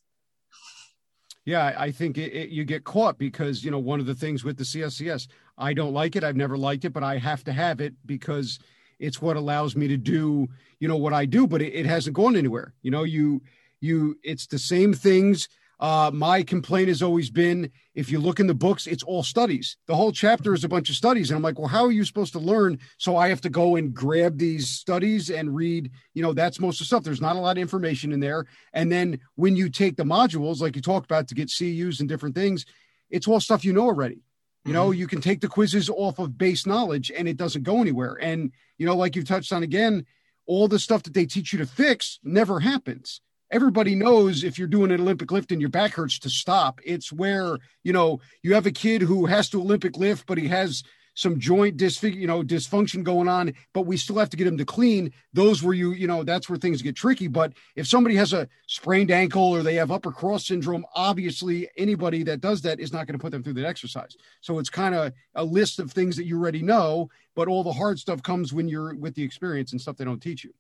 Yeah, 1.46 1.74
I 1.78 1.92
think 1.92 2.18
it, 2.18 2.32
it, 2.34 2.50
you 2.50 2.64
get 2.64 2.86
caught 2.86 3.18
because, 3.18 3.64
you 3.64 3.72
know, 3.72 3.80
one 3.80 4.00
of 4.00 4.06
the 4.06 4.16
things 4.16 4.44
with 4.44 4.58
the 4.58 4.64
CSCS, 4.64 5.28
I 5.58 5.74
don't 5.74 5.94
like 5.94 6.16
it. 6.16 6.24
I've 6.24 6.38
never 6.38 6.58
liked 6.58 6.86
it, 6.86 6.94
but 6.94 7.04
I 7.04 7.18
have 7.18 7.44
to 7.46 7.54
have 7.54 7.82
it 7.82 7.94
because 8.06 8.60
it's 9.00 9.22
what 9.22 9.36
allows 9.36 9.76
me 9.76 9.88
to 9.90 9.98
do, 9.98 10.48
you 10.80 10.88
know, 10.88 10.96
what 10.96 11.14
I 11.14 11.26
do, 11.26 11.46
but 11.46 11.62
it, 11.62 11.74
it 11.74 11.86
hasn't 11.86 12.16
gone 12.16 12.38
anywhere. 12.38 12.74
You 12.82 12.92
know, 12.92 13.04
you, 13.04 13.42
you, 13.82 14.18
it's 14.24 14.48
the 14.48 14.60
same 14.60 14.94
things 14.94 15.50
uh, 15.84 16.10
my 16.14 16.42
complaint 16.42 16.88
has 16.88 17.02
always 17.02 17.30
been 17.30 17.70
if 17.94 18.10
you 18.10 18.18
look 18.18 18.40
in 18.40 18.48
the 18.48 18.54
books, 18.54 18.88
it's 18.88 19.04
all 19.04 19.22
studies. 19.22 19.76
The 19.86 19.96
whole 19.96 20.14
chapter 20.14 20.54
is 20.54 20.64
a 20.64 20.70
bunch 20.70 20.90
of 20.90 20.96
studies. 20.96 21.30
And 21.30 21.36
I'm 21.36 21.44
like, 21.44 21.60
well, 21.60 21.68
how 21.68 21.84
are 21.84 21.92
you 21.92 22.06
supposed 22.06 22.32
to 22.34 22.40
learn? 22.40 22.80
So 22.98 23.18
I 23.18 23.28
have 23.28 23.42
to 23.42 23.50
go 23.50 23.76
and 23.76 23.94
grab 23.94 24.38
these 24.38 24.70
studies 24.70 25.30
and 25.30 25.54
read, 25.54 25.92
you 26.14 26.24
know, 26.24 26.32
that's 26.32 26.62
most 26.62 26.76
of 26.76 26.80
the 26.80 26.86
stuff. 26.86 27.04
There's 27.04 27.20
not 27.20 27.36
a 27.36 27.40
lot 27.40 27.58
of 27.58 27.62
information 27.62 28.14
in 28.14 28.22
there. 28.22 28.46
And 28.72 28.90
then 28.90 29.20
when 29.36 29.58
you 29.58 29.70
take 29.70 29.98
the 29.98 30.06
modules, 30.06 30.62
like 30.62 30.78
you 30.78 30.82
talked 30.82 31.06
about 31.06 31.28
to 31.28 31.36
get 31.36 31.52
CUs 31.52 32.00
and 32.00 32.08
different 32.08 32.34
things, 32.34 32.66
it's 33.10 33.28
all 33.28 33.42
stuff 33.42 33.66
you 33.66 33.74
know 33.74 33.84
already. 33.84 34.22
You 34.64 34.72
know, 34.72 34.92
mm-hmm. 34.92 35.00
you 35.00 35.08
can 35.08 35.20
take 35.20 35.42
the 35.42 35.50
quizzes 35.50 35.90
off 35.90 36.18
of 36.18 36.38
base 36.38 36.66
knowledge 36.66 37.12
and 37.12 37.28
it 37.28 37.36
doesn't 37.36 37.64
go 37.64 37.82
anywhere. 37.82 38.18
And, 38.22 38.54
you 38.78 38.86
know, 38.86 38.96
like 38.96 39.18
you've 39.18 39.28
touched 39.28 39.52
on 39.52 39.64
again, 39.64 40.06
all 40.46 40.70
the 40.70 40.80
stuff 40.80 41.04
that 41.04 41.14
they 41.14 41.26
teach 41.26 41.52
you 41.52 41.60
to 41.60 41.66
fix 41.66 42.20
never 42.24 42.62
happens 42.62 43.20
everybody 43.54 43.94
knows 43.94 44.44
if 44.44 44.58
you're 44.58 44.68
doing 44.68 44.92
an 44.92 45.00
Olympic 45.00 45.32
lift 45.32 45.52
and 45.52 45.62
your 45.62 45.70
back 45.70 45.94
hurts 45.94 46.18
to 46.20 46.30
stop. 46.30 46.82
It's 46.84 47.14
where, 47.14 47.60
you 47.84 47.94
know, 47.94 48.20
you 48.42 48.56
have 48.56 48.66
a 48.66 48.72
kid 48.72 49.04
who 49.04 49.28
has 49.28 49.48
to 49.50 49.62
Olympic 49.62 49.96
lift, 49.96 50.26
but 50.26 50.40
he 50.40 50.48
has 50.48 50.84
some 51.16 51.40
joint 51.40 51.78
disfig, 51.78 52.16
you 52.16 52.26
know, 52.26 52.42
dysfunction 52.42 53.04
going 53.04 53.28
on, 53.28 53.54
but 53.72 53.84
we 53.84 53.96
still 53.96 54.18
have 54.18 54.32
to 54.32 54.38
get 54.38 54.48
him 54.48 54.58
to 54.58 54.66
clean. 54.66 55.14
Those 55.34 55.62
where 55.62 55.76
you, 55.76 55.92
you 55.92 56.08
know, 56.08 56.24
that's 56.24 56.50
where 56.50 56.58
things 56.58 56.82
get 56.82 56.96
tricky. 56.96 57.28
But 57.28 57.54
if 57.76 57.86
somebody 57.88 58.16
has 58.16 58.34
a 58.34 58.50
sprained 58.66 59.12
ankle 59.12 59.44
or 59.44 59.62
they 59.62 59.76
have 59.76 59.92
upper 59.92 60.12
cross 60.12 60.48
syndrome, 60.48 60.84
obviously 60.96 61.70
anybody 61.78 62.24
that 62.24 62.42
does 62.42 62.64
that 62.64 62.80
is 62.80 62.92
not 62.92 63.06
going 63.06 63.18
to 63.18 63.22
put 63.22 63.32
them 63.32 63.44
through 63.44 63.54
that 63.54 63.68
exercise. 63.68 64.18
So 64.42 64.58
it's 64.58 64.72
kind 64.72 64.96
of 64.96 65.14
a 65.36 65.44
list 65.44 65.80
of 65.80 65.92
things 65.92 66.18
that 66.18 66.26
you 66.26 66.40
already 66.40 66.64
know, 66.64 67.10
but 67.36 67.48
all 67.48 67.64
the 67.64 67.74
hard 67.74 68.00
stuff 68.00 68.24
comes 68.24 68.52
when 68.52 68.68
you're 68.68 68.96
with 68.96 69.14
the 69.14 69.24
experience 69.24 69.72
and 69.72 69.80
stuff 69.80 69.98
they 69.98 70.06
don't 70.06 70.22
teach 70.22 70.44
you. 70.44 70.54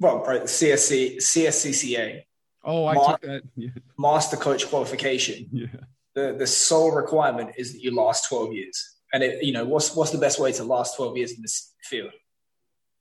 Well, 0.00 0.24
right, 0.24 0.42
CSC, 0.42 1.18
CSCCA. 1.18 2.22
Oh, 2.64 2.86
I 2.86 2.94
took 2.94 3.20
that. 3.22 3.42
Yeah. 3.56 3.68
Master 3.98 4.36
coach 4.36 4.68
qualification. 4.68 5.46
Yeah. 5.52 5.66
The 6.14 6.34
the 6.38 6.46
sole 6.46 6.90
requirement 6.90 7.50
is 7.56 7.72
that 7.72 7.82
you 7.82 7.94
last 7.94 8.28
12 8.28 8.52
years. 8.54 8.96
And 9.12 9.22
it, 9.22 9.44
you 9.44 9.52
know, 9.52 9.64
what's 9.64 9.94
what's 9.94 10.10
the 10.10 10.18
best 10.18 10.40
way 10.40 10.52
to 10.52 10.64
last 10.64 10.96
12 10.96 11.16
years 11.16 11.32
in 11.32 11.42
this 11.42 11.74
field? 11.84 12.12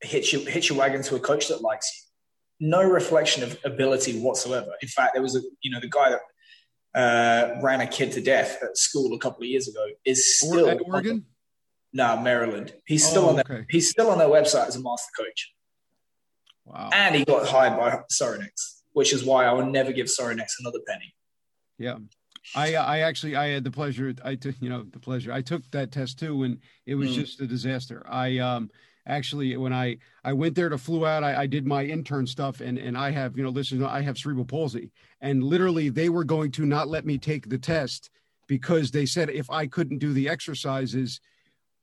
Hit 0.02 0.32
your 0.32 0.42
hit 0.50 0.70
your 0.70 0.78
wagon 0.78 1.02
to 1.04 1.16
a 1.16 1.20
coach 1.20 1.48
that 1.48 1.62
likes 1.62 1.90
you. 2.60 2.68
No 2.68 2.84
reflection 2.84 3.44
of 3.44 3.58
ability 3.64 4.20
whatsoever. 4.20 4.72
In 4.82 4.90
fact, 4.90 5.14
there 5.14 5.24
was 5.24 5.36
a 5.36 5.42
you 5.62 5.72
know 5.72 5.80
the 5.80 5.90
guy 5.90 6.10
that 6.12 6.22
uh, 6.96 7.62
ran 7.62 7.82
a 7.82 7.88
kid 7.88 8.12
to 8.14 8.22
death 8.22 8.60
at 8.62 8.78
school 8.78 9.14
a 9.14 9.20
couple 9.20 9.44
of 9.44 9.48
years 9.48 9.68
ago 9.68 9.86
is 10.06 10.40
still 10.40 10.78
Oregon. 10.86 11.26
No, 11.92 12.18
Maryland. 12.18 12.74
He's 12.86 13.08
still 13.08 13.26
oh, 13.26 13.30
on 13.30 13.36
their, 13.38 13.66
he's 13.70 13.90
still 13.90 14.10
on 14.10 14.20
their 14.20 14.28
website 14.28 14.68
as 14.68 14.76
a 14.76 14.82
master 14.82 15.10
coach. 15.18 15.54
Wow. 16.70 16.90
And 16.94 17.16
he 17.16 17.26
got 17.26 17.48
hired 17.48 17.78
by 17.78 18.02
Sorinex, 18.12 18.82
which 18.94 19.14
is 19.14 19.24
why 19.24 19.46
I 19.46 19.54
will 19.54 19.66
never 19.66 19.92
give 19.92 20.08
Sorinex 20.08 20.54
another 20.60 20.80
penny. 20.88 21.16
Yeah. 21.78 21.98
I 22.56 22.76
I 22.76 23.00
actually 23.00 23.36
I 23.36 23.48
had 23.50 23.64
the 23.64 23.72
pleasure 23.72 24.14
I 24.24 24.36
took 24.36 24.56
you 24.60 24.70
know 24.70 24.84
the 24.84 25.00
pleasure 25.00 25.32
I 25.32 25.42
took 25.42 25.70
that 25.72 25.92
test 25.92 26.20
too 26.20 26.44
and 26.44 26.60
it 26.86 26.96
was 26.96 27.12
mm. 27.12 27.16
just 27.16 27.42
a 27.42 27.48
disaster. 27.48 28.06
I 28.10 28.38
um 28.38 28.70
actually 29.06 29.56
when 29.58 29.74
I 29.74 29.98
I 30.24 30.34
went 30.34 30.56
there 30.56 30.70
to 30.70 30.78
flew 30.78 31.06
out 31.06 31.24
I, 31.24 31.42
I 31.42 31.46
did 31.48 31.66
my 31.66 31.84
intern 31.84 32.26
stuff 32.26 32.62
and 32.62 32.78
and 32.78 32.98
I 32.98 33.12
have 33.12 33.38
you 33.38 33.44
know 33.44 33.50
listen 33.50 33.84
I 33.84 34.02
have 34.02 34.18
cerebral 34.18 34.46
palsy 34.46 34.92
and 35.22 35.44
literally 35.44 35.90
they 35.90 36.10
were 36.10 36.24
going 36.24 36.52
to 36.54 36.66
not 36.66 36.88
let 36.88 37.06
me 37.06 37.18
take 37.18 37.50
the 37.50 37.58
test 37.58 38.10
because 38.48 38.92
they 38.92 39.06
said 39.06 39.30
if 39.30 39.50
I 39.50 39.68
couldn't 39.68 40.00
do 40.00 40.14
the 40.14 40.30
exercises 40.30 41.20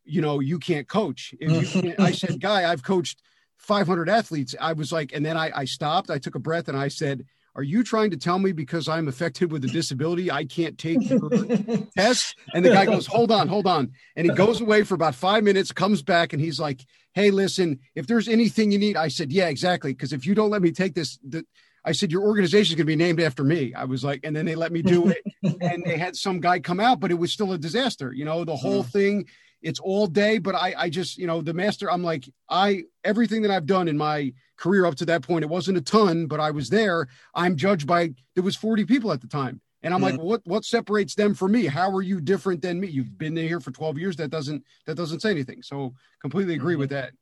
you 0.06 0.22
know, 0.22 0.40
you 0.40 0.58
can't 0.58 0.88
coach. 0.88 1.34
If 1.40 1.74
you 1.74 1.82
can't, 1.82 2.00
I 2.00 2.12
said, 2.12 2.40
guy, 2.40 2.70
I've 2.70 2.82
coached 2.82 3.20
500 3.58 4.08
athletes. 4.08 4.54
I 4.60 4.72
was 4.72 4.92
like, 4.92 5.12
and 5.12 5.24
then 5.24 5.36
I, 5.36 5.50
I 5.54 5.64
stopped, 5.64 6.10
I 6.10 6.18
took 6.18 6.34
a 6.34 6.40
breath 6.40 6.68
and 6.68 6.76
I 6.76 6.88
said, 6.88 7.24
are 7.56 7.62
you 7.62 7.82
trying 7.82 8.10
to 8.10 8.18
tell 8.18 8.38
me 8.38 8.52
because 8.52 8.86
I'm 8.86 9.08
affected 9.08 9.50
with 9.50 9.64
a 9.64 9.68
disability, 9.68 10.30
I 10.30 10.44
can't 10.44 10.76
take 10.76 11.08
your 11.08 11.30
test? 11.96 12.36
And 12.52 12.62
the 12.62 12.68
guy 12.70 12.84
goes, 12.84 13.06
hold 13.06 13.32
on, 13.32 13.48
hold 13.48 13.66
on. 13.66 13.92
And 14.14 14.26
he 14.26 14.32
goes 14.32 14.60
away 14.60 14.82
for 14.82 14.94
about 14.94 15.14
five 15.14 15.42
minutes, 15.42 15.72
comes 15.72 16.02
back, 16.02 16.34
and 16.34 16.42
he's 16.42 16.60
like, 16.60 16.84
hey, 17.14 17.30
listen, 17.30 17.80
if 17.94 18.06
there's 18.06 18.28
anything 18.28 18.72
you 18.72 18.78
need, 18.78 18.98
I 18.98 19.08
said, 19.08 19.32
yeah, 19.32 19.48
exactly. 19.48 19.94
Because 19.94 20.12
if 20.12 20.26
you 20.26 20.34
don't 20.34 20.50
let 20.50 20.60
me 20.60 20.70
take 20.70 20.94
this, 20.94 21.18
the, 21.26 21.46
I 21.82 21.92
said, 21.92 22.12
your 22.12 22.24
organization 22.24 22.72
is 22.72 22.76
going 22.76 22.86
to 22.86 22.92
be 22.92 22.96
named 22.96 23.20
after 23.20 23.42
me. 23.42 23.72
I 23.72 23.84
was 23.84 24.04
like, 24.04 24.20
and 24.22 24.36
then 24.36 24.44
they 24.44 24.54
let 24.54 24.70
me 24.70 24.82
do 24.82 25.08
it. 25.08 25.22
and 25.62 25.82
they 25.82 25.96
had 25.96 26.14
some 26.14 26.40
guy 26.40 26.58
come 26.60 26.78
out, 26.78 27.00
but 27.00 27.10
it 27.10 27.18
was 27.18 27.32
still 27.32 27.52
a 27.52 27.58
disaster. 27.58 28.12
You 28.12 28.26
know, 28.26 28.44
the 28.44 28.56
whole 28.56 28.82
thing 28.82 29.26
it's 29.66 29.80
all 29.80 30.06
day 30.06 30.38
but 30.38 30.54
i 30.54 30.72
i 30.78 30.88
just 30.88 31.18
you 31.18 31.26
know 31.26 31.42
the 31.42 31.52
master 31.52 31.90
i'm 31.90 32.02
like 32.02 32.28
i 32.48 32.84
everything 33.02 33.42
that 33.42 33.50
i've 33.50 33.66
done 33.66 33.88
in 33.88 33.98
my 33.98 34.32
career 34.56 34.86
up 34.86 34.94
to 34.94 35.04
that 35.04 35.22
point 35.22 35.42
it 35.42 35.48
wasn't 35.48 35.76
a 35.76 35.80
ton 35.80 36.26
but 36.26 36.40
i 36.40 36.50
was 36.50 36.70
there. 36.70 37.08
I'm 37.34 37.56
judged 37.56 37.86
by 37.86 38.14
there 38.34 38.44
was 38.44 38.56
40 38.56 38.84
people 38.84 39.12
at 39.12 39.20
the 39.20 39.26
time. 39.26 39.60
And 39.82 39.92
i'm 39.92 40.00
mm-hmm. 40.00 40.16
like 40.16 40.20
what 40.20 40.40
what 40.44 40.64
separates 40.64 41.14
them 41.14 41.34
from 41.34 41.52
me? 41.52 41.66
How 41.66 41.90
are 41.90 42.02
you 42.02 42.20
different 42.20 42.62
than 42.62 42.80
me? 42.80 42.88
You've 42.88 43.18
been 43.18 43.36
here 43.36 43.60
for 43.60 43.70
12 43.70 43.98
years. 43.98 44.16
That 44.16 44.30
doesn't 44.30 44.64
that 44.86 44.94
doesn't 44.94 45.20
say 45.20 45.30
anything. 45.30 45.62
So 45.62 45.94
completely 46.20 46.54
agree 46.54 46.74
mm-hmm. 46.74 46.80
with 46.80 46.90
that. 46.90 47.12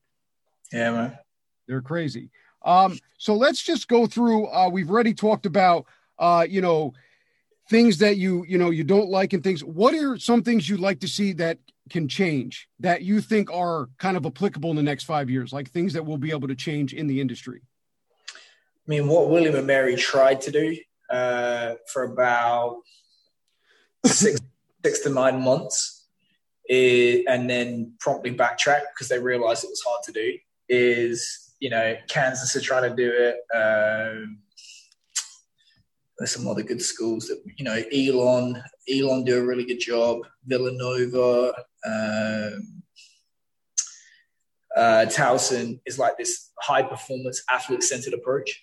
Yeah 0.73 0.93
man. 0.93 1.19
They're 1.67 1.83
crazy. 1.83 2.31
Um 2.65 2.99
so 3.19 3.35
let's 3.35 3.63
just 3.63 3.89
go 3.89 4.07
through 4.07 4.47
uh 4.49 4.69
we've 4.69 4.91
already 4.91 5.15
talked 5.15 5.47
about 5.47 5.87
uh 6.19 6.47
you 6.49 6.61
know 6.61 6.93
things 7.69 7.99
that 7.99 8.17
you 8.17 8.45
you 8.47 8.59
know 8.59 8.71
you 8.71 8.85
don't 8.85 9.09
like 9.09 9.33
and 9.33 9.43
things. 9.43 9.65
What 9.65 9.95
are 9.95 10.19
some 10.19 10.43
things 10.43 10.69
you'd 10.69 10.81
like 10.81 11.01
to 11.01 11.09
see 11.09 11.33
that 11.35 11.59
can 11.91 12.09
change 12.09 12.69
that 12.81 13.03
you 13.03 13.21
think 13.21 13.53
are 13.53 13.89
kind 13.99 14.17
of 14.17 14.25
applicable 14.27 14.71
in 14.71 14.77
the 14.77 14.83
next 14.83 15.05
five 15.05 15.29
years, 15.29 15.53
like 15.53 15.71
things 15.71 15.93
that 15.93 16.05
we'll 16.05 16.19
be 16.19 16.31
able 16.31 16.49
to 16.49 16.55
change 16.55 16.95
in 16.95 17.07
the 17.07 17.21
industry? 17.21 17.63
I 18.33 18.87
mean, 18.87 19.09
what 19.09 19.31
William 19.31 19.55
and 19.55 19.67
Mary 19.67 19.97
tried 19.97 20.41
to 20.43 20.51
do 20.51 20.77
uh, 21.11 21.75
for 21.93 22.05
about 22.05 22.81
six, 24.05 24.41
six 24.85 25.01
to 25.01 25.11
nine 25.11 25.41
months, 25.41 26.07
is, 26.69 27.25
and 27.29 27.49
then 27.49 27.95
promptly 28.01 28.35
backtrack 28.35 28.83
because 28.95 29.09
they 29.09 29.19
realized 29.19 29.65
it 29.65 29.71
was 29.71 29.83
hard 29.87 30.03
to 30.05 30.13
do, 30.13 30.39
is, 30.69 31.55
you 31.61 31.71
know, 31.71 31.97
Kansas 32.09 32.57
are 32.57 32.61
trying 32.61 32.89
to 32.91 32.97
do 32.97 33.13
it. 33.13 33.37
Um, 33.55 34.39
there's 36.19 36.31
some 36.31 36.47
other 36.47 36.63
good 36.63 36.81
schools 36.81 37.27
that 37.27 37.43
you 37.57 37.65
know 37.65 37.83
Elon 37.93 38.63
Elon 38.89 39.25
do 39.25 39.39
a 39.39 39.45
really 39.45 39.65
good 39.65 39.81
job 39.81 40.21
Villanova 40.47 41.53
um, 41.85 42.83
uh, 44.77 45.07
Towson 45.07 45.81
is 45.87 45.99
like 45.99 46.17
this 46.19 46.51
high 46.61 46.83
performance 46.83 47.43
athlete 47.51 47.83
centered 47.83 48.15
approach. 48.15 48.63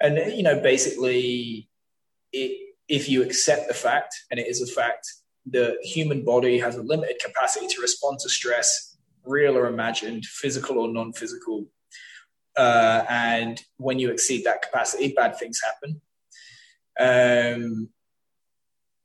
And 0.00 0.32
you 0.34 0.42
know 0.42 0.60
basically 0.60 1.68
it, 2.32 2.74
if 2.88 3.08
you 3.08 3.22
accept 3.22 3.68
the 3.68 3.74
fact 3.74 4.14
and 4.30 4.38
it 4.38 4.46
is 4.46 4.62
a 4.62 4.66
fact 4.66 5.06
the 5.48 5.76
human 5.82 6.24
body 6.24 6.58
has 6.58 6.76
a 6.76 6.82
limited 6.82 7.16
capacity 7.24 7.66
to 7.68 7.80
respond 7.80 8.18
to 8.20 8.28
stress 8.28 8.96
real 9.24 9.56
or 9.56 9.66
imagined 9.66 10.24
physical 10.24 10.78
or 10.78 10.88
non-physical 10.88 11.66
uh, 12.56 13.04
and 13.08 13.62
when 13.76 13.98
you 13.98 14.10
exceed 14.10 14.44
that 14.44 14.62
capacity 14.62 15.12
bad 15.12 15.38
things 15.38 15.60
happen. 15.62 16.00
Um, 16.98 17.90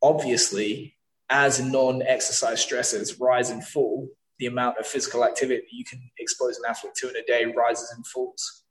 obviously, 0.01 0.95
as 1.31 1.61
non-exercise 1.61 2.63
stressors 2.63 3.19
rise 3.19 3.49
and 3.49 3.65
fall, 3.65 4.09
the 4.37 4.47
amount 4.47 4.77
of 4.77 4.85
physical 4.85 5.23
activity 5.23 5.65
you 5.71 5.85
can 5.85 6.01
expose 6.19 6.57
an 6.57 6.63
athlete 6.69 6.93
to 6.95 7.09
in 7.09 7.15
a 7.15 7.23
day 7.23 7.45
rises 7.45 7.91
and 7.95 8.05
falls. 8.05 8.63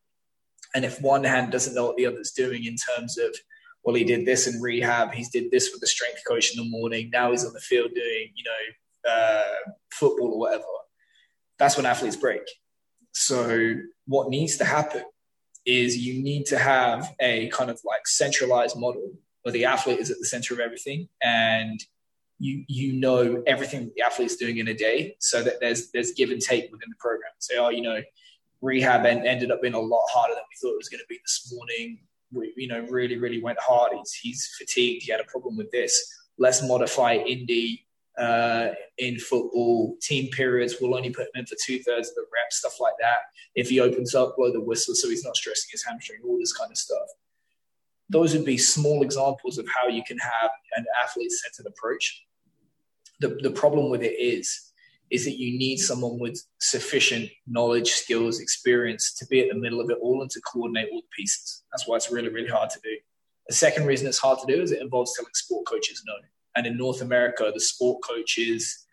And 0.75 0.85
if 0.85 1.01
one 1.01 1.25
hand 1.25 1.51
doesn't 1.51 1.75
know 1.75 1.87
what 1.87 1.97
the 1.97 2.07
other's 2.07 2.33
doing 2.33 2.65
in 2.65 2.77
terms 2.77 3.19
of, 3.19 3.35
well, 3.83 3.97
he 3.97 4.05
did 4.05 4.27
this 4.27 4.47
in 4.47 4.61
rehab, 4.61 5.13
he's 5.13 5.31
did 5.31 5.51
this 5.51 5.71
with 5.73 5.81
the 5.81 5.87
strength 5.87 6.21
coach 6.29 6.55
in 6.55 6.63
the 6.63 6.71
morning, 6.71 7.11
now 7.11 7.31
he's 7.31 7.45
on 7.45 7.55
the 7.55 7.61
field 7.61 7.91
doing, 7.95 8.31
you 8.35 8.45
know, 8.45 9.11
uh, 9.11 9.73
football 9.93 10.33
or 10.35 10.39
whatever, 10.39 10.65
that's 11.59 11.77
when 11.77 11.87
athletes 11.87 12.17
break. 12.17 12.43
So 13.13 13.75
what 14.07 14.29
needs 14.29 14.59
to 14.59 14.65
happen 14.65 15.05
is 15.65 15.97
you 15.97 16.23
need 16.23 16.47
to 16.47 16.59
have 16.59 17.15
a 17.21 17.49
kind 17.49 17.71
of 17.71 17.81
like 17.85 18.07
centralized 18.07 18.79
model 18.79 19.13
where 19.43 19.53
the 19.53 19.65
athlete 19.65 19.99
is 19.99 20.11
at 20.11 20.19
the 20.19 20.27
center 20.27 20.55
of 20.55 20.61
everything 20.61 21.09
and 21.23 21.81
you 22.41 22.65
you 22.69 22.95
know 22.95 23.43
everything 23.47 23.93
the 23.95 24.03
athlete's 24.03 24.37
doing 24.37 24.59
in 24.59 24.69
a 24.69 24.75
day 24.75 25.15
so 25.21 25.43
that 25.43 25.61
there's 25.61 25.91
there's 25.93 26.13
give 26.13 26.31
and 26.31 26.41
take 26.41 26.65
within 26.73 26.89
the 26.89 26.97
program 26.99 27.31
say 27.39 27.57
oh 27.59 27.69
you 27.69 27.83
know 27.83 28.01
rehab 28.63 29.07
en- 29.07 29.27
ended 29.27 29.51
up 29.51 29.61
being 29.61 29.75
a 29.75 29.81
lot 29.81 30.05
harder 30.11 30.35
than 30.35 30.43
we 30.51 30.57
thought 30.61 30.75
it 30.75 30.79
was 30.79 30.89
going 30.89 31.01
to 31.01 31.07
be 31.09 31.19
this 31.23 31.53
morning 31.55 32.01
we 32.33 32.53
you 32.57 32.67
know 32.67 32.81
really 32.89 33.19
really 33.19 33.43
went 33.43 33.59
hard 33.61 33.93
he's, 33.97 34.13
he's 34.15 34.51
fatigued 34.59 35.03
he 35.03 35.13
had 35.13 35.21
a 35.21 35.25
problem 35.25 35.57
with 35.57 35.71
this 35.71 35.95
let's 36.39 36.67
modify 36.67 37.15
indy 37.15 37.87
uh, 38.19 38.75
in 38.99 39.19
football, 39.19 39.97
team 40.03 40.29
periods, 40.31 40.77
we'll 40.81 40.95
only 40.95 41.11
put 41.11 41.23
him 41.23 41.33
in 41.37 41.47
for 41.47 41.57
two 41.65 41.79
thirds 41.79 42.09
of 42.11 42.17
the 42.17 42.25
reps, 42.35 42.57
stuff 42.59 42.79
like 42.79 42.93
that. 43.01 43.19
If 43.55 43.71
he 43.71 43.81
opens 43.81 44.15
up, 44.15 44.37
blow 44.37 44.53
the 44.53 44.61
whistle 44.61 44.95
so 44.95 45.09
he's 45.09 45.25
not 45.25 45.37
stressing 45.37 45.71
his 45.73 45.85
hamstring, 45.85 46.21
all 46.25 46.39
this 46.39 46.53
kind 46.53 46.71
of 46.71 46.77
stuff. 46.77 47.09
Those 48.11 48.35
would 48.35 48.45
be 48.45 48.59
small 48.59 49.03
examples 49.03 49.57
of 49.57 49.67
how 49.69 49.89
you 49.89 50.03
can 50.05 50.19
have 50.19 50.51
an 50.77 50.85
athlete 51.03 51.31
centered 51.33 51.71
approach. 51.71 52.27
The, 53.21 53.39
the 53.43 53.51
problem 53.51 53.91
with 53.91 54.03
it 54.03 54.15
is, 54.19 54.73
is 55.11 55.25
that 55.25 55.39
you 55.39 55.59
need 55.59 55.79
someone 55.79 56.19
with 56.19 56.41
sufficient 56.61 57.29
knowledge, 57.47 57.91
skills, 57.91 58.41
experience 58.41 59.13
to 59.15 59.27
be 59.27 59.41
at 59.41 59.49
the 59.49 59.59
middle 59.59 59.81
of 59.81 59.91
it 59.91 59.99
all 60.01 60.23
and 60.23 60.31
to 60.31 60.41
coordinate 60.41 60.89
all 60.93 61.01
the 61.01 61.17
pieces. 61.17 61.65
That's 61.73 61.87
why 61.87 61.97
it's 61.97 62.13
really, 62.13 62.29
really 62.29 62.49
hard 62.49 62.71
to 62.71 62.81
do. 62.83 62.97
The 63.49 63.55
second 63.55 63.87
reason 63.87 64.07
it's 64.07 64.19
hard 64.19 64.39
to 64.39 64.53
do 64.53 64.63
is 64.63 64.71
it 64.71 64.81
involves 64.81 65.15
telling 65.17 65.33
sport 65.35 65.67
coaches 65.67 66.03
no 66.07 66.15
and 66.57 66.67
in 66.67 66.77
North 66.77 67.01
America, 67.01 67.51
the 67.53 67.61
sport 67.61 68.03
coaches, 68.03 68.87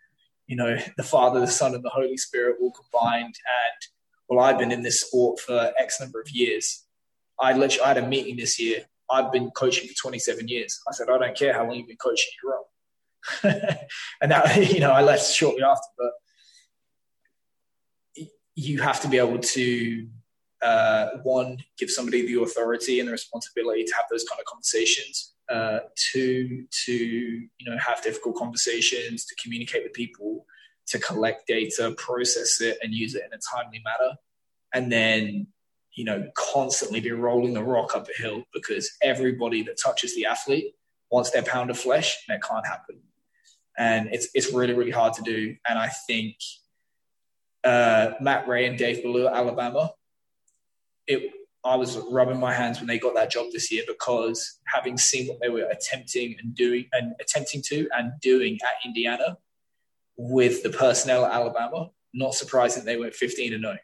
you 0.46 0.56
know, 0.56 0.78
the 0.96 1.02
Father, 1.02 1.40
the 1.40 1.46
Son, 1.46 1.74
and 1.74 1.84
the 1.84 1.90
Holy 1.90 2.16
Spirit 2.16 2.56
all 2.60 2.72
combined. 2.72 3.34
And 3.34 3.88
well, 4.28 4.44
I've 4.44 4.58
been 4.58 4.72
in 4.72 4.82
this 4.82 5.00
sport 5.02 5.40
for 5.40 5.72
X 5.78 6.00
number 6.00 6.20
of 6.20 6.30
years. 6.30 6.84
I 7.40 7.52
literally 7.52 7.84
I 7.84 7.88
had 7.88 7.98
a 7.98 8.06
meeting 8.06 8.36
this 8.36 8.60
year. 8.60 8.84
I've 9.10 9.32
been 9.32 9.50
coaching 9.50 9.88
for 9.88 9.94
27 9.94 10.48
years. 10.48 10.80
I 10.88 10.92
said, 10.92 11.08
I 11.08 11.18
don't 11.18 11.36
care 11.36 11.54
how 11.54 11.64
long 11.64 11.76
you've 11.76 11.88
been 11.88 11.96
coaching, 11.96 12.30
you're 12.42 12.52
wrong. 12.52 12.64
and 13.42 14.30
now, 14.30 14.44
you 14.56 14.80
know, 14.80 14.92
I 14.92 15.02
left 15.02 15.30
shortly 15.32 15.62
after, 15.62 15.88
but 15.96 16.12
you 18.54 18.80
have 18.80 19.00
to 19.02 19.08
be 19.08 19.18
able 19.18 19.38
to 19.38 20.08
uh, 20.62 21.10
one, 21.22 21.58
give 21.78 21.90
somebody 21.90 22.26
the 22.26 22.42
authority 22.42 22.98
and 22.98 23.08
the 23.08 23.12
responsibility 23.12 23.84
to 23.84 23.94
have 23.94 24.06
those 24.10 24.24
kind 24.24 24.40
of 24.40 24.46
conversations 24.46 25.34
uh, 25.48 25.78
to 26.12 26.64
to 26.84 26.92
you 26.92 27.70
know 27.70 27.78
have 27.78 28.02
difficult 28.02 28.36
conversations, 28.36 29.24
to 29.24 29.34
communicate 29.42 29.82
with 29.82 29.92
people, 29.92 30.44
to 30.88 30.98
collect 30.98 31.46
data, 31.46 31.94
process 31.96 32.60
it, 32.60 32.78
and 32.82 32.92
use 32.92 33.14
it 33.14 33.22
in 33.24 33.32
a 33.32 33.40
timely 33.54 33.80
manner. 33.84 34.16
And 34.74 34.92
then, 34.92 35.46
you 35.94 36.04
know, 36.04 36.28
constantly 36.36 37.00
be 37.00 37.12
rolling 37.12 37.54
the 37.54 37.62
rock 37.62 37.94
up 37.94 38.08
a 38.08 38.22
hill 38.22 38.42
because 38.52 38.90
everybody 39.02 39.62
that 39.62 39.78
touches 39.82 40.14
the 40.14 40.26
athlete 40.26 40.74
wants 41.10 41.30
their 41.30 41.42
pound 41.42 41.70
of 41.70 41.78
flesh, 41.78 42.24
and 42.28 42.36
it 42.36 42.42
can't 42.46 42.66
happen. 42.66 43.00
And 43.78 44.08
it's 44.12 44.28
it's 44.34 44.52
really 44.52 44.74
really 44.74 44.90
hard 44.90 45.14
to 45.14 45.22
do. 45.22 45.56
And 45.68 45.78
I 45.78 45.88
think 46.06 46.36
uh, 47.64 48.10
Matt 48.20 48.48
Rhea 48.48 48.68
and 48.68 48.78
Dave 48.78 49.02
Ballou 49.02 49.26
at 49.26 49.34
Alabama, 49.34 49.92
it 51.06 51.32
I 51.64 51.76
was 51.76 51.96
rubbing 52.10 52.38
my 52.38 52.54
hands 52.54 52.78
when 52.78 52.86
they 52.86 52.98
got 52.98 53.14
that 53.14 53.30
job 53.30 53.46
this 53.52 53.70
year 53.70 53.82
because 53.86 54.58
having 54.66 54.96
seen 54.96 55.26
what 55.28 55.40
they 55.40 55.48
were 55.48 55.68
attempting 55.70 56.36
and 56.40 56.54
doing 56.54 56.86
and 56.92 57.14
attempting 57.20 57.62
to 57.66 57.88
and 57.96 58.12
doing 58.20 58.58
at 58.62 58.86
Indiana 58.86 59.36
with 60.16 60.62
the 60.62 60.70
personnel 60.70 61.24
at 61.24 61.32
Alabama, 61.32 61.90
not 62.14 62.34
surprising 62.34 62.84
they 62.84 62.96
went 62.96 63.14
15 63.14 63.54
and 63.54 63.62
0. 63.62 63.76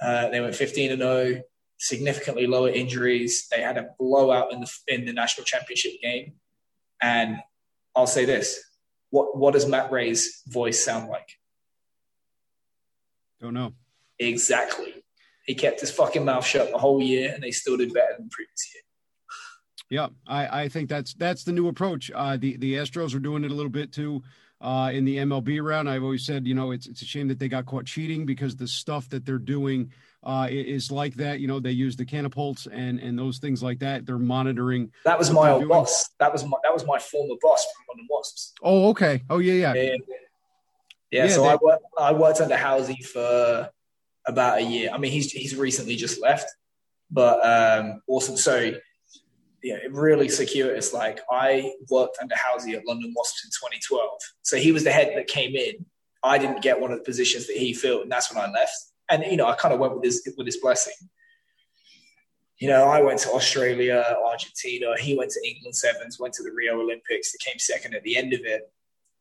Uh, 0.00 0.28
they 0.30 0.40
went 0.40 0.54
15 0.54 0.92
and 0.92 1.02
0, 1.02 1.42
significantly 1.78 2.46
lower 2.46 2.70
injuries. 2.70 3.48
They 3.50 3.60
had 3.60 3.78
a 3.78 3.90
blowout 3.98 4.52
in 4.52 4.60
the 4.60 4.72
in 4.88 5.04
the 5.04 5.12
national 5.12 5.44
championship 5.44 5.92
game. 6.00 6.34
And 7.00 7.38
I'll 7.96 8.06
say 8.06 8.24
this: 8.24 8.62
what 9.12 9.36
what 9.36 9.52
does 9.52 9.68
Matt 9.68 9.92
Rhea's 9.92 10.42
voice 10.48 10.82
sound 10.82 11.08
like? 11.08 11.38
Don't 13.40 13.54
know. 13.54 13.74
Exactly. 14.18 14.94
He 15.44 15.54
kept 15.54 15.80
his 15.80 15.90
fucking 15.90 16.24
mouth 16.24 16.46
shut 16.46 16.70
the 16.70 16.78
whole 16.78 17.00
year, 17.00 17.32
and 17.32 17.42
they 17.42 17.50
still 17.50 17.76
did 17.76 17.92
better 17.92 18.14
than 18.16 18.26
the 18.26 18.30
previous 18.30 18.74
year. 18.74 18.82
Yeah, 19.90 20.08
I, 20.26 20.62
I 20.62 20.68
think 20.68 20.88
that's 20.88 21.12
that's 21.14 21.44
the 21.44 21.52
new 21.52 21.68
approach. 21.68 22.10
Uh, 22.14 22.38
the 22.38 22.56
the 22.56 22.74
Astros 22.74 23.14
are 23.14 23.20
doing 23.20 23.44
it 23.44 23.50
a 23.50 23.54
little 23.54 23.70
bit 23.70 23.92
too. 23.92 24.22
Uh, 24.60 24.90
in 24.94 25.04
the 25.04 25.18
MLB 25.18 25.62
round, 25.62 25.90
I've 25.90 26.04
always 26.04 26.24
said, 26.24 26.46
you 26.46 26.54
know, 26.54 26.70
it's 26.70 26.86
it's 26.86 27.02
a 27.02 27.04
shame 27.04 27.28
that 27.28 27.38
they 27.38 27.48
got 27.48 27.66
caught 27.66 27.84
cheating 27.84 28.24
because 28.24 28.56
the 28.56 28.68
stuff 28.68 29.10
that 29.10 29.26
they're 29.26 29.38
doing 29.38 29.92
uh, 30.24 30.48
is 30.50 30.90
like 30.90 31.14
that. 31.14 31.40
You 31.40 31.48
know, 31.48 31.60
they 31.60 31.70
use 31.70 31.96
the 31.96 32.04
catapults 32.04 32.66
and 32.66 32.98
and 33.00 33.18
those 33.18 33.38
things 33.38 33.62
like 33.62 33.80
that. 33.80 34.06
They're 34.06 34.18
monitoring. 34.18 34.92
That 35.04 35.18
was 35.18 35.30
my 35.30 35.50
old 35.50 35.62
doing. 35.62 35.68
boss. 35.68 36.10
That 36.18 36.32
was 36.32 36.44
my 36.44 36.58
that 36.62 36.72
was 36.72 36.86
my 36.86 36.98
former 36.98 37.34
boss 37.40 37.64
from 37.64 37.84
London 37.90 38.08
Wasps. 38.10 38.52
Oh, 38.62 38.88
okay. 38.90 39.22
Oh, 39.28 39.38
yeah, 39.38 39.54
yeah. 39.54 39.74
Yeah. 39.74 39.82
yeah, 41.10 41.24
yeah 41.24 41.28
so 41.28 41.42
they, 41.42 41.48
I 41.48 41.56
worked 41.60 41.84
I 41.98 42.12
worked 42.12 42.40
under 42.40 42.56
Housey 42.56 43.04
for 43.04 43.70
about 44.26 44.58
a 44.58 44.62
year. 44.62 44.90
I 44.92 44.98
mean, 44.98 45.12
he's 45.12 45.32
he's 45.32 45.56
recently 45.56 45.96
just 45.96 46.20
left, 46.20 46.48
but 47.10 47.44
um, 47.44 48.02
awesome. 48.06 48.36
So 48.36 48.72
yeah, 49.62 49.76
really 49.90 50.28
secure. 50.28 50.74
It's 50.74 50.92
like 50.92 51.20
I 51.30 51.72
worked 51.90 52.18
under 52.20 52.34
Housey 52.34 52.74
at 52.74 52.86
London 52.86 53.12
Wasps 53.16 53.44
in 53.44 53.50
2012. 53.50 54.10
So 54.42 54.56
he 54.56 54.72
was 54.72 54.84
the 54.84 54.90
head 54.90 55.12
that 55.14 55.28
came 55.28 55.54
in. 55.54 55.86
I 56.24 56.38
didn't 56.38 56.62
get 56.62 56.80
one 56.80 56.92
of 56.92 56.98
the 56.98 57.04
positions 57.04 57.46
that 57.48 57.56
he 57.56 57.72
filled, 57.72 58.02
and 58.02 58.12
that's 58.12 58.32
when 58.32 58.42
I 58.42 58.50
left. 58.50 58.74
And 59.12 59.24
you 59.30 59.36
know, 59.36 59.46
I 59.46 59.54
kind 59.54 59.72
of 59.72 59.78
went 59.78 59.94
with 59.94 60.04
his 60.04 60.28
with 60.36 60.46
his 60.46 60.56
blessing. 60.56 60.94
You 62.58 62.68
know, 62.68 62.84
I 62.84 63.00
went 63.00 63.20
to 63.20 63.30
Australia, 63.30 64.04
Argentina. 64.24 64.94
He 64.98 65.16
went 65.16 65.30
to 65.32 65.48
England 65.48 65.76
Sevens, 65.76 66.18
went 66.18 66.34
to 66.34 66.42
the 66.42 66.52
Rio 66.52 66.80
Olympics, 66.80 67.34
came 67.36 67.58
second 67.58 67.94
at 67.94 68.02
the 68.02 68.16
end 68.16 68.32
of 68.32 68.40
it. 68.44 68.72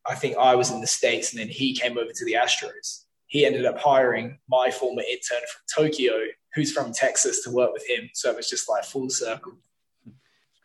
I 0.08 0.16
think 0.16 0.38
I 0.38 0.56
was 0.56 0.72
in 0.72 0.82
the 0.82 0.88
States, 0.88 1.32
and 1.32 1.40
then 1.40 1.48
he 1.48 1.76
came 1.76 1.98
over 1.98 2.12
to 2.12 2.26
the 2.26 2.34
Astros 2.34 3.06
he 3.32 3.46
ended 3.46 3.66
up 3.66 3.80
hiring 3.80 4.38
my 4.50 4.70
former 4.70 5.04
intern 5.04 5.40
from 5.40 5.86
Tokyo, 5.86 6.16
who's 6.54 6.74
from 6.74 6.92
Texas, 6.92 7.42
to 7.46 7.50
work 7.50 7.72
with 7.72 7.88
him. 7.88 8.10
So 8.14 8.30
it 8.30 8.36
was 8.36 8.50
just 8.50 8.68
like 8.68 8.84
full 8.84 9.10
circle. 9.10 9.54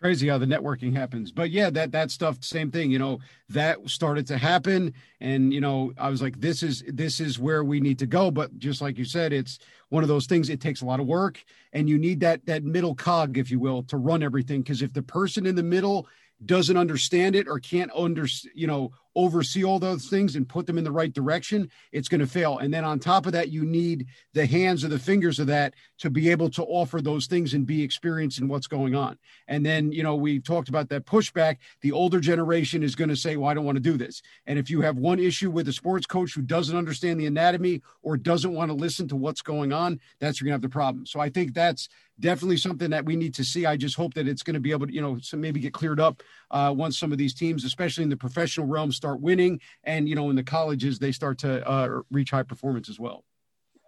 Crazy 0.01 0.29
how 0.29 0.37
the 0.37 0.47
networking 0.47 0.95
happens. 0.95 1.33
But 1.33 1.51
yeah, 1.51 1.71
that 1.71 1.91
that 1.93 2.11
stuff, 2.11 2.45
same 2.45 2.71
thing. 2.71 2.91
You 2.91 2.99
know, 2.99 3.19
that 3.49 3.79
started 3.89 4.27
to 4.27 4.37
happen, 4.37 4.93
and 5.21 5.55
you 5.55 5.61
know, 5.63 5.93
I 5.97 6.11
was 6.11 6.21
like, 6.21 6.39
this 6.39 6.63
is 6.63 6.85
this 6.87 7.19
is 7.19 7.39
where 7.39 7.65
we 7.65 7.81
need 7.81 7.99
to 8.01 8.07
go. 8.07 8.31
But 8.31 8.59
just 8.59 8.83
like 8.83 8.99
you 8.99 9.07
said, 9.07 9.33
it's 9.33 9.59
one 9.89 10.03
of 10.03 10.09
those 10.09 10.27
things. 10.27 10.51
It 10.51 10.61
takes 10.61 10.83
a 10.83 10.85
lot 10.85 11.01
of 11.01 11.07
work, 11.07 11.43
and 11.73 11.89
you 11.89 11.97
need 11.97 12.21
that 12.21 12.45
that 12.45 12.63
middle 12.63 12.95
cog, 12.95 13.39
if 13.39 13.51
you 13.51 13.59
will, 13.59 13.85
to 13.85 13.97
run 13.97 14.23
everything. 14.23 14.61
Because 14.61 14.83
if 14.83 14.93
the 14.93 15.03
person 15.03 15.47
in 15.47 15.55
the 15.55 15.63
middle 15.63 16.07
doesn't 16.45 16.77
understand 16.77 17.35
it 17.35 17.49
or 17.49 17.59
can't 17.59 17.91
under 17.97 18.27
you 18.55 18.67
know 18.67 18.91
oversee 19.17 19.65
all 19.65 19.81
those 19.81 20.07
things 20.09 20.37
and 20.37 20.49
put 20.49 20.67
them 20.67 20.79
in 20.79 20.85
the 20.85 20.93
right 20.93 21.13
direction 21.13 21.69
it's 21.93 22.09
going 22.09 22.21
to 22.21 22.27
fail. 22.27 22.59
And 22.59 22.73
then 22.73 22.85
on 22.85 22.99
top 22.99 23.27
of 23.27 23.33
that 23.33 23.49
you 23.49 23.65
need 23.65 24.07
the 24.35 24.47
hands 24.47 24.85
or 24.85 24.89
the 24.89 24.99
fingers 24.99 25.39
of 25.39 25.47
that 25.49 25.75
to 25.99 26.11
be 26.11 26.31
able 26.31 26.51
to 26.51 26.63
offer 26.65 27.01
those 27.01 27.27
things 27.27 27.55
and 27.55 27.67
be 27.67 27.83
experienced 27.83 28.39
in 28.39 28.49
what's 28.49 28.67
going 28.67 28.95
on. 28.95 29.19
And 29.49 29.65
then 29.65 29.91
you 29.93 30.03
know 30.03 30.15
we 30.15 30.39
talked 30.39 30.69
about 30.69 30.89
that 30.91 31.07
pushback. 31.07 31.57
The 31.81 31.93
older 31.93 32.21
generation 32.21 32.83
is 32.83 32.95
going 32.95 33.09
to 33.09 33.17
say 33.17 33.37
well 33.37 33.49
i 33.49 33.55
don't 33.55 33.65
want 33.65 33.77
to 33.77 33.83
do 33.83 33.97
this. 33.97 34.23
And 34.47 34.59
if 34.59 34.71
you 34.71 34.83
have 34.83 34.97
one 34.97 35.19
issue 35.19 35.51
with 35.51 35.69
a 35.69 35.73
sports 35.73 36.07
coach 36.07 36.35
who 36.35 36.43
doesn't 36.43 36.77
understand 36.77 37.19
the 37.19 37.27
anatomy 37.27 37.83
or 38.03 38.17
doesn't 38.17 38.53
want 38.53 38.71
to 38.71 38.77
listen 38.77 39.09
to 39.09 39.17
what's 39.17 39.43
going 39.43 39.73
on 39.73 39.99
that's 40.21 40.41
you're 40.41 40.47
going 40.47 40.53
to 40.53 40.57
have 40.57 40.63
the 40.63 40.69
problem. 40.69 41.07
So 41.07 41.21
i 41.21 41.29
think 41.29 41.55
that's 41.55 41.89
definitely 42.21 42.57
something 42.57 42.91
that 42.91 43.05
we 43.05 43.17
need 43.17 43.35
to 43.35 43.45
see. 43.45 43.67
I 43.67 43.77
just 43.77 43.97
hope 43.97 44.15
that 44.15 44.29
it's 44.29 44.43
going 44.43 44.55
to 44.55 44.61
be 44.61 44.71
able 44.71 44.87
to, 44.87 44.93
you 44.93 45.03
know, 45.03 45.19
maybe 45.35 45.61
get 45.61 45.73
cleared 45.73 46.01
up 46.01 46.23
uh, 46.51 46.73
once 46.77 46.99
some 46.99 47.13
of 47.13 47.19
these 47.19 47.35
teams, 47.35 47.65
especially 47.65 48.05
in 48.05 48.11
the 48.11 48.17
professional 48.17 48.67
realm, 48.67 48.93
start 48.93 49.06
winning, 49.15 49.61
and 49.85 50.09
you 50.09 50.15
know, 50.15 50.31
in 50.31 50.37
the 50.37 50.43
colleges 50.43 50.99
they 50.99 51.13
start 51.13 51.39
to 51.39 51.67
uh, 51.69 52.01
reach 52.11 52.31
high 52.31 52.43
performance 52.43 52.89
as 52.89 52.99
well. 52.99 53.25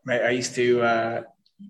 Right, 0.07 0.23
I 0.23 0.31
used 0.31 0.55
to. 0.55 0.83
Uh, 0.83 1.23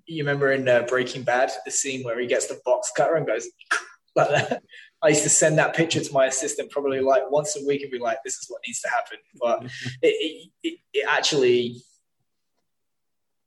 you 0.05 0.23
remember 0.23 0.53
in 0.53 0.69
uh, 0.69 0.83
Breaking 0.83 1.23
Bad 1.23 1.51
the 1.65 1.71
scene 1.71 2.03
where 2.03 2.21
he 2.21 2.27
gets 2.27 2.47
the 2.47 2.61
box 2.65 2.93
cutter 2.95 3.15
and 3.15 3.27
goes 3.27 3.49
like 4.17 4.29
that. 4.29 4.63
I 5.01 5.09
used 5.09 5.23
to 5.23 5.31
send 5.31 5.57
that 5.59 5.75
picture 5.75 6.01
to 6.01 6.13
my 6.13 6.27
assistant 6.27 6.71
probably 6.71 7.01
like 7.01 7.31
once 7.31 7.57
a 7.57 7.65
week 7.67 7.83
and 7.83 7.91
be 7.91 7.99
like, 7.99 8.19
"This 8.25 8.35
is 8.35 8.47
what 8.49 8.61
needs 8.67 8.81
to 8.83 8.89
happen." 8.89 9.19
But 9.41 9.65
it, 10.03 10.51
it, 10.63 10.79
it 10.93 11.07
actually, 11.09 11.77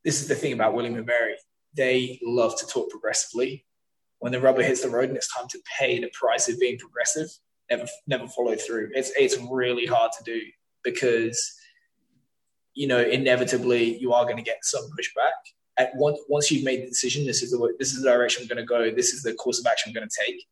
this 0.03 0.21
is 0.21 0.27
the 0.27 0.35
thing 0.35 0.53
about 0.53 0.73
William 0.73 0.95
and 0.95 1.05
Mary 1.05 1.35
they 1.73 2.19
love 2.23 2.57
to 2.59 2.67
talk 2.67 2.89
progressively. 2.89 3.65
When 4.19 4.31
the 4.31 4.41
rubber 4.41 4.61
hits 4.61 4.81
the 4.81 4.89
road 4.89 5.09
and 5.09 5.17
it's 5.17 5.33
time 5.33 5.47
to 5.49 5.59
pay 5.79 5.99
the 5.99 6.11
price 6.13 6.47
of 6.47 6.59
being 6.59 6.77
progressive, 6.77 7.27
never 7.71 7.87
never 8.07 8.27
follow 8.27 8.55
through. 8.55 8.89
It's 8.93 9.11
it's 9.17 9.37
really 9.49 9.85
hard 9.85 10.11
to 10.17 10.23
do 10.23 10.39
because 10.83 11.37
you 12.73 12.87
know 12.87 13.01
inevitably 13.01 13.97
you 13.97 14.13
are 14.13 14.25
going 14.25 14.37
to 14.37 14.43
get 14.43 14.63
some 14.63 14.83
pushback. 14.99 15.31
At 15.77 15.91
once 15.95 16.19
once 16.29 16.51
you've 16.51 16.63
made 16.63 16.83
the 16.83 16.87
decision, 16.87 17.25
this 17.25 17.41
is 17.41 17.51
the 17.51 17.75
this 17.79 17.93
is 17.93 18.03
the 18.03 18.09
direction 18.09 18.43
I'm 18.43 18.47
going 18.47 18.57
to 18.57 18.65
go. 18.65 18.93
This 18.93 19.13
is 19.13 19.23
the 19.23 19.33
course 19.33 19.59
of 19.59 19.65
action 19.65 19.89
I'm 19.89 19.93
going 19.95 20.07
to 20.07 20.23
take. 20.25 20.45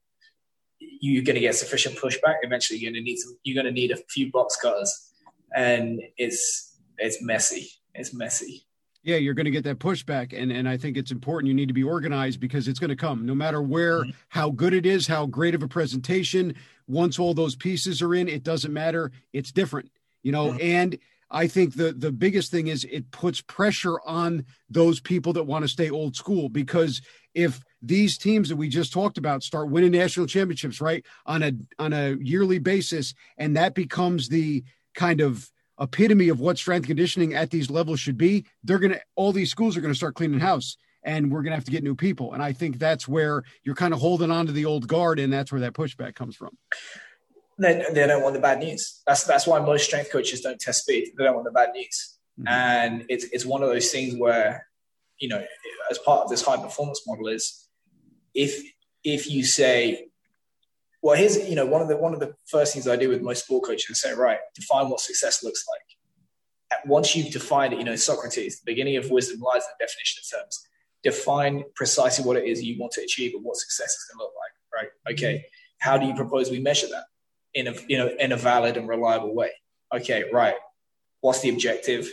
You're 0.79 1.23
going 1.23 1.35
to 1.35 1.41
get 1.41 1.55
sufficient 1.55 1.97
pushback. 1.97 2.37
Eventually, 2.41 2.79
you're 2.79 2.91
going 2.91 3.03
to 3.03 3.09
need 3.09 3.17
some. 3.17 3.37
You're 3.43 3.61
going 3.61 3.73
to 3.73 3.79
need 3.79 3.91
a 3.91 3.97
few 4.09 4.31
box 4.31 4.55
cutters, 4.55 5.11
and 5.55 6.01
it's 6.17 6.77
it's 6.97 7.21
messy. 7.21 7.69
It's 7.93 8.13
messy 8.13 8.65
yeah, 9.03 9.15
you're 9.15 9.33
going 9.33 9.45
to 9.45 9.51
get 9.51 9.63
that 9.63 9.79
pushback. 9.79 10.39
And, 10.39 10.51
and 10.51 10.67
I 10.67 10.77
think 10.77 10.97
it's 10.97 11.11
important. 11.11 11.47
You 11.47 11.53
need 11.53 11.67
to 11.67 11.73
be 11.73 11.83
organized 11.83 12.39
because 12.39 12.67
it's 12.67 12.79
going 12.79 12.89
to 12.89 12.95
come 12.95 13.25
no 13.25 13.35
matter 13.35 13.61
where, 13.61 14.01
mm-hmm. 14.01 14.11
how 14.27 14.49
good 14.49 14.73
it 14.73 14.85
is, 14.85 15.07
how 15.07 15.25
great 15.25 15.55
of 15.55 15.63
a 15.63 15.67
presentation. 15.67 16.55
Once 16.87 17.19
all 17.19 17.33
those 17.33 17.55
pieces 17.55 18.01
are 18.01 18.13
in, 18.13 18.27
it 18.27 18.43
doesn't 18.43 18.73
matter. 18.73 19.11
It's 19.31 19.51
different, 19.51 19.89
you 20.23 20.31
know, 20.31 20.47
mm-hmm. 20.47 20.61
and 20.61 20.99
I 21.31 21.47
think 21.47 21.75
the, 21.75 21.93
the 21.93 22.11
biggest 22.11 22.49
thing 22.49 22.67
is 22.67 22.85
it 22.85 23.11
puts 23.11 23.39
pressure 23.41 23.99
on 24.01 24.45
those 24.69 24.99
people 24.99 25.31
that 25.33 25.43
want 25.43 25.63
to 25.63 25.69
stay 25.69 25.89
old 25.89 26.15
school 26.15 26.49
because 26.49 27.01
if 27.35 27.63
these 27.83 28.17
teams 28.17 28.49
that 28.49 28.55
we 28.55 28.67
just 28.67 28.91
talked 28.91 29.19
about 29.19 29.43
start 29.43 29.69
winning 29.69 29.91
national 29.91 30.25
championships, 30.25 30.81
right, 30.81 31.05
on 31.27 31.43
a, 31.43 31.51
on 31.77 31.93
a 31.93 32.15
yearly 32.19 32.57
basis, 32.57 33.13
and 33.37 33.55
that 33.55 33.75
becomes 33.75 34.29
the 34.29 34.63
kind 34.95 35.21
of, 35.21 35.51
epitome 35.79 36.29
of 36.29 36.39
what 36.39 36.57
strength 36.57 36.87
conditioning 36.87 37.33
at 37.33 37.49
these 37.49 37.69
levels 37.69 37.99
should 37.99 38.17
be, 38.17 38.45
they're 38.63 38.79
going 38.79 38.93
to, 38.93 39.01
all 39.15 39.31
these 39.31 39.49
schools 39.51 39.77
are 39.77 39.81
going 39.81 39.93
to 39.93 39.97
start 39.97 40.15
cleaning 40.15 40.39
house 40.39 40.77
and 41.03 41.31
we're 41.31 41.41
going 41.41 41.51
to 41.51 41.55
have 41.55 41.65
to 41.65 41.71
get 41.71 41.83
new 41.83 41.95
people. 41.95 42.33
And 42.33 42.43
I 42.43 42.51
think 42.51 42.77
that's 42.77 43.07
where 43.07 43.43
you're 43.63 43.75
kind 43.75 43.93
of 43.93 43.99
holding 43.99 44.31
on 44.31 44.45
to 44.47 44.51
the 44.51 44.65
old 44.65 44.87
guard 44.87 45.19
and 45.19 45.31
that's 45.31 45.51
where 45.51 45.61
that 45.61 45.73
pushback 45.73 46.15
comes 46.15 46.35
from. 46.35 46.57
They, 47.57 47.85
they 47.91 48.07
don't 48.07 48.23
want 48.23 48.35
the 48.35 48.41
bad 48.41 48.59
news. 48.59 49.01
That's, 49.05 49.23
that's 49.23 49.45
why 49.47 49.59
most 49.59 49.85
strength 49.85 50.11
coaches 50.11 50.41
don't 50.41 50.59
test 50.59 50.83
speed. 50.83 51.11
They 51.17 51.23
don't 51.23 51.35
want 51.35 51.45
the 51.45 51.51
bad 51.51 51.71
news. 51.73 52.17
Mm-hmm. 52.39 52.47
And 52.47 53.05
it's, 53.09 53.25
it's 53.25 53.45
one 53.45 53.63
of 53.63 53.69
those 53.69 53.91
things 53.91 54.15
where, 54.17 54.65
you 55.19 55.27
know, 55.27 55.43
as 55.91 55.97
part 55.99 56.23
of 56.23 56.29
this 56.29 56.41
high 56.41 56.57
performance 56.57 57.01
model 57.05 57.27
is 57.27 57.67
if, 58.33 58.63
if 59.03 59.29
you 59.29 59.43
say, 59.43 60.08
well, 61.01 61.15
here's 61.15 61.37
you 61.47 61.55
know 61.55 61.65
one 61.65 61.81
of 61.81 61.87
the 61.87 61.97
one 61.97 62.13
of 62.13 62.19
the 62.19 62.35
first 62.47 62.73
things 62.73 62.87
I 62.87 62.95
do 62.95 63.09
with 63.09 63.21
most 63.21 63.45
sport 63.45 63.65
coaches 63.65 63.89
is 63.89 64.01
say, 64.01 64.13
right, 64.13 64.39
define 64.53 64.89
what 64.89 64.99
success 64.99 65.43
looks 65.43 65.65
like. 65.67 66.81
Once 66.85 67.15
you've 67.15 67.31
defined 67.31 67.73
it, 67.73 67.79
you 67.79 67.85
know 67.85 67.95
Socrates, 67.95 68.59
the 68.59 68.71
beginning 68.71 68.97
of 68.97 69.09
wisdom 69.09 69.39
lies 69.39 69.63
in 69.63 69.69
the 69.79 69.85
definition 69.85 70.21
of 70.21 70.39
terms. 70.39 70.67
Define 71.01 71.63
precisely 71.75 72.25
what 72.25 72.35
it 72.35 72.45
is 72.45 72.61
you 72.61 72.77
want 72.79 72.91
to 72.93 73.01
achieve 73.01 73.33
and 73.33 73.43
what 73.43 73.55
success 73.55 73.89
is 73.89 74.07
going 74.11 74.19
to 74.19 74.23
look 74.25 74.33
like. 74.35 74.83
Right? 74.83 75.13
Okay. 75.13 75.45
How 75.79 75.97
do 75.97 76.05
you 76.05 76.13
propose 76.13 76.51
we 76.51 76.59
measure 76.59 76.87
that 76.87 77.05
in 77.53 77.67
a 77.67 77.73
you 77.87 77.97
know 77.97 78.09
in 78.19 78.33
a 78.33 78.37
valid 78.37 78.75
and 78.75 78.87
reliable 78.87 79.33
way? 79.33 79.51
Okay. 79.93 80.25
Right. 80.31 80.55
What's 81.21 81.41
the 81.41 81.49
objective? 81.49 82.09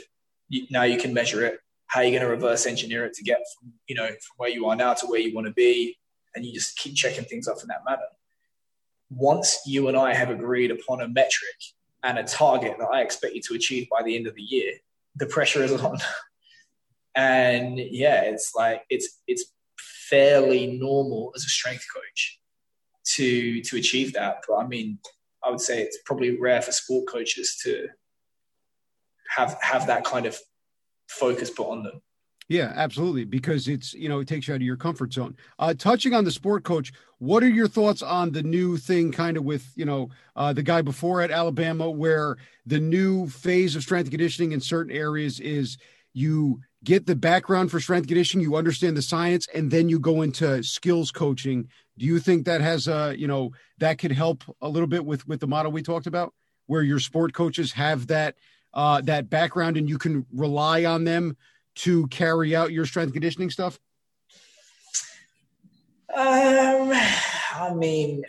Now 0.70 0.84
you 0.84 0.98
can 0.98 1.12
measure 1.12 1.44
it. 1.44 1.58
How 1.88 2.00
are 2.00 2.04
you 2.04 2.10
going 2.10 2.22
to 2.22 2.28
reverse 2.28 2.66
engineer 2.66 3.04
it 3.04 3.14
to 3.14 3.24
get 3.24 3.38
from 3.58 3.72
you 3.88 3.96
know 3.96 4.06
from 4.06 4.34
where 4.36 4.50
you 4.50 4.66
are 4.66 4.76
now 4.76 4.94
to 4.94 5.06
where 5.06 5.20
you 5.20 5.34
want 5.34 5.48
to 5.48 5.52
be? 5.52 5.98
And 6.36 6.44
you 6.44 6.52
just 6.52 6.78
keep 6.78 6.94
checking 6.94 7.24
things 7.24 7.48
off 7.48 7.62
in 7.62 7.68
that 7.68 7.80
manner 7.88 8.02
once 9.10 9.58
you 9.66 9.88
and 9.88 9.96
I 9.96 10.14
have 10.14 10.30
agreed 10.30 10.70
upon 10.70 11.00
a 11.00 11.08
metric 11.08 11.56
and 12.02 12.18
a 12.18 12.24
target 12.24 12.76
that 12.78 12.88
I 12.92 13.02
expect 13.02 13.34
you 13.34 13.42
to 13.42 13.54
achieve 13.54 13.88
by 13.88 14.02
the 14.02 14.16
end 14.16 14.26
of 14.26 14.34
the 14.34 14.42
year, 14.42 14.72
the 15.16 15.26
pressure 15.26 15.62
is 15.62 15.72
on. 15.72 15.98
and 17.14 17.78
yeah, 17.78 18.22
it's 18.22 18.52
like 18.54 18.82
it's 18.90 19.20
it's 19.26 19.52
fairly 19.78 20.78
normal 20.78 21.32
as 21.34 21.44
a 21.44 21.48
strength 21.48 21.84
coach 21.94 22.40
to 23.14 23.62
to 23.62 23.76
achieve 23.76 24.12
that. 24.14 24.42
But 24.46 24.56
I 24.56 24.66
mean, 24.66 24.98
I 25.44 25.50
would 25.50 25.60
say 25.60 25.82
it's 25.82 25.98
probably 26.04 26.38
rare 26.38 26.62
for 26.62 26.72
sport 26.72 27.06
coaches 27.08 27.58
to 27.64 27.88
have 29.36 29.56
have 29.60 29.86
that 29.86 30.04
kind 30.04 30.26
of 30.26 30.38
focus 31.08 31.50
put 31.50 31.68
on 31.68 31.82
them. 31.82 32.00
Yeah, 32.48 32.72
absolutely. 32.76 33.24
Because 33.24 33.66
it's, 33.66 33.92
you 33.94 34.08
know, 34.08 34.20
it 34.20 34.28
takes 34.28 34.46
you 34.46 34.54
out 34.54 34.58
of 34.58 34.62
your 34.62 34.76
comfort 34.76 35.12
zone. 35.12 35.36
Uh, 35.58 35.74
touching 35.74 36.14
on 36.14 36.24
the 36.24 36.30
sport 36.30 36.62
coach, 36.62 36.92
what 37.18 37.42
are 37.42 37.48
your 37.48 37.66
thoughts 37.66 38.02
on 38.02 38.30
the 38.30 38.42
new 38.42 38.76
thing 38.76 39.10
kind 39.10 39.36
of 39.36 39.44
with, 39.44 39.72
you 39.74 39.84
know, 39.84 40.10
uh, 40.36 40.52
the 40.52 40.62
guy 40.62 40.80
before 40.80 41.20
at 41.22 41.32
Alabama, 41.32 41.90
where 41.90 42.36
the 42.64 42.78
new 42.78 43.28
phase 43.28 43.74
of 43.74 43.82
strength 43.82 44.10
conditioning 44.10 44.52
in 44.52 44.60
certain 44.60 44.94
areas 44.94 45.40
is 45.40 45.76
you 46.12 46.60
get 46.84 47.04
the 47.06 47.16
background 47.16 47.70
for 47.70 47.80
strength 47.80 48.06
conditioning, 48.06 48.44
you 48.44 48.54
understand 48.54 48.96
the 48.96 49.02
science, 49.02 49.48
and 49.52 49.68
then 49.70 49.88
you 49.88 49.98
go 49.98 50.22
into 50.22 50.62
skills 50.62 51.10
coaching. 51.10 51.68
Do 51.98 52.06
you 52.06 52.20
think 52.20 52.44
that 52.44 52.60
has 52.60 52.86
a, 52.86 53.14
you 53.18 53.26
know, 53.26 53.50
that 53.78 53.98
could 53.98 54.12
help 54.12 54.44
a 54.62 54.68
little 54.68 54.86
bit 54.86 55.04
with 55.04 55.26
with 55.26 55.40
the 55.40 55.48
model 55.48 55.72
we 55.72 55.82
talked 55.82 56.06
about, 56.06 56.32
where 56.66 56.82
your 56.82 57.00
sport 57.00 57.32
coaches 57.32 57.72
have 57.72 58.06
that 58.06 58.36
uh, 58.74 59.00
that 59.02 59.30
background 59.30 59.76
and 59.76 59.88
you 59.88 59.98
can 59.98 60.26
rely 60.32 60.84
on 60.84 61.04
them 61.04 61.36
to 61.76 62.06
carry 62.08 62.56
out 62.56 62.72
your 62.72 62.86
strength 62.86 63.12
conditioning 63.12 63.50
stuff? 63.50 63.78
Um, 66.14 66.92
I 67.54 67.72
mean, 67.74 68.22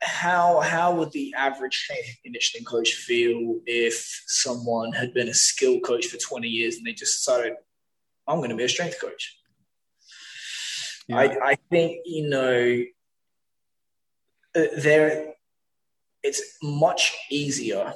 how 0.00 0.60
how 0.60 0.94
would 0.94 1.12
the 1.12 1.34
average 1.36 1.76
strength 1.76 2.18
conditioning 2.22 2.64
coach 2.64 2.94
feel 2.94 3.60
if 3.66 4.22
someone 4.26 4.92
had 4.92 5.12
been 5.12 5.28
a 5.28 5.34
skill 5.34 5.80
coach 5.80 6.06
for 6.06 6.18
20 6.18 6.48
years 6.48 6.76
and 6.76 6.86
they 6.86 6.92
just 6.92 7.24
decided, 7.24 7.54
I'm 8.26 8.38
going 8.38 8.50
to 8.50 8.56
be 8.56 8.64
a 8.64 8.68
strength 8.68 9.00
coach? 9.00 9.38
Yeah. 11.08 11.18
I, 11.18 11.50
I 11.50 11.54
think, 11.70 12.00
you 12.04 12.28
know, 12.28 12.82
uh, 14.54 14.66
there 14.78 15.34
it's 16.22 16.42
much 16.62 17.16
easier. 17.30 17.92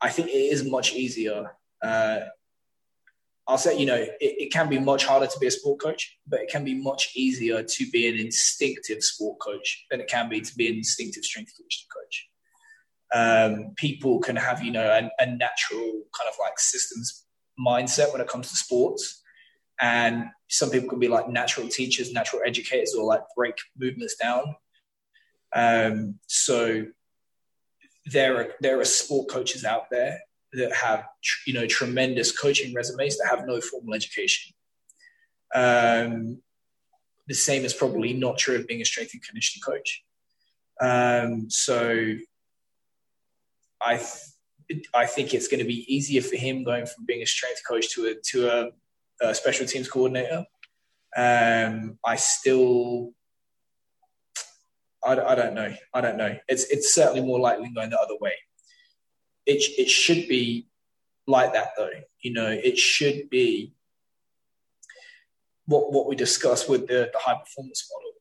I 0.00 0.10
think 0.10 0.28
it 0.28 0.32
is 0.32 0.64
much 0.64 0.94
easier 0.94 1.52
uh, 1.82 2.20
I'll 3.48 3.58
say, 3.58 3.76
you 3.76 3.86
know, 3.86 3.96
it, 3.96 4.14
it, 4.20 4.52
can 4.52 4.68
be 4.68 4.78
much 4.78 5.04
harder 5.04 5.26
to 5.26 5.38
be 5.40 5.48
a 5.48 5.50
sport 5.50 5.80
coach, 5.80 6.16
but 6.28 6.40
it 6.40 6.48
can 6.48 6.64
be 6.64 6.74
much 6.74 7.10
easier 7.16 7.62
to 7.62 7.90
be 7.90 8.08
an 8.08 8.16
instinctive 8.16 9.02
sport 9.02 9.40
coach 9.40 9.84
than 9.90 10.00
it 10.00 10.08
can 10.08 10.28
be 10.28 10.40
to 10.40 10.54
be 10.54 10.68
an 10.68 10.76
instinctive 10.76 11.24
strength 11.24 11.52
conditioning 11.56 11.88
coach. 11.92 12.28
Um, 13.14 13.74
people 13.76 14.20
can 14.20 14.36
have, 14.36 14.62
you 14.62 14.70
know, 14.70 14.84
a, 14.84 15.10
a 15.22 15.26
natural 15.26 16.02
kind 16.16 16.28
of 16.28 16.34
like 16.40 16.58
systems 16.58 17.24
mindset 17.58 18.12
when 18.12 18.20
it 18.20 18.28
comes 18.28 18.48
to 18.50 18.56
sports. 18.56 19.22
And 19.80 20.26
some 20.48 20.70
people 20.70 20.88
can 20.88 21.00
be 21.00 21.08
like 21.08 21.28
natural 21.28 21.68
teachers, 21.68 22.12
natural 22.12 22.42
educators, 22.46 22.94
or 22.94 23.04
like 23.04 23.22
break 23.36 23.56
movements 23.76 24.14
down. 24.14 24.54
Um, 25.54 26.20
so 26.28 26.86
there 28.06 28.36
are 28.36 28.48
there 28.60 28.80
are 28.80 28.84
sport 28.84 29.28
coaches 29.28 29.64
out 29.64 29.90
there 29.90 30.20
that 30.54 30.72
have 30.72 31.06
you 31.46 31.54
know 31.54 31.66
tremendous 31.66 32.36
coaching 32.36 32.74
resumes 32.74 33.18
that 33.18 33.28
have 33.28 33.46
no 33.46 33.60
formal 33.60 33.94
education. 33.94 34.52
Um, 35.54 36.42
the 37.26 37.34
same 37.34 37.64
is 37.64 37.72
probably 37.72 38.12
not 38.12 38.38
true 38.38 38.56
of 38.56 38.66
being 38.66 38.80
a 38.80 38.84
strength 38.84 39.12
and 39.14 39.22
conditioning 39.22 39.62
coach. 39.62 40.04
Um, 40.80 41.48
so 41.50 42.14
I 43.80 43.96
th- 43.96 44.86
I 44.94 45.06
think 45.06 45.34
it's 45.34 45.48
going 45.48 45.60
to 45.60 45.66
be 45.66 45.94
easier 45.94 46.22
for 46.22 46.36
him 46.36 46.64
going 46.64 46.86
from 46.86 47.04
being 47.06 47.22
a 47.22 47.26
strength 47.26 47.60
coach 47.68 47.90
to 47.94 48.06
a 48.06 48.14
to 48.30 48.48
a, 48.48 49.28
a 49.28 49.34
special 49.34 49.66
teams 49.66 49.88
coordinator. 49.88 50.44
Um, 51.16 51.98
I 52.04 52.16
still 52.16 53.12
I, 55.04 55.18
I 55.18 55.34
don't 55.34 55.54
know. 55.54 55.74
I 55.94 56.00
don't 56.00 56.16
know. 56.16 56.36
It's 56.48 56.64
it's 56.64 56.94
certainly 56.94 57.22
more 57.22 57.40
likely 57.40 57.70
going 57.74 57.90
the 57.90 58.00
other 58.00 58.16
way 58.20 58.34
it, 59.46 59.62
it 59.78 59.88
should 59.88 60.28
be 60.28 60.68
like 61.26 61.52
that 61.52 61.70
though. 61.76 61.90
You 62.20 62.32
know, 62.32 62.48
it 62.48 62.78
should 62.78 63.30
be 63.30 63.72
what 65.66 65.92
what 65.92 66.08
we 66.08 66.16
discussed 66.16 66.68
with 66.68 66.86
the, 66.88 67.10
the 67.12 67.18
high 67.18 67.38
performance 67.38 67.88
model. 67.92 68.12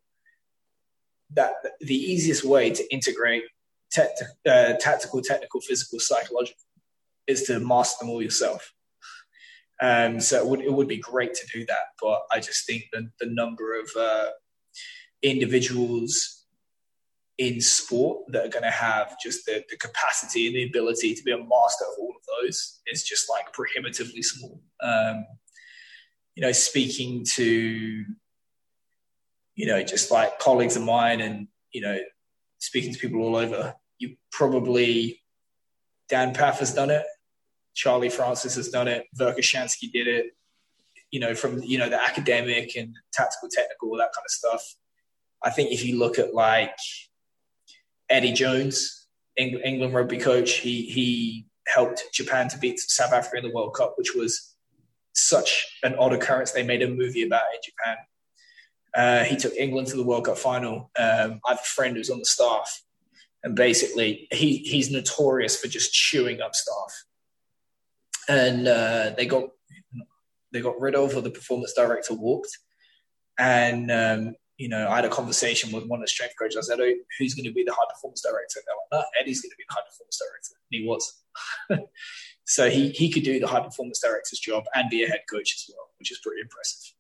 That 1.34 1.53
the 1.80 1.95
easiest 1.95 2.43
way 2.43 2.72
to 2.72 2.93
integrate 2.93 3.43
te- 3.91 4.01
uh, 4.45 4.74
tactical, 4.80 5.22
technical, 5.22 5.61
physical, 5.61 5.99
psychological 5.99 6.61
is 7.28 7.43
to 7.43 7.59
master 7.59 8.03
them 8.03 8.09
all 8.09 8.22
yourself. 8.22 8.74
Um, 9.82 10.19
so 10.19 10.38
it 10.38 10.47
would 10.47 10.61
it 10.61 10.74
would 10.74 10.88
be 10.88 10.97
great 10.97 11.34
to 11.34 11.47
do 11.53 11.65
that, 11.65 11.86
but 12.01 12.22
I 12.32 12.39
just 12.39 12.67
think 12.67 12.84
that 12.93 13.09
the 13.19 13.28
number 13.28 13.80
of 13.80 13.89
uh, 13.97 14.30
individuals 15.24 16.41
in 17.42 17.60
sport 17.60 18.20
that 18.28 18.46
are 18.46 18.50
going 18.50 18.64
to 18.64 18.70
have 18.70 19.16
just 19.20 19.48
the, 19.48 19.64
the 19.72 19.76
capacity 19.76 20.46
and 20.46 20.56
the 20.56 20.64
ability 20.64 21.16
to 21.16 21.24
be 21.24 21.32
a 21.32 21.38
master 21.38 21.86
of 21.86 21.98
all 22.00 22.14
of 22.16 22.24
those 22.44 22.82
is 22.86 23.04
just 23.04 23.28
like 23.32 23.52
prohibitively 23.52 24.22
small. 24.22 24.62
Um, 24.80 25.26
you 26.36 26.44
know, 26.44 26.52
speaking 26.52 27.26
to, 27.34 28.06
you 29.56 29.66
know, 29.66 29.82
just 29.82 30.12
like 30.12 30.38
colleagues 30.38 30.76
of 30.76 30.84
mine 30.84 31.20
and, 31.20 31.48
you 31.74 31.82
know, 31.82 31.98
speaking 32.60 32.94
to 32.94 33.00
people 33.00 33.24
all 33.24 33.36
over, 33.36 33.74
you 33.98 34.16
probably, 34.32 35.24
Dan 36.10 36.36
Pfaff 36.36 36.60
has 36.60 36.76
done 36.76 36.92
it. 36.92 37.06
Charlie 37.74 38.10
Francis 38.10 38.54
has 38.54 38.70
done 38.70 38.88
it. 38.88 39.08
Verkhoshansky 39.20 39.92
did 39.92 40.08
it. 40.08 40.28
You 41.10 41.20
know, 41.22 41.34
from, 41.34 41.64
you 41.64 41.80
know, 41.80 41.89
the 41.89 42.00
academic 42.00 42.76
and 42.76 42.96
tactical, 43.12 43.50
technical, 43.50 43.89
all 43.89 43.98
that 43.98 44.14
kind 44.14 44.26
of 44.26 44.32
stuff. 44.32 44.76
I 45.44 45.50
think 45.50 45.72
if 45.72 45.84
you 45.84 45.98
look 45.98 46.20
at 46.20 46.36
like 46.36 46.78
Eddie 48.12 48.34
Jones, 48.34 49.07
England 49.38 49.93
rugby 49.93 50.18
coach, 50.18 50.57
he 50.57 50.84
he 50.84 51.45
helped 51.68 52.03
Japan 52.14 52.49
to 52.49 52.57
beat 52.57 52.80
South 52.80 53.14
Africa 53.14 53.38
in 53.38 53.43
the 53.43 53.55
World 53.55 53.74
Cup, 53.74 53.93
which 53.97 54.14
was 54.14 54.55
such 55.14 55.80
an 55.84 55.95
odd 55.95 56.14
occurrence. 56.14 56.51
They 56.51 56.64
made 56.64 56.82
a 56.82 56.89
movie 56.89 57.24
about 57.24 57.43
it 57.53 57.57
in 57.57 57.72
Japan. 57.72 57.97
Uh, 58.93 59.24
he 59.24 59.38
took 59.38 59.53
England 59.53 59.88
to 59.88 59.95
the 59.95 60.03
World 60.03 60.26
Cup 60.26 60.38
final. 60.38 60.91
Um, 60.99 61.39
I 61.45 61.51
have 61.51 61.59
a 61.59 61.64
friend 61.76 61.95
who's 61.95 62.09
on 62.09 62.20
the 62.20 62.26
staff, 62.26 62.84
and 63.43 63.55
basically 63.55 64.28
he 64.32 64.57
he's 64.57 64.91
notorious 64.91 65.59
for 65.59 65.68
just 65.68 65.93
chewing 65.93 66.41
up 66.41 66.53
staff. 66.53 67.05
And 68.28 68.68
uh, 68.68 69.12
they 69.16 69.26
got 69.26 69.49
they 70.51 70.59
got 70.59 70.80
rid 70.80 70.95
of, 70.95 71.16
or 71.16 71.22
the 71.22 71.32
performance 71.32 71.74
director 71.74 72.14
walked, 72.14 72.57
and 73.39 73.89
um, 73.89 74.36
you 74.62 74.70
know, 74.70 74.88
I 74.88 74.97
had 74.97 75.05
a 75.05 75.09
conversation 75.09 75.72
with 75.72 75.88
one 75.88 76.01
of 76.01 76.03
the 76.03 76.07
strength 76.07 76.36
coaches. 76.38 76.55
I 76.55 76.62
said, 76.62 76.80
oh, 76.80 76.93
"Who's 77.18 77.34
going 77.34 77.45
to 77.45 77.51
be 77.51 77.64
the 77.64 77.74
high 77.74 77.91
performance 77.91 78.22
director?" 78.22 78.59
And 78.59 78.66
they're 78.68 78.99
like, 78.99 79.05
"No, 79.05 79.20
Eddie's 79.20 79.41
going 79.41 79.49
to 79.49 79.57
be 79.57 79.64
the 79.68 79.74
high 79.74 79.82
performance 79.89 80.22
director." 80.22 80.55
And 80.55 80.80
he 80.80 80.88
was. 80.88 81.89
so 82.45 82.70
he 82.70 82.89
he 82.91 83.09
could 83.09 83.24
do 83.24 83.39
the 83.39 83.47
high 83.47 83.62
performance 83.62 83.99
director's 83.99 84.38
job 84.38 84.66
and 84.76 84.88
be 84.91 85.03
a 85.03 85.07
head 85.07 85.22
coach 85.28 85.55
as 85.55 85.66
well, 85.74 85.89
which 85.97 86.12
is 86.12 86.20
pretty 86.20 86.41
impressive. 86.41 86.93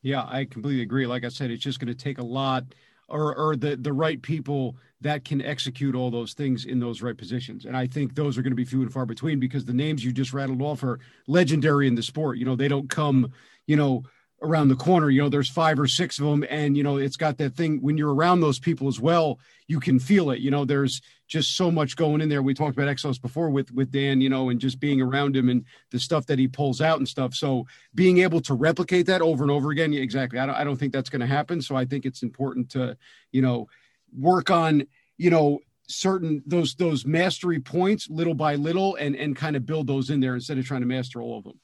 Yeah, 0.00 0.24
I 0.26 0.46
completely 0.46 0.80
agree. 0.80 1.06
Like 1.06 1.24
I 1.24 1.28
said, 1.28 1.50
it's 1.50 1.62
just 1.62 1.78
going 1.78 1.94
to 1.94 1.94
take 1.94 2.16
a 2.16 2.24
lot 2.24 2.64
or 3.10 3.36
or 3.36 3.54
the 3.54 3.76
the 3.76 3.92
right 3.92 4.22
people 4.22 4.76
that 5.02 5.26
can 5.26 5.42
execute 5.42 5.94
all 5.94 6.10
those 6.10 6.32
things 6.32 6.64
in 6.64 6.80
those 6.80 7.02
right 7.02 7.18
positions. 7.18 7.66
And 7.66 7.76
I 7.76 7.86
think 7.86 8.14
those 8.14 8.38
are 8.38 8.42
going 8.42 8.52
to 8.52 8.56
be 8.56 8.64
few 8.64 8.80
and 8.80 8.90
far 8.90 9.04
between 9.04 9.38
because 9.38 9.66
the 9.66 9.74
names 9.74 10.02
you 10.02 10.10
just 10.10 10.32
rattled 10.32 10.62
off 10.62 10.82
are 10.82 11.00
legendary 11.26 11.86
in 11.86 11.96
the 11.96 12.02
sport. 12.02 12.38
You 12.38 12.46
know, 12.46 12.56
they 12.56 12.68
don't 12.68 12.88
come, 12.88 13.30
you 13.66 13.76
know, 13.76 14.04
around 14.42 14.68
the 14.68 14.76
corner 14.76 15.08
you 15.08 15.22
know 15.22 15.28
there's 15.28 15.48
five 15.48 15.78
or 15.78 15.86
six 15.86 16.18
of 16.18 16.26
them 16.26 16.44
and 16.50 16.76
you 16.76 16.82
know 16.82 16.96
it's 16.98 17.16
got 17.16 17.38
that 17.38 17.54
thing 17.54 17.80
when 17.80 17.96
you're 17.96 18.14
around 18.14 18.40
those 18.40 18.58
people 18.58 18.88
as 18.88 19.00
well 19.00 19.38
you 19.68 19.80
can 19.80 19.98
feel 19.98 20.30
it 20.30 20.40
you 20.40 20.50
know 20.50 20.64
there's 20.64 21.00
just 21.26 21.56
so 21.56 21.70
much 21.70 21.96
going 21.96 22.20
in 22.20 22.28
there. 22.28 22.42
We 22.42 22.54
talked 22.54 22.76
about 22.76 22.94
exos 22.94 23.20
before 23.20 23.50
with 23.50 23.72
with 23.72 23.90
dan 23.90 24.20
you 24.20 24.28
know 24.28 24.50
and 24.50 24.60
just 24.60 24.78
being 24.78 25.00
around 25.00 25.36
him 25.36 25.48
and 25.48 25.64
the 25.90 25.98
stuff 25.98 26.26
that 26.26 26.38
he 26.38 26.48
pulls 26.48 26.80
out 26.80 26.98
and 26.98 27.08
stuff. 27.08 27.34
So 27.34 27.66
being 27.94 28.18
able 28.18 28.40
to 28.42 28.54
replicate 28.54 29.06
that 29.06 29.22
over 29.22 29.42
and 29.42 29.50
over 29.50 29.70
again 29.70 29.92
exactly. 29.94 30.38
I 30.38 30.46
don't, 30.46 30.54
I 30.54 30.64
don't 30.64 30.76
think 30.76 30.92
that's 30.92 31.10
going 31.10 31.20
to 31.20 31.26
happen. 31.26 31.60
So 31.62 31.76
i 31.76 31.84
think 31.84 32.04
it's 32.04 32.22
important 32.22 32.70
to 32.70 32.96
you 33.32 33.42
know 33.42 33.68
work 34.16 34.50
on 34.50 34.86
you 35.16 35.30
know 35.30 35.60
certain 35.86 36.42
those 36.46 36.74
those 36.76 37.04
mastery 37.04 37.60
points 37.60 38.08
little 38.08 38.34
by 38.34 38.54
little 38.54 38.94
and 38.96 39.16
and 39.16 39.36
kind 39.36 39.56
of 39.56 39.66
build 39.66 39.86
those 39.86 40.10
in 40.10 40.20
there 40.20 40.34
instead 40.34 40.56
of 40.56 40.64
trying 40.64 40.80
to 40.80 40.86
master 40.86 41.20
all 41.20 41.38
of 41.38 41.44
them 41.44 41.60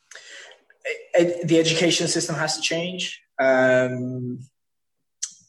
the 1.44 1.58
education 1.58 2.08
system 2.08 2.36
has 2.36 2.56
to 2.56 2.62
change. 2.62 3.20
Um, 3.38 4.40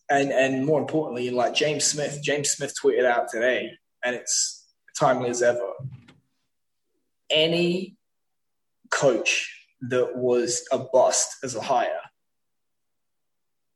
and 0.10 0.32
and 0.32 0.66
more 0.66 0.80
importantly, 0.80 1.30
like 1.30 1.54
James 1.54 1.86
Smith, 1.86 2.20
James 2.22 2.50
Smith 2.50 2.74
tweeted 2.82 3.06
out 3.06 3.30
today, 3.30 3.72
and 4.04 4.16
it's 4.16 4.68
timely 5.00 5.30
as 5.30 5.42
ever. 5.42 5.72
Any 7.30 7.96
coach 8.90 9.50
that 9.82 10.18
was 10.18 10.66
a 10.72 10.78
bust 10.78 11.38
as 11.44 11.56
a 11.56 11.62
hire, 11.62 12.02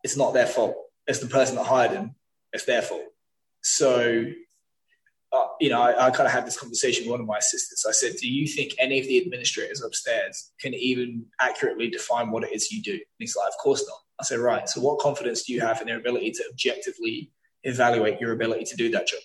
it's 0.03 0.17
not 0.17 0.33
their 0.33 0.45
fault. 0.45 0.75
It's 1.07 1.19
the 1.19 1.27
person 1.27 1.55
that 1.55 1.65
hired 1.65 1.91
him. 1.91 2.15
It's 2.51 2.65
their 2.65 2.81
fault. 2.81 3.05
So 3.61 4.25
uh, 5.35 5.47
you 5.59 5.69
know, 5.69 5.81
I, 5.81 6.07
I 6.07 6.11
kind 6.11 6.27
of 6.27 6.31
had 6.31 6.45
this 6.45 6.57
conversation 6.57 7.05
with 7.05 7.11
one 7.11 7.19
of 7.19 7.27
my 7.27 7.37
assistants. 7.37 7.85
I 7.85 7.91
said, 7.91 8.13
"Do 8.19 8.27
you 8.27 8.47
think 8.47 8.73
any 8.79 8.99
of 8.99 9.07
the 9.07 9.21
administrators 9.21 9.81
upstairs 9.81 10.51
can 10.59 10.73
even 10.73 11.25
accurately 11.41 11.89
define 11.89 12.31
what 12.31 12.43
it 12.43 12.53
is 12.53 12.71
you 12.71 12.81
do?" 12.81 12.93
And 12.93 13.01
he's 13.19 13.35
like, 13.35 13.47
"Of 13.47 13.57
course 13.57 13.85
not." 13.87 13.99
I 14.19 14.23
said, 14.23 14.39
"Right. 14.39 14.67
So, 14.69 14.81
what 14.81 14.99
confidence 14.99 15.43
do 15.43 15.53
you 15.53 15.61
have 15.61 15.81
in 15.81 15.87
their 15.87 15.97
ability 15.97 16.31
to 16.31 16.43
objectively 16.51 17.31
evaluate 17.63 18.19
your 18.19 18.33
ability 18.33 18.65
to 18.65 18.75
do 18.75 18.89
that 18.91 19.07
job?" 19.07 19.21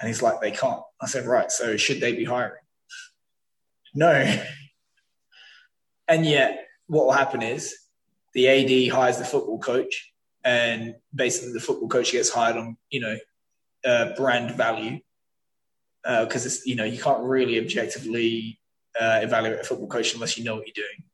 And 0.00 0.08
he's 0.08 0.22
like, 0.22 0.40
"They 0.40 0.50
can't." 0.50 0.82
I 1.00 1.06
said, 1.06 1.26
"Right. 1.26 1.50
So, 1.50 1.76
should 1.76 2.00
they 2.00 2.14
be 2.14 2.24
hiring?" 2.24 2.62
No. 3.94 4.42
And 6.08 6.26
yet, 6.26 6.66
what 6.86 7.06
will 7.06 7.12
happen 7.12 7.42
is 7.42 7.74
the 8.34 8.48
AD 8.48 8.92
hires 8.92 9.18
the 9.18 9.24
football 9.24 9.58
coach, 9.58 10.12
and 10.44 10.94
basically 11.14 11.52
the 11.52 11.60
football 11.60 11.88
coach 11.88 12.12
gets 12.12 12.30
hired 12.30 12.56
on 12.56 12.76
you 12.90 13.00
know 13.00 13.16
uh, 13.84 14.14
brand 14.16 14.54
value 14.56 15.00
because 16.02 16.44
uh, 16.44 16.48
it's 16.48 16.66
you 16.66 16.74
know 16.74 16.84
you 16.84 17.00
can't 17.00 17.22
really 17.22 17.58
objectively 17.58 18.58
uh, 19.00 19.20
evaluate 19.22 19.60
a 19.60 19.64
football 19.64 19.88
coach 19.88 20.14
unless 20.14 20.36
you 20.36 20.44
know 20.44 20.56
what 20.56 20.66
you're 20.66 20.84
doing. 20.84 21.04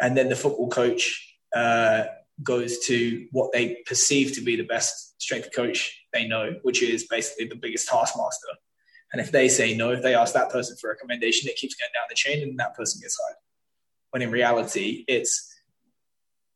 And 0.00 0.16
then 0.16 0.28
the 0.28 0.36
football 0.36 0.68
coach 0.68 1.36
uh, 1.54 2.04
goes 2.42 2.78
to 2.86 3.26
what 3.32 3.52
they 3.52 3.82
perceive 3.86 4.32
to 4.32 4.40
be 4.40 4.56
the 4.56 4.64
best 4.64 5.20
strength 5.20 5.50
coach 5.54 6.04
they 6.12 6.26
know, 6.26 6.56
which 6.62 6.82
is 6.82 7.06
basically 7.06 7.46
the 7.46 7.56
biggest 7.56 7.88
taskmaster. 7.88 8.48
And 9.12 9.20
if 9.20 9.32
they 9.32 9.48
say 9.48 9.76
no, 9.76 9.90
if 9.90 10.02
they 10.02 10.14
ask 10.14 10.34
that 10.34 10.50
person 10.50 10.76
for 10.76 10.90
a 10.90 10.94
recommendation, 10.94 11.48
it 11.48 11.56
keeps 11.56 11.74
going 11.74 11.90
down 11.94 12.04
the 12.08 12.14
chain 12.14 12.42
and 12.42 12.58
that 12.58 12.76
person 12.76 13.00
gets 13.00 13.18
hired. 13.22 13.36
When 14.10 14.22
in 14.22 14.30
reality, 14.30 15.04
it's 15.08 15.54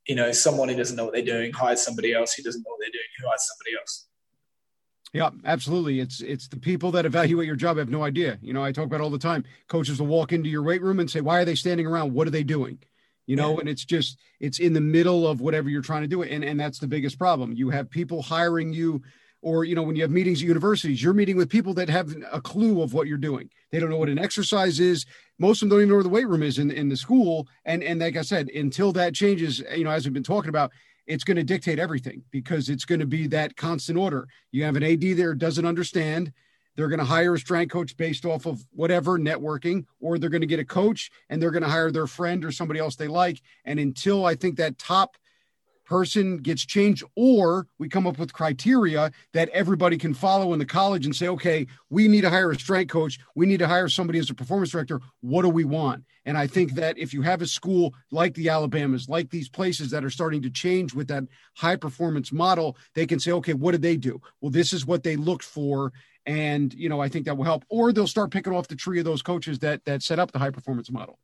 you 0.07 0.15
know 0.15 0.33
someone 0.33 0.69
who 0.69 0.77
doesn't 0.77 0.97
know 0.97 1.05
what 1.05 1.15
they're 1.15 1.23
doing 1.23 1.53
hires 1.53 1.81
somebody 1.81 2.13
else 2.13 2.33
who 2.35 2.43
doesn't 2.43 2.63
know 2.63 2.71
what 2.71 2.81
they're 2.81 2.91
doing 2.91 3.05
who 3.21 3.29
hires 3.29 3.49
somebody 3.49 3.77
else. 3.79 4.09
Yeah, 5.13 5.31
absolutely. 5.45 6.01
It's 6.01 6.21
it's 6.23 6.49
the 6.49 6.59
people 6.59 6.91
that 6.93 7.05
evaluate 7.05 7.47
your 7.47 7.57
job 7.57 7.77
have 7.77 7.91
no 7.91 8.03
idea. 8.03 8.39
You 8.41 8.55
know, 8.55 8.65
I 8.65 8.73
talk 8.73 8.87
about 8.87 9.03
all 9.03 9.11
the 9.11 9.19
time. 9.19 9.45
Coaches 9.69 10.01
will 10.01 10.07
walk 10.07 10.33
into 10.33 10.49
your 10.49 10.63
weight 10.63 10.81
room 10.83 11.01
and 11.01 11.11
say, 11.11 11.21
"Why 11.21 11.41
are 11.41 11.45
they 11.45 11.55
standing 11.55 11.87
around? 11.87 12.15
What 12.15 12.27
are 12.27 12.31
they 12.31 12.43
doing?" 12.43 12.79
You 13.27 13.37
know, 13.37 13.53
yeah. 13.55 13.61
and 13.61 13.69
it's 13.69 13.85
just 13.85 14.19
it's 14.41 14.59
in 14.59 14.73
the 14.73 14.81
middle 14.81 15.29
of 15.29 15.41
whatever 15.41 15.69
you're 15.69 15.83
trying 15.83 16.03
to 16.03 16.09
do, 16.09 16.23
and 16.23 16.43
and 16.43 16.59
that's 16.59 16.79
the 16.79 16.87
biggest 16.87 17.19
problem. 17.19 17.53
You 17.53 17.69
have 17.71 17.91
people 17.91 18.23
hiring 18.23 18.73
you, 18.73 19.03
or 19.43 19.65
you 19.65 19.75
know, 19.75 19.83
when 19.83 19.97
you 19.97 20.03
have 20.03 20.11
meetings 20.11 20.41
at 20.41 20.49
universities, 20.49 21.03
you're 21.03 21.13
meeting 21.13 21.37
with 21.37 21.51
people 21.51 21.75
that 21.75 21.91
have 21.91 22.17
a 22.33 22.41
clue 22.41 22.81
of 22.81 22.95
what 22.95 23.07
you're 23.07 23.19
doing. 23.19 23.51
They 23.71 23.81
don't 23.81 23.91
know 23.91 23.99
what 23.99 24.09
an 24.09 24.19
exercise 24.19 24.81
is. 24.81 25.05
Most 25.39 25.63
of 25.63 25.69
them 25.69 25.77
don't 25.77 25.81
even 25.81 25.89
know 25.91 25.97
where 25.97 26.03
the 26.05 26.09
weight 26.09 26.29
room 26.29 26.43
is 26.43 26.59
in 26.59 26.71
in 26.71 26.89
the 26.89 26.97
school. 26.97 27.49
And 27.67 27.83
and 27.83 28.01
like 28.01 28.17
I 28.17 28.23
said, 28.23 28.49
until 28.49 28.93
that 28.93 29.15
changes, 29.15 29.63
you 29.77 29.85
know, 29.85 29.91
as 29.91 30.07
we've 30.07 30.15
been 30.15 30.23
talking 30.23 30.49
about, 30.49 30.73
it's 31.07 31.25
going 31.25 31.37
to 31.37 31.45
dictate 31.45 31.79
everything 31.79 32.23
because 32.31 32.69
it's 32.69 32.85
going 32.85 33.01
to 33.01 33.07
be 33.07 33.27
that 33.29 33.57
constant 33.57 33.99
order. 33.99 34.29
You 34.51 34.65
have 34.65 34.77
an 34.77 34.83
AD 34.83 35.17
there 35.17 35.35
doesn't 35.35 35.67
understand. 35.67 36.33
They're 36.77 36.89
going 36.89 37.01
to 37.01 37.05
hire 37.05 37.35
a 37.35 37.39
strength 37.39 37.73
coach 37.73 37.97
based 37.97 38.25
off 38.25 38.47
of 38.47 38.65
whatever 38.73 39.19
networking, 39.19 39.85
or 40.01 40.19
they're 40.19 40.31
going 40.31 40.41
to 40.41 40.47
get 40.47 40.61
a 40.61 40.65
coach 40.65 41.11
and 41.29 41.41
they're 41.41 41.51
going 41.51 41.63
to 41.63 41.69
hire 41.69 41.91
their 41.91 42.07
friend 42.07 42.45
or 42.45 42.53
somebody 42.53 42.81
else 42.81 42.97
they 42.97 43.09
like. 43.09 43.43
And 43.65 43.79
until 43.79 44.25
I 44.25 44.35
think 44.35 44.57
that 44.57 44.79
top 44.79 45.17
person 45.93 46.39
gets 46.39 46.65
changed, 46.65 47.05
or 47.17 47.67
we 47.79 47.87
come 47.87 48.07
up 48.07 48.19
with 48.19 48.33
criteria 48.33 49.13
that 49.35 49.51
everybody 49.51 49.99
can 49.99 50.15
follow 50.15 50.55
in 50.55 50.59
the 50.59 50.65
college 50.65 51.05
and 51.05 51.15
say, 51.15 51.29
okay, 51.29 51.67
we 51.91 52.09
need 52.09 52.23
to 52.23 52.31
hire 52.31 52.51
a 52.51 52.59
strength 52.59 52.91
coach. 52.91 53.19
We 53.35 53.45
need 53.45 53.59
to 53.59 53.69
hire 53.69 53.91
somebody 53.91 54.19
as 54.19 54.31
a 54.31 54.35
performance 54.35 54.71
director. 54.71 55.03
What 55.21 55.43
do 55.43 55.51
we 55.51 55.65
want? 55.65 56.05
And 56.25 56.39
I 56.39 56.47
think 56.47 56.73
that 56.77 56.97
if 56.97 57.13
you 57.13 57.21
have 57.21 57.43
a 57.43 57.47
school 57.47 57.93
like 58.11 58.33
the 58.33 58.49
Alabamas, 58.49 59.07
like 59.11 59.29
these 59.29 59.51
places 59.51 59.91
that 59.91 60.03
are 60.03 60.09
starting 60.09 60.41
to 60.41 60.49
change 60.51 60.95
with 60.95 61.09
that 61.09 61.25
high 61.57 61.77
performance 61.77 62.33
model, 62.33 62.79
they 62.95 63.07
can 63.07 63.21
say, 63.21 63.33
okay, 63.33 63.53
what 63.53 63.73
did 63.73 63.83
they 63.83 63.99
do? 63.99 64.19
Well, 64.41 64.51
this 64.51 64.73
is 64.73 64.87
what 64.87 65.03
they 65.03 65.17
looked 65.17 65.45
for. 65.45 65.93
And, 66.25 66.73
you 66.73 66.89
know, 66.89 67.03
I 67.03 67.11
think 67.11 67.27
that 67.27 67.37
will 67.37 67.45
help. 67.45 67.67
Or 67.69 67.93
they'll 67.93 68.07
start 68.07 68.31
picking 68.31 68.55
off 68.55 68.67
the 68.67 68.77
tree 68.77 68.99
of 68.99 69.05
those 69.05 69.21
coaches 69.21 69.59
that 69.59 69.85
that 69.85 70.03
set 70.03 70.19
up 70.19 70.33
the 70.33 70.39
high 70.39 70.53
performance 70.53 70.91
model. 70.91 71.19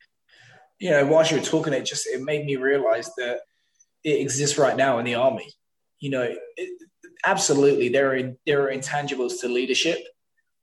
Yeah, 0.78 1.04
while 1.04 1.26
you 1.26 1.38
were 1.38 1.42
talking, 1.42 1.72
it 1.72 1.86
just 1.86 2.06
it 2.06 2.20
made 2.20 2.44
me 2.44 2.56
realize 2.56 3.14
that 3.16 3.40
it 4.04 4.20
exists 4.20 4.58
right 4.58 4.76
now 4.76 4.98
in 4.98 5.04
the 5.04 5.14
army. 5.14 5.52
You 6.00 6.10
know, 6.10 6.34
it, 6.56 6.82
absolutely 7.24 7.88
there 7.88 8.14
are 8.14 8.36
there 8.46 8.62
are 8.64 8.72
intangibles 8.72 9.40
to 9.40 9.48
leadership, 9.48 9.98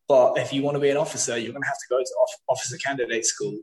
but 0.08 0.38
if 0.38 0.54
you 0.54 0.62
want 0.62 0.76
to 0.76 0.82
be 0.82 0.90
an 0.90 0.98
officer, 0.98 1.38
you're 1.38 1.52
going 1.52 1.64
to 1.64 1.68
have 1.68 1.78
to 1.78 1.88
go 1.90 2.00
to 2.00 2.16
officer 2.48 2.78
candidate 2.78 3.26
school. 3.26 3.58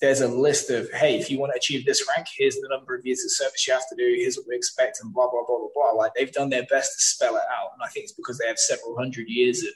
There's 0.00 0.22
a 0.22 0.28
list 0.28 0.70
of 0.70 0.90
hey, 0.92 1.18
if 1.18 1.30
you 1.30 1.38
want 1.38 1.52
to 1.52 1.58
achieve 1.58 1.84
this 1.84 2.06
rank, 2.16 2.26
here's 2.36 2.56
the 2.56 2.68
number 2.70 2.94
of 2.94 3.04
years 3.04 3.22
of 3.24 3.32
service 3.32 3.66
you 3.66 3.74
have 3.74 3.88
to 3.90 3.96
do. 3.96 4.14
Here's 4.16 4.36
what 4.36 4.46
we 4.48 4.56
expect, 4.56 4.98
and 5.02 5.12
blah 5.12 5.30
blah 5.30 5.44
blah 5.46 5.58
blah 5.58 5.68
blah. 5.74 5.90
Like 5.92 6.12
they've 6.14 6.32
done 6.32 6.48
their 6.48 6.64
best 6.64 6.94
to 6.94 7.02
spell 7.02 7.36
it 7.36 7.42
out, 7.50 7.70
and 7.74 7.82
I 7.84 7.88
think 7.88 8.04
it's 8.04 8.12
because 8.12 8.38
they 8.38 8.46
have 8.46 8.58
several 8.58 8.96
hundred 8.96 9.28
years 9.28 9.62
of 9.62 9.74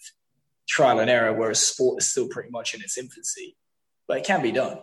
trial 0.66 1.00
and 1.00 1.10
error, 1.10 1.34
whereas 1.34 1.60
sport 1.60 2.00
is 2.00 2.10
still 2.10 2.28
pretty 2.28 2.50
much 2.50 2.74
in 2.74 2.80
its 2.80 2.96
infancy. 2.96 3.56
But 4.08 4.18
it 4.18 4.24
can 4.24 4.42
be 4.42 4.52
done. 4.52 4.78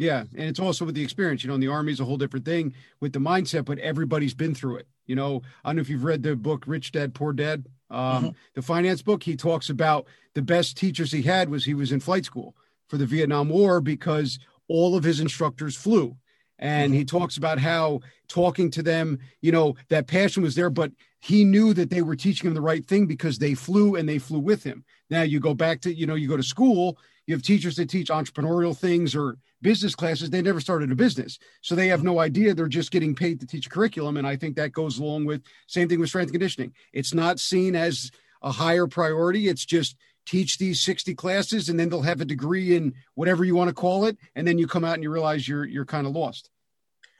Yeah, 0.00 0.24
and 0.34 0.48
it's 0.48 0.58
also 0.58 0.86
with 0.86 0.94
the 0.94 1.02
experience. 1.02 1.44
You 1.44 1.48
know, 1.48 1.56
in 1.56 1.60
the 1.60 1.68
army 1.68 1.92
is 1.92 2.00
a 2.00 2.06
whole 2.06 2.16
different 2.16 2.46
thing 2.46 2.72
with 3.00 3.12
the 3.12 3.18
mindset, 3.18 3.66
but 3.66 3.78
everybody's 3.80 4.32
been 4.32 4.54
through 4.54 4.76
it. 4.76 4.88
You 5.04 5.14
know, 5.14 5.42
I 5.62 5.68
don't 5.68 5.76
know 5.76 5.82
if 5.82 5.90
you've 5.90 6.04
read 6.04 6.22
the 6.22 6.36
book 6.36 6.64
Rich 6.66 6.92
Dad 6.92 7.12
Poor 7.12 7.34
Dad, 7.34 7.66
um, 7.90 7.98
mm-hmm. 8.00 8.28
the 8.54 8.62
finance 8.62 9.02
book. 9.02 9.22
He 9.22 9.36
talks 9.36 9.68
about 9.68 10.06
the 10.32 10.40
best 10.40 10.78
teachers 10.78 11.12
he 11.12 11.20
had 11.20 11.50
was 11.50 11.66
he 11.66 11.74
was 11.74 11.92
in 11.92 12.00
flight 12.00 12.24
school 12.24 12.56
for 12.88 12.96
the 12.96 13.04
Vietnam 13.04 13.50
War 13.50 13.82
because 13.82 14.38
all 14.68 14.96
of 14.96 15.04
his 15.04 15.20
instructors 15.20 15.76
flew. 15.76 16.16
And 16.60 16.94
he 16.94 17.00
mm-hmm. 17.00 17.18
talks 17.18 17.36
about 17.36 17.58
how 17.58 18.00
talking 18.28 18.70
to 18.70 18.82
them, 18.82 19.18
you 19.40 19.50
know, 19.50 19.74
that 19.88 20.06
passion 20.06 20.42
was 20.42 20.54
there, 20.54 20.70
but 20.70 20.92
he 21.18 21.44
knew 21.44 21.74
that 21.74 21.90
they 21.90 22.02
were 22.02 22.16
teaching 22.16 22.48
him 22.48 22.54
the 22.54 22.60
right 22.60 22.86
thing 22.86 23.06
because 23.06 23.38
they 23.38 23.54
flew 23.54 23.96
and 23.96 24.08
they 24.08 24.18
flew 24.18 24.38
with 24.38 24.62
him. 24.62 24.84
Now 25.08 25.22
you 25.22 25.40
go 25.40 25.54
back 25.54 25.80
to, 25.82 25.92
you 25.92 26.06
know, 26.06 26.14
you 26.14 26.28
go 26.28 26.36
to 26.36 26.42
school, 26.42 26.98
you 27.26 27.34
have 27.34 27.42
teachers 27.42 27.76
that 27.76 27.90
teach 27.90 28.08
entrepreneurial 28.08 28.76
things 28.76 29.16
or 29.16 29.36
business 29.62 29.94
classes, 29.94 30.30
they 30.30 30.42
never 30.42 30.60
started 30.60 30.90
a 30.90 30.94
business. 30.94 31.38
So 31.60 31.74
they 31.74 31.88
have 31.88 32.04
no 32.04 32.20
idea. 32.20 32.54
They're 32.54 32.68
just 32.68 32.90
getting 32.90 33.14
paid 33.14 33.40
to 33.40 33.46
teach 33.46 33.70
curriculum. 33.70 34.16
And 34.16 34.26
I 34.26 34.36
think 34.36 34.56
that 34.56 34.72
goes 34.72 34.98
along 34.98 35.26
with 35.26 35.42
same 35.66 35.88
thing 35.88 36.00
with 36.00 36.08
strength 36.08 36.28
and 36.28 36.34
conditioning. 36.34 36.72
It's 36.92 37.14
not 37.14 37.40
seen 37.40 37.76
as 37.76 38.10
a 38.42 38.50
higher 38.50 38.86
priority. 38.86 39.48
It's 39.48 39.64
just 39.64 39.96
teach 40.26 40.58
these 40.58 40.80
60 40.80 41.14
classes 41.14 41.68
and 41.68 41.78
then 41.78 41.88
they'll 41.88 42.02
have 42.02 42.20
a 42.20 42.24
degree 42.24 42.76
in 42.76 42.94
whatever 43.14 43.44
you 43.44 43.54
want 43.54 43.68
to 43.68 43.74
call 43.74 44.04
it. 44.04 44.16
And 44.34 44.46
then 44.46 44.58
you 44.58 44.66
come 44.66 44.84
out 44.84 44.94
and 44.94 45.02
you 45.02 45.10
realize 45.10 45.46
you're 45.48 45.64
you're 45.64 45.84
kind 45.84 46.06
of 46.06 46.12
lost. 46.12 46.50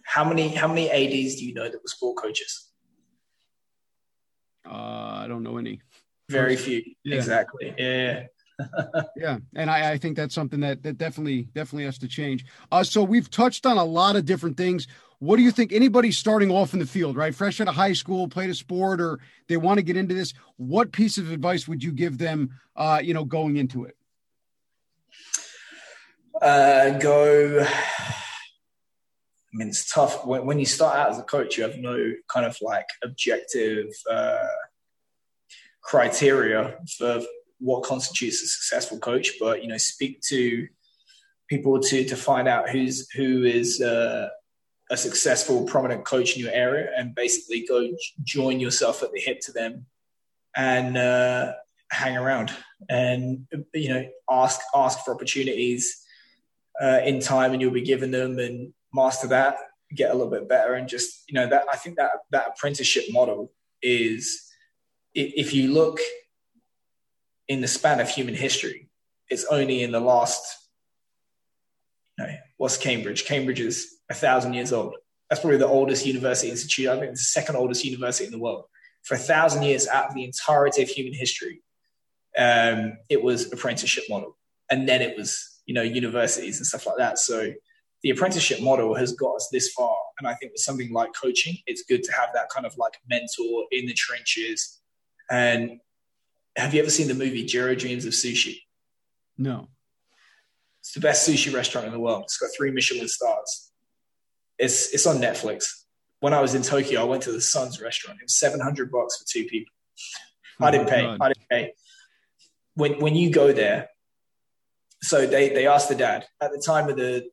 How 0.05 0.25
many 0.25 0.49
how 0.49 0.69
many 0.69 0.91
ADs 0.91 1.37
do 1.37 1.45
you 1.45 1.55
know 1.55 1.65
that 1.65 1.75
were 1.75 1.89
sport 1.89 2.17
coaches? 2.17 2.69
Uh, 4.67 5.23
I 5.23 5.27
don't 5.29 5.43
know 5.43 5.57
any. 5.57 5.81
Very 6.29 6.57
few. 6.57 6.83
Yeah. 7.05 7.17
Exactly. 7.17 7.75
Yeah 7.77 8.25
yeah, 9.17 9.39
and 9.55 9.71
I, 9.71 9.93
I, 9.93 9.99
think 9.99 10.17
that's 10.17 10.35
something 10.35 10.61
that 10.61 10.83
that 10.83 10.99
definitely 10.99 11.49
definitely 11.55 11.85
has 11.85 11.99
to 11.99 12.09
change. 12.09 12.45
Uh, 12.71 12.83
so 12.83 13.03
we've 13.03 13.31
touched 13.31 13.67
on 13.67 13.79
a 13.79 13.85
lot 13.85 14.17
of 14.17 14.25
different 14.25 14.57
things. 14.57 14.87
What 15.21 15.37
do 15.37 15.43
you 15.43 15.51
think? 15.51 15.73
Anybody 15.73 16.13
starting 16.13 16.51
off 16.51 16.73
in 16.73 16.79
the 16.79 16.87
field, 16.87 17.15
right, 17.15 17.35
fresh 17.35 17.61
out 17.61 17.69
of 17.69 17.75
high 17.75 17.93
school, 17.93 18.27
played 18.27 18.49
a 18.49 18.55
sport, 18.55 19.03
or 19.03 19.21
they 19.49 19.59
want 19.59 19.77
to 19.77 19.83
get 19.83 19.97
into 19.97 20.15
this? 20.15 20.33
What 20.57 20.93
piece 20.93 21.19
of 21.19 21.31
advice 21.31 21.69
would 21.69 21.85
you 21.85 21.93
give 21.93 22.17
them? 22.17 22.59
Uh, 22.75 23.01
you 23.03 23.13
know, 23.13 23.25
going 23.25 23.59
into 23.59 23.85
it. 23.85 23.97
Uh, 26.41 26.99
go. 26.99 27.61
I 27.63 27.69
mean, 29.53 29.69
it's 29.69 29.93
tough 29.93 30.25
when, 30.25 30.47
when 30.47 30.59
you 30.59 30.65
start 30.65 30.97
out 30.97 31.11
as 31.11 31.19
a 31.19 31.23
coach. 31.23 31.59
You 31.59 31.65
have 31.65 31.77
no 31.77 32.15
kind 32.29 32.47
of 32.47 32.57
like 32.63 32.87
objective 33.05 33.89
uh, 34.11 34.39
criteria 35.83 36.79
for 36.97 37.21
what 37.59 37.83
constitutes 37.83 38.43
a 38.43 38.47
successful 38.47 38.99
coach, 38.99 39.33
but 39.39 39.63
you 39.63 39.69
know, 39.69 39.77
speak 39.77 40.23
to 40.29 40.67
people 41.47 41.79
to 41.79 42.05
to 42.07 42.17
find 42.17 42.49
out 42.49 42.71
who's 42.71 43.11
who 43.11 43.45
is 43.45 43.83
uh, 43.83 44.31
a 44.91 44.97
successful, 44.97 45.65
prominent 45.65 46.05
coach 46.05 46.37
in 46.37 46.43
your 46.43 46.53
area, 46.53 46.91
and 46.97 47.15
basically 47.15 47.65
go 47.67 47.89
join 48.23 48.61
yourself 48.61 49.03
at 49.03 49.13
the 49.13 49.21
hip 49.21 49.41
to 49.41 49.53
them 49.53 49.87
and 50.57 50.97
uh, 50.97 51.53
hang 51.91 52.17
around 52.17 52.53
and 52.89 53.47
you 53.75 53.89
know 53.89 54.05
ask 54.31 54.61
ask 54.75 55.05
for 55.05 55.15
opportunities 55.15 56.05
uh, 56.83 57.01
in 57.05 57.21
time, 57.21 57.53
and 57.53 57.61
you'll 57.61 57.71
be 57.71 57.83
given 57.83 58.11
them 58.11 58.39
and 58.39 58.73
master 58.93 59.29
that, 59.29 59.57
get 59.95 60.11
a 60.11 60.15
little 60.15 60.31
bit 60.31 60.49
better, 60.49 60.75
and 60.75 60.89
just 60.89 61.25
you 61.29 61.35
know 61.35 61.49
that 61.49 61.65
I 61.73 61.77
think 61.77 61.97
that 61.97 62.11
that 62.31 62.49
apprenticeship 62.55 63.05
model 63.11 63.53
is 63.83 64.47
if 65.15 65.55
you 65.55 65.73
look 65.73 65.99
in 67.51 67.61
the 67.61 67.69
span 67.69 67.99
of 67.99 68.09
human 68.09 68.35
history. 68.35 68.89
It's 69.29 69.45
only 69.47 69.83
in 69.83 69.91
the 69.91 70.01
last, 70.01 70.60
what's 72.61 72.77
Cambridge? 72.77 73.25
Cambridge 73.25 73.61
is 73.61 73.97
a 74.11 74.15
thousand 74.15 74.55
years 74.55 74.73
old. 74.73 74.95
That's 75.29 75.41
probably 75.41 75.59
the 75.59 75.67
oldest 75.67 76.05
university 76.05 76.51
institute. 76.51 76.89
I 76.89 76.99
think 76.99 77.13
it's 77.13 77.21
the 77.21 77.41
second 77.41 77.57
oldest 77.57 77.85
university 77.85 78.27
in 78.27 78.33
the 78.33 78.39
world. 78.39 78.65
For 79.03 79.15
a 79.15 79.19
thousand 79.19 79.63
years, 79.63 79.89
out 79.89 80.09
of 80.09 80.15
the 80.15 80.25
entirety 80.25 80.83
of 80.83 80.89
human 80.89 81.15
history, 81.15 81.63
um, 82.37 82.99
it 83.09 83.23
was 83.23 83.51
apprenticeship 83.53 84.05
model, 84.11 84.37
and 84.71 84.89
then 84.89 85.01
it 85.01 85.17
was 85.17 85.61
you 85.67 85.75
know 85.75 85.83
universities 85.83 86.59
and 86.59 86.67
stuff 86.67 86.87
like 86.87 86.99
that. 86.99 87.19
So 87.19 87.53
the 88.03 88.11
apprenticeship 88.11 88.61
model 88.61 88.95
has 88.95 89.13
got 89.15 89.37
us 89.37 89.49
this 89.51 89.73
far, 89.73 89.97
and 90.19 90.29
I 90.29 90.35
think 90.35 90.53
with 90.53 90.61
something 90.61 90.93
like 90.93 91.11
coaching, 91.21 91.57
it's 91.67 91.83
good 91.83 92.03
to 92.03 92.13
have 92.13 92.29
that 92.35 92.51
kind 92.51 92.67
of 92.67 92.77
like 92.77 92.95
mentor 93.09 93.65
in 93.71 93.87
the 93.87 93.95
trenches 93.95 94.81
and 95.31 95.81
have 96.57 96.75
you 96.75 96.83
ever 96.83 96.91
seen 96.91 97.09
the 97.09 97.15
movie 97.15 97.45
Jiro 97.45 97.75
Dreams 97.75 98.05
of 98.05 98.13
Sushi? 98.13 98.63
No. 99.39 99.69
It's 100.81 100.93
the 100.93 101.01
best 101.01 101.29
sushi 101.29 101.55
restaurant 101.55 101.87
in 101.87 101.93
the 101.93 102.01
world. 102.01 102.23
It's 102.25 102.39
got 102.39 102.51
three 102.57 102.71
Michelin 102.71 103.09
stars. 103.09 103.73
It's 104.59 104.93
it's 104.93 105.07
on 105.07 105.19
Netflix. 105.19 105.85
When 106.21 106.35
I 106.35 106.41
was 106.41 106.55
in 106.55 106.63
Tokyo, 106.63 107.01
I 107.01 107.05
went 107.05 107.23
to 107.25 107.33
the 107.33 107.41
Son's 107.41 107.81
restaurant. 107.81 108.19
It 108.21 108.25
was 108.25 108.37
seven 108.37 108.61
hundred 108.61 108.91
bucks 108.91 109.19
for 109.19 109.25
two 109.27 109.45
people. 109.47 109.73
Oh 110.61 110.67
I 110.67 110.71
didn't 110.71 110.89
pay. 110.89 111.05
Oh 111.05 111.17
God. 111.17 111.21
I 111.21 111.29
didn't 111.29 111.49
pay. 111.49 111.73
When 112.75 112.99
when 113.01 113.15
you 113.15 113.31
go 113.31 113.53
there, 113.53 113.89
so 115.03 115.27
they 115.27 115.51
they 115.51 115.67
asked 115.67 115.89
the 115.89 115.95
dad 115.95 116.27
at 116.41 116.51
the 116.51 116.63
time 116.65 116.89
of 116.89 116.97
the 116.97 117.29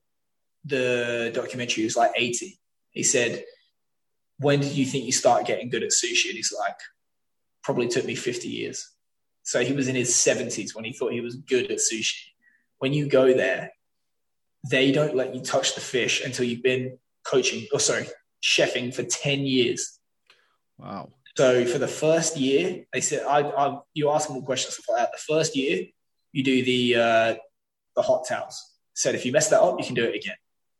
the 0.65 1.31
documentary. 1.33 1.81
He 1.81 1.85
was 1.85 1.97
like 1.97 2.11
eighty. 2.15 2.59
He 2.91 3.03
said, 3.03 3.43
"When 4.39 4.59
did 4.59 4.73
you 4.73 4.85
think 4.85 5.05
you 5.05 5.11
start 5.11 5.45
getting 5.45 5.69
good 5.69 5.83
at 5.83 5.89
sushi?" 5.89 6.27
And 6.27 6.35
he's 6.35 6.53
like, 6.57 6.77
"Probably 7.63 7.87
took 7.87 8.05
me 8.05 8.15
fifty 8.15 8.49
years." 8.49 8.89
So 9.43 9.63
he 9.63 9.73
was 9.73 9.87
in 9.87 9.95
his 9.95 10.13
seventies 10.15 10.75
when 10.75 10.83
he 10.83 10.91
thought 10.91 11.13
he 11.13 11.21
was 11.21 11.35
good 11.35 11.71
at 11.71 11.79
sushi. 11.79 12.15
When 12.79 12.93
you 12.93 13.07
go 13.07 13.33
there, 13.33 13.71
they 14.69 14.91
don't 14.91 15.15
let 15.15 15.33
you 15.33 15.41
touch 15.41 15.75
the 15.75 15.81
fish 15.81 16.23
until 16.23 16.45
you've 16.45 16.63
been 16.63 16.97
coaching, 17.23 17.67
or 17.73 17.79
sorry, 17.79 18.07
chefing 18.43 18.93
for 18.93 19.03
ten 19.03 19.41
years. 19.41 19.99
Wow. 20.77 21.09
So 21.35 21.65
for 21.65 21.77
the 21.77 21.87
first 21.87 22.35
year, 22.37 22.85
they 22.91 23.01
said, 23.01 23.23
I, 23.23 23.41
I 23.41 23.79
you 23.93 24.09
ask 24.09 24.27
them 24.27 24.37
all 24.37 24.43
questions 24.43 24.79
like 24.89 24.97
that. 24.97 25.11
The 25.11 25.33
first 25.33 25.55
year, 25.55 25.85
you 26.31 26.43
do 26.43 26.63
the 26.63 26.95
uh, 26.95 27.35
the 27.95 28.01
hot 28.01 28.25
towels. 28.27 28.59
Said 28.95 29.15
if 29.15 29.25
you 29.25 29.31
mess 29.31 29.49
that 29.49 29.61
up, 29.61 29.79
you 29.79 29.85
can 29.85 29.95
do 29.95 30.03
it 30.03 30.15
again. 30.15 30.35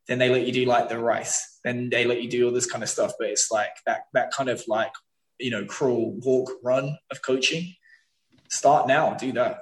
Then 0.08 0.18
they 0.18 0.30
let 0.30 0.46
you 0.46 0.52
do 0.52 0.64
like 0.64 0.88
the 0.88 0.98
rice. 0.98 1.60
Then 1.64 1.90
they 1.90 2.04
let 2.04 2.22
you 2.22 2.28
do 2.28 2.46
all 2.46 2.52
this 2.52 2.66
kind 2.66 2.82
of 2.82 2.88
stuff. 2.88 3.12
But 3.18 3.28
it's 3.28 3.50
like 3.52 3.70
that 3.86 4.02
that 4.14 4.32
kind 4.32 4.48
of 4.48 4.62
like 4.66 4.92
you 5.38 5.50
know 5.50 5.64
crawl, 5.64 6.18
walk, 6.24 6.50
run 6.62 6.98
of 7.10 7.22
coaching. 7.22 7.74
Start 8.48 8.88
now. 8.88 9.14
Do 9.14 9.32
that. 9.32 9.60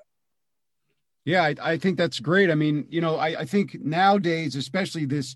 Yeah, 1.27 1.43
I, 1.43 1.55
I 1.61 1.77
think 1.77 1.99
that's 1.99 2.21
great. 2.21 2.51
I 2.51 2.55
mean, 2.55 2.87
you 2.89 3.01
know, 3.01 3.17
I, 3.17 3.41
I 3.41 3.45
think 3.45 3.77
nowadays, 3.83 4.55
especially 4.55 5.05
this, 5.05 5.35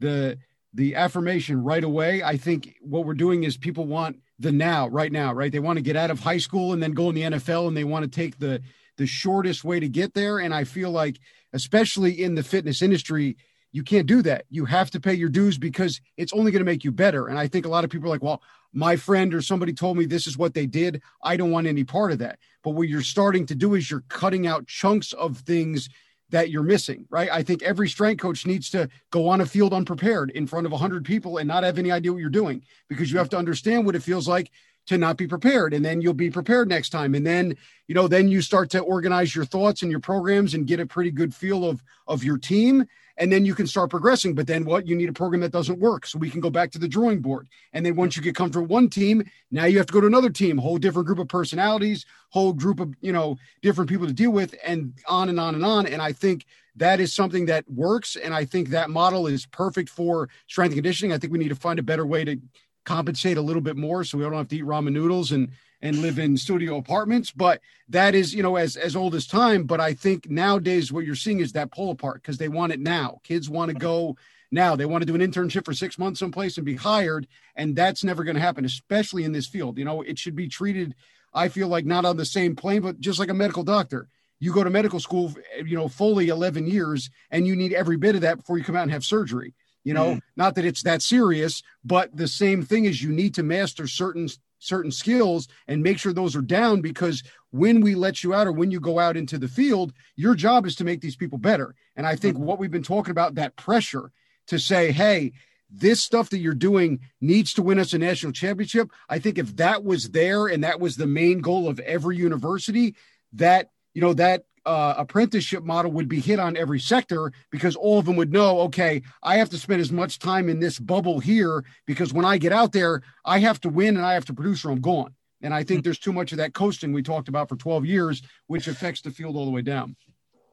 the 0.00 0.36
the 0.74 0.96
affirmation 0.96 1.64
right 1.64 1.82
away. 1.82 2.22
I 2.22 2.36
think 2.36 2.76
what 2.82 3.06
we're 3.06 3.14
doing 3.14 3.44
is 3.44 3.56
people 3.56 3.86
want 3.86 4.18
the 4.38 4.52
now, 4.52 4.86
right 4.88 5.10
now, 5.10 5.32
right? 5.32 5.50
They 5.50 5.60
want 5.60 5.78
to 5.78 5.82
get 5.82 5.96
out 5.96 6.10
of 6.10 6.20
high 6.20 6.38
school 6.38 6.72
and 6.72 6.82
then 6.82 6.92
go 6.92 7.08
in 7.08 7.14
the 7.14 7.22
NFL 7.22 7.66
and 7.68 7.76
they 7.76 7.84
want 7.84 8.04
to 8.04 8.10
take 8.10 8.38
the 8.38 8.60
the 8.96 9.06
shortest 9.06 9.64
way 9.64 9.78
to 9.80 9.88
get 9.88 10.12
there. 10.12 10.40
And 10.40 10.52
I 10.52 10.64
feel 10.64 10.90
like, 10.90 11.20
especially 11.52 12.20
in 12.22 12.34
the 12.34 12.42
fitness 12.42 12.82
industry, 12.82 13.36
you 13.70 13.84
can't 13.84 14.08
do 14.08 14.22
that. 14.22 14.44
You 14.50 14.64
have 14.64 14.90
to 14.90 15.00
pay 15.00 15.14
your 15.14 15.28
dues 15.28 15.56
because 15.56 16.00
it's 16.16 16.32
only 16.32 16.50
going 16.50 16.64
to 16.64 16.70
make 16.70 16.82
you 16.82 16.90
better. 16.90 17.28
And 17.28 17.38
I 17.38 17.46
think 17.46 17.64
a 17.64 17.68
lot 17.68 17.84
of 17.84 17.90
people 17.90 18.08
are 18.08 18.10
like, 18.10 18.22
well, 18.22 18.42
my 18.72 18.96
friend 18.96 19.34
or 19.34 19.42
somebody 19.42 19.72
told 19.72 19.96
me 19.96 20.04
this 20.04 20.26
is 20.26 20.36
what 20.36 20.54
they 20.54 20.66
did. 20.66 21.02
I 21.22 21.36
don't 21.36 21.50
want 21.50 21.66
any 21.66 21.84
part 21.84 22.12
of 22.12 22.18
that. 22.18 22.38
But 22.62 22.70
what 22.70 22.88
you're 22.88 23.02
starting 23.02 23.46
to 23.46 23.54
do 23.54 23.74
is 23.74 23.90
you're 23.90 24.04
cutting 24.08 24.46
out 24.46 24.66
chunks 24.66 25.12
of 25.12 25.38
things 25.38 25.88
that 26.30 26.50
you're 26.50 26.62
missing, 26.62 27.06
right? 27.08 27.30
I 27.32 27.42
think 27.42 27.62
every 27.62 27.88
strength 27.88 28.20
coach 28.20 28.46
needs 28.46 28.68
to 28.70 28.88
go 29.10 29.28
on 29.28 29.40
a 29.40 29.46
field 29.46 29.72
unprepared 29.72 30.30
in 30.30 30.46
front 30.46 30.66
of 30.66 30.72
100 30.72 31.04
people 31.04 31.38
and 31.38 31.48
not 31.48 31.64
have 31.64 31.78
any 31.78 31.90
idea 31.90 32.12
what 32.12 32.20
you're 32.20 32.28
doing 32.28 32.62
because 32.88 33.10
you 33.10 33.18
have 33.18 33.30
to 33.30 33.38
understand 33.38 33.86
what 33.86 33.94
it 33.94 34.02
feels 34.02 34.28
like 34.28 34.50
to 34.88 34.98
not 34.98 35.18
be 35.18 35.26
prepared 35.26 35.74
and 35.74 35.84
then 35.84 36.00
you'll 36.00 36.14
be 36.14 36.30
prepared 36.30 36.66
next 36.66 36.88
time 36.88 37.14
and 37.14 37.26
then 37.26 37.54
you 37.88 37.94
know 37.94 38.08
then 38.08 38.26
you 38.26 38.40
start 38.40 38.70
to 38.70 38.80
organize 38.80 39.34
your 39.34 39.44
thoughts 39.44 39.82
and 39.82 39.90
your 39.90 40.00
programs 40.00 40.54
and 40.54 40.66
get 40.66 40.80
a 40.80 40.86
pretty 40.86 41.10
good 41.10 41.34
feel 41.34 41.68
of 41.68 41.82
of 42.06 42.24
your 42.24 42.38
team 42.38 42.86
and 43.18 43.32
then 43.32 43.44
you 43.44 43.54
can 43.54 43.66
start 43.66 43.90
progressing. 43.90 44.34
But 44.34 44.46
then 44.46 44.64
what? 44.64 44.86
You 44.86 44.96
need 44.96 45.08
a 45.08 45.12
program 45.12 45.40
that 45.42 45.52
doesn't 45.52 45.78
work. 45.78 46.06
So 46.06 46.18
we 46.18 46.30
can 46.30 46.40
go 46.40 46.50
back 46.50 46.70
to 46.72 46.78
the 46.78 46.88
drawing 46.88 47.20
board. 47.20 47.48
And 47.72 47.84
then 47.84 47.96
once 47.96 48.16
you 48.16 48.22
get 48.22 48.34
comfortable 48.34 48.62
with 48.62 48.70
one 48.70 48.88
team, 48.88 49.24
now 49.50 49.64
you 49.64 49.78
have 49.78 49.86
to 49.86 49.92
go 49.92 50.00
to 50.00 50.06
another 50.06 50.30
team, 50.30 50.56
whole 50.56 50.78
different 50.78 51.06
group 51.06 51.18
of 51.18 51.28
personalities, 51.28 52.06
whole 52.30 52.52
group 52.52 52.80
of, 52.80 52.94
you 53.00 53.12
know, 53.12 53.36
different 53.60 53.90
people 53.90 54.06
to 54.06 54.12
deal 54.12 54.30
with, 54.30 54.54
and 54.64 54.94
on 55.06 55.28
and 55.28 55.40
on 55.40 55.54
and 55.54 55.64
on. 55.64 55.86
And 55.86 56.00
I 56.00 56.12
think 56.12 56.46
that 56.76 57.00
is 57.00 57.12
something 57.12 57.46
that 57.46 57.68
works. 57.68 58.14
And 58.14 58.32
I 58.32 58.44
think 58.44 58.68
that 58.68 58.88
model 58.88 59.26
is 59.26 59.46
perfect 59.46 59.90
for 59.90 60.28
strength 60.46 60.72
and 60.72 60.78
conditioning. 60.78 61.12
I 61.12 61.18
think 61.18 61.32
we 61.32 61.38
need 61.40 61.48
to 61.48 61.56
find 61.56 61.78
a 61.78 61.82
better 61.82 62.06
way 62.06 62.24
to 62.24 62.38
compensate 62.84 63.36
a 63.36 63.42
little 63.42 63.60
bit 63.60 63.76
more 63.76 64.04
so 64.04 64.16
we 64.16 64.24
don't 64.24 64.32
have 64.32 64.48
to 64.48 64.56
eat 64.56 64.64
ramen 64.64 64.92
noodles 64.92 65.32
and 65.32 65.50
and 65.80 65.98
live 65.98 66.18
in 66.18 66.36
studio 66.36 66.76
apartments 66.76 67.30
but 67.30 67.60
that 67.88 68.14
is 68.14 68.34
you 68.34 68.42
know 68.42 68.56
as 68.56 68.76
as 68.76 68.96
old 68.96 69.14
as 69.14 69.26
time. 69.26 69.64
But 69.64 69.80
i 69.80 69.94
think 69.94 70.28
nowadays 70.30 70.92
what 70.92 71.04
you're 71.04 71.14
seeing 71.14 71.40
is 71.40 71.52
that 71.52 71.72
pull 71.72 71.90
apart 71.90 72.22
because 72.22 72.38
they 72.38 72.48
want 72.48 72.72
it 72.72 72.80
now. 72.80 73.20
Kids 73.24 73.48
want 73.48 73.70
to 73.70 73.74
go 73.74 74.16
now. 74.50 74.76
They 74.76 74.86
want 74.86 75.02
to 75.02 75.06
do 75.06 75.14
an 75.14 75.20
internship 75.20 75.64
for 75.64 75.74
six 75.74 75.98
months 75.98 76.20
someplace 76.20 76.56
and 76.56 76.66
be 76.66 76.76
hired 76.76 77.26
and 77.56 77.74
that's 77.74 78.04
never 78.04 78.24
going 78.24 78.36
to 78.36 78.42
happen 78.42 78.64
especially 78.64 79.24
in 79.24 79.32
this 79.32 79.46
field. 79.46 79.78
You 79.78 79.84
know 79.84 80.02
it 80.02 80.18
should 80.18 80.36
be 80.36 80.48
treated 80.48 80.94
i 81.34 81.48
feel 81.48 81.68
like 81.68 81.84
not 81.84 82.06
on 82.06 82.16
the 82.16 82.24
same 82.24 82.56
plane 82.56 82.82
but 82.82 83.00
just 83.00 83.18
like 83.18 83.30
a 83.30 83.34
medical 83.34 83.62
doctor. 83.62 84.08
You 84.40 84.52
go 84.52 84.62
to 84.62 84.70
medical 84.70 85.00
school 85.00 85.34
you 85.64 85.76
know 85.76 85.88
fully 85.88 86.28
11 86.28 86.66
years 86.66 87.10
and 87.30 87.46
you 87.46 87.56
need 87.56 87.72
every 87.72 87.96
bit 87.96 88.14
of 88.14 88.20
that 88.22 88.38
before 88.38 88.58
you 88.58 88.64
come 88.64 88.76
out 88.76 88.82
and 88.82 88.92
have 88.92 89.04
surgery. 89.04 89.54
You 89.84 89.94
know 89.94 90.16
mm. 90.16 90.20
not 90.36 90.54
that 90.56 90.64
it's 90.64 90.82
that 90.82 91.02
serious 91.02 91.62
but 91.84 92.14
the 92.14 92.28
same 92.28 92.62
thing 92.62 92.84
is 92.84 93.02
you 93.02 93.10
need 93.10 93.34
to 93.36 93.42
master 93.42 93.86
certain 93.86 94.28
certain 94.58 94.90
skills 94.90 95.48
and 95.66 95.82
make 95.82 95.98
sure 95.98 96.12
those 96.12 96.36
are 96.36 96.42
down 96.42 96.80
because 96.80 97.22
when 97.50 97.80
we 97.80 97.94
let 97.94 98.22
you 98.22 98.34
out 98.34 98.46
or 98.46 98.52
when 98.52 98.70
you 98.70 98.80
go 98.80 98.98
out 98.98 99.16
into 99.16 99.38
the 99.38 99.48
field, 99.48 99.92
your 100.16 100.34
job 100.34 100.66
is 100.66 100.76
to 100.76 100.84
make 100.84 101.00
these 101.00 101.16
people 101.16 101.38
better. 101.38 101.74
And 101.96 102.06
I 102.06 102.16
think 102.16 102.36
mm-hmm. 102.36 102.44
what 102.44 102.58
we've 102.58 102.70
been 102.70 102.82
talking 102.82 103.10
about 103.10 103.36
that 103.36 103.56
pressure 103.56 104.10
to 104.48 104.58
say, 104.58 104.92
hey, 104.92 105.32
this 105.70 106.02
stuff 106.02 106.30
that 106.30 106.38
you're 106.38 106.54
doing 106.54 107.00
needs 107.20 107.52
to 107.54 107.62
win 107.62 107.78
us 107.78 107.92
a 107.92 107.98
national 107.98 108.32
championship. 108.32 108.90
I 109.08 109.18
think 109.18 109.38
if 109.38 109.56
that 109.56 109.84
was 109.84 110.10
there 110.10 110.46
and 110.46 110.64
that 110.64 110.80
was 110.80 110.96
the 110.96 111.06
main 111.06 111.40
goal 111.40 111.68
of 111.68 111.78
every 111.80 112.16
university, 112.16 112.94
that 113.34 113.70
you 113.92 114.00
know 114.00 114.14
that 114.14 114.44
uh, 114.68 114.94
apprenticeship 114.98 115.64
model 115.64 115.90
would 115.90 116.08
be 116.08 116.20
hit 116.20 116.38
on 116.38 116.54
every 116.54 116.78
sector 116.78 117.32
because 117.50 117.74
all 117.74 117.98
of 117.98 118.04
them 118.04 118.16
would 118.16 118.30
know, 118.30 118.60
okay, 118.60 119.00
I 119.22 119.38
have 119.38 119.48
to 119.50 119.58
spend 119.58 119.80
as 119.80 119.90
much 119.90 120.18
time 120.18 120.50
in 120.50 120.60
this 120.60 120.78
bubble 120.78 121.20
here 121.20 121.64
because 121.86 122.12
when 122.12 122.26
I 122.26 122.36
get 122.36 122.52
out 122.52 122.72
there, 122.72 123.02
I 123.24 123.38
have 123.38 123.62
to 123.62 123.70
win 123.70 123.96
and 123.96 124.04
I 124.04 124.12
have 124.12 124.26
to 124.26 124.34
produce 124.34 124.66
or 124.66 124.70
I'm 124.70 124.82
gone. 124.82 125.14
And 125.40 125.54
I 125.54 125.64
think 125.64 125.80
hmm. 125.80 125.84
there's 125.84 125.98
too 125.98 126.12
much 126.12 126.32
of 126.32 126.38
that 126.38 126.52
coasting 126.52 126.92
we 126.92 127.02
talked 127.02 127.28
about 127.28 127.48
for 127.48 127.56
12 127.56 127.86
years, 127.86 128.20
which 128.46 128.68
affects 128.68 129.00
the 129.00 129.10
field 129.10 129.36
all 129.36 129.46
the 129.46 129.50
way 129.50 129.62
down. 129.62 129.96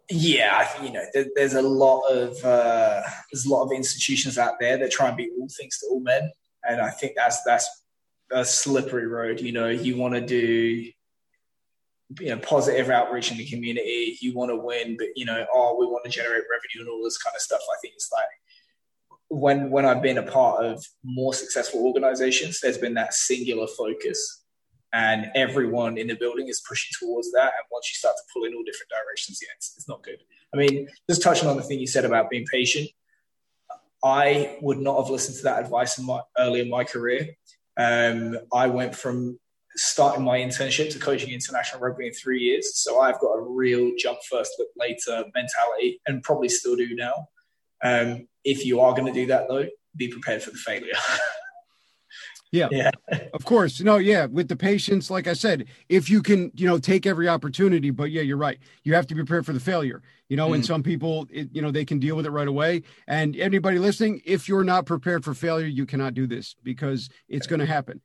Yeah, 0.10 0.56
I 0.56 0.64
think, 0.64 0.86
you 0.86 0.94
know, 0.94 1.26
there's 1.36 1.56
a 1.56 1.62
lot 1.62 2.08
of 2.10 2.38
uh, 2.46 3.02
there's 3.32 3.46
a 3.46 3.50
lot 3.50 3.64
of 3.64 3.72
institutions 3.72 4.38
out 4.38 4.60
there 4.60 4.78
that 4.78 4.92
try 4.92 5.08
and 5.08 5.18
be 5.18 5.32
all 5.38 5.50
things 5.60 5.80
to 5.80 5.88
all 5.88 6.00
men, 6.00 6.32
and 6.64 6.80
I 6.80 6.92
think 6.92 7.14
that's 7.16 7.42
that's 7.42 7.68
a 8.30 8.46
slippery 8.46 9.08
road. 9.08 9.42
You 9.42 9.52
know, 9.52 9.68
you 9.68 9.98
want 9.98 10.14
to 10.14 10.22
do 10.22 10.92
you 12.20 12.30
know 12.30 12.38
positive 12.38 12.90
outreach 12.90 13.32
in 13.32 13.38
the 13.38 13.46
community 13.46 14.18
you 14.22 14.34
want 14.34 14.52
to 14.52 14.56
win 14.56 14.96
but 14.96 15.08
you 15.16 15.26
know 15.26 15.46
oh 15.54 15.76
we 15.80 15.88
want 15.88 16.04
to 16.04 16.10
generate 16.10 16.44
revenue 16.52 16.82
and 16.82 16.90
all 16.90 17.04
this 17.04 17.18
kind 17.18 17.36
of 17.36 17.42
stuff. 17.42 17.62
I 17.62 17.78
think 17.82 17.96
it's 17.96 18.12
like 18.12 18.26
when 19.30 19.72
when 19.72 19.86
i've 19.86 20.04
been 20.04 20.20
a 20.20 20.24
part 20.24 20.64
of 20.64 20.86
more 21.04 21.34
successful 21.34 21.84
organizations 21.84 22.60
there's 22.62 22.78
been 22.78 22.94
that 22.94 23.12
singular 23.14 23.66
focus 23.66 24.44
and 24.94 25.26
everyone 25.36 25.98
in 25.98 26.08
the 26.08 26.16
building 26.16 26.48
is 26.48 26.64
pushing 26.66 26.90
towards 26.98 27.30
that. 27.34 27.52
And 27.58 27.66
once 27.70 27.92
you 27.92 27.96
start 27.96 28.16
to 28.16 28.24
pull 28.34 28.46
in 28.46 28.54
all 28.54 28.64
different 28.64 28.90
directions 28.90 29.40
yeah 29.42 29.50
it's, 29.58 29.74
it's 29.78 29.90
not 29.90 30.04
good. 30.04 30.20
I 30.54 30.58
mean 30.58 30.88
just 31.10 31.22
touching 31.22 31.50
on 31.50 31.58
the 31.58 31.64
thing 31.64 31.80
you 31.80 31.88
said 31.88 32.06
about 32.06 32.30
being 32.30 32.46
patient 32.52 32.90
i 34.04 34.58
would 34.62 34.78
not 34.78 35.02
have 35.02 35.10
listened 35.10 35.38
to 35.38 35.44
that 35.44 35.64
advice 35.64 35.98
in 35.98 36.06
my 36.06 36.22
early 36.38 36.62
in 36.62 36.70
my 36.70 36.84
career. 36.84 37.36
Um, 37.78 38.38
i 38.54 38.68
went 38.68 38.96
from 38.96 39.40
starting 39.76 40.24
my 40.24 40.40
internship 40.40 40.92
to 40.92 41.00
coaching 41.00 41.32
international 41.32 41.82
rugby 41.82 42.08
in 42.08 42.14
three 42.14 42.40
years. 42.40 42.78
So 42.78 43.00
I've 43.02 43.20
got 43.20 43.34
a 43.34 43.42
real 43.42 43.92
jump 43.98 44.20
first, 44.30 44.54
look 44.58 44.70
later 44.78 45.26
mentality, 45.36 46.02
and 46.08 46.24
probably 46.24 46.50
still 46.50 46.76
do 46.76 46.96
now. 46.96 47.28
Um, 47.84 48.28
if 48.44 48.66
you 48.66 48.80
are 48.80 48.94
going 48.94 49.06
to 49.06 49.14
do 49.14 49.28
that, 49.28 49.48
though, 49.48 49.66
be 49.96 50.08
prepared 50.08 50.42
for 50.42 50.52
the 50.52 50.58
failure. 50.58 50.94
yeah, 52.52 52.68
yeah, 52.72 52.92
of 53.34 53.44
course. 53.44 53.82
No, 53.82 53.98
yeah, 53.98 54.26
with 54.26 54.48
the 54.48 54.56
patience, 54.56 55.10
like 55.10 55.28
I 55.28 55.34
said, 55.34 55.66
if 55.90 56.10
you 56.10 56.22
can, 56.22 56.52
you 56.56 56.68
know, 56.68 56.78
take 56.78 57.06
every 57.06 57.28
opportunity. 57.28 57.90
But 57.90 58.12
yeah, 58.12 58.22
you're 58.22 58.38
right. 58.38 58.60
You 58.84 58.94
have 58.94 59.08
to 59.08 59.16
be 59.16 59.22
prepared 59.22 59.46
for 59.46 59.54
the 59.54 59.60
failure. 59.60 60.02
You 60.30 60.38
know, 60.38 60.50
mm. 60.50 60.56
and 60.56 60.66
some 60.66 60.84
people, 60.84 61.28
it, 61.30 61.50
you 61.52 61.62
know, 61.62 61.70
they 61.70 61.86
can 61.86 62.00
deal 62.00 62.16
with 62.16 62.26
it 62.26 62.32
right 62.32 62.48
away. 62.48 62.84
And 63.08 63.36
anybody 63.36 63.78
listening, 63.78 64.22
if 64.26 64.48
you're 64.48 64.64
not 64.64 64.86
prepared 64.86 65.24
for 65.24 65.34
failure, 65.34 65.68
you 65.68 65.86
cannot 65.86 66.14
do 66.14 66.28
this 66.28 66.56
because 66.64 67.10
it's 67.28 67.46
going 67.46 67.60
to 67.60 67.66
happen 67.66 68.02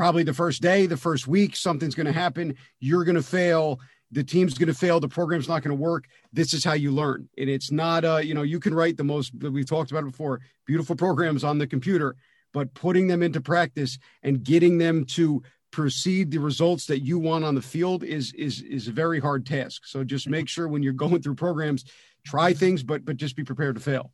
probably 0.00 0.22
the 0.22 0.32
first 0.32 0.62
day, 0.62 0.86
the 0.86 0.96
first 0.96 1.26
week, 1.26 1.54
something's 1.54 1.94
going 1.94 2.06
to 2.06 2.12
happen. 2.12 2.56
You're 2.78 3.04
going 3.04 3.16
to 3.16 3.22
fail. 3.22 3.80
The 4.10 4.24
team's 4.24 4.56
going 4.56 4.68
to 4.68 4.74
fail. 4.74 4.98
The 4.98 5.08
program's 5.08 5.46
not 5.46 5.62
going 5.62 5.76
to 5.76 5.82
work. 5.82 6.06
This 6.32 6.54
is 6.54 6.64
how 6.64 6.72
you 6.72 6.90
learn. 6.90 7.28
And 7.36 7.50
it's 7.50 7.70
not, 7.70 8.06
uh, 8.06 8.16
you 8.16 8.32
know, 8.32 8.40
you 8.40 8.60
can 8.60 8.72
write 8.72 8.96
the 8.96 9.04
most, 9.04 9.30
we've 9.34 9.68
talked 9.68 9.90
about 9.90 10.04
it 10.04 10.12
before, 10.12 10.40
beautiful 10.66 10.96
programs 10.96 11.44
on 11.44 11.58
the 11.58 11.66
computer, 11.66 12.16
but 12.54 12.72
putting 12.72 13.08
them 13.08 13.22
into 13.22 13.42
practice 13.42 13.98
and 14.22 14.42
getting 14.42 14.78
them 14.78 15.04
to 15.04 15.42
proceed 15.70 16.30
the 16.30 16.38
results 16.38 16.86
that 16.86 17.00
you 17.00 17.18
want 17.18 17.44
on 17.44 17.54
the 17.54 17.60
field 17.60 18.02
is 18.02 18.32
is 18.32 18.62
is 18.62 18.88
a 18.88 18.92
very 18.92 19.20
hard 19.20 19.44
task. 19.44 19.82
So 19.84 20.02
just 20.02 20.30
make 20.30 20.48
sure 20.48 20.66
when 20.66 20.82
you're 20.82 20.94
going 20.94 21.20
through 21.20 21.34
programs, 21.34 21.84
try 22.24 22.54
things, 22.54 22.82
but 22.82 23.04
but 23.04 23.18
just 23.18 23.36
be 23.36 23.44
prepared 23.44 23.74
to 23.74 23.82
fail. 23.82 24.12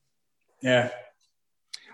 Yeah, 0.62 0.90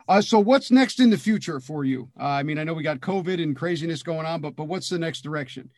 uh, 0.09 0.21
so 0.21 0.39
what's 0.39 0.71
next 0.71 1.01
in 1.01 1.11
the 1.11 1.19
future 1.19 1.61
for 1.61 1.85
you? 1.85 2.09
Uh, 2.19 2.25
I 2.25 2.43
mean, 2.43 2.59
I 2.59 2.65
know 2.65 2.75
we 2.75 2.83
got 2.83 3.01
COVID 3.01 3.43
and 3.43 3.57
craziness 3.57 4.03
going 4.03 4.27
on, 4.27 4.41
but 4.41 4.57
but 4.57 4.65
what's 4.65 4.89
the 4.89 4.99
next 4.99 5.23
direction? 5.23 5.71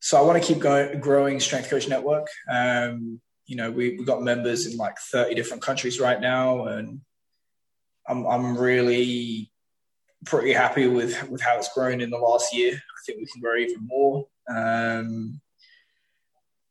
so 0.00 0.18
I 0.18 0.22
want 0.22 0.42
to 0.42 0.46
keep 0.46 0.62
going, 0.62 0.98
growing 0.98 1.38
Strength 1.38 1.70
Coach 1.70 1.88
Network. 1.88 2.26
Um, 2.50 3.20
you 3.46 3.56
know, 3.56 3.70
we 3.70 3.96
we 3.98 4.04
got 4.04 4.22
members 4.22 4.66
in 4.66 4.76
like 4.76 4.98
30 4.98 5.34
different 5.34 5.62
countries 5.62 6.00
right 6.00 6.20
now, 6.20 6.64
and 6.66 7.00
I'm 8.08 8.26
I'm 8.26 8.56
really 8.56 9.52
pretty 10.24 10.52
happy 10.52 10.86
with 10.86 11.28
with 11.28 11.42
how 11.42 11.58
it's 11.58 11.72
grown 11.74 12.00
in 12.00 12.10
the 12.10 12.18
last 12.18 12.54
year. 12.54 12.72
I 12.72 13.00
think 13.04 13.18
we 13.18 13.26
can 13.26 13.42
grow 13.42 13.56
even 13.56 13.86
more. 13.86 14.26
Um, 14.48 15.40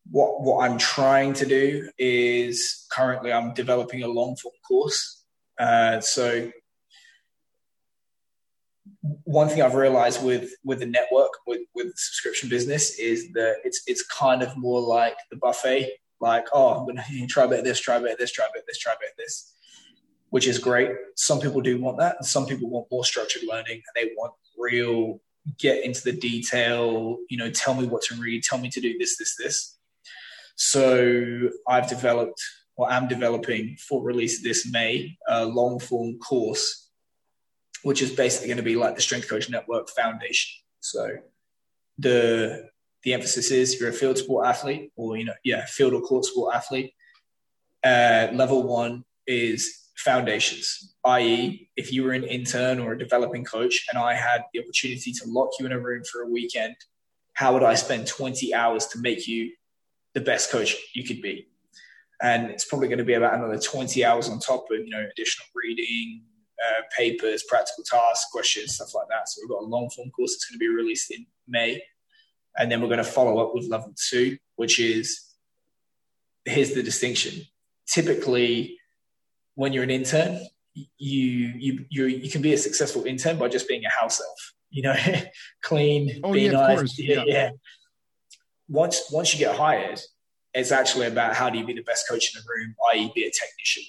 what 0.10 0.42
what 0.42 0.68
I'm 0.68 0.80
trying 0.80 1.34
to 1.34 1.46
do 1.46 1.88
is 2.00 2.88
currently 2.92 3.32
I'm 3.32 3.54
developing 3.54 4.02
a 4.02 4.08
long 4.08 4.36
form 4.38 4.56
course. 4.68 5.19
Uh, 5.60 6.00
so 6.00 6.52
one 9.24 9.48
thing 9.48 9.62
I've 9.62 9.76
realized 9.76 10.24
with 10.24 10.52
with 10.64 10.80
the 10.80 10.86
network 10.86 11.32
with 11.48 11.62
with 11.76 11.88
the 11.88 11.94
subscription 11.96 12.50
business 12.50 12.98
is 13.00 13.32
that 13.34 13.58
it's 13.64 13.82
it's 13.88 14.06
kind 14.06 14.42
of 14.42 14.58
more 14.58 14.82
like 14.82 15.18
the 15.32 15.38
buffet. 15.38 15.92
Like, 16.22 16.48
oh, 16.54 16.70
I'm 16.70 16.88
gonna 16.88 17.06
try 17.28 17.46
a 17.46 17.48
bit 17.48 17.60
of 17.60 17.66
this, 17.66 17.80
try 17.80 17.98
a 17.98 18.02
bit 18.02 18.14
of 18.14 18.18
this, 18.18 18.32
try 18.32 18.46
a 18.46 18.54
bit 18.54 18.62
of 18.62 18.68
this, 18.68 18.80
try 18.80 18.94
a 18.94 19.00
bit 19.00 19.12
of 19.12 19.18
this, 19.18 19.56
which 20.30 20.48
is 20.48 20.58
great. 20.58 20.90
Some 21.16 21.40
people 21.40 21.62
do 21.62 21.80
want 21.80 21.98
that, 22.00 22.18
and 22.18 22.26
some 22.26 22.46
people 22.46 22.70
want 22.70 22.88
more 22.92 23.06
structured 23.06 23.44
learning, 23.48 23.82
and 23.82 23.96
they 23.96 24.12
want 24.18 24.34
real 24.58 25.22
get 25.58 25.84
into 25.84 26.04
the 26.04 26.12
detail. 26.12 27.18
You 27.30 27.38
know, 27.38 27.50
tell 27.50 27.74
me 27.74 27.88
what 27.88 28.02
to 28.04 28.16
read, 28.16 28.44
tell 28.44 28.60
me 28.60 28.70
to 28.70 28.82
do 28.82 28.98
this, 28.98 29.18
this, 29.18 29.36
this. 29.38 29.78
So 30.56 31.50
I've 31.68 31.88
developed 31.88 32.42
or 32.80 32.90
am 32.90 33.10
developing 33.10 33.76
for 33.76 34.02
release 34.02 34.42
this 34.42 34.66
May 34.72 35.18
a 35.28 35.46
long 35.46 35.80
form 35.80 36.18
course, 36.20 36.90
which 37.84 38.02
is 38.02 38.10
basically 38.10 38.48
going 38.48 38.56
to 38.56 38.64
be 38.64 38.78
like 38.78 38.96
the 38.96 39.02
Strength 39.02 39.28
Coach 39.28 39.50
Network 39.50 39.90
Foundation. 39.90 40.62
So 40.80 41.18
the 41.98 42.70
the 43.04 43.14
emphasis 43.14 43.52
is 43.52 43.78
you're 43.78 43.90
a 43.90 43.94
field 43.94 44.18
sport 44.18 44.48
athlete 44.48 44.94
or 44.96 45.18
you 45.18 45.26
know 45.26 45.34
yeah 45.44 45.66
field 45.66 45.94
or 45.94 46.02
court 46.02 46.24
sport 46.24 46.56
athlete. 46.56 46.94
Uh, 47.84 48.30
level 48.32 48.64
one 48.64 49.04
is 49.28 49.90
foundations, 49.98 50.96
i.e., 51.04 51.70
if 51.76 51.92
you 51.92 52.04
were 52.06 52.14
an 52.14 52.24
intern 52.24 52.80
or 52.80 52.94
a 52.94 52.98
developing 52.98 53.44
coach 53.44 53.86
and 53.92 54.02
I 54.02 54.14
had 54.14 54.46
the 54.54 54.62
opportunity 54.62 55.12
to 55.12 55.28
lock 55.28 55.50
you 55.60 55.66
in 55.66 55.74
a 55.74 55.80
room 55.80 56.04
for 56.06 56.22
a 56.22 56.30
weekend, 56.30 56.76
how 57.34 57.54
would 57.54 57.64
I 57.64 57.76
spend 57.76 58.08
20 58.08 58.54
hours 58.54 58.88
to 58.88 59.00
make 59.00 59.28
you 59.28 59.52
the 60.14 60.22
best 60.22 60.52
coach 60.52 60.76
you 60.94 61.04
could 61.04 61.22
be. 61.22 61.49
And 62.22 62.50
it's 62.50 62.66
probably 62.66 62.88
going 62.88 63.00
to 63.00 63.06
be 63.06 63.14
about 63.14 63.36
another 63.36 63.58
20 63.58 64.04
hours 64.04 64.30
on 64.30 64.40
top 64.40 64.66
of, 64.72 64.80
you 64.80 64.90
know, 64.90 65.06
additional 65.12 65.48
reading, 65.56 66.24
uh, 66.62 66.82
papers, 66.96 67.44
practical 67.48 67.84
tasks, 67.84 68.30
questions, 68.32 68.76
stuff 68.76 68.94
like 68.94 69.08
that. 69.10 69.30
So 69.30 69.42
we've 69.42 69.50
got 69.50 69.62
a 69.64 69.66
long 69.66 69.90
form 69.90 70.10
course 70.12 70.34
that's 70.34 70.46
going 70.46 70.56
to 70.56 70.60
be 70.60 70.68
released 70.68 71.12
in 71.12 71.26
May. 71.48 71.82
And 72.58 72.70
then 72.70 72.82
we're 72.82 72.88
going 72.88 72.98
to 72.98 73.04
follow 73.06 73.40
up 73.40 73.56
with 73.56 73.70
level 73.70 73.94
two, 74.10 74.38
which 74.58 74.80
is 74.80 75.34
here's 76.44 76.74
the 76.74 76.84
distinction. 76.84 77.44
Typically, 77.88 78.78
when 79.56 79.72
you're 79.72 79.84
an 79.84 79.90
intern, 79.90 80.46
you 80.74 81.54
you 81.58 81.86
you 81.90 82.06
you 82.06 82.30
can 82.30 82.42
be 82.42 82.54
a 82.54 82.58
successful 82.58 83.06
intern 83.06 83.38
by 83.38 83.48
just 83.48 83.68
being 83.68 83.86
a 83.86 83.90
house 83.90 84.20
elf. 84.22 84.54
You 84.70 84.84
know, 84.84 84.96
clean, 85.62 86.20
oh, 86.24 86.34
be 86.34 86.42
yeah, 86.42 86.52
nice. 86.52 87.00
Yeah, 87.00 87.16
yeah. 87.16 87.24
yeah 87.26 87.50
once 88.70 89.12
once 89.12 89.34
you 89.34 89.40
get 89.40 89.56
hired, 89.56 90.00
it's 90.54 90.72
actually 90.72 91.08
about 91.08 91.36
how 91.36 91.50
do 91.50 91.58
you 91.58 91.66
be 91.66 91.74
the 91.74 91.84
best 91.84 92.08
coach 92.10 92.36
in 92.36 92.42
the 92.42 92.48
room, 92.48 92.76
i.e., 92.94 93.12
be 93.14 93.24
a 93.24 93.32
technician. 93.32 93.84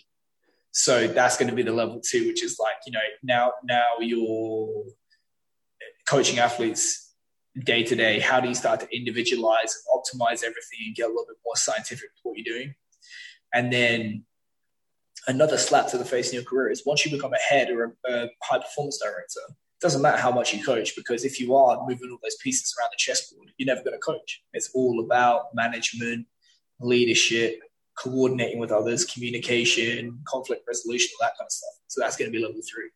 So 0.72 1.08
that's 1.08 1.36
going 1.36 1.48
to 1.48 1.54
be 1.54 1.62
the 1.62 1.72
level 1.72 2.00
two, 2.00 2.26
which 2.28 2.44
is 2.44 2.58
like 2.60 2.76
you 2.86 2.92
know 2.92 3.00
now 3.22 3.52
now 3.64 3.86
you're 4.00 4.84
coaching 6.06 6.38
athletes 6.38 7.14
day 7.64 7.82
to 7.82 7.96
day. 7.96 8.20
How 8.20 8.40
do 8.40 8.48
you 8.48 8.54
start 8.54 8.80
to 8.80 8.96
individualize 8.96 9.76
and 9.76 10.00
optimize 10.00 10.42
everything 10.42 10.80
and 10.86 10.94
get 10.94 11.06
a 11.06 11.08
little 11.08 11.26
bit 11.26 11.38
more 11.44 11.56
scientific 11.56 12.10
with 12.14 12.20
what 12.22 12.38
you're 12.38 12.56
doing? 12.56 12.74
And 13.52 13.72
then 13.72 14.24
another 15.26 15.58
slap 15.58 15.88
to 15.88 15.98
the 15.98 16.04
face 16.04 16.30
in 16.30 16.34
your 16.34 16.44
career 16.44 16.70
is 16.70 16.84
once 16.86 17.04
you 17.04 17.10
become 17.10 17.32
a 17.32 17.38
head 17.38 17.70
or 17.70 17.96
a, 18.06 18.12
a 18.12 18.28
high 18.42 18.58
performance 18.58 19.00
director, 19.02 19.40
it 19.48 19.80
doesn't 19.80 20.02
matter 20.02 20.18
how 20.18 20.30
much 20.30 20.54
you 20.54 20.62
coach 20.62 20.94
because 20.94 21.24
if 21.24 21.40
you 21.40 21.54
are 21.56 21.80
moving 21.88 22.10
all 22.10 22.18
those 22.22 22.36
pieces 22.36 22.74
around 22.78 22.90
the 22.92 22.96
chessboard, 22.98 23.50
you're 23.56 23.66
never 23.66 23.82
going 23.82 23.94
to 23.94 23.98
coach. 23.98 24.42
It's 24.52 24.70
all 24.74 25.00
about 25.04 25.54
management, 25.54 26.26
leadership, 26.80 27.60
coordinating 27.98 28.58
with 28.58 28.72
others, 28.72 29.04
communication, 29.04 30.20
conflict 30.26 30.62
resolution, 30.66 31.10
all 31.20 31.26
that 31.26 31.36
kind 31.38 31.46
of 31.46 31.52
stuff. 31.52 31.74
So 31.88 32.00
that's 32.00 32.16
going 32.16 32.30
to 32.30 32.36
be 32.36 32.42
level 32.42 32.60
three. 32.62 32.90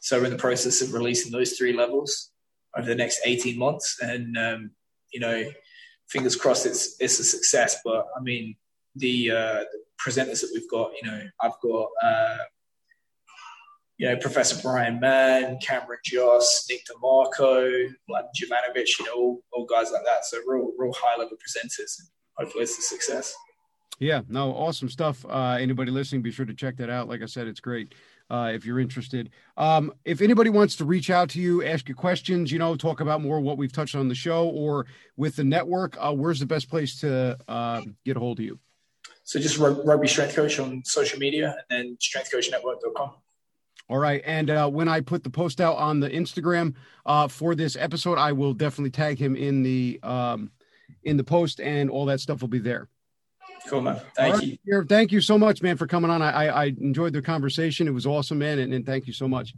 So 0.00 0.18
we're 0.18 0.26
in 0.26 0.32
the 0.32 0.38
process 0.38 0.82
of 0.82 0.92
releasing 0.92 1.32
those 1.32 1.52
three 1.52 1.72
levels 1.72 2.30
over 2.76 2.86
the 2.86 2.94
next 2.94 3.20
18 3.24 3.58
months. 3.58 3.98
And, 4.02 4.36
um, 4.36 4.70
you 5.12 5.20
know, 5.20 5.44
fingers 6.08 6.36
crossed 6.36 6.66
it's, 6.66 6.96
it's 7.00 7.18
a 7.18 7.24
success. 7.24 7.78
But 7.84 8.06
I 8.16 8.20
mean, 8.20 8.56
the, 8.96 9.30
uh, 9.30 9.64
the 9.72 9.82
presenters 10.00 10.40
that 10.42 10.50
we've 10.52 10.68
got, 10.68 10.90
you 11.00 11.10
know, 11.10 11.22
I've 11.40 11.58
got, 11.62 11.88
uh, 12.02 12.38
you 13.96 14.08
know, 14.08 14.16
Professor 14.16 14.60
Bryan 14.62 15.00
Mann, 15.00 15.58
Cameron 15.60 15.98
Josse, 16.04 16.66
Nick 16.70 16.82
DeMarco, 16.86 17.88
like 18.08 18.26
Jovanovic, 18.36 18.98
you 18.98 19.06
know, 19.06 19.14
all, 19.14 19.42
all 19.52 19.66
guys 19.66 19.90
like 19.90 20.04
that. 20.04 20.24
So 20.24 20.38
real, 20.46 20.70
real 20.78 20.92
high 20.96 21.18
level 21.18 21.36
presenters. 21.36 22.00
Hopefully 22.38 22.64
it's 22.64 22.78
a 22.78 22.82
success. 22.82 23.34
Yeah, 23.98 24.22
no, 24.28 24.52
awesome 24.52 24.88
stuff. 24.88 25.24
Uh, 25.28 25.56
anybody 25.58 25.90
listening, 25.90 26.22
be 26.22 26.30
sure 26.30 26.46
to 26.46 26.54
check 26.54 26.76
that 26.76 26.88
out. 26.88 27.08
Like 27.08 27.22
I 27.22 27.26
said, 27.26 27.48
it's 27.48 27.60
great. 27.60 27.94
Uh, 28.30 28.52
if 28.54 28.64
you're 28.64 28.78
interested, 28.78 29.30
um, 29.56 29.92
if 30.04 30.20
anybody 30.20 30.50
wants 30.50 30.76
to 30.76 30.84
reach 30.84 31.10
out 31.10 31.30
to 31.30 31.40
you, 31.40 31.64
ask 31.64 31.88
you 31.88 31.94
questions, 31.94 32.52
you 32.52 32.58
know, 32.58 32.76
talk 32.76 33.00
about 33.00 33.22
more 33.22 33.40
what 33.40 33.56
we've 33.56 33.72
touched 33.72 33.96
on 33.96 34.06
the 34.06 34.14
show 34.14 34.48
or 34.50 34.86
with 35.16 35.34
the 35.36 35.44
network, 35.44 35.96
uh, 35.98 36.12
where's 36.12 36.38
the 36.38 36.46
best 36.46 36.68
place 36.68 37.00
to 37.00 37.36
uh, 37.48 37.80
get 38.04 38.16
a 38.16 38.20
hold 38.20 38.38
of 38.38 38.44
you? 38.44 38.58
So 39.24 39.40
just 39.40 39.58
rugby 39.58 40.08
strength 40.08 40.36
coach 40.36 40.58
on 40.58 40.82
social 40.84 41.18
media 41.18 41.56
and 41.70 41.88
then 41.88 41.96
strengthcoachnetwork.com. 41.96 43.12
All 43.90 43.98
right. 43.98 44.22
And 44.26 44.50
uh, 44.50 44.68
when 44.68 44.88
I 44.88 45.00
put 45.00 45.24
the 45.24 45.30
post 45.30 45.60
out 45.60 45.76
on 45.76 45.98
the 45.98 46.10
Instagram 46.10 46.74
uh, 47.06 47.28
for 47.28 47.54
this 47.54 47.76
episode, 47.76 48.18
I 48.18 48.32
will 48.32 48.52
definitely 48.52 48.90
tag 48.90 49.18
him 49.18 49.34
in 49.34 49.62
the 49.62 49.98
um, 50.02 50.50
in 51.04 51.16
the 51.16 51.24
post, 51.24 51.60
and 51.60 51.90
all 51.90 52.06
that 52.06 52.20
stuff 52.20 52.40
will 52.40 52.48
be 52.48 52.58
there. 52.58 52.88
Cool, 53.66 53.80
man. 53.82 54.00
Thank 54.16 54.34
right. 54.36 54.60
you. 54.64 54.84
Thank 54.84 55.12
you 55.12 55.20
so 55.20 55.36
much, 55.36 55.62
man, 55.62 55.76
for 55.76 55.86
coming 55.86 56.10
on. 56.10 56.22
I, 56.22 56.46
I, 56.46 56.46
I 56.46 56.64
enjoyed 56.66 57.12
the 57.12 57.22
conversation. 57.22 57.86
It 57.88 57.92
was 57.92 58.06
awesome, 58.06 58.38
man, 58.38 58.58
and, 58.58 58.72
and 58.72 58.86
thank 58.86 59.06
you 59.06 59.12
so 59.12 59.28
much. 59.28 59.54